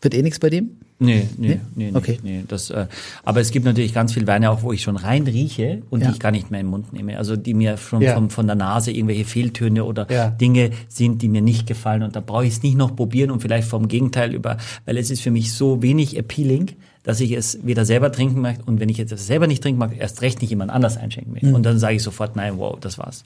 wird 0.00 0.14
eh 0.14 0.22
nichts 0.22 0.38
bei 0.38 0.48
dem? 0.48 0.78
Nee, 1.00 1.28
nee, 1.36 1.60
nee, 1.74 1.90
nee, 1.90 1.96
Okay. 1.96 2.18
nee 2.22 2.44
das, 2.46 2.70
äh, 2.70 2.86
aber 3.24 3.40
es 3.40 3.50
gibt 3.50 3.66
natürlich 3.66 3.92
ganz 3.92 4.12
viel 4.12 4.26
Weine 4.28 4.50
auch, 4.50 4.62
wo 4.62 4.72
ich 4.72 4.80
schon 4.82 4.96
rein 4.96 5.24
rieche 5.24 5.82
und 5.90 6.00
Ja. 6.00 6.06
die 6.06 6.12
ich 6.14 6.20
gar 6.20 6.30
nicht 6.30 6.50
mehr 6.52 6.60
im 6.60 6.68
Mund 6.68 6.92
nehme. 6.92 7.18
Also 7.18 7.34
die 7.36 7.52
mir 7.52 7.76
schon 7.76 8.00
Ja. 8.00 8.14
vom, 8.14 8.30
von 8.30 8.46
der 8.46 8.54
Nase 8.54 8.92
irgendwelche 8.92 9.24
Fehltöne 9.24 9.84
oder 9.84 10.10
Ja. 10.10 10.30
Dinge 10.30 10.70
sind, 10.88 11.20
die 11.22 11.28
mir 11.28 11.42
nicht 11.42 11.66
gefallen 11.66 12.04
und 12.04 12.14
da 12.14 12.20
brauche 12.20 12.46
ich 12.46 12.52
es 12.52 12.62
nicht 12.62 12.76
noch 12.76 12.94
probieren 12.94 13.32
und 13.32 13.40
vielleicht 13.42 13.66
vom 13.68 13.88
Gegenteil 13.88 14.32
über, 14.34 14.56
weil 14.86 14.96
es 14.96 15.10
ist 15.10 15.20
für 15.20 15.32
mich 15.32 15.52
so 15.52 15.82
wenig 15.82 16.16
appealing, 16.16 16.70
dass 17.02 17.20
ich 17.20 17.32
es 17.32 17.58
weder 17.66 17.84
selber 17.84 18.12
trinken 18.12 18.40
mag 18.40 18.58
und 18.64 18.78
wenn 18.80 18.88
ich 18.88 18.96
jetzt 18.96 19.10
es 19.12 19.26
selber 19.26 19.46
nicht 19.48 19.62
trinken 19.62 19.80
mag, 19.80 19.92
erst 19.98 20.22
recht 20.22 20.40
nicht 20.42 20.50
jemand 20.50 20.70
anders 20.70 20.96
einschenken 20.96 21.34
will. 21.34 21.52
Und 21.54 21.64
dann 21.64 21.78
sage 21.78 21.96
ich 21.96 22.02
sofort, 22.02 22.36
nein, 22.36 22.54
wow, 22.56 22.78
das 22.80 22.98
war's. 22.98 23.24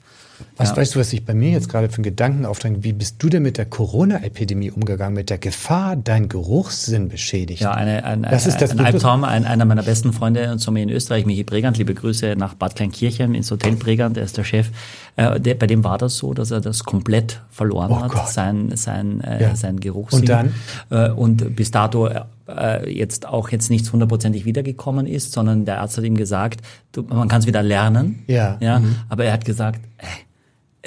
Was 0.57 0.75
weißt 0.75 0.95
du, 0.95 0.99
was 0.99 1.09
sich 1.09 1.25
bei 1.25 1.33
mir 1.33 1.51
jetzt 1.51 1.69
gerade 1.69 1.89
für 1.89 1.95
einen 1.95 2.03
Gedanken 2.03 2.45
aufdrängt? 2.45 2.83
Wie 2.83 2.93
bist 2.93 3.15
du 3.19 3.29
denn 3.29 3.43
mit 3.43 3.57
der 3.57 3.65
Corona-Epidemie 3.65 4.71
umgegangen, 4.71 5.15
mit 5.15 5.29
der 5.29 5.37
Gefahr, 5.37 5.95
dein 5.95 6.29
Geruchssinn 6.29 7.09
beschädigt? 7.09 7.61
Ja, 7.61 7.71
eine, 7.71 8.03
ein, 8.03 8.23
Das 8.23 8.45
ist 8.47 8.57
das 8.61 8.71
ein 8.71 8.79
Albtraum. 8.79 9.23
Ein, 9.23 9.45
einer 9.45 9.65
meiner 9.65 9.83
besten 9.83 10.13
Freunde 10.13 10.51
und 10.51 10.59
Sommer 10.59 10.79
in 10.79 10.89
Österreich, 10.89 11.25
Michi 11.25 11.43
Bregant, 11.43 11.77
liebe 11.77 11.93
Grüße 11.93 12.35
nach 12.37 12.53
Bad 12.55 12.75
Kleinkirchen 12.75 13.35
ins 13.35 13.49
Hotel 13.51 13.75
Bregant, 13.75 14.17
er 14.17 14.23
ist 14.23 14.37
der 14.37 14.43
Chef. 14.43 14.69
Äh, 15.15 15.39
der, 15.39 15.55
bei 15.55 15.67
dem 15.67 15.83
war 15.83 15.97
das 15.97 16.17
so, 16.17 16.33
dass 16.33 16.51
er 16.51 16.61
das 16.61 16.83
komplett 16.83 17.41
verloren 17.49 17.91
Oh 17.91 18.01
hat, 18.01 18.11
Gott. 18.11 18.29
sein, 18.29 18.71
sein, 18.75 19.21
äh, 19.21 19.41
Ja. 19.43 19.55
sein 19.55 19.79
Geruchssinn. 19.79 20.21
Und 20.21 20.29
dann? 20.29 20.53
Äh, 20.89 21.09
und 21.11 21.55
bis 21.55 21.71
dato 21.71 22.07
äh, 22.47 22.91
jetzt 22.91 23.27
auch 23.27 23.49
jetzt 23.49 23.69
nichts 23.69 23.91
hundertprozentig 23.91 24.45
wiedergekommen 24.45 25.05
ist, 25.05 25.31
sondern 25.31 25.65
der 25.65 25.81
Arzt 25.81 25.97
hat 25.97 26.03
ihm 26.03 26.15
gesagt, 26.17 26.61
du, 26.91 27.03
man 27.03 27.27
kann 27.27 27.41
es 27.41 27.47
wieder 27.47 27.63
lernen. 27.63 28.23
Ja. 28.27 28.57
ja 28.59 28.81
Aber 29.09 29.25
er 29.25 29.33
hat 29.33 29.45
gesagt, 29.45 29.81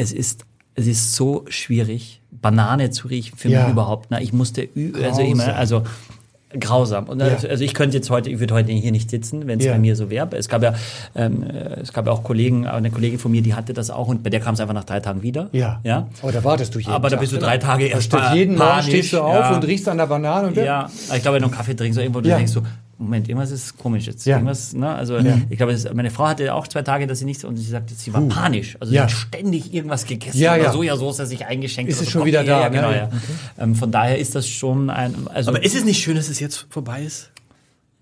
es 0.02 0.12
ist 0.12 0.44
es 0.74 0.86
ist 0.86 1.14
so 1.14 1.44
schwierig, 1.48 2.20
Banane 2.30 2.90
zu 2.90 3.06
riechen 3.08 3.36
für 3.36 3.48
Ja. 3.48 3.62
mich 3.64 3.72
überhaupt. 3.72 4.10
Ne? 4.10 4.22
Ich 4.22 4.32
musste, 4.32 4.62
ü- 4.62 4.92
also 5.04 5.20
immer, 5.20 5.44
Grausam. 5.44 5.54
also 5.58 5.82
grausam. 6.58 7.04
Und 7.08 7.22
also, 7.22 7.48
also 7.48 7.64
ich 7.64 7.72
könnte 7.74 7.96
jetzt 7.96 8.10
heute, 8.10 8.28
ich 8.30 8.38
würde 8.38 8.52
heute 8.54 8.72
hier 8.72 8.90
nicht 8.92 9.08
sitzen, 9.10 9.46
wenn 9.46 9.58
es 9.58 9.64
Ja. 9.66 9.72
bei 9.72 9.78
mir 9.78 9.96
so 9.96 10.10
wäre. 10.10 10.28
Es 10.36 10.48
gab 10.48 10.62
ja, 10.62 10.74
ähm, 11.14 11.42
äh, 11.42 11.80
es 11.80 11.92
gab 11.94 12.06
ja 12.06 12.12
auch 12.12 12.22
Kollegen, 12.22 12.66
eine 12.66 12.90
Kollegin 12.90 13.18
von 13.18 13.30
mir, 13.32 13.40
die 13.42 13.54
hatte 13.54 13.72
das 13.72 13.90
auch 13.90 14.08
und 14.08 14.22
bei 14.22 14.28
der 14.30 14.40
kam 14.40 14.54
es 14.54 14.60
einfach 14.60 14.74
nach 14.74 14.84
drei 14.84 15.00
Tagen 15.00 15.22
wieder. 15.22 15.48
Ja. 15.52 15.80
Ja. 15.84 16.08
Aber 16.22 16.32
da 16.32 16.44
wartest 16.44 16.74
du 16.74 16.78
jeden 16.78 16.92
Aber 16.92 17.08
da 17.10 17.16
bist 17.16 17.32
du 17.32 17.38
drei 17.38 17.56
Tage 17.58 17.86
erst 17.86 18.12
jeden 18.34 18.56
Morgen 18.56 18.70
panisch, 18.70 18.86
stehst 18.86 19.12
du 19.14 19.20
auf 19.20 19.34
ja. 19.34 19.54
und 19.54 19.64
riechst 19.66 19.88
an 19.88 19.96
der 19.98 20.06
Banane 20.06 20.48
und 20.48 20.56
Ja, 20.56 20.90
ich 21.14 21.22
glaube, 21.22 21.36
wenn 21.36 21.42
du 21.42 21.48
einen 21.48 21.54
Kaffee 21.56 21.74
trinkst 21.74 21.98
irgendwo, 21.98 22.20
du 22.20 22.28
Ja. 22.28 22.36
denkst 22.36 22.52
so, 22.52 22.62
Moment, 23.02 23.28
irgendwas 23.28 23.50
ist 23.50 23.76
komisch 23.78 24.06
jetzt. 24.06 24.24
Ja. 24.26 24.36
Irgendwas, 24.36 24.72
ne? 24.72 24.88
Also 24.88 25.18
ich 25.50 25.56
glaube, 25.56 25.76
meine 25.94 26.10
Frau 26.10 26.26
hatte 26.28 26.54
auch 26.54 26.66
zwei 26.68 26.82
Tage, 26.82 27.06
dass 27.06 27.18
sie 27.18 27.24
nichts 27.24 27.44
und 27.44 27.56
sie 27.56 27.64
sagte, 27.70 27.94
sie 27.94 28.12
war 28.14 28.20
panisch. 28.22 28.76
Also 28.80 28.92
Ja. 28.92 29.08
sie 29.08 29.14
hat 29.14 29.20
ständig 29.28 29.74
irgendwas 29.74 30.06
gegessen 30.06 30.38
Ja, 30.38 30.54
oder 30.54 30.62
ja. 30.64 30.72
Sojasauce 30.72 31.16
sich 31.28 31.46
eingeschenkt. 31.46 31.90
Ist 31.90 31.98
oder 31.98 32.06
es 32.06 32.10
schon 32.12 32.24
wieder 32.24 32.44
da, 32.44 32.68
ne? 32.68 32.74
Genau, 32.76 32.90
Ja. 32.90 32.96
ja. 32.96 33.10
Ähm, 33.58 33.74
von 33.74 33.90
daher 33.92 34.18
ist 34.18 34.34
das 34.34 34.46
schon 34.48 34.90
ein, 34.90 35.14
also 35.32 35.50
Aber 35.50 35.64
ist 35.64 35.74
es 35.74 35.84
nicht 35.84 36.02
schön, 36.02 36.16
dass 36.16 36.28
es 36.28 36.40
jetzt 36.40 36.66
vorbei 36.70 37.02
ist? 37.02 37.30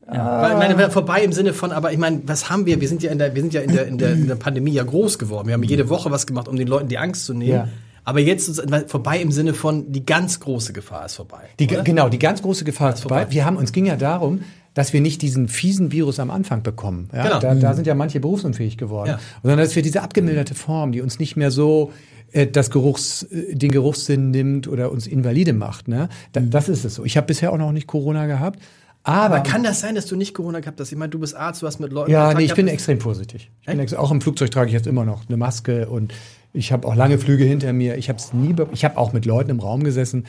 Weil, 0.07 0.71
ich 0.71 0.77
meine, 0.77 0.91
vorbei 0.91 1.23
im 1.23 1.33
Sinne 1.33 1.53
von, 1.53 1.71
aber 1.71 1.93
ich 1.93 1.99
meine, 1.99 2.23
was 2.27 2.51
haben 2.51 2.67
wir? 2.67 2.81
Wir 2.81 2.89
sind 2.89 3.03
ja 3.03 3.13
in 3.13 3.19
der, 3.19 3.35
wir 3.35 3.43
sind 3.43 3.55
ja 3.55 3.61
in 3.61 3.73
der, 3.73 3.87
in 3.87 3.97
der, 3.97 4.13
in 4.13 4.27
der 4.27 4.35
Pandemie 4.35 4.73
ja 4.73 4.83
groß 4.83 5.19
geworden. 5.21 5.47
Wir 5.47 5.55
haben 5.55 5.63
jede 5.63 5.89
Woche 5.89 6.11
was 6.11 6.27
gemacht, 6.27 6.49
um 6.49 6.57
den 6.57 6.67
Leuten 6.67 6.89
die 6.89 6.99
Angst 6.99 7.27
zu 7.27 7.35
nehmen. 7.35 7.69
Aber 8.05 8.21
jetzt 8.21 8.63
vorbei 8.87 9.21
im 9.21 9.33
Sinne 9.33 9.55
von, 9.55 9.93
die 9.93 10.05
ganz 10.05 10.41
große 10.41 10.73
Gefahr 10.73 11.07
ist 11.07 11.15
vorbei. 11.15 11.49
Die, 11.59 11.67
genau, 11.67 12.09
die 12.09 12.19
ganz 12.19 12.43
große 12.43 12.65
Gefahr 12.65 12.95
ist 12.95 13.01
vorbei. 13.01 13.21
vorbei. 13.21 13.33
Wir 13.33 13.45
haben, 13.45 13.57
uns 13.57 13.73
ging 13.73 13.87
ja 13.87 13.97
darum, 13.97 14.41
dass 14.75 14.93
wir 14.93 15.01
nicht 15.01 15.23
diesen 15.23 15.49
fiesen 15.49 15.93
Virus 15.93 16.21
am 16.21 16.31
Anfang 16.31 16.63
bekommen. 16.63 17.09
Ja? 17.13 17.25
Genau. 17.25 17.41
Da, 17.41 17.55
da 17.55 17.75
sind 17.75 17.87
ja 17.87 17.95
manche 17.95 18.21
berufsunfähig 18.21 18.77
geworden. 18.77 19.11
Ja. 19.11 19.21
Sondern 19.43 19.59
dass 19.59 19.75
wir 19.75 19.83
diese 19.83 20.03
abgemilderte 20.03 20.55
Form, 20.55 20.93
die 20.93 21.01
uns 21.01 21.19
nicht 21.19 21.37
mehr 21.37 21.51
so 21.51 21.93
äh, 22.33 22.47
das 22.47 22.71
Geruchs, 22.71 23.25
äh, 23.25 23.55
den 23.55 23.71
Geruchssinn 23.71 24.31
nimmt 24.31 24.69
oder 24.69 24.93
uns 24.93 25.07
invalide 25.07 25.53
macht. 25.53 25.89
Ne? 25.89 26.09
Da, 26.33 26.41
das 26.41 26.69
ist 26.69 26.85
es 26.85 26.95
so. 26.95 27.05
Ich 27.05 27.17
habe 27.17 27.27
bisher 27.27 27.53
auch 27.53 27.59
noch 27.59 27.73
nicht 27.73 27.87
Corona 27.87 28.27
gehabt. 28.27 28.61
Aber, 29.03 29.37
Aber 29.37 29.41
kann 29.41 29.63
das 29.63 29.81
sein, 29.81 29.95
dass 29.95 30.07
du 30.07 30.15
nicht 30.15 30.35
Corona 30.35 30.61
gehabt 30.61 30.79
hast? 30.79 30.93
Ich 30.93 30.99
meine, 30.99 31.09
du 31.09 31.19
bist 31.19 31.35
Arzt, 31.35 31.63
du 31.63 31.67
hast 31.67 31.81
mit 31.81 31.91
Leuten 31.91 32.11
ja, 32.11 32.35
nee, 32.35 32.45
ich 32.45 32.55
bin 32.55 32.69
extrem 32.69 33.01
vorsichtig. 33.01 33.51
Ich 33.63 33.67
bin 33.67 33.81
ex 33.81 33.95
auch 33.95 34.11
im 34.11 34.21
Flugzeug 34.21 34.51
trage 34.51 34.69
ich 34.69 34.75
jetzt 34.75 34.87
immer 34.87 35.07
noch 35.07 35.27
eine 35.27 35.39
Maske 35.39 35.89
und 35.89 36.13
ich 36.53 36.73
habe 36.73 36.87
auch 36.87 36.95
lange 36.95 37.19
Flüge 37.19 37.45
hinter 37.45 37.73
mir. 37.73 37.97
Ich 37.97 38.09
habe 38.09 38.19
es 38.19 38.33
nie, 38.33 38.55
ich 38.73 38.85
habe 38.85 38.99
auch 38.99 39.13
mit 39.13 39.25
Leuten 39.25 39.51
im 39.51 39.61
Raum 39.61 39.85
gesessen, 39.85 40.25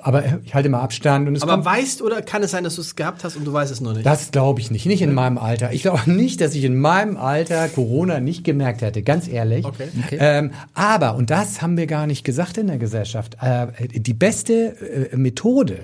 aber 0.00 0.24
ich 0.44 0.54
halte 0.54 0.68
immer 0.68 0.80
Abstand 0.80 1.28
und 1.28 1.36
es 1.36 1.42
Aber 1.42 1.52
kommt 1.52 1.66
weißt 1.66 2.00
oder 2.00 2.22
kann 2.22 2.42
es 2.42 2.52
sein, 2.52 2.64
dass 2.64 2.76
du 2.76 2.80
es 2.80 2.96
gehabt 2.96 3.22
hast 3.22 3.36
und 3.36 3.44
du 3.44 3.52
weißt 3.52 3.70
es 3.70 3.82
noch 3.82 3.92
nicht? 3.92 4.06
Das 4.06 4.30
glaube 4.30 4.60
ich 4.60 4.70
nicht. 4.70 4.86
Nicht 4.86 5.02
in 5.02 5.12
meinem 5.12 5.36
Alter. 5.36 5.72
Ich 5.72 5.82
glaube 5.82 6.10
nicht, 6.10 6.40
dass 6.40 6.54
ich 6.54 6.64
in 6.64 6.78
meinem 6.78 7.18
Alter 7.18 7.68
Corona 7.68 8.20
nicht 8.20 8.44
gemerkt 8.44 8.80
hätte, 8.80 9.02
ganz 9.02 9.28
ehrlich. 9.28 9.66
Okay. 9.66 9.90
Ähm, 10.18 10.52
aber, 10.72 11.16
und 11.16 11.28
das 11.28 11.60
haben 11.60 11.76
wir 11.76 11.86
gar 11.86 12.06
nicht 12.06 12.24
gesagt 12.24 12.56
in 12.56 12.68
der 12.68 12.78
Gesellschaft, 12.78 13.36
äh, 13.42 13.66
die 13.88 14.14
beste 14.14 15.10
äh, 15.12 15.16
Methode, 15.16 15.80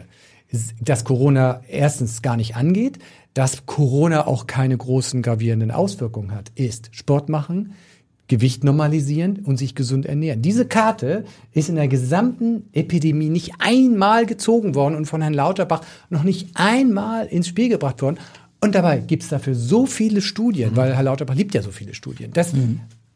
dass 0.81 1.05
Corona 1.05 1.61
erstens 1.69 2.23
gar 2.23 2.37
nicht 2.37 2.57
angeht, 2.57 2.99
dass 3.35 3.67
Corona 3.67 4.27
auch 4.27 4.47
keine 4.47 4.79
großen 4.79 5.21
gravierenden 5.21 5.71
Auswirkungen 5.71 6.33
hat, 6.33 6.53
ist 6.55 6.89
Sport 6.93 7.29
machen, 7.29 7.75
Gewicht 8.35 8.65
normalisieren 8.65 9.39
und 9.45 9.59
sich 9.59 9.77
gesund 9.77 10.07
ernähren. 10.07 10.43
Diese 10.43 10.67
Karte 10.67 11.25
ist 11.53 11.69
in 11.69 11.77
der 11.77 11.87
gesamten 11.87 12.65
Epidemie 12.73 13.29
nicht 13.29 13.53
einmal 13.61 14.27
gezogen 14.27 14.75
worden 14.75 14.97
und 14.97 15.07
von 15.07 15.23
Herrn 15.23 15.35
Lauterbach 15.35 15.83
noch 16.11 16.25
nicht 16.25 16.49
einmal 16.55 17.27
ins 17.27 17.47
Spiel 17.47 17.69
gebracht 17.69 18.03
worden. 18.03 18.19
Und 18.61 18.75
dabei 18.75 18.99
gibt 18.99 19.23
es 19.23 19.29
dafür 19.29 19.55
so 19.55 19.87
viele 19.87 20.21
Studien, 20.21 20.75
weil 20.75 20.97
Herr 20.97 21.05
Lauterbach 21.05 21.37
liebt 21.37 21.55
ja 21.55 21.63
so 21.63 21.71
viele 21.71 21.95
Studien. 21.95 22.33
Das 22.33 22.53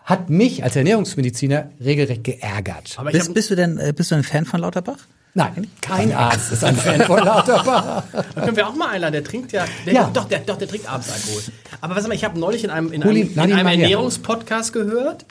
hat 0.05 0.31
mich 0.31 0.63
als 0.63 0.77
Ernährungsmediziner 0.77 1.73
regelrecht 1.85 2.23
geärgert. 2.23 2.95
aber 2.97 3.11
Bist, 3.11 3.27
hab, 3.27 3.35
bist, 3.35 3.51
du 3.51 3.57
denn, 3.57 3.77
äh, 3.79 3.93
bist 3.97 4.13
du 4.13 4.15
ein 4.15 4.23
Fan 4.23 4.45
von 4.45 4.61
Lauterbach? 4.61 4.99
Nein, 5.35 5.71
kein 5.81 6.13
Arzt 6.13 6.51
ist 6.53 6.65
ein 6.65 6.75
Fan 6.77 7.03
von 7.03 7.19
Lauterbach. 7.25 8.03
da 8.35 8.41
können 8.43 8.57
wir 8.57 8.67
auch 8.67 8.75
mal 8.75 8.89
einladen. 8.89 9.13
Der 9.13 9.25
trinkt 9.25 9.53
ja, 9.53 9.65
der, 9.87 9.93
Ja. 9.95 10.11
doch, 10.13 10.25
der, 10.25 10.41
doch, 10.41 10.57
der 10.57 10.67
trinkt 10.69 10.91
abends 10.91 11.11
Alkohol. 11.13 11.43
Aber 11.81 11.95
was 11.95 12.07
mal, 12.09 12.15
ich 12.15 12.25
habe 12.25 12.39
neulich 12.41 12.65
in 12.65 12.71
einem, 12.71 12.93
in 12.93 13.05
Hol 13.05 13.17
ihn- 13.17 13.39
einem, 13.39 13.53
in 13.53 13.57
einem. 13.59 13.81
Ernährungspodcast 13.83 14.73
gehört, 14.73 15.27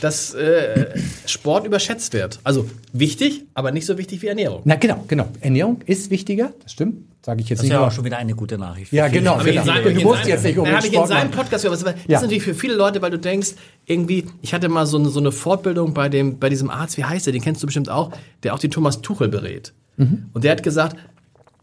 dass 0.00 0.32
äh, 0.34 0.98
Sport 1.26 1.66
überschätzt 1.66 2.12
wird. 2.14 2.40
Also 2.44 2.68
wichtig, 2.92 3.44
aber 3.54 3.72
nicht 3.72 3.84
so 3.86 3.98
wichtig 3.98 4.22
wie 4.22 4.28
Ernährung. 4.28 4.62
Na 4.64 4.76
genau, 4.76 5.04
genau. 5.06 5.28
Ernährung 5.40 5.80
ist 5.86 6.10
wichtiger, 6.10 6.52
das 6.62 6.72
stimmt. 6.72 7.04
Sage 7.24 7.40
ich 7.40 7.48
jetzt 7.48 7.58
das 7.60 7.64
ist 7.64 7.68
nicht 7.68 7.72
ja 7.74 7.78
nur. 7.78 7.86
auch 7.86 7.92
schon 7.92 8.04
wieder 8.04 8.16
eine 8.18 8.34
gute 8.34 8.58
Nachricht. 8.58 8.92
Ja, 8.92 9.06
genau. 9.06 9.38
Genau. 9.38 9.64
seinem- 9.64 9.94
Du 9.94 10.00
musst 10.02 10.26
jetzt 10.26 10.42
nicht 10.42 10.58
um 10.58 10.66
habe 10.66 10.84
ich 10.86 10.92
in 10.92 11.06
seinem. 11.06 11.30
Podcast 11.30 11.62
gehört. 11.64 11.80
Das 11.80 11.94
Ja. 12.08 12.16
ist 12.16 12.22
natürlich 12.22 12.42
für 12.42 12.54
viele 12.54 12.74
Leute, 12.74 13.00
weil 13.00 13.10
du 13.12 13.18
denkst, 13.18 13.50
irgendwie, 13.86 14.26
ich 14.40 14.52
hatte 14.52 14.68
mal 14.68 14.86
so 14.86 14.98
eine, 14.98 15.08
so 15.08 15.20
eine 15.20 15.30
Fortbildung 15.30 15.94
bei, 15.94 16.08
dem, 16.08 16.38
bei 16.40 16.48
diesem 16.48 16.68
Arzt, 16.68 16.96
wie 16.96 17.04
heißt 17.04 17.26
der, 17.26 17.32
den 17.32 17.40
kennst 17.42 17.62
du 17.62 17.66
bestimmt 17.66 17.88
auch, 17.88 18.10
der 18.42 18.54
auch 18.54 18.58
die 18.58 18.68
Thomas 18.70 19.02
Tuchel 19.02 19.28
berät. 19.28 19.72
Mhm. 19.98 20.26
Und 20.32 20.42
der 20.42 20.50
hat 20.52 20.64
gesagt, 20.64 20.96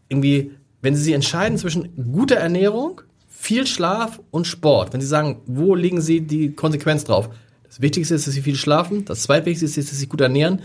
irgendwie, 0.08 0.52
wenn 0.80 0.96
Sie 0.96 1.02
sich 1.02 1.12
entscheiden 1.14 1.58
zwischen 1.58 1.90
guter 2.10 2.36
Ernährung, 2.36 3.02
viel 3.28 3.66
Schlaf 3.66 4.18
und 4.30 4.46
Sport, 4.46 4.94
wenn 4.94 5.00
Sie 5.02 5.06
sagen, 5.06 5.42
wo 5.46 5.74
legen 5.74 6.00
Sie 6.00 6.22
die 6.22 6.52
Konsequenz 6.54 7.04
drauf? 7.04 7.28
Das 7.68 7.82
Wichtigste 7.82 8.14
ist, 8.14 8.26
dass 8.26 8.32
Sie 8.34 8.40
viel 8.42 8.56
schlafen, 8.56 9.04
das 9.04 9.22
Zweitwichtigste 9.24 9.66
ist, 9.80 9.88
dass 9.88 9.94
Sie 9.94 10.00
sich 10.00 10.08
gut 10.08 10.22
ernähren 10.22 10.60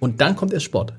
und 0.00 0.20
dann 0.20 0.34
kommt 0.34 0.52
erst 0.52 0.64
Sport. 0.66 0.92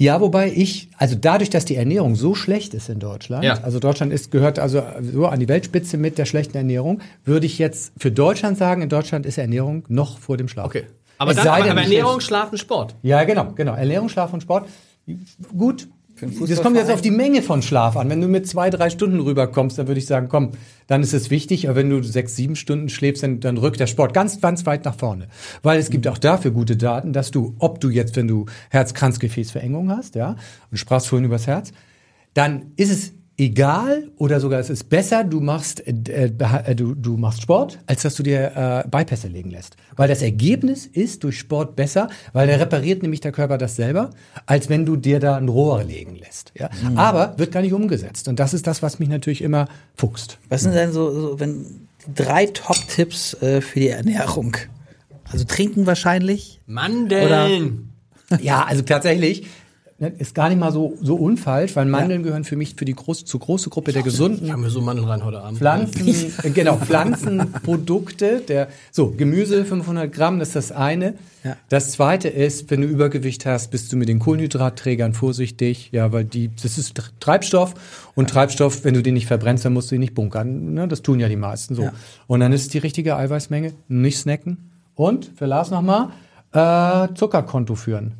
Ja, 0.00 0.20
wobei 0.20 0.52
ich, 0.52 0.90
also 0.96 1.16
dadurch, 1.20 1.50
dass 1.50 1.64
die 1.64 1.74
Ernährung 1.74 2.14
so 2.14 2.34
schlecht 2.36 2.72
ist 2.72 2.88
in 2.88 3.00
Deutschland, 3.00 3.42
Ja. 3.44 3.54
also 3.62 3.80
Deutschland 3.80 4.12
ist, 4.12 4.30
gehört 4.30 4.60
also 4.60 4.80
so 5.02 5.26
an 5.26 5.40
die 5.40 5.48
Weltspitze 5.48 5.96
mit 5.98 6.18
der 6.18 6.24
schlechten 6.24 6.56
Ernährung, 6.56 7.00
würde 7.24 7.46
ich 7.46 7.58
jetzt 7.58 7.92
für 7.98 8.12
Deutschland 8.12 8.56
sagen, 8.58 8.80
in 8.82 8.88
Deutschland 8.88 9.26
ist 9.26 9.38
Ernährung 9.38 9.84
noch 9.88 10.18
vor 10.20 10.36
dem 10.36 10.46
Schlaf. 10.46 10.66
Okay. 10.66 10.84
Aber, 11.18 11.32
Es 11.32 11.36
dann, 11.38 11.48
aber, 11.48 11.68
aber 11.70 11.82
Ernährung, 11.82 12.12
schläfst- 12.20 12.26
Schlafen, 12.28 12.58
Sport. 12.58 12.94
Ja, 13.02 13.24
genau, 13.24 13.50
genau. 13.56 13.74
Ernährung, 13.74 14.08
Schlaf 14.08 14.32
und 14.32 14.40
Sport. 14.40 14.68
Gut. 15.56 15.88
Das 16.20 16.62
kommt 16.62 16.76
jetzt 16.76 16.90
auf 16.90 17.00
die 17.00 17.10
Menge 17.10 17.42
von 17.42 17.62
Schlaf 17.62 17.96
an. 17.96 18.08
Wenn 18.10 18.20
du 18.20 18.28
mit 18.28 18.46
zwei, 18.46 18.70
drei 18.70 18.90
Stunden 18.90 19.20
rüberkommst, 19.20 19.78
dann 19.78 19.86
würde 19.88 19.98
ich 19.98 20.06
sagen, 20.06 20.28
komm, 20.28 20.52
dann 20.86 21.02
ist 21.02 21.12
es 21.12 21.30
wichtig. 21.30 21.68
Aber 21.68 21.76
wenn 21.76 21.90
du 21.90 22.02
sechs, 22.02 22.36
sieben 22.36 22.56
Stunden 22.56 22.88
schläfst, 22.88 23.22
dann, 23.22 23.40
dann 23.40 23.58
rückt 23.58 23.80
der 23.80 23.86
Sport 23.86 24.14
ganz, 24.14 24.40
ganz 24.40 24.66
weit 24.66 24.84
nach 24.84 24.96
vorne. 24.96 25.28
Weil 25.62 25.78
es 25.78 25.90
gibt 25.90 26.08
auch 26.08 26.18
dafür 26.18 26.50
gute 26.50 26.76
Daten, 26.76 27.12
dass 27.12 27.30
du, 27.30 27.54
ob 27.58 27.80
du 27.80 27.90
jetzt, 27.90 28.16
wenn 28.16 28.28
du 28.28 28.46
Herz-Kranzgefäßverengung 28.70 29.90
hast, 29.90 30.14
ja, 30.14 30.36
und 30.70 30.76
sprachst 30.76 31.08
vorhin 31.08 31.26
übers 31.26 31.46
Herz, 31.46 31.72
dann 32.34 32.72
ist 32.76 32.90
es 32.90 33.12
egal 33.38 34.10
oder 34.16 34.40
sogar 34.40 34.58
es 34.58 34.68
ist 34.68 34.90
besser, 34.90 35.22
du 35.24 35.40
machst, 35.40 35.86
äh, 35.86 36.26
äh, 36.26 36.74
du, 36.74 36.94
du 36.94 37.16
machst 37.16 37.40
Sport, 37.40 37.78
als 37.86 38.02
dass 38.02 38.16
du 38.16 38.22
dir 38.24 38.84
äh, 38.84 38.88
Bypässe 38.88 39.28
legen 39.28 39.50
lässt. 39.50 39.76
Weil 39.96 40.08
das 40.08 40.20
Ergebnis 40.20 40.86
ist 40.86 41.24
durch 41.24 41.38
Sport 41.38 41.76
besser, 41.76 42.10
weil 42.32 42.48
der 42.48 42.60
repariert 42.60 43.02
nämlich 43.02 43.20
der 43.20 43.32
Körper 43.32 43.56
das 43.56 43.76
selber, 43.76 44.10
als 44.46 44.68
wenn 44.68 44.84
du 44.84 44.96
dir 44.96 45.20
da 45.20 45.36
ein 45.36 45.48
Rohr 45.48 45.84
legen 45.84 46.16
lässt. 46.16 46.52
Ja? 46.56 46.68
Aber 46.96 47.34
wird 47.38 47.52
gar 47.52 47.62
nicht 47.62 47.72
umgesetzt. 47.72 48.28
Und 48.28 48.40
das 48.40 48.52
ist 48.52 48.66
das, 48.66 48.82
was 48.82 48.98
mich 48.98 49.08
natürlich 49.08 49.42
immer 49.42 49.68
fuchst. 49.94 50.38
Was 50.48 50.62
sind 50.62 50.74
denn 50.74 50.92
so, 50.92 51.10
so 51.12 51.40
wenn 51.40 51.88
drei 52.12 52.46
Top-Tipps 52.46 53.34
äh, 53.34 53.60
für 53.60 53.78
die 53.78 53.88
Ernährung? 53.88 54.56
Also 55.30 55.44
trinken 55.44 55.86
wahrscheinlich. 55.86 56.60
Mandeln. 56.66 57.92
Ja, 58.40 58.64
also 58.64 58.82
tatsächlich 58.82 59.46
ist 59.98 60.32
gar 60.36 60.48
nicht 60.48 60.58
mal 60.58 60.70
so, 60.70 60.96
so 61.02 61.16
unfalsch, 61.16 61.74
weil 61.74 61.84
Mandeln 61.84 62.22
gehören 62.22 62.44
für 62.44 62.54
mich 62.54 62.76
für 62.76 62.84
die 62.84 62.94
große, 62.94 63.24
zur 63.24 63.40
große 63.40 63.68
Gruppe 63.68 63.92
der 63.92 64.04
gesunden 64.04 64.46
Ich 64.46 64.56
mir 64.56 64.70
so 64.70 64.80
Mandeln 64.80 65.08
rein 65.08 65.24
heute 65.24 65.40
Abend. 65.40 65.58
Pflanzen, 65.58 66.32
äh, 66.44 66.50
genau, 66.50 66.76
Pflanzenprodukte, 66.76 68.40
der, 68.46 68.68
so, 68.92 69.10
Gemüse 69.10 69.64
500 69.64 70.12
Gramm, 70.12 70.38
das 70.38 70.48
ist 70.48 70.56
das 70.56 70.72
eine. 70.72 71.14
Ja. 71.42 71.56
Das 71.68 71.90
zweite 71.90 72.28
ist, 72.28 72.70
wenn 72.70 72.82
du 72.82 72.86
Übergewicht 72.86 73.44
hast, 73.44 73.72
bist 73.72 73.92
du 73.92 73.96
mit 73.96 74.08
den 74.08 74.20
Kohlenhydratträgern 74.20 75.14
vorsichtig, 75.14 75.90
ja, 75.90 76.12
weil 76.12 76.24
die, 76.24 76.50
das 76.54 76.78
ist 76.78 76.96
Tr- 76.96 77.10
Treibstoff 77.18 77.74
und 78.14 78.30
Treibstoff, 78.30 78.84
wenn 78.84 78.94
du 78.94 79.02
den 79.02 79.14
nicht 79.14 79.26
verbrennst, 79.26 79.64
dann 79.64 79.72
musst 79.72 79.90
du 79.90 79.96
ihn 79.96 80.00
nicht 80.00 80.14
bunkern, 80.14 80.74
ne? 80.74 80.86
das 80.86 81.02
tun 81.02 81.18
ja 81.18 81.28
die 81.28 81.36
meisten 81.36 81.74
so. 81.74 81.82
Ja. 81.82 81.92
Und 82.28 82.38
dann 82.38 82.52
ist 82.52 82.62
es 82.62 82.68
die 82.68 82.78
richtige 82.78 83.16
Eiweißmenge, 83.16 83.72
nicht 83.88 84.18
snacken 84.18 84.70
und, 84.94 85.32
für 85.36 85.46
Lars 85.46 85.70
nochmal, 85.72 86.10
äh, 86.52 87.08
Zuckerkonto 87.14 87.74
führen. 87.74 88.14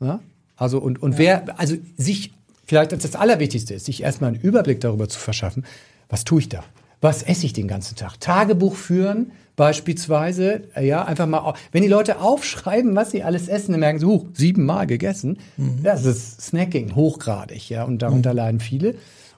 Ja? 0.00 0.20
Also 0.60 0.78
und, 0.78 1.02
und 1.02 1.16
wer, 1.18 1.58
also 1.58 1.76
sich, 1.96 2.32
vielleicht 2.66 2.92
als 2.92 3.02
das 3.02 3.16
Allerwichtigste 3.16 3.74
ist, 3.74 3.86
sich 3.86 4.02
erstmal 4.02 4.28
einen 4.32 4.40
Überblick 4.40 4.80
darüber 4.80 5.08
zu 5.08 5.18
verschaffen, 5.18 5.64
was 6.08 6.24
tue 6.24 6.40
ich 6.40 6.48
da? 6.50 6.62
Was 7.00 7.22
esse 7.22 7.46
ich 7.46 7.54
den 7.54 7.66
ganzen 7.66 7.96
Tag? 7.96 8.20
Tagebuch 8.20 8.74
führen, 8.74 9.32
beispielsweise, 9.56 10.64
äh, 10.76 10.86
ja, 10.86 11.02
einfach 11.04 11.26
mal, 11.26 11.54
wenn 11.72 11.82
die 11.82 11.88
Leute 11.88 12.20
aufschreiben, 12.20 12.94
was 12.94 13.10
sie 13.10 13.22
alles 13.22 13.48
essen, 13.48 13.72
dann 13.72 13.80
merken 13.80 14.00
sie, 14.00 14.06
huch, 14.06 14.26
siebenmal 14.34 14.86
gegessen. 14.86 15.38
Das 15.82 16.04
ist 16.04 16.42
Snacking, 16.42 16.94
hochgradig, 16.94 17.70
ja, 17.70 17.84
und 17.84 18.02
darunter 18.02 18.34
leiden 18.34 18.60
viele. 18.60 18.96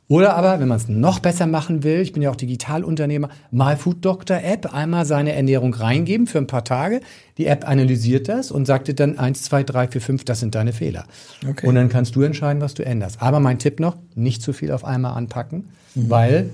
Oder 0.08 0.36
aber, 0.36 0.60
wenn 0.60 0.68
man 0.68 0.76
es 0.76 0.88
noch 0.88 1.20
besser 1.20 1.46
machen 1.46 1.84
will, 1.84 2.00
ich 2.00 2.12
bin 2.12 2.22
ja 2.22 2.30
auch 2.30 2.36
Digitalunternehmer, 2.36 3.30
mal 3.50 3.76
Food 3.76 4.04
Doctor 4.04 4.42
App, 4.42 4.74
einmal 4.74 5.06
seine 5.06 5.32
Ernährung 5.32 5.72
reingeben 5.72 6.26
für 6.26 6.38
ein 6.38 6.46
paar 6.46 6.64
Tage. 6.64 7.00
Die 7.38 7.46
App 7.46 7.66
analysiert 7.66 8.28
das 8.28 8.50
und 8.50 8.66
sagt 8.66 8.88
dir 8.88 8.94
dann 8.94 9.18
eins, 9.18 9.42
zwei, 9.42 9.62
drei, 9.62 9.88
vier, 9.88 10.02
fünf, 10.02 10.24
das 10.24 10.40
sind 10.40 10.54
deine 10.54 10.72
Fehler. 10.72 11.06
Okay. 11.48 11.66
Und 11.66 11.76
dann 11.76 11.88
kannst 11.88 12.14
du 12.14 12.22
entscheiden, 12.22 12.60
was 12.60 12.74
du 12.74 12.84
änderst. 12.84 13.22
Aber 13.22 13.40
mein 13.40 13.58
Tipp 13.58 13.80
noch, 13.80 13.96
nicht 14.14 14.42
zu 14.42 14.52
viel 14.52 14.72
auf 14.72 14.84
einmal 14.84 15.16
anpacken, 15.16 15.70
weil 15.94 16.50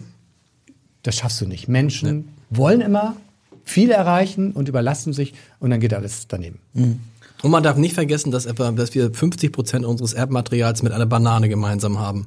das 1.03 1.17
schaffst 1.17 1.41
du 1.41 1.47
nicht. 1.47 1.69
Menschen 1.69 2.29
wollen 2.51 2.81
immer 2.81 3.17
viel 3.65 3.91
erreichen 3.91 4.53
und 4.53 4.69
überlasten 4.69 5.13
sich 5.13 5.35
und 5.59 5.71
dann 5.71 5.81
geht 5.81 5.95
alles 5.95 6.29
daneben. 6.29 6.61
Und 7.43 7.51
man 7.51 7.63
darf 7.63 7.77
nicht 7.77 7.95
vergessen, 7.95 8.31
dass 8.31 8.47
etwa, 8.47 8.71
dass 8.73 8.95
wir 8.95 9.13
50 9.13 9.53
Prozent 9.53 9.85
unseres 9.85 10.13
Erbmaterials 10.13 10.83
mit 10.83 10.93
einer 10.93 11.07
Banane 11.07 11.49
gemeinsam 11.49 11.99
haben. 11.99 12.27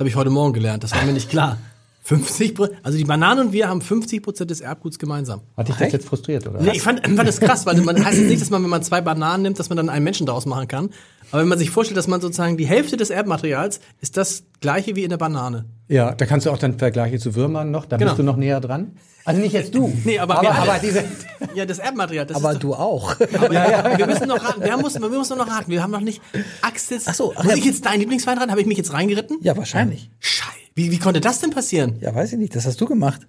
Das 0.00 0.04
habe 0.04 0.08
ich 0.08 0.16
heute 0.16 0.30
Morgen 0.30 0.54
gelernt. 0.54 0.82
Das 0.82 0.94
war 0.94 1.04
mir 1.04 1.12
nicht 1.12 1.28
klar. 1.28 1.58
50 2.04 2.54
Prozent, 2.54 2.78
also 2.82 2.96
die 2.96 3.04
Banane 3.04 3.42
und 3.42 3.52
wir 3.52 3.68
haben 3.68 3.82
50 3.82 4.22
Prozent 4.22 4.50
des 4.50 4.62
Erbguts 4.62 4.98
gemeinsam. 4.98 5.42
Hat 5.58 5.68
dich 5.68 5.76
das 5.76 5.92
jetzt 5.92 6.08
frustriert, 6.08 6.46
oder? 6.46 6.58
Nee, 6.62 6.70
ich 6.72 6.80
fand, 6.80 7.06
ich 7.06 7.14
fand 7.14 7.28
das 7.28 7.38
krass, 7.38 7.66
weil 7.66 7.78
man 7.82 8.02
heißt 8.02 8.16
jetzt 8.18 8.30
nicht, 8.30 8.40
dass 8.40 8.48
man, 8.48 8.62
wenn 8.62 8.70
man 8.70 8.82
zwei 8.82 9.02
Bananen 9.02 9.42
nimmt, 9.42 9.58
dass 9.58 9.68
man 9.68 9.76
dann 9.76 9.90
einen 9.90 10.02
Menschen 10.02 10.24
daraus 10.24 10.46
machen 10.46 10.68
kann. 10.68 10.88
Aber 11.30 11.42
wenn 11.42 11.48
man 11.48 11.58
sich 11.58 11.68
vorstellt, 11.68 11.98
dass 11.98 12.08
man 12.08 12.22
sozusagen 12.22 12.56
die 12.56 12.64
Hälfte 12.64 12.96
des 12.96 13.10
Erbmaterials 13.10 13.80
ist 14.00 14.16
das 14.16 14.44
gleiche 14.62 14.96
wie 14.96 15.04
in 15.04 15.10
der 15.10 15.18
Banane. 15.18 15.66
Ja, 15.90 16.14
da 16.14 16.24
kannst 16.24 16.46
du 16.46 16.50
auch 16.50 16.58
dann 16.58 16.78
Vergleiche 16.78 17.18
zu 17.18 17.34
Würmern 17.34 17.70
noch, 17.72 17.84
da 17.84 17.96
Genau. 17.96 18.12
bist 18.12 18.18
du 18.20 18.22
noch 18.22 18.36
näher 18.36 18.60
dran. 18.60 18.92
Also 19.24 19.40
nicht 19.40 19.52
jetzt 19.52 19.74
du. 19.74 19.92
Nee, 20.04 20.18
aber 20.20 20.38
aber, 20.38 20.54
aber 20.54 20.78
diese. 20.78 21.04
Ja, 21.54 21.66
das 21.66 21.78
Erbmaterial. 21.80 22.26
Das 22.26 22.36
Aber 22.36 22.54
du 22.54 22.74
auch. 22.74 23.12
aber 23.12 23.50
wir 23.98 24.06
müssen 24.06 24.28
noch 24.28 24.42
raten. 24.42 24.62
Wir 24.62 24.76
müssen, 24.76 25.02
wir 25.02 25.08
müssen 25.08 25.36
noch 25.36 25.48
raten. 25.48 25.70
Wir 25.70 25.82
haben 25.82 25.90
noch 25.90 26.00
nicht. 26.00 26.20
Axel. 26.62 27.00
Ach 27.06 27.14
so, 27.14 27.32
ach 27.34 27.42
Muss 27.42 27.52
ja. 27.54 27.58
ich 27.58 27.64
jetzt 27.64 27.84
deinen 27.86 28.00
Lieblingswein 28.00 28.38
ran? 28.38 28.50
Habe 28.50 28.60
ich 28.60 28.66
mich 28.66 28.78
jetzt 28.78 28.92
reingeritten? 28.92 29.38
Ja, 29.42 29.56
wahrscheinlich. 29.56 30.10
Scheiße. 30.20 30.50
Wie, 30.74 30.90
wie 30.92 30.98
konnte 30.98 31.20
das 31.20 31.40
denn 31.40 31.50
passieren? 31.50 31.96
Ja, 32.00 32.14
weiß 32.14 32.32
ich 32.34 32.38
nicht. 32.38 32.54
Das 32.54 32.66
hast 32.66 32.80
du 32.80 32.86
gemacht. 32.86 33.26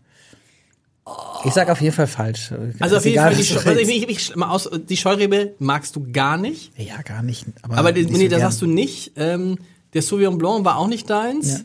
Ich 1.46 1.54
sag 1.54 1.70
auf 1.70 1.82
jeden 1.82 1.96
Fall 1.96 2.06
falsch. 2.08 2.52
Also 2.80 2.98
auf 2.98 3.04
jeden 3.06 3.16
egal, 3.16 3.34
Fall, 3.34 3.42
die, 3.42 3.44
Scheu- 3.48 3.60
also 3.66 3.80
ich, 3.80 4.08
ich, 4.10 4.36
mal 4.36 4.52
aus, 4.52 4.70
die 4.88 4.98
Scheurebe 4.98 5.56
magst 5.58 5.96
du 5.96 6.06
gar 6.12 6.38
nicht. 6.38 6.72
Ja, 6.78 7.02
gar 7.02 7.24
nicht. 7.24 7.48
Aber, 7.64 7.78
Aber 7.78 7.92
nee, 7.92 8.04
so 8.04 8.28
da 8.28 8.40
sagst 8.40 8.62
du 8.62 8.68
nicht. 8.68 9.14
Ähm, 9.16 9.58
der 9.94 10.04
Sauvignon 10.04 10.38
Blanc 10.38 10.64
war 10.64 10.78
auch 10.78 10.88
nicht 10.88 11.10
deins. 11.10 11.52
Ja. 11.54 11.60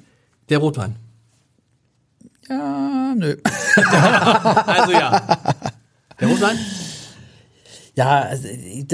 Der 0.48 0.58
Rotwein. 0.58 0.96
Ja, 2.48 3.14
nö. 3.16 3.36
Also 3.76 4.92
ja. 4.92 5.22
Der 6.20 6.28
Rotwein? 6.28 6.56
Ja, 7.94 8.20
also, 8.22 8.46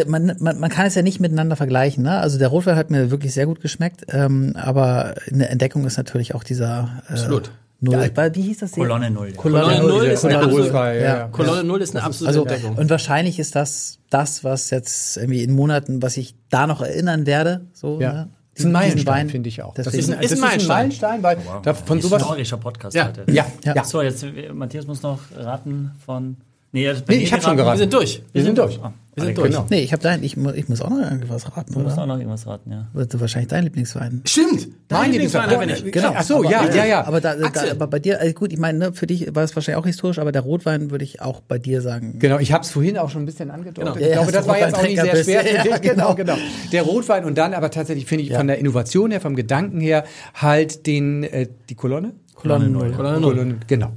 man, 0.07 0.37
man, 0.39 0.61
man 0.61 0.71
kann 0.71 0.87
es 0.87 0.95
ja 0.95 1.03
nicht 1.03 1.21
miteinander 1.21 1.57
vergleichen. 1.57 2.05
Ne? 2.05 2.19
Also 2.19 2.39
der 2.39 2.49
Rotwein 2.49 2.77
hat 2.77 2.91
mir 2.91 3.11
wirklich 3.11 3.35
sehr 3.35 3.47
gut 3.47 3.61
geschmeckt, 3.61 4.05
ähm, 4.09 4.55
aber 4.57 5.15
eine 5.31 5.49
Entdeckung 5.49 5.85
ist 5.87 5.97
natürlich 5.97 6.35
auch 6.35 6.45
dieser 6.45 7.03
äh, 7.09 7.13
Absolut. 7.13 7.51
Null. 7.81 8.11
Wie 8.35 8.43
hieß 8.43 8.59
das? 8.59 8.73
Kolonne 8.73 9.11
Null. 9.11 9.33
Kolonne, 9.33 9.65
Kolonne 9.81 9.89
Null. 9.89 10.05
Ist 10.07 10.25
eine 10.25 10.39
absolute, 10.39 10.73
ja, 10.73 10.93
Ja. 10.93 11.03
ja. 11.03 11.29
Kolonne 11.33 11.65
Null 11.65 11.83
ist 11.83 11.97
eine 11.97 12.05
absolute 12.05 12.29
Also 12.39 12.45
Entdeckung. 12.49 12.77
und 12.79 12.91
wahrscheinlich 12.91 13.41
ist 13.41 13.57
das 13.57 13.99
das, 14.09 14.45
was 14.45 14.71
jetzt 14.71 15.17
irgendwie 15.17 15.43
in 15.43 15.53
Monaten, 15.53 16.01
was 16.01 16.17
ich 16.17 16.37
da 16.49 16.69
noch 16.69 16.81
erinnern 16.81 17.27
werde. 17.27 17.63
So, 17.73 18.01
Ja. 18.01 18.13
ne? 18.13 18.29
Das 18.55 18.61
ist 18.61 18.67
ein 18.67 18.73
Meilenstein, 18.73 19.15
Wein. 19.15 19.29
finde 19.31 19.49
ich 19.49 19.63
auch. 19.63 19.75
Deswegen- 19.75 19.97
das 19.97 20.05
ist 20.05 20.11
ein, 20.11 20.21
Ist 20.21 20.33
ein 20.33 20.37
das 20.37 20.41
Meilenstein. 20.41 20.77
Meilenstein, 20.77 21.23
weil 21.23 21.39
da 21.63 21.75
von 21.75 22.01
sowas. 22.01 22.23
Historischer 22.23 22.57
Podcast 22.59 22.95
Ja. 22.95 23.07
heute. 23.09 23.25
Ja, 23.33 23.47
Ja. 23.65 23.75
ja. 23.77 23.85
So, 23.85 24.03
jetzt, 24.03 24.25
Matthias 24.53 24.87
muss 24.87 25.03
noch 25.03 25.21
raten 25.37 25.93
von. 26.05 26.37
Nee, 26.75 26.89
also 26.89 27.03
Nee, 27.07 27.17
ich 27.17 27.33
habe 27.33 27.43
schon 27.43 27.53
Wir 27.53 27.65
geraten. 27.65 27.79
sind 27.79 27.93
durch. 27.93 28.23
Wir 28.33 28.43
sind 28.43 28.57
durch. 28.57 28.81
Wir 29.15 29.25
sind 29.25 29.37
durch. 29.37 29.51
Genau. 29.51 29.67
Nee, 29.69 29.81
ich 29.81 29.93
habe 29.93 30.03
dein, 30.03 30.23
ich, 30.23 30.39
ich 30.39 30.69
muss 30.71 30.81
auch 30.81 30.89
noch 30.89 31.03
irgendwas 31.03 31.55
raten, 31.55 31.75
Du 31.75 31.81
musst 31.81 31.97
oder? 31.97 32.05
auch 32.05 32.07
noch 32.07 32.17
irgendwas 32.17 32.47
raten, 32.47 32.71
ja. 32.73 32.87
Wird 32.95 33.21
wahrscheinlich 33.21 33.51
dein 33.51 33.65
Lieblingswein. 33.65 34.23
Stimmt. 34.25 34.69
Dein 34.89 35.11
Lieblingswein 35.11 35.51
haben 35.51 35.61
wir 35.61 35.67
nicht. 35.67 35.93
Genau. 35.93 36.15
Ach 36.17 36.23
so, 36.23 36.37
aber, 36.37 36.51
ja, 36.51 36.65
ja, 36.75 36.85
ja. 36.87 37.05
Aber, 37.07 37.21
da, 37.21 37.35
da, 37.35 37.51
aber 37.73 37.87
bei 37.89 37.99
dir, 37.99 38.19
also 38.23 38.33
gut, 38.33 38.55
ich 38.55 38.59
meine, 38.59 38.79
ne, 38.79 38.93
für 38.95 39.07
dich 39.07 39.35
war 39.35 39.43
es 39.43 39.55
wahrscheinlich 39.55 39.83
auch 39.83 39.87
historisch, 39.87 40.19
aber 40.19 40.33
der 40.33 40.41
Rotwein 40.41 40.91
würde 40.91 41.05
ich 41.05 41.21
auch 41.21 41.41
bei 41.43 41.59
dir 41.59 41.83
sagen. 41.83 42.21
Genau, 42.21 42.39
ich 42.39 42.53
habe 42.53 42.65
es 42.65 42.71
vorhin 42.71 42.97
auch 42.97 43.11
schon 43.11 43.25
ein 43.25 43.27
bisschen 43.27 43.51
angedeutet. 43.51 43.93
Genau. 43.93 43.97
Ich 43.97 44.07
Ja, 44.07 44.13
glaube, 44.23 44.33
ja, 44.33 44.39
das 44.39 44.49
war 44.49 44.59
jetzt 44.59 44.75
auch 44.75 44.83
nicht 44.83 44.99
sehr 44.99 45.05
schwer 45.25 45.43
bist. 45.43 45.51
für 45.51 45.57
Ja, 45.69 45.77
dich. 45.79 45.91
Genau, 45.91 46.15
genau. 46.15 46.35
genau. 46.37 46.49
Der 46.73 46.83
Rotwein 46.83 47.27
und 47.27 47.37
dann 47.37 47.53
aber 47.53 47.71
tatsächlich 47.71 48.07
finde 48.07 48.25
ich 48.25 48.33
von 48.33 48.47
der 48.47 48.57
Innovation 48.59 49.11
her, 49.11 49.21
vom 49.21 49.37
Gedanken 49.37 49.79
her, 49.83 50.05
halt 50.35 50.87
den, 50.87 51.23
äh, 51.25 51.49
die 51.69 51.75
Kolonne? 51.75 52.13
Kolonne 52.35 52.71
Null. 52.71 52.93
Kolonne 52.93 53.21
Null. 53.21 53.35
Kolonne, 53.35 53.57
genau. 53.67 53.93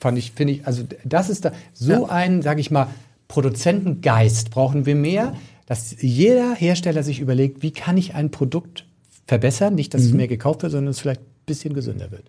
Fand 0.00 0.16
ich, 0.18 0.32
finde 0.32 0.52
ich, 0.54 0.66
also 0.66 0.84
das 1.04 1.28
ist 1.30 1.44
da 1.44 1.52
so 1.74 1.92
Ja. 1.92 2.04
ein, 2.04 2.42
sage 2.42 2.60
ich 2.60 2.70
mal, 2.70 2.86
Produzentengeist 3.28 4.50
brauchen 4.50 4.86
wir 4.86 4.94
mehr, 4.94 5.34
dass 5.66 5.96
jeder 6.00 6.54
Hersteller 6.54 7.02
sich 7.02 7.20
überlegt, 7.20 7.62
wie 7.62 7.72
kann 7.72 7.96
ich 7.96 8.14
ein 8.14 8.30
Produkt 8.30 8.86
verbessern, 9.26 9.74
nicht, 9.74 9.92
Mhm. 9.92 9.98
dass 9.98 10.06
es 10.06 10.12
mehr 10.12 10.28
gekauft 10.28 10.62
wird, 10.62 10.72
sondern 10.72 10.90
es 10.90 11.00
vielleicht 11.00 11.20
ein 11.20 11.26
bisschen 11.46 11.74
gesünder 11.74 12.10
wird. 12.10 12.24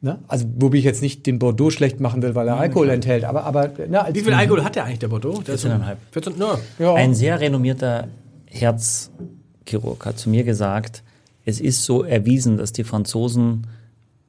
Ne? 0.00 0.18
Also, 0.28 0.44
wobei 0.58 0.76
ich 0.76 0.84
jetzt 0.84 1.00
nicht 1.02 1.26
den 1.26 1.38
Bordeaux 1.38 1.70
schlecht 1.70 1.98
machen 1.98 2.20
will, 2.22 2.34
weil 2.34 2.46
er 2.46 2.58
Alkohol 2.58 2.90
enthält, 2.90 3.24
aber, 3.24 3.44
aber 3.44 3.72
na, 3.88 4.02
als 4.02 4.14
Wie 4.14 4.20
viel 4.20 4.34
Alkohol 4.34 4.62
hat 4.62 4.76
der 4.76 4.84
eigentlich, 4.84 4.98
der 4.98 5.08
Bordeaux? 5.08 5.40
Der 5.42 5.54
ist 5.54 5.62
so- 5.62 5.68
14,5. 5.68 5.96
14, 6.12 6.38
no. 6.38 6.58
Ja. 6.78 6.94
Ein 6.94 7.14
sehr 7.14 7.40
renommierter 7.40 8.08
Herzchirurg 8.46 10.04
hat 10.06 10.18
zu 10.18 10.28
mir 10.30 10.44
gesagt, 10.44 11.02
es 11.44 11.60
ist 11.60 11.84
so 11.84 12.04
erwiesen, 12.04 12.56
dass 12.56 12.72
die 12.72 12.84
Franzosen 12.84 13.66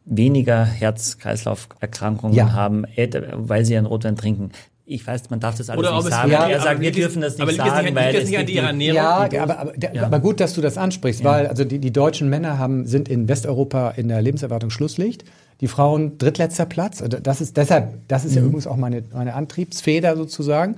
weniger 0.06 0.64
Herz-Kreislauf-Erkrankungen 0.66 2.36
Ja. 2.36 2.54
haben, 2.54 2.86
äh, 2.96 3.10
weil 3.34 3.66
sie 3.66 3.76
einen 3.78 3.86
Rotwein 3.88 4.16
trinken. 4.16 4.52
Ich 4.88 5.06
weiß, 5.06 5.32
man 5.32 5.40
darf 5.40 5.58
das 5.58 5.72
alles 5.72 5.80
Oder 5.80 5.96
nicht 5.96 6.10
sagen. 6.10 6.32
ja, 6.32 6.48
er 6.48 6.56
aber 6.58 6.64
sagt, 6.64 6.80
wir 6.80 6.92
dürfen 6.92 7.20
das 7.22 7.38
nicht 7.40 7.56
sagen, 7.56 7.86
nicht, 7.86 7.96
weil 7.96 8.16
es 8.16 8.30
nicht 8.30 8.38
an 8.38 8.46
die- 8.46 8.58
Ernährung? 8.58 8.96
Ja, 8.98 9.28
aber, 9.42 9.60
aber, 9.60 9.74
Ja. 9.94 10.04
aber 10.04 10.20
gut, 10.20 10.40
dass 10.40 10.54
du 10.54 10.62
das 10.62 10.78
ansprichst, 10.78 11.24
weil 11.24 11.48
also 11.48 11.64
die, 11.64 11.80
die 11.80 11.92
deutschen 11.92 12.30
Männer 12.30 12.60
haben, 12.60 12.86
sind 12.86 13.10
in 13.10 13.28
Westeuropa 13.28 13.90
in 13.92 14.10
der 14.10 14.22
Lebenserwartung 14.22 14.70
Schlusslicht. 14.70 15.24
Die 15.62 15.68
Frauen 15.68 16.20
drittletzter 16.20 16.66
Platz. 16.68 17.02
Also 17.02 17.18
Das 17.18 17.42
ist 17.42 17.58
deshalb, 17.58 18.08
das 18.10 18.26
ist 18.26 18.36
ja 18.36 18.42
übrigens 18.44 18.68
auch 18.68 18.76
meine, 18.78 19.04
meine 19.14 19.34
Antriebsfeder 19.34 20.16
sozusagen. 20.18 20.76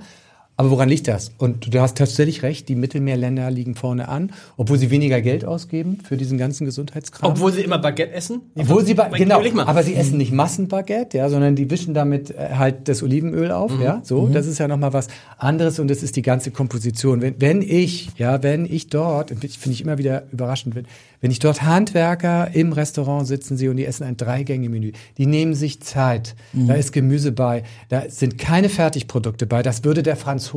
Aber 0.60 0.70
woran 0.72 0.88
liegt 0.88 1.06
das? 1.06 1.30
Und 1.38 1.72
du 1.72 1.80
hast 1.80 1.96
tatsächlich 1.96 2.42
recht, 2.42 2.68
die 2.68 2.74
Mittelmeerländer 2.74 3.48
liegen 3.48 3.76
vorne 3.76 4.08
an, 4.08 4.32
obwohl 4.56 4.76
sie 4.76 4.90
weniger 4.90 5.20
Geld 5.20 5.44
ausgeben 5.44 5.98
für 6.02 6.16
diesen 6.16 6.36
ganzen 6.36 6.64
Gesundheitskram. 6.64 7.30
Obwohl 7.30 7.52
sie 7.52 7.60
immer 7.60 7.78
Baguette 7.78 8.12
essen? 8.12 8.40
Obwohl 8.56 8.84
sie, 8.84 8.94
ba- 8.94 9.06
genau, 9.08 9.40
aber 9.60 9.84
sie 9.84 9.94
essen 9.94 10.18
nicht 10.18 10.32
Massenbaguette, 10.32 11.16
ja, 11.18 11.28
sondern 11.30 11.54
die 11.54 11.70
wischen 11.70 11.94
damit 11.94 12.32
äh, 12.32 12.54
halt 12.56 12.88
das 12.88 13.04
Olivenöl 13.04 13.52
auf, 13.52 13.70
Mhm. 13.72 13.82
ja, 13.82 14.00
so, 14.02 14.26
das 14.26 14.46
ist 14.48 14.58
ja 14.58 14.66
nochmal 14.66 14.92
was 14.92 15.06
anderes 15.38 15.78
und 15.78 15.86
das 15.88 16.02
ist 16.02 16.16
die 16.16 16.22
ganze 16.22 16.50
Komposition. 16.50 17.20
Wenn, 17.22 17.40
wenn 17.40 17.62
ich, 17.62 18.08
ja, 18.16 18.42
wenn 18.42 18.64
ich 18.66 18.88
dort, 18.88 19.30
finde 19.30 19.46
ich 19.70 19.80
immer 19.80 19.96
wieder 19.98 20.24
überraschend, 20.32 20.74
wenn, 20.74 20.86
wenn 21.20 21.30
ich 21.30 21.38
dort 21.38 21.62
Handwerker 21.62 22.52
im 22.52 22.72
Restaurant 22.72 23.28
sitzen 23.28 23.56
sehe 23.56 23.70
und 23.70 23.76
die 23.76 23.84
essen 23.84 24.02
ein 24.02 24.16
Dreigänge-Menü, 24.16 24.90
die 25.18 25.26
nehmen 25.26 25.54
sich 25.54 25.80
Zeit, 25.82 26.34
Mhm. 26.52 26.66
da 26.66 26.74
ist 26.74 26.92
Gemüse 26.92 27.30
bei, 27.30 27.62
da 27.90 28.02
sind 28.08 28.38
keine 28.38 28.68
Fertigprodukte 28.68 29.46
bei, 29.46 29.62
das 29.62 29.84
würde 29.84 30.02
der 30.02 30.16
Franzose 30.16 30.47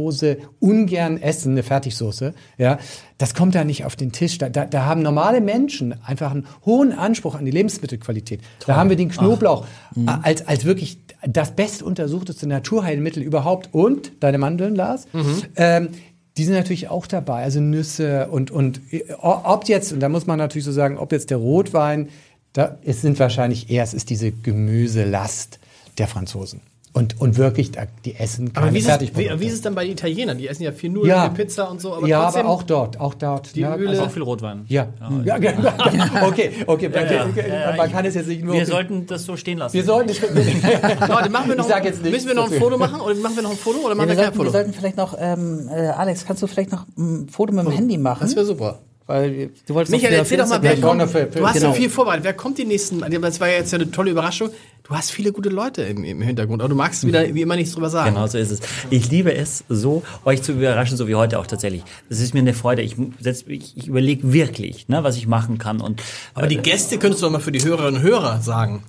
ungern 0.59 1.21
essen, 1.21 1.51
eine 1.51 1.63
Fertigsoße, 1.63 2.33
ja, 2.57 2.77
das 3.17 3.33
kommt 3.35 3.55
da 3.55 3.63
nicht 3.63 3.85
auf 3.85 3.95
den 3.95 4.11
Tisch. 4.11 4.37
Da, 4.37 4.49
da, 4.49 4.65
da 4.65 4.85
haben 4.85 5.01
normale 5.01 5.41
Menschen 5.41 5.93
einfach 6.03 6.31
einen 6.31 6.45
hohen 6.65 6.91
Anspruch 6.91 7.35
an 7.35 7.45
die 7.45 7.51
Lebensmittelqualität. 7.51 8.41
Da 8.65 8.75
haben 8.75 8.89
wir 8.89 8.97
den 8.97 9.09
Knoblauch 9.09 9.65
a- 10.07 10.19
als, 10.23 10.47
als 10.47 10.65
wirklich 10.65 10.97
das 11.27 11.51
bestuntersuchteste 11.55 12.47
Naturheilmittel 12.47 13.21
überhaupt 13.21 13.69
und 13.73 14.11
deine 14.21 14.37
Mandeln, 14.39 14.75
Lars. 14.75 15.07
Ähm, 15.55 15.89
die 16.37 16.45
sind 16.45 16.53
natürlich 16.55 16.87
auch 16.89 17.05
dabei, 17.07 17.43
also 17.43 17.59
Nüsse 17.59 18.29
und, 18.31 18.49
und 18.51 18.81
äh, 18.91 19.03
ob 19.21 19.67
jetzt, 19.67 19.91
und 19.93 19.99
da 19.99 20.09
muss 20.09 20.25
man 20.27 20.37
natürlich 20.39 20.65
so 20.65 20.71
sagen, 20.71 20.97
ob 20.97 21.11
jetzt 21.11 21.29
der 21.29 21.37
Rotwein, 21.37 22.09
da, 22.53 22.77
es 22.83 23.01
sind 23.01 23.19
wahrscheinlich 23.19 23.69
eher, 23.69 23.83
es 23.83 23.93
ist 23.93 24.09
diese 24.09 24.31
Gemüselast 24.31 25.59
der 25.97 26.07
Franzosen. 26.07 26.61
Und, 26.93 27.21
und 27.21 27.37
wirklich, 27.37 27.71
die 28.03 28.15
essen 28.15 28.51
keine 28.51 28.67
Aber 28.67 28.73
wie 28.75 28.79
ist, 28.79 28.83
es, 28.83 28.87
wie, 28.87 28.91
Fertigprodukte. 28.91 29.39
wie 29.39 29.45
ist 29.45 29.53
es 29.53 29.61
dann 29.61 29.75
bei 29.75 29.83
den 29.85 29.93
Italienern? 29.93 30.37
Die 30.37 30.47
essen 30.49 30.63
ja 30.63 30.73
viel 30.73 30.89
Nudeln, 30.89 31.09
Ja. 31.09 31.29
viel 31.33 31.45
Pizza 31.45 31.71
und 31.71 31.79
so. 31.79 31.93
Aber 31.95 32.05
ja, 32.05 32.23
trotzdem, 32.23 32.41
aber 32.41 32.49
auch 32.49 32.63
dort, 32.63 32.99
auch 32.99 33.13
dort. 33.13 33.55
Die 33.55 33.61
ja, 33.61 33.75
Öle- 33.77 33.89
also- 33.91 34.03
Auch 34.03 34.11
viel 34.11 34.23
Rotwein. 34.23 34.65
ja. 34.67 34.87
Ja, 35.23 35.37
genau. 35.37 35.69
okay, 36.27 36.51
okay, 36.67 36.89
man, 36.89 37.05
ja, 37.09 37.25
man 37.25 37.77
ja, 37.77 37.87
kann 37.87 38.03
es 38.05 38.15
jetzt 38.15 38.27
nicht 38.27 38.43
nur. 38.43 38.55
Wir 38.55 38.65
sollten 38.65 39.05
das 39.07 39.23
so 39.23 39.37
stehen 39.37 39.57
lassen. 39.59 39.73
wir 39.73 39.85
sollten 39.85 40.09
Leute, 41.07 41.29
machen 41.29 41.49
wir 41.49 41.55
noch, 41.55 41.65
Ich 41.65 41.71
sag 41.71 41.85
jetzt 41.85 42.03
nichts 42.03 42.11
müssen 42.25 42.27
wir 42.27 42.35
noch 42.35 42.51
ein. 42.51 42.59
Foto 42.59 42.77
machen? 42.77 42.99
Oder 42.99 43.15
machen 43.15 43.35
wir 43.37 43.43
noch 43.43 43.51
ein 43.51 43.57
Foto? 43.57 43.79
Oder 43.79 43.89
Ja, 43.89 43.95
machen 43.95 44.09
wir, 44.09 44.17
wir 44.17 44.23
kein 44.23 44.25
sollten, 44.25 44.37
wir 44.39 44.45
Foto? 44.45 44.51
sollten 44.51 44.73
vielleicht 44.73 44.97
noch, 44.97 45.15
ähm, 45.17 45.69
äh, 45.73 45.87
Alex, 45.87 46.25
kannst 46.25 46.43
du 46.43 46.47
vielleicht 46.47 46.73
noch 46.73 46.85
ein 46.97 47.29
Foto 47.29 47.53
mit 47.53 47.65
dem 47.65 47.71
Handy 47.71 47.97
machen? 47.97 48.19
Das 48.23 48.35
wäre 48.35 48.45
super. 48.45 48.79
Weil 49.11 49.49
du 49.67 49.73
wolltest 49.73 49.91
Michael, 49.91 50.13
erzähl 50.13 50.37
doch 50.37 50.47
mal, 50.47 50.61
wer 50.61 50.79
kommt. 50.79 51.01
Du 51.01 51.45
hast 51.45 51.53
genau. 51.55 51.67
ja 51.67 51.73
viel 51.73 51.89
vorbereitet. 51.89 52.23
Wer 52.23 52.33
kommt 52.33 52.57
die 52.57 52.65
nächsten? 52.65 53.01
Das 53.21 53.39
war 53.39 53.49
ja 53.49 53.55
jetzt 53.57 53.71
ja 53.71 53.77
eine 53.79 53.91
tolle 53.91 54.11
Überraschung. 54.11 54.49
Du 54.83 54.95
hast 54.95 55.11
viele 55.11 55.31
gute 55.31 55.49
Leute 55.49 55.83
im, 55.83 56.03
im 56.03 56.21
Hintergrund. 56.21 56.61
Aber 56.61 56.69
du 56.69 56.75
magst 56.75 57.05
wieder 57.05 57.33
wie 57.33 57.41
immer 57.41 57.55
nichts 57.55 57.73
drüber 57.73 57.89
sagen. 57.89 58.15
Genau 58.15 58.27
so 58.27 58.37
ist 58.37 58.51
es. 58.51 58.59
Ich 58.89 59.11
liebe 59.11 59.33
es 59.33 59.63
so, 59.69 60.03
euch 60.25 60.41
zu 60.41 60.53
überraschen, 60.53 60.95
so 60.97 61.07
wie 61.07 61.15
heute 61.15 61.39
auch 61.39 61.47
tatsächlich. 61.47 61.83
Das 62.09 62.19
ist 62.19 62.33
mir 62.33 62.39
eine 62.39 62.53
Freude. 62.53 62.81
Ich, 62.81 62.95
setz- 63.21 63.45
ich, 63.47 63.75
ich 63.77 63.87
überlege 63.87 64.31
wirklich, 64.31 64.87
ne, 64.87 65.03
was 65.03 65.17
ich 65.17 65.27
machen 65.27 65.57
kann. 65.57 65.81
Und 65.81 66.01
Aber 66.33 66.47
die 66.47 66.57
Gäste 66.57 66.97
könntest 66.97 67.21
du 67.21 67.25
doch 67.27 67.33
mal 67.33 67.39
für 67.39 67.51
die 67.51 67.63
Hörerinnen 67.63 68.01
und 68.01 68.07
Hörer 68.07 68.41
sagen. 68.41 68.83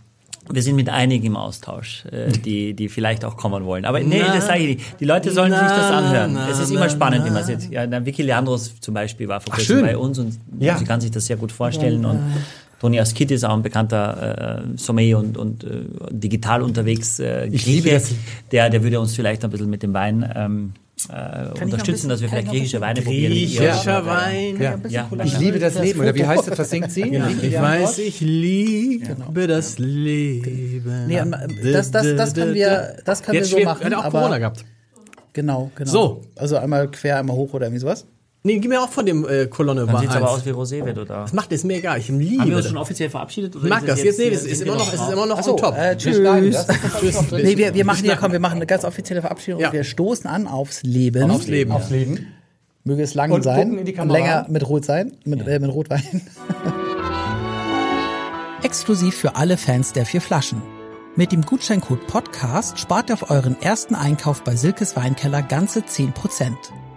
Wir 0.53 0.63
sind 0.63 0.77
mit 0.77 0.89
einigen 0.89 1.27
im 1.27 1.37
Austausch, 1.37 2.05
äh, 2.13 2.31
die, 2.31 2.75
die 2.75 2.89
vielleicht 2.89 3.25
auch 3.25 3.37
kommen 3.37 3.65
wollen. 3.65 3.85
Aber 3.85 4.01
nee, 4.01 4.23
Na, 4.25 4.35
das 4.35 4.47
sage 4.47 4.61
ich 4.61 4.77
nicht. 4.77 5.01
Die 5.01 5.05
Leute 5.05 5.31
sollen 5.31 5.51
sich 5.53 5.61
das 5.61 5.91
na, 5.91 5.99
anhören. 5.99 6.33
na, 6.35 6.49
es 6.51 6.59
ist 6.59 6.71
na, 6.71 6.77
immer 6.77 6.89
spannend, 6.91 7.21
na. 7.25 7.27
wie 7.27 7.35
man 7.35 7.45
sieht. 7.45 7.71
Ja, 7.71 7.87
der 7.87 8.05
Vicky 8.05 8.23
Leandros 8.23 8.79
zum 8.81 8.95
Beispiel 8.95 9.29
war 9.29 9.41
vor 9.41 9.55
kurzem 9.55 9.81
bei 9.83 9.97
uns 9.97 10.19
und 10.19 10.39
Ja. 10.61 10.77
sie 10.77 10.85
kann 10.85 11.01
sich 11.01 11.11
das 11.11 11.27
sehr 11.27 11.37
gut 11.37 11.53
vorstellen. 11.53 12.05
Und 12.05 12.21
Toni 12.81 12.99
Askitis, 12.99 13.45
auch 13.45 13.55
ein 13.55 13.63
bekannter 13.63 14.63
äh, 14.65 14.77
Sommelier 14.77 15.19
und, 15.19 15.39
und 15.39 15.63
äh, 15.65 15.69
digital 16.11 16.63
unterwegs 16.63 17.21
äh, 17.21 17.47
Ich 17.47 17.65
liebe 17.65 17.91
Grieche, 17.91 18.15
der, 18.51 18.71
der 18.71 18.83
würde 18.83 18.99
uns 19.01 19.15
vielleicht 19.15 19.45
ein 19.45 19.51
bisschen 19.51 19.71
mit 19.71 19.83
dem 19.85 19.95
Wein 19.95 20.29
ähm, 20.35 20.73
äh, 21.09 21.63
unterstützen, 21.63 22.09
dass 22.09 22.21
wir 22.21 22.29
vielleicht 22.29 22.49
griechische 22.49 22.81
Weine 22.81 23.03
probieren. 23.03 23.33
Griechischer 23.33 24.07
Wein. 24.07 24.61
Ja. 24.61 24.79
Ja, 24.89 25.09
Ich 25.25 25.39
liebe 25.39 25.59
das 25.59 25.79
Leben. 25.79 26.01
Oder 26.01 26.15
wie 26.15 26.27
heißt 26.27 26.49
das? 26.49 26.59
Was 26.59 26.71
singt 26.71 26.91
sie? 26.91 27.03
Ich 27.43 27.61
weiß, 27.61 27.99
ich 27.99 28.21
liebe 28.21 29.47
das 29.47 29.79
Leben. 29.79 31.07
Nee, 31.07 31.23
das, 31.73 31.91
das, 31.91 32.17
das 32.17 32.35
können 32.35 32.55
wir, 32.55 32.97
das 33.05 33.23
können 33.23 33.37
Jetzt 33.37 33.53
wir 33.53 33.59
so 33.61 33.65
machen. 33.65 33.85
Hat 33.85 33.95
auch 33.95 34.05
aber, 34.05 34.19
Corona 34.21 34.39
gehabt. 34.39 34.65
Genau, 35.33 35.71
genau. 35.75 35.91
So. 35.91 36.23
Also 36.37 36.57
einmal 36.57 36.91
quer, 36.91 37.19
einmal 37.19 37.37
hoch 37.37 37.55
oder 37.55 37.67
irgendwie 37.67 37.81
sowas. 37.81 38.07
Nee, 38.45 38.59
gib 38.59 38.71
mir 38.71 38.83
auch 38.83 38.89
von 38.89 39.07
dem 39.07 39.25
äh, 39.29 39.47
Kolonne 39.47 39.87
Dann 39.87 39.99
sieht 40.01 40.11
aber 40.11 40.29
1. 40.33 40.41
aus 40.41 40.47
wie 40.47 40.51
Rosé, 40.51 40.85
wenn 40.85 40.97
du 40.97 41.05
da. 41.05 41.23
Das 41.23 41.33
macht 41.33 41.53
es 41.53 41.63
mir 41.63 41.77
egal. 41.77 41.99
Ich 42.01 42.09
liebe 42.09 42.43
Haben 42.43 42.51
wir 42.51 42.57
uns 42.57 42.67
schon 42.67 42.77
offiziell 42.77 43.09
verabschiedet? 43.09 43.55
Oder 43.55 43.65
Ich 43.67 43.71
mag 43.71 43.83
ist 43.83 43.89
das. 43.89 43.99
es 44.01 44.05
Jetzt, 44.05 44.19
nee, 44.19 44.29
es 44.31 44.45
ist 44.45 44.63
immer 44.63 44.75
noch, 44.75 44.93
es 44.93 45.01
ist 45.01 45.13
immer 45.13 45.27
noch 45.27 45.39
Achso, 45.39 45.53
on 45.53 45.57
top. 45.59 45.77
äh, 45.79 45.97
tschüss. 45.99 46.17
Tschüss. 47.01 47.31
Nee, 47.31 47.57
wir, 47.57 47.73
wir 47.75 47.85
machen 47.85 48.03
hier, 48.05 48.17
komm, 48.17 48.33
wir 48.33 48.41
machen 48.41 48.57
eine 48.57 48.67
ganz 48.67 48.85
offizielle 48.85 49.21
Verabschiedung 49.21 49.61
Ja. 49.61 49.69
und 49.69 49.75
wir 49.75 49.85
stoßen 49.85 50.29
an 50.29 50.49
aufs 50.49 50.83
Leben. 50.83 51.31
Aufs 51.31 51.47
Leben. 51.47 51.71
Aufs 51.71 51.91
Leben. 51.91 52.27
Möge 52.83 53.05
es 53.05 53.15
lang 53.15 53.31
Und 53.31 53.45
sein 53.45 53.69
gucken 53.69 53.79
in 53.79 53.85
die 53.85 53.95
und 53.97 54.09
länger 54.11 54.45
mit 54.49 54.69
Rot 54.69 54.85
sein, 54.85 55.13
mit, 55.25 55.47
äh, 55.47 55.61
mit 55.61 55.71
Rotwein. 55.73 56.03
Exklusiv 58.65 59.15
für 59.15 59.37
alle 59.37 59.57
Fans 59.57 59.93
der 59.93 60.05
vier 60.05 60.21
Flaschen. 60.21 60.61
Mit 61.15 61.31
dem 61.31 61.43
Gutscheincode 61.43 62.07
Podcast 62.09 62.79
spart 62.81 63.11
ihr 63.11 63.15
auf 63.15 63.31
euren 63.31 63.61
ersten 63.63 63.95
Einkauf 63.95 64.43
bei 64.43 64.57
Silkes 64.57 64.97
Weinkeller 64.97 65.43
ganze 65.43 65.81
10%. 65.81 66.13